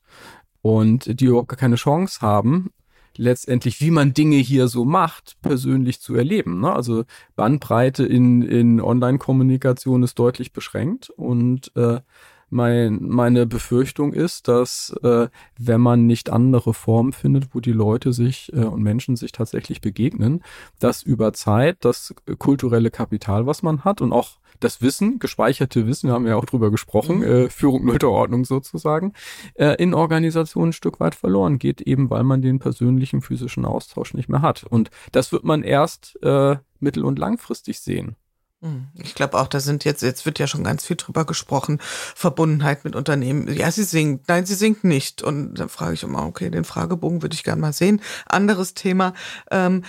und 0.60 1.20
die 1.20 1.24
überhaupt 1.24 1.48
gar 1.48 1.56
keine 1.56 1.76
Chance 1.76 2.20
haben, 2.20 2.70
letztendlich, 3.18 3.80
wie 3.80 3.90
man 3.90 4.14
Dinge 4.14 4.36
hier 4.36 4.68
so 4.68 4.84
macht, 4.84 5.36
persönlich 5.42 6.00
zu 6.00 6.14
erleben. 6.14 6.60
Ne? 6.60 6.72
Also 6.72 7.04
Bandbreite 7.34 8.04
in, 8.04 8.42
in 8.42 8.80
Online-Kommunikation 8.80 10.02
ist 10.02 10.18
deutlich 10.18 10.52
beschränkt 10.52 11.10
und 11.10 11.70
äh, 11.76 12.00
mein, 12.48 12.98
meine 13.02 13.46
Befürchtung 13.46 14.12
ist, 14.12 14.48
dass 14.48 14.94
äh, 15.02 15.28
wenn 15.58 15.80
man 15.80 16.06
nicht 16.06 16.30
andere 16.30 16.74
Formen 16.74 17.12
findet, 17.12 17.54
wo 17.54 17.60
die 17.60 17.72
Leute 17.72 18.12
sich 18.12 18.52
äh, 18.52 18.64
und 18.64 18.82
Menschen 18.82 19.16
sich 19.16 19.32
tatsächlich 19.32 19.80
begegnen, 19.80 20.42
dass 20.78 21.02
über 21.02 21.32
Zeit 21.32 21.78
das 21.80 22.14
kulturelle 22.38 22.90
Kapital, 22.90 23.46
was 23.46 23.62
man 23.62 23.84
hat 23.84 24.00
und 24.00 24.12
auch 24.12 24.38
das 24.60 24.80
Wissen, 24.80 25.18
gespeicherte 25.18 25.86
Wissen, 25.86 26.10
haben 26.10 26.24
wir 26.24 26.32
ja 26.32 26.36
auch 26.36 26.44
drüber 26.44 26.70
gesprochen, 26.70 27.18
mhm. 27.18 27.24
äh, 27.24 27.50
Führung 27.50 27.84
nullter 27.86 28.10
Ordnung 28.10 28.44
sozusagen, 28.44 29.12
äh, 29.54 29.74
in 29.82 29.94
Organisationen 29.94 30.70
ein 30.70 30.72
Stück 30.72 31.00
weit 31.00 31.14
verloren 31.14 31.58
geht, 31.58 31.80
eben 31.80 32.10
weil 32.10 32.22
man 32.22 32.42
den 32.42 32.58
persönlichen 32.58 33.22
physischen 33.22 33.64
Austausch 33.64 34.14
nicht 34.14 34.28
mehr 34.28 34.42
hat. 34.42 34.64
Und 34.64 34.90
das 35.12 35.32
wird 35.32 35.44
man 35.44 35.62
erst 35.62 36.18
äh, 36.22 36.56
mittel- 36.80 37.04
und 37.04 37.18
langfristig 37.18 37.80
sehen. 37.80 38.16
Hm, 38.66 38.88
ich 38.94 39.14
glaube 39.14 39.38
auch, 39.38 39.46
da 39.46 39.60
sind 39.60 39.84
jetzt, 39.84 40.02
jetzt 40.02 40.26
wird 40.26 40.38
ja 40.38 40.46
schon 40.46 40.64
ganz 40.64 40.84
viel 40.84 40.96
drüber 40.96 41.24
gesprochen, 41.24 41.78
Verbundenheit 41.80 42.84
mit 42.84 42.96
Unternehmen. 42.96 43.52
Ja, 43.52 43.70
sie 43.70 43.84
singt, 43.84 44.28
nein, 44.28 44.44
sie 44.44 44.54
singt 44.54 44.82
nicht. 44.82 45.22
Und 45.22 45.54
dann 45.54 45.68
frage 45.68 45.94
ich 45.94 46.02
immer, 46.02 46.26
okay, 46.26 46.50
den 46.50 46.64
Fragebogen 46.64 47.22
würde 47.22 47.34
ich 47.34 47.44
gerne 47.44 47.60
mal 47.60 47.72
sehen. 47.72 48.00
Anderes 48.26 48.74
Thema. 48.74 49.14
Ähm, 49.50 49.84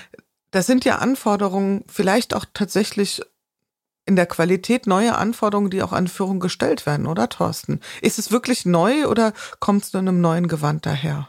das 0.51 0.67
sind 0.67 0.85
ja 0.85 0.97
Anforderungen, 0.97 1.83
vielleicht 1.87 2.35
auch 2.35 2.45
tatsächlich 2.53 3.21
in 4.05 4.15
der 4.15 4.25
Qualität 4.25 4.87
neue 4.87 5.17
Anforderungen, 5.17 5.69
die 5.69 5.83
auch 5.83 5.91
an 5.91 6.07
Führung 6.07 6.39
gestellt 6.39 6.85
werden, 6.85 7.07
oder 7.07 7.27
Thorsten? 7.27 7.81
Ist 8.01 8.19
es 8.19 8.31
wirklich 8.31 8.65
neu 8.65 9.07
oder 9.07 9.33
kommt 9.59 9.83
es 9.83 9.93
nur 9.93 10.01
in 10.01 10.07
einem 10.07 10.21
neuen 10.21 10.47
Gewand 10.47 10.85
daher? 10.85 11.27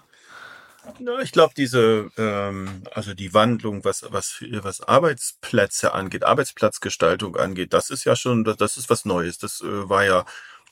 Ich 1.23 1.33
glaube, 1.33 1.55
diese, 1.57 2.11
ähm, 2.17 2.83
also 2.93 3.15
die 3.15 3.35
Wandlung, 3.35 3.85
was, 3.85 4.05
was, 4.11 4.43
was 4.63 4.81
Arbeitsplätze 4.81 5.93
angeht, 5.93 6.25
Arbeitsplatzgestaltung 6.25 7.37
angeht, 7.37 7.73
das 7.73 7.91
ist 7.91 8.05
ja 8.05 8.17
schon, 8.17 8.45
das, 8.45 8.57
das 8.57 8.77
ist 8.77 8.91
was 8.91 9.05
Neues. 9.05 9.39
Das 9.39 9.61
äh, 9.61 9.89
war 9.89 10.05
ja 10.05 10.25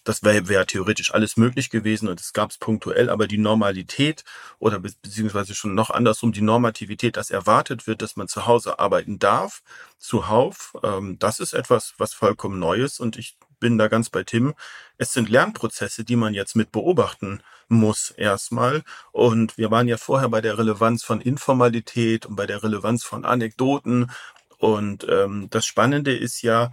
das 0.06 0.22
wäre 0.22 0.48
wär 0.48 0.66
theoretisch 0.66 1.12
alles 1.12 1.36
möglich 1.36 1.68
gewesen 1.68 2.08
und 2.08 2.20
es 2.20 2.32
gab 2.32 2.50
es 2.50 2.58
punktuell, 2.58 3.10
aber 3.10 3.26
die 3.26 3.38
Normalität 3.38 4.24
oder 4.58 4.78
be 4.78 4.90
beziehungsweise 5.02 5.54
schon 5.54 5.74
noch 5.74 5.90
andersrum 5.90 6.32
die 6.32 6.42
Normativität, 6.42 7.16
dass 7.16 7.30
erwartet 7.30 7.86
wird, 7.86 8.02
dass 8.02 8.16
man 8.16 8.28
zu 8.28 8.46
Hause 8.46 8.78
arbeiten 8.78 9.18
darf, 9.18 9.62
zuhauf, 9.98 10.74
ähm, 10.84 11.18
das 11.18 11.40
ist 11.40 11.54
etwas, 11.54 11.94
was 11.98 12.14
vollkommen 12.14 12.58
Neues 12.58 13.00
und 13.00 13.16
ich 13.18 13.36
bin 13.58 13.78
da 13.78 13.88
ganz 13.88 14.10
bei 14.10 14.24
Tim. 14.24 14.54
Es 14.98 15.12
sind 15.12 15.28
Lernprozesse, 15.28 16.04
die 16.04 16.16
man 16.16 16.34
jetzt 16.34 16.56
mit 16.56 16.72
beobachten 16.72 17.40
muss 17.68 18.10
erstmal. 18.10 18.82
Und 19.12 19.58
wir 19.58 19.70
waren 19.70 19.88
ja 19.88 19.96
vorher 19.96 20.28
bei 20.28 20.40
der 20.40 20.58
Relevanz 20.58 21.02
von 21.02 21.20
Informalität 21.20 22.26
und 22.26 22.36
bei 22.36 22.46
der 22.46 22.62
Relevanz 22.62 23.04
von 23.04 23.24
Anekdoten. 23.24 24.10
Und 24.58 25.06
ähm, 25.08 25.48
das 25.50 25.66
Spannende 25.66 26.16
ist 26.16 26.42
ja, 26.42 26.72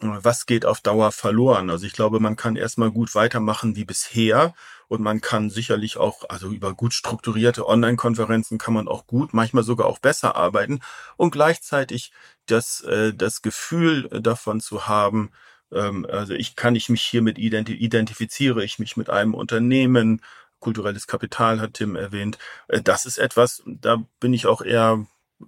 was 0.00 0.46
geht 0.46 0.66
auf 0.66 0.80
Dauer 0.80 1.12
verloren? 1.12 1.70
Also 1.70 1.86
ich 1.86 1.92
glaube, 1.92 2.20
man 2.20 2.36
kann 2.36 2.56
erstmal 2.56 2.90
gut 2.90 3.14
weitermachen 3.14 3.76
wie 3.76 3.84
bisher 3.84 4.54
und 4.88 5.02
man 5.02 5.20
kann 5.20 5.50
sicherlich 5.50 5.96
auch, 5.96 6.24
also 6.28 6.48
über 6.48 6.74
gut 6.74 6.94
strukturierte 6.94 7.66
Online-Konferenzen 7.66 8.58
kann 8.58 8.74
man 8.74 8.88
auch 8.88 9.06
gut, 9.06 9.34
manchmal 9.34 9.64
sogar 9.64 9.86
auch 9.86 9.98
besser 9.98 10.36
arbeiten 10.36 10.80
und 11.16 11.30
gleichzeitig 11.30 12.12
das, 12.46 12.80
äh, 12.82 13.14
das 13.14 13.42
Gefühl 13.42 14.08
davon 14.08 14.60
zu 14.60 14.86
haben, 14.86 15.30
ähm, 15.72 16.06
also 16.10 16.34
ich 16.34 16.56
kann 16.56 16.74
ich 16.76 16.88
mich 16.88 17.02
hiermit 17.02 17.38
identi 17.38 17.74
identifiziere 17.74 18.64
ich 18.64 18.78
mich 18.78 18.96
mit 18.96 19.10
einem 19.10 19.34
Unternehmen, 19.34 20.22
kulturelles 20.60 21.06
Kapital 21.06 21.60
hat 21.60 21.74
Tim 21.74 21.96
erwähnt. 21.96 22.38
Äh, 22.68 22.82
das 22.82 23.06
ist 23.06 23.18
etwas, 23.18 23.62
da 23.66 24.02
bin 24.20 24.32
ich 24.32 24.46
auch 24.46 24.62
eher 24.62 25.06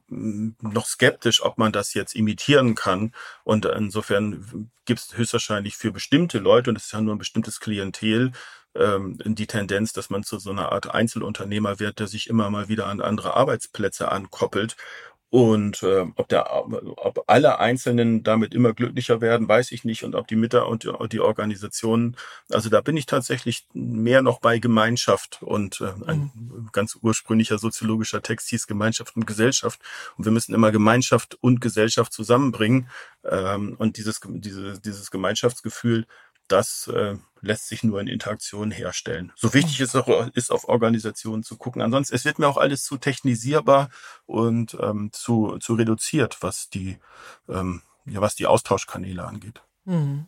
noch 0.09 0.87
skeptisch, 0.87 1.43
ob 1.43 1.59
man 1.59 1.73
das 1.73 1.95
jetzt 1.95 2.15
imitieren 2.15 2.75
kann. 2.75 3.13
Und 3.45 3.65
insofern 3.67 4.71
gibt 4.85 5.01
es 5.01 5.17
höchstwahrscheinlich 5.17 5.77
für 5.77 5.93
bestimmte 5.93 6.39
Leute, 6.39 6.71
und 6.71 6.77
es 6.77 6.87
ist 6.87 6.93
ja 6.93 7.01
nur 7.01 7.15
ein 7.15 7.19
bestimmtes 7.19 7.61
Klientel, 7.61 8.33
ähm, 8.75 9.19
die 9.25 9.47
Tendenz, 9.47 9.93
dass 9.93 10.11
man 10.11 10.23
zu 10.23 10.39
so 10.39 10.51
einer 10.51 10.73
Art 10.73 10.93
Einzelunternehmer 10.93 11.81
wird, 11.81 12.01
der 12.01 12.09
sich 12.09 12.29
immer 12.29 12.51
mal 12.51 12.69
wieder 12.69 12.87
an 12.89 13.01
andere 13.01 13.35
Arbeitsplätze 13.35 14.11
ankoppelt 14.11 14.77
und 15.29 15.83
äh, 15.83 16.07
ob, 16.15 16.29
der, 16.29 16.55
ob 16.55 17.25
alle 17.27 17.59
Einzelnen 17.59 18.23
damit 18.23 18.55
immer 18.55 18.73
glücklicher 18.73 19.21
werden, 19.21 19.49
weiß 19.49 19.73
ich 19.73 19.85
nicht. 19.85 20.05
Und 20.05 20.15
ob 20.15 20.29
die 20.29 20.37
Mitter 20.37 20.69
und 20.69 20.85
die 21.13 21.21
Organisationen, 21.21 22.17
also 22.51 22.71
da 22.71 22.81
bin 22.81 22.97
ich 22.97 23.07
tatsächlich 23.07 23.67
mehr 23.75 24.23
noch 24.23 24.41
bei 24.41 24.59
Gemeinschaft. 24.59 25.43
Und 25.43 25.81
äh, 25.81 25.93
ein 26.07 26.31
mhm. 26.35 26.69
ganz 26.73 26.97
ursprünglicher 27.03 27.59
soziologischer 27.59 28.23
Text 28.23 28.49
hieß 28.51 28.69
Gemeinschaft 28.69 29.17
und 29.17 29.27
Gesellschaft. 29.27 29.81
Und 30.17 30.27
wir 30.27 30.33
müssen 30.33 30.55
immer 30.55 30.71
Gemeinschaft 30.71 31.37
und 31.41 31.61
Gesellschaft 31.61 32.13
zusammenbringen. 32.13 32.89
Ähm, 33.25 33.75
und 33.79 33.97
dieses, 33.97 34.21
diese, 34.25 34.81
dieses 34.81 35.11
Gemeinschaftsgefühl, 35.11 36.07
das 36.49 36.89
äh, 36.89 37.17
lässt 37.41 37.69
sich 37.69 37.83
nur 37.83 38.01
in 38.01 38.09
Interaktion 38.09 38.71
herstellen. 38.71 39.33
So 39.37 39.55
wichtig 39.55 39.81
ist 39.81 39.95
auch 39.95 40.29
ist 40.35 40.51
auf 40.51 40.69
Organisationen 40.69 41.43
zu 41.43 41.57
gucken. 41.57 41.83
Ansonsten 41.83 42.15
es 42.15 42.25
wird 42.25 42.39
mir 42.39 42.49
auch 42.49 42.57
alles 42.57 42.85
zu 42.85 42.97
technisierbar 42.97 43.91
und 44.27 44.77
ähm, 44.81 45.11
zu 45.13 45.59
zu 45.59 45.75
reduziert, 45.75 46.39
was 46.41 46.69
die 46.69 46.99
ähm, 47.49 47.83
ja 48.05 48.21
was 48.21 48.35
die 48.35 48.47
Austauschkanäle 48.47 49.25
angeht. 49.25 49.63
Mhm. 49.85 50.27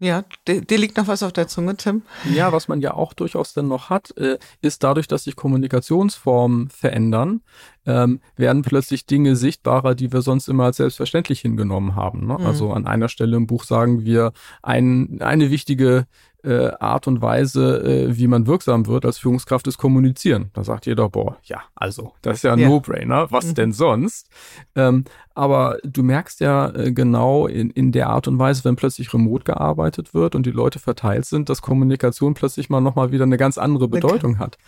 Ja, 0.00 0.24
dir 0.46 0.78
liegt 0.78 0.96
noch 0.96 1.06
was 1.06 1.22
auf 1.22 1.32
der 1.32 1.46
Zunge, 1.46 1.76
Tim. 1.76 2.02
Ja, 2.34 2.52
was 2.52 2.66
man 2.66 2.80
ja 2.80 2.94
auch 2.94 3.12
durchaus 3.12 3.54
dann 3.54 3.68
noch 3.68 3.90
hat, 3.90 4.16
äh, 4.16 4.38
ist 4.60 4.82
dadurch, 4.82 5.06
dass 5.06 5.24
sich 5.24 5.36
Kommunikationsformen 5.36 6.68
verändern, 6.68 7.42
ähm, 7.86 8.20
werden 8.36 8.62
plötzlich 8.62 9.06
Dinge 9.06 9.36
sichtbarer, 9.36 9.94
die 9.94 10.12
wir 10.12 10.20
sonst 10.20 10.48
immer 10.48 10.64
als 10.64 10.78
selbstverständlich 10.78 11.40
hingenommen 11.40 11.94
haben. 11.94 12.26
Ne? 12.26 12.36
Mhm. 12.38 12.46
Also 12.46 12.72
an 12.72 12.86
einer 12.86 13.08
Stelle 13.08 13.36
im 13.36 13.46
Buch 13.46 13.64
sagen 13.64 14.04
wir, 14.04 14.32
ein, 14.62 15.22
eine 15.22 15.50
wichtige 15.50 16.06
äh, 16.44 16.72
Art 16.78 17.06
und 17.06 17.22
Weise, 17.22 17.82
äh, 17.82 18.18
wie 18.18 18.26
man 18.26 18.46
wirksam 18.46 18.86
wird 18.86 19.06
als 19.06 19.18
Führungskraft, 19.18 19.66
ist 19.66 19.78
kommunizieren. 19.78 20.50
Da 20.52 20.62
sagt 20.62 20.86
jeder, 20.86 21.08
boah, 21.08 21.38
ja, 21.44 21.62
also, 21.74 22.12
das 22.22 22.38
ist 22.38 22.42
ja 22.44 22.52
ein 22.52 22.58
ja. 22.58 22.68
No-Brainer, 22.68 23.30
was 23.30 23.46
mhm. 23.46 23.54
denn 23.54 23.72
sonst? 23.72 24.28
Ähm, 24.74 25.04
Aber 25.34 25.78
du 25.82 26.02
merkst 26.02 26.40
ja 26.40 26.70
äh, 26.70 26.92
genau 26.92 27.46
in, 27.46 27.70
in 27.70 27.90
der 27.90 28.08
Art 28.08 28.28
und 28.28 28.38
Weise, 28.38 28.64
wenn 28.64 28.76
plötzlich 28.76 29.12
remote 29.12 29.44
gearbeitet 29.44 30.14
wird 30.14 30.34
und 30.34 30.46
die 30.46 30.52
Leute 30.52 30.78
verteilt 30.78 31.24
sind, 31.24 31.48
dass 31.48 31.60
Kommunikation 31.60 32.34
plötzlich 32.34 32.70
mal 32.70 32.80
nochmal 32.80 33.10
wieder 33.10 33.24
eine 33.24 33.36
ganz 33.36 33.58
andere 33.58 33.88
Bedeutung 33.88 34.38
hat. 34.38 34.58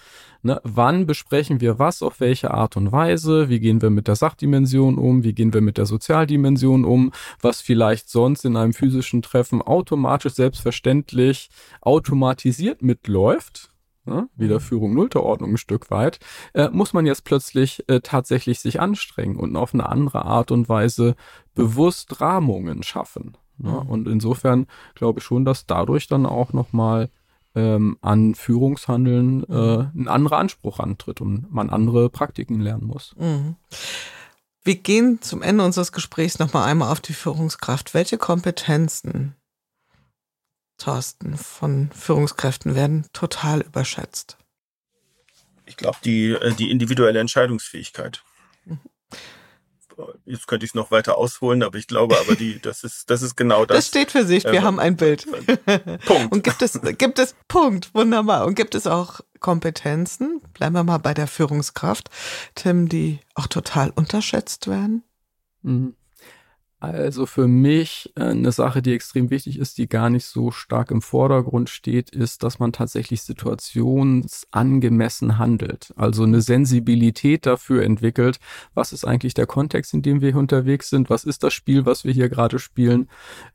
Ne? 0.43 0.61
Wann 0.65 1.07
besprechen 1.07 1.61
wir 1.61 1.79
was, 1.79 2.03
auf 2.03 2.19
welche 2.19 2.51
Art 2.51 2.77
und 2.77 2.91
Weise? 2.91 3.49
Wie 3.49 3.61
gehen 3.61 3.81
wir 3.81 3.91
mit 3.91 4.09
der 4.09 4.17
Sachdimension 4.17 4.99
um? 4.99 5.23
Wie 5.23 5.35
gehen 5.35 5.55
wir 5.55 5.61
mit 5.61 5.79
der 5.79 5.87
Sozialdimension 5.87 6.85
um? 6.85 7.13
Was 7.41 7.61
vielleicht 7.61 8.11
sonst 8.11 8.45
in 8.45 8.57
einem 8.57 8.73
physischen 8.73 9.23
Treffen 9.23 9.63
automatisch, 9.63 10.35
selbstverständlich, 10.35 11.49
automatisiert 11.81 12.83
mitläuft, 12.83 13.71
ne, 14.07 14.29
wieder. 14.37 14.61
Führung 14.61 14.95
nullter 14.95 15.23
Ordnung 15.23 15.53
ein 15.53 15.57
Stück 15.59 15.91
weit, 15.91 16.19
äh, 16.55 16.69
muss 16.71 16.93
man 16.93 17.07
jetzt 17.07 17.25
plötzlich 17.25 17.85
äh, 17.89 18.01
tatsächlich 18.01 18.61
sich 18.61 18.81
anstrengen 18.81 19.37
und 19.37 19.57
auf 19.57 19.75
eine 19.75 19.89
andere 19.89 20.25
Art 20.25 20.51
und 20.51 20.69
Weise 20.69 21.17
bewusst 21.55 22.21
Rahmungen 22.21 22.83
schaffen. 22.83 23.37
Ne? 23.59 23.71
Mhm. 23.71 23.91
Und 23.91 24.09
insofern 24.09 24.67
glaube 24.95 25.21
ich 25.21 25.25
schon, 25.25 25.45
dass 25.45 25.67
dadurch 25.67 26.07
dann 26.09 26.27
auch 26.27 26.53
nochmal 26.53 27.11
ähm, 27.55 27.97
an 28.03 28.35
Führungshandeln 28.35 29.45
äh, 29.45 29.77
mhm. 29.79 29.91
ein 29.95 30.09
anderer 30.09 30.39
Anspruch 30.39 30.79
antritt 30.79 31.21
und 31.21 31.53
man 31.53 31.71
andere 31.71 32.11
Praktiken 32.11 32.61
lernen 32.61 32.87
muss. 32.87 33.15
Mhm. 33.19 33.57
Wir 34.63 34.77
gehen 34.77 35.23
zum 35.23 35.43
Ende 35.43 35.65
unseres 35.65 35.93
Gesprächs 35.93 36.39
nochmal 36.39 36.69
einmal 36.69 36.91
auf 36.91 37.01
die 37.01 37.13
Führungskraft. 37.13 37.95
Welche 37.95 38.19
Kompetenzen 38.19 39.37
Thorsten, 40.79 41.37
von 41.37 41.91
Führungskräften 41.93 42.75
werden 42.75 43.07
total 43.13 43.61
überschätzt. 43.63 44.37
Ich 45.65 45.77
glaube, 45.77 45.99
die, 46.05 46.31
äh, 46.31 46.55
die 46.55 46.71
individuelle 46.71 47.19
Entscheidungsfähigkeit. 47.19 48.23
Mhm. 48.65 48.81
Jetzt 50.27 50.47
könnte 50.47 50.67
ich 50.67 50.71
es 50.73 50.75
noch 50.75 50.91
weiter 50.91 51.17
ausholen, 51.17 51.63
aber 51.63 51.79
ich 51.79 51.87
glaube, 51.87 52.19
aber 52.21 52.35
die, 52.35 52.61
das 52.61 52.85
ist, 52.85 53.09
das 53.09 53.23
ist 53.23 53.35
genau 53.35 53.65
das. 53.65 53.79
Das 53.79 53.89
steht 53.89 54.11
für 54.11 54.27
sich. 54.27 54.45
Wir 54.45 54.55
ähm, 54.55 54.63
haben 54.63 54.79
ein 54.79 54.97
Bild. 54.97 55.27
Punkt. 56.05 56.33
Und 56.33 56.45
gibt 56.45 56.61
es, 56.61 56.79
gibt 56.99 57.19
es, 57.19 57.35
Punkt. 57.49 57.95
Wunderbar. 57.95 58.45
Und 58.45 58.57
gibt 58.57 58.75
es 58.75 58.87
auch 58.87 59.21
Kompetenzen? 59.41 60.43
Bleiben 60.53 60.75
wir 60.75 60.85
mal 60.85 60.99
bei 60.99 61.15
der 61.15 61.27
Führungskraft, 61.27 62.11
Tim, 62.55 62.91
die 62.91 63.21
auch 63.35 63.47
total 63.47 63.91
unterschätzt 63.91 64.67
werden? 64.67 65.03
Mhm. 65.63 65.97
Also 66.79 67.25
für 67.25 67.49
mich 67.49 68.13
äh, 68.17 68.25
eine 68.25 68.53
Sache, 68.53 68.83
die 68.83 68.93
extrem 68.93 69.31
wichtig 69.31 69.59
ist, 69.59 69.79
die 69.79 69.89
gar 69.89 70.11
nicht 70.11 70.27
so 70.27 70.51
stark 70.51 70.91
im 70.91 71.01
Vordergrund 71.01 71.71
steht, 71.71 72.11
ist, 72.11 72.43
dass 72.43 72.59
man 72.59 72.73
tatsächlich 72.73 73.23
situationsangemessen 73.23 75.39
handelt. 75.39 75.95
Also 75.97 76.25
eine 76.25 76.43
Sensibilität 76.43 77.47
dafür 77.47 77.83
entwickelt, 77.83 78.41
was 78.75 78.93
ist 78.93 79.07
eigentlich 79.07 79.33
der 79.33 79.47
Kontext, 79.47 79.95
in 79.95 80.03
dem 80.03 80.21
wir 80.21 80.33
hier 80.33 80.39
unterwegs 80.39 80.91
sind, 80.91 81.09
was 81.09 81.25
ist 81.25 81.43
das 81.43 81.55
Spiel, 81.55 81.87
was 81.87 82.05
wir 82.05 82.13
hier 82.13 82.29
gerade 82.29 82.59
spielen, 82.59 83.09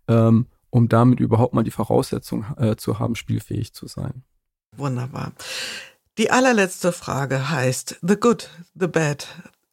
ähm, 0.08 0.48
um 0.72 0.90
damit 0.90 1.20
überhaupt 1.20 1.54
mal 1.54 1.64
die 1.64 1.70
Voraussetzung 1.70 2.44
äh, 2.58 2.76
zu 2.76 2.98
haben, 2.98 3.14
spielfähig 3.16 3.74
zu 3.74 3.86
sein. 3.86 4.24
Wunderbar. 4.76 5.34
Die 6.18 6.32
allerletzte 6.32 6.92
Frage 6.92 7.52
heißt 7.52 8.00
The 8.02 8.16
Good, 8.16 8.50
The 8.74 8.88
Bad. 8.88 9.28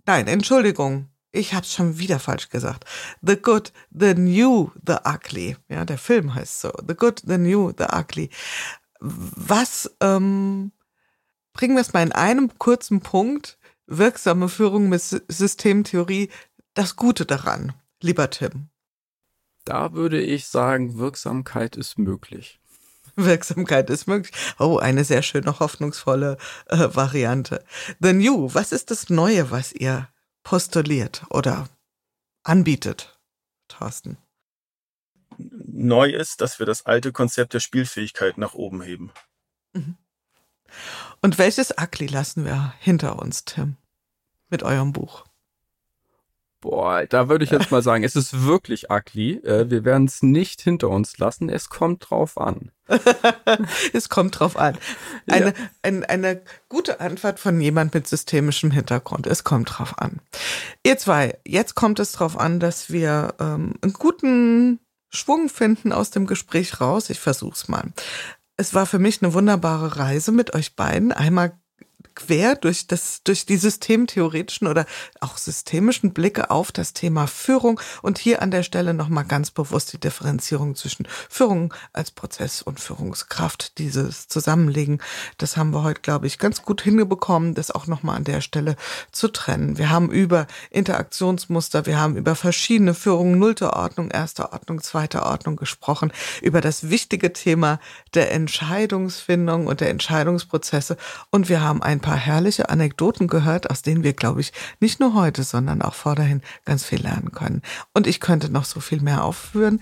Nein, 0.05 0.27
Entschuldigung 0.27 1.09
ich 1.39 1.55
habe 1.55 1.65
es 1.65 1.73
schon 1.73 1.99
wieder 1.99 2.19
falsch 2.19 2.49
gesagt. 2.49 2.85
The 3.23 3.37
Good, 3.37 3.73
The 3.91 4.15
New, 4.15 4.71
The 4.87 4.97
Ugly. 5.05 5.57
Ja, 5.69 5.85
der 5.85 5.99
Film 5.99 6.35
heißt 6.35 6.61
so. 6.61 6.73
The 6.87 6.95
Good, 6.95 7.23
The 7.27 7.39
New, 7.39 7.73
The 7.77 7.87
Ugly. 7.95 8.31
Was, 9.01 9.91
ähm, 10.01 10.73
bringen 11.53 11.77
wir 11.77 11.81
es 11.81 11.93
mal 11.93 12.03
in 12.03 12.13
einem 12.13 12.59
kurzen 12.59 13.01
Punkt, 13.01 13.59
wirksame 13.87 14.49
Führung 14.49 14.89
mit 14.89 15.03
Systemtheorie, 15.03 16.31
das 16.75 16.97
Gute 16.97 17.25
daran, 17.25 17.73
lieber 18.03 18.31
Tim? 18.31 18.69
Da 19.65 19.93
würde 19.93 20.21
ich 20.21 20.47
sagen, 20.47 20.99
Wirksamkeit 20.99 21.77
ist 21.77 21.99
möglich. 21.99 22.61
Wirksamkeit 23.17 23.91
ist 23.91 24.07
möglich. 24.07 24.35
Oh, 24.59 24.79
eine 24.79 25.05
sehr 25.05 25.23
schöne, 25.23 25.59
hoffnungsvolle 25.59 26.39
äh, 26.67 26.89
Variante. 26.95 27.65
The 28.01 28.13
New, 28.13 28.53
was 28.53 28.73
ist 28.73 28.91
das 28.91 29.11
Neue, 29.11 29.51
was 29.51 29.73
ihr 29.73 30.09
postuliert 30.49 31.27
oder 31.29 31.69
anbietet, 32.43 33.21
Thorsten? 33.69 34.17
Neu 35.37 36.09
ist, 36.09 36.41
dass 36.41 36.59
wir 36.59 36.65
das 36.65 36.87
alte 36.87 37.13
Konzept 37.13 37.53
der 37.53 37.61
Spielfähigkeit 37.61 38.39
nach 38.39 38.55
oben 38.55 38.81
heben. 38.81 39.13
Mhm. 39.75 39.99
Und 41.21 41.37
welches 41.37 41.77
Akli 41.77 42.07
lassen 42.07 42.47
wir 42.47 42.73
hinter 42.79 43.19
uns, 43.19 43.45
Tim, 43.45 43.77
mit 44.49 44.63
eurem 44.63 44.95
Buch? 44.95 45.27
Boah, 46.61 47.07
da 47.07 47.29
würde 47.29 47.45
ich 47.45 47.53
jetzt 47.53 47.71
mal 47.71 47.83
sagen, 47.83 48.03
es 48.03 48.17
ist 48.17 48.45
wirklich 48.45 48.91
ugly. 48.91 49.35
Äh, 49.45 49.71
wir 49.71 49.85
werden 49.85 50.07
es 50.07 50.23
nicht 50.23 50.61
hinter 50.61 50.89
uns 50.89 51.17
lassen. 51.19 51.49
Es 51.49 51.69
kommt 51.69 52.11
drauf 52.11 52.37
an. 52.37 52.73
es 53.93 54.09
kommt 54.09 54.41
drauf 54.41 54.57
an. 54.57 54.77
Eine, 55.29 55.47
ja. 55.47 55.53
eine, 55.83 56.09
eine 56.09 56.43
gute 56.69 57.01
Antwort 57.01 57.39
von 57.39 57.61
jemand 57.61 57.95
mit 57.95 58.09
systemischem 58.09 58.73
Hintergrund. 58.73 59.29
Es 59.29 59.45
kommt 59.45 59.79
drauf 59.79 59.99
an. 59.99 60.21
Ihr 60.85 60.99
zwei, 60.99 61.39
jetzt 61.47 61.77
kommt 61.77 62.01
es 62.01 62.11
drauf 62.11 62.37
an, 62.37 62.59
dass 62.59 62.91
wir 62.91 63.35
ähm, 63.39 63.75
einen 63.81 63.93
guten 63.93 64.81
Schwung 65.11 65.49
finden 65.49 65.93
aus 65.93 66.11
dem 66.11 66.27
Gespräch 66.27 66.81
raus. 66.81 67.09
Ich 67.09 67.21
versuch's 67.21 67.69
mal. 67.69 67.93
Es 68.57 68.75
war 68.75 68.87
für 68.87 68.99
mich 68.99 69.23
eine 69.23 69.33
wunderbare 69.33 69.97
Reise 69.97 70.33
mit 70.33 70.55
euch 70.55 70.75
beiden. 70.75 71.13
Einmal 71.13 71.53
quer 72.19 72.57
durch 72.57 72.89
das, 72.89 73.23
durch 73.23 73.47
die 73.47 73.57
systemtheoretischen 73.57 74.67
oder 74.67 74.87
auch 75.21 75.39
systemischen 75.39 76.13
Blicke 76.13 76.51
auf 76.51 76.73
das 76.73 76.93
Thema 76.93 77.29
Führung 77.29 77.81
und 78.03 78.19
hier 78.19 78.43
an 78.43 78.51
der 78.51 78.65
Stelle 78.65 78.93
nochmal 78.93 79.25
ganz 79.25 79.53
bewusst 79.53 79.93
die 79.93 80.01
Differenzierung 80.01 80.75
zwischen 80.75 81.07
Führung 81.31 81.73
als 81.93 82.11
Prozess 82.11 82.61
und 82.61 82.81
Führungskraft, 82.81 83.79
dieses 83.79 84.27
Zusammenlegen. 84.27 85.01
Das 85.39 85.57
haben 85.57 85.71
wir 85.71 85.85
heute, 85.85 86.01
glaube 86.01 86.27
ich, 86.27 86.39
ganz 86.39 86.63
gut 86.63 86.83
hingebekommen, 86.83 87.55
das 87.55 87.71
auch 87.71 87.87
nochmal 87.87 88.17
an 88.17 88.25
der 88.25 88.41
Stelle 88.41 88.75
zu 89.13 89.29
trennen. 89.29 89.79
Wir 89.79 89.91
haben 89.91 90.11
über 90.11 90.49
Interaktionsmuster, 90.71 91.87
wir 91.87 92.01
haben 92.01 92.17
über 92.17 92.35
verschiedene 92.35 92.95
Führungen, 92.95 93.39
nullte 93.39 93.75
Ordnung, 93.75 94.11
erste 94.11 94.53
Ordnung, 94.53 94.83
zweite 94.83 95.23
Ordnung 95.23 95.55
gesprochen, 95.55 96.13
über 96.43 96.61
das 96.61 96.91
wichtige 96.91 97.33
Thema 97.33 97.79
der 98.15 98.33
Entscheidungsfindung 98.33 99.69
und 99.69 99.81
der 99.81 99.91
Entscheidungsprozesse 99.91 100.97
und 101.31 101.49
wir 101.49 101.61
haben 101.61 101.81
ein 101.81 102.01
paar 102.01 102.08
herrliche 102.17 102.69
Anekdoten 102.69 103.29
gehört, 103.29 103.71
aus 103.71 103.83
denen 103.83 104.03
wir, 104.03 104.13
glaube 104.13 104.41
ich, 104.41 104.53
nicht 104.81 105.01
nur 105.01 105.15
heute, 105.15 105.43
sondern 105.43 105.83
auch 105.83 105.95
vordahin 105.95 106.43
ganz 106.65 106.85
viel 106.85 107.01
lernen 107.01 107.33
können. 107.33 107.63
Und 107.95 108.07
ich 108.07 108.21
könnte 108.21 108.51
noch 108.51 108.65
so 108.65 108.81
viel 108.81 109.01
mehr 109.01 109.25
aufführen. 109.25 109.81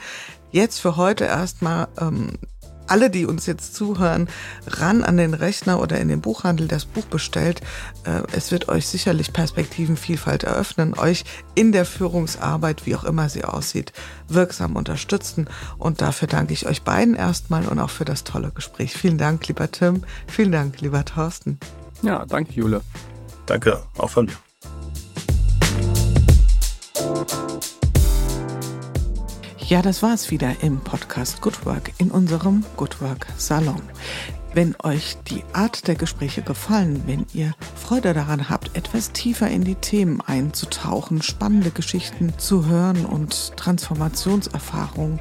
Jetzt 0.50 0.80
für 0.80 0.96
heute 0.96 1.24
erstmal 1.24 1.88
ähm, 1.98 2.38
alle, 2.86 3.10
die 3.10 3.26
uns 3.26 3.46
jetzt 3.46 3.74
zuhören, 3.74 4.28
ran 4.66 5.02
an 5.02 5.16
den 5.16 5.34
Rechner 5.34 5.80
oder 5.80 5.98
in 5.98 6.08
den 6.08 6.20
Buchhandel 6.20 6.68
das 6.68 6.84
Buch 6.84 7.04
bestellt. 7.04 7.60
Äh, 8.04 8.22
es 8.32 8.50
wird 8.52 8.68
euch 8.68 8.86
sicherlich 8.86 9.32
Perspektivenvielfalt 9.32 10.44
eröffnen, 10.44 10.94
euch 10.94 11.24
in 11.54 11.72
der 11.72 11.84
Führungsarbeit, 11.84 12.86
wie 12.86 12.96
auch 12.96 13.04
immer 13.04 13.28
sie 13.28 13.44
aussieht, 13.44 13.92
wirksam 14.28 14.76
unterstützen. 14.76 15.48
Und 15.78 16.00
dafür 16.00 16.28
danke 16.28 16.52
ich 16.52 16.66
euch 16.66 16.82
beiden 16.82 17.14
erstmal 17.14 17.66
und 17.66 17.78
auch 17.78 17.90
für 17.90 18.04
das 18.04 18.24
tolle 18.24 18.50
Gespräch. 18.50 18.94
Vielen 18.94 19.18
Dank, 19.18 19.46
lieber 19.48 19.70
Tim. 19.70 20.02
Vielen 20.26 20.52
Dank, 20.52 20.80
lieber 20.80 21.04
Thorsten. 21.04 21.58
Ja, 22.02 22.24
danke, 22.26 22.52
Jule. 22.52 22.82
Danke, 23.46 23.82
auch 23.98 24.10
von 24.10 24.26
mir. 24.26 24.36
Ja, 29.68 29.82
das 29.82 30.00
war 30.02 30.14
es 30.14 30.30
wieder 30.30 30.62
im 30.62 30.78
Podcast 30.78 31.40
Good 31.42 31.66
Work 31.66 31.90
in 31.98 32.12
unserem 32.12 32.64
Good 32.76 33.00
Work 33.00 33.26
Salon. 33.36 33.82
Wenn 34.54 34.76
euch 34.84 35.16
die 35.28 35.42
Art 35.52 35.88
der 35.88 35.96
Gespräche 35.96 36.40
gefallen, 36.40 37.02
wenn 37.06 37.26
ihr 37.34 37.52
Freude 37.74 38.14
daran 38.14 38.48
habt, 38.48 38.76
etwas 38.76 39.12
tiefer 39.12 39.48
in 39.48 39.64
die 39.64 39.74
Themen 39.74 40.20
einzutauchen, 40.20 41.20
spannende 41.20 41.72
Geschichten 41.72 42.32
zu 42.38 42.66
hören 42.66 43.04
und 43.04 43.56
Transformationserfahrungen 43.56 45.20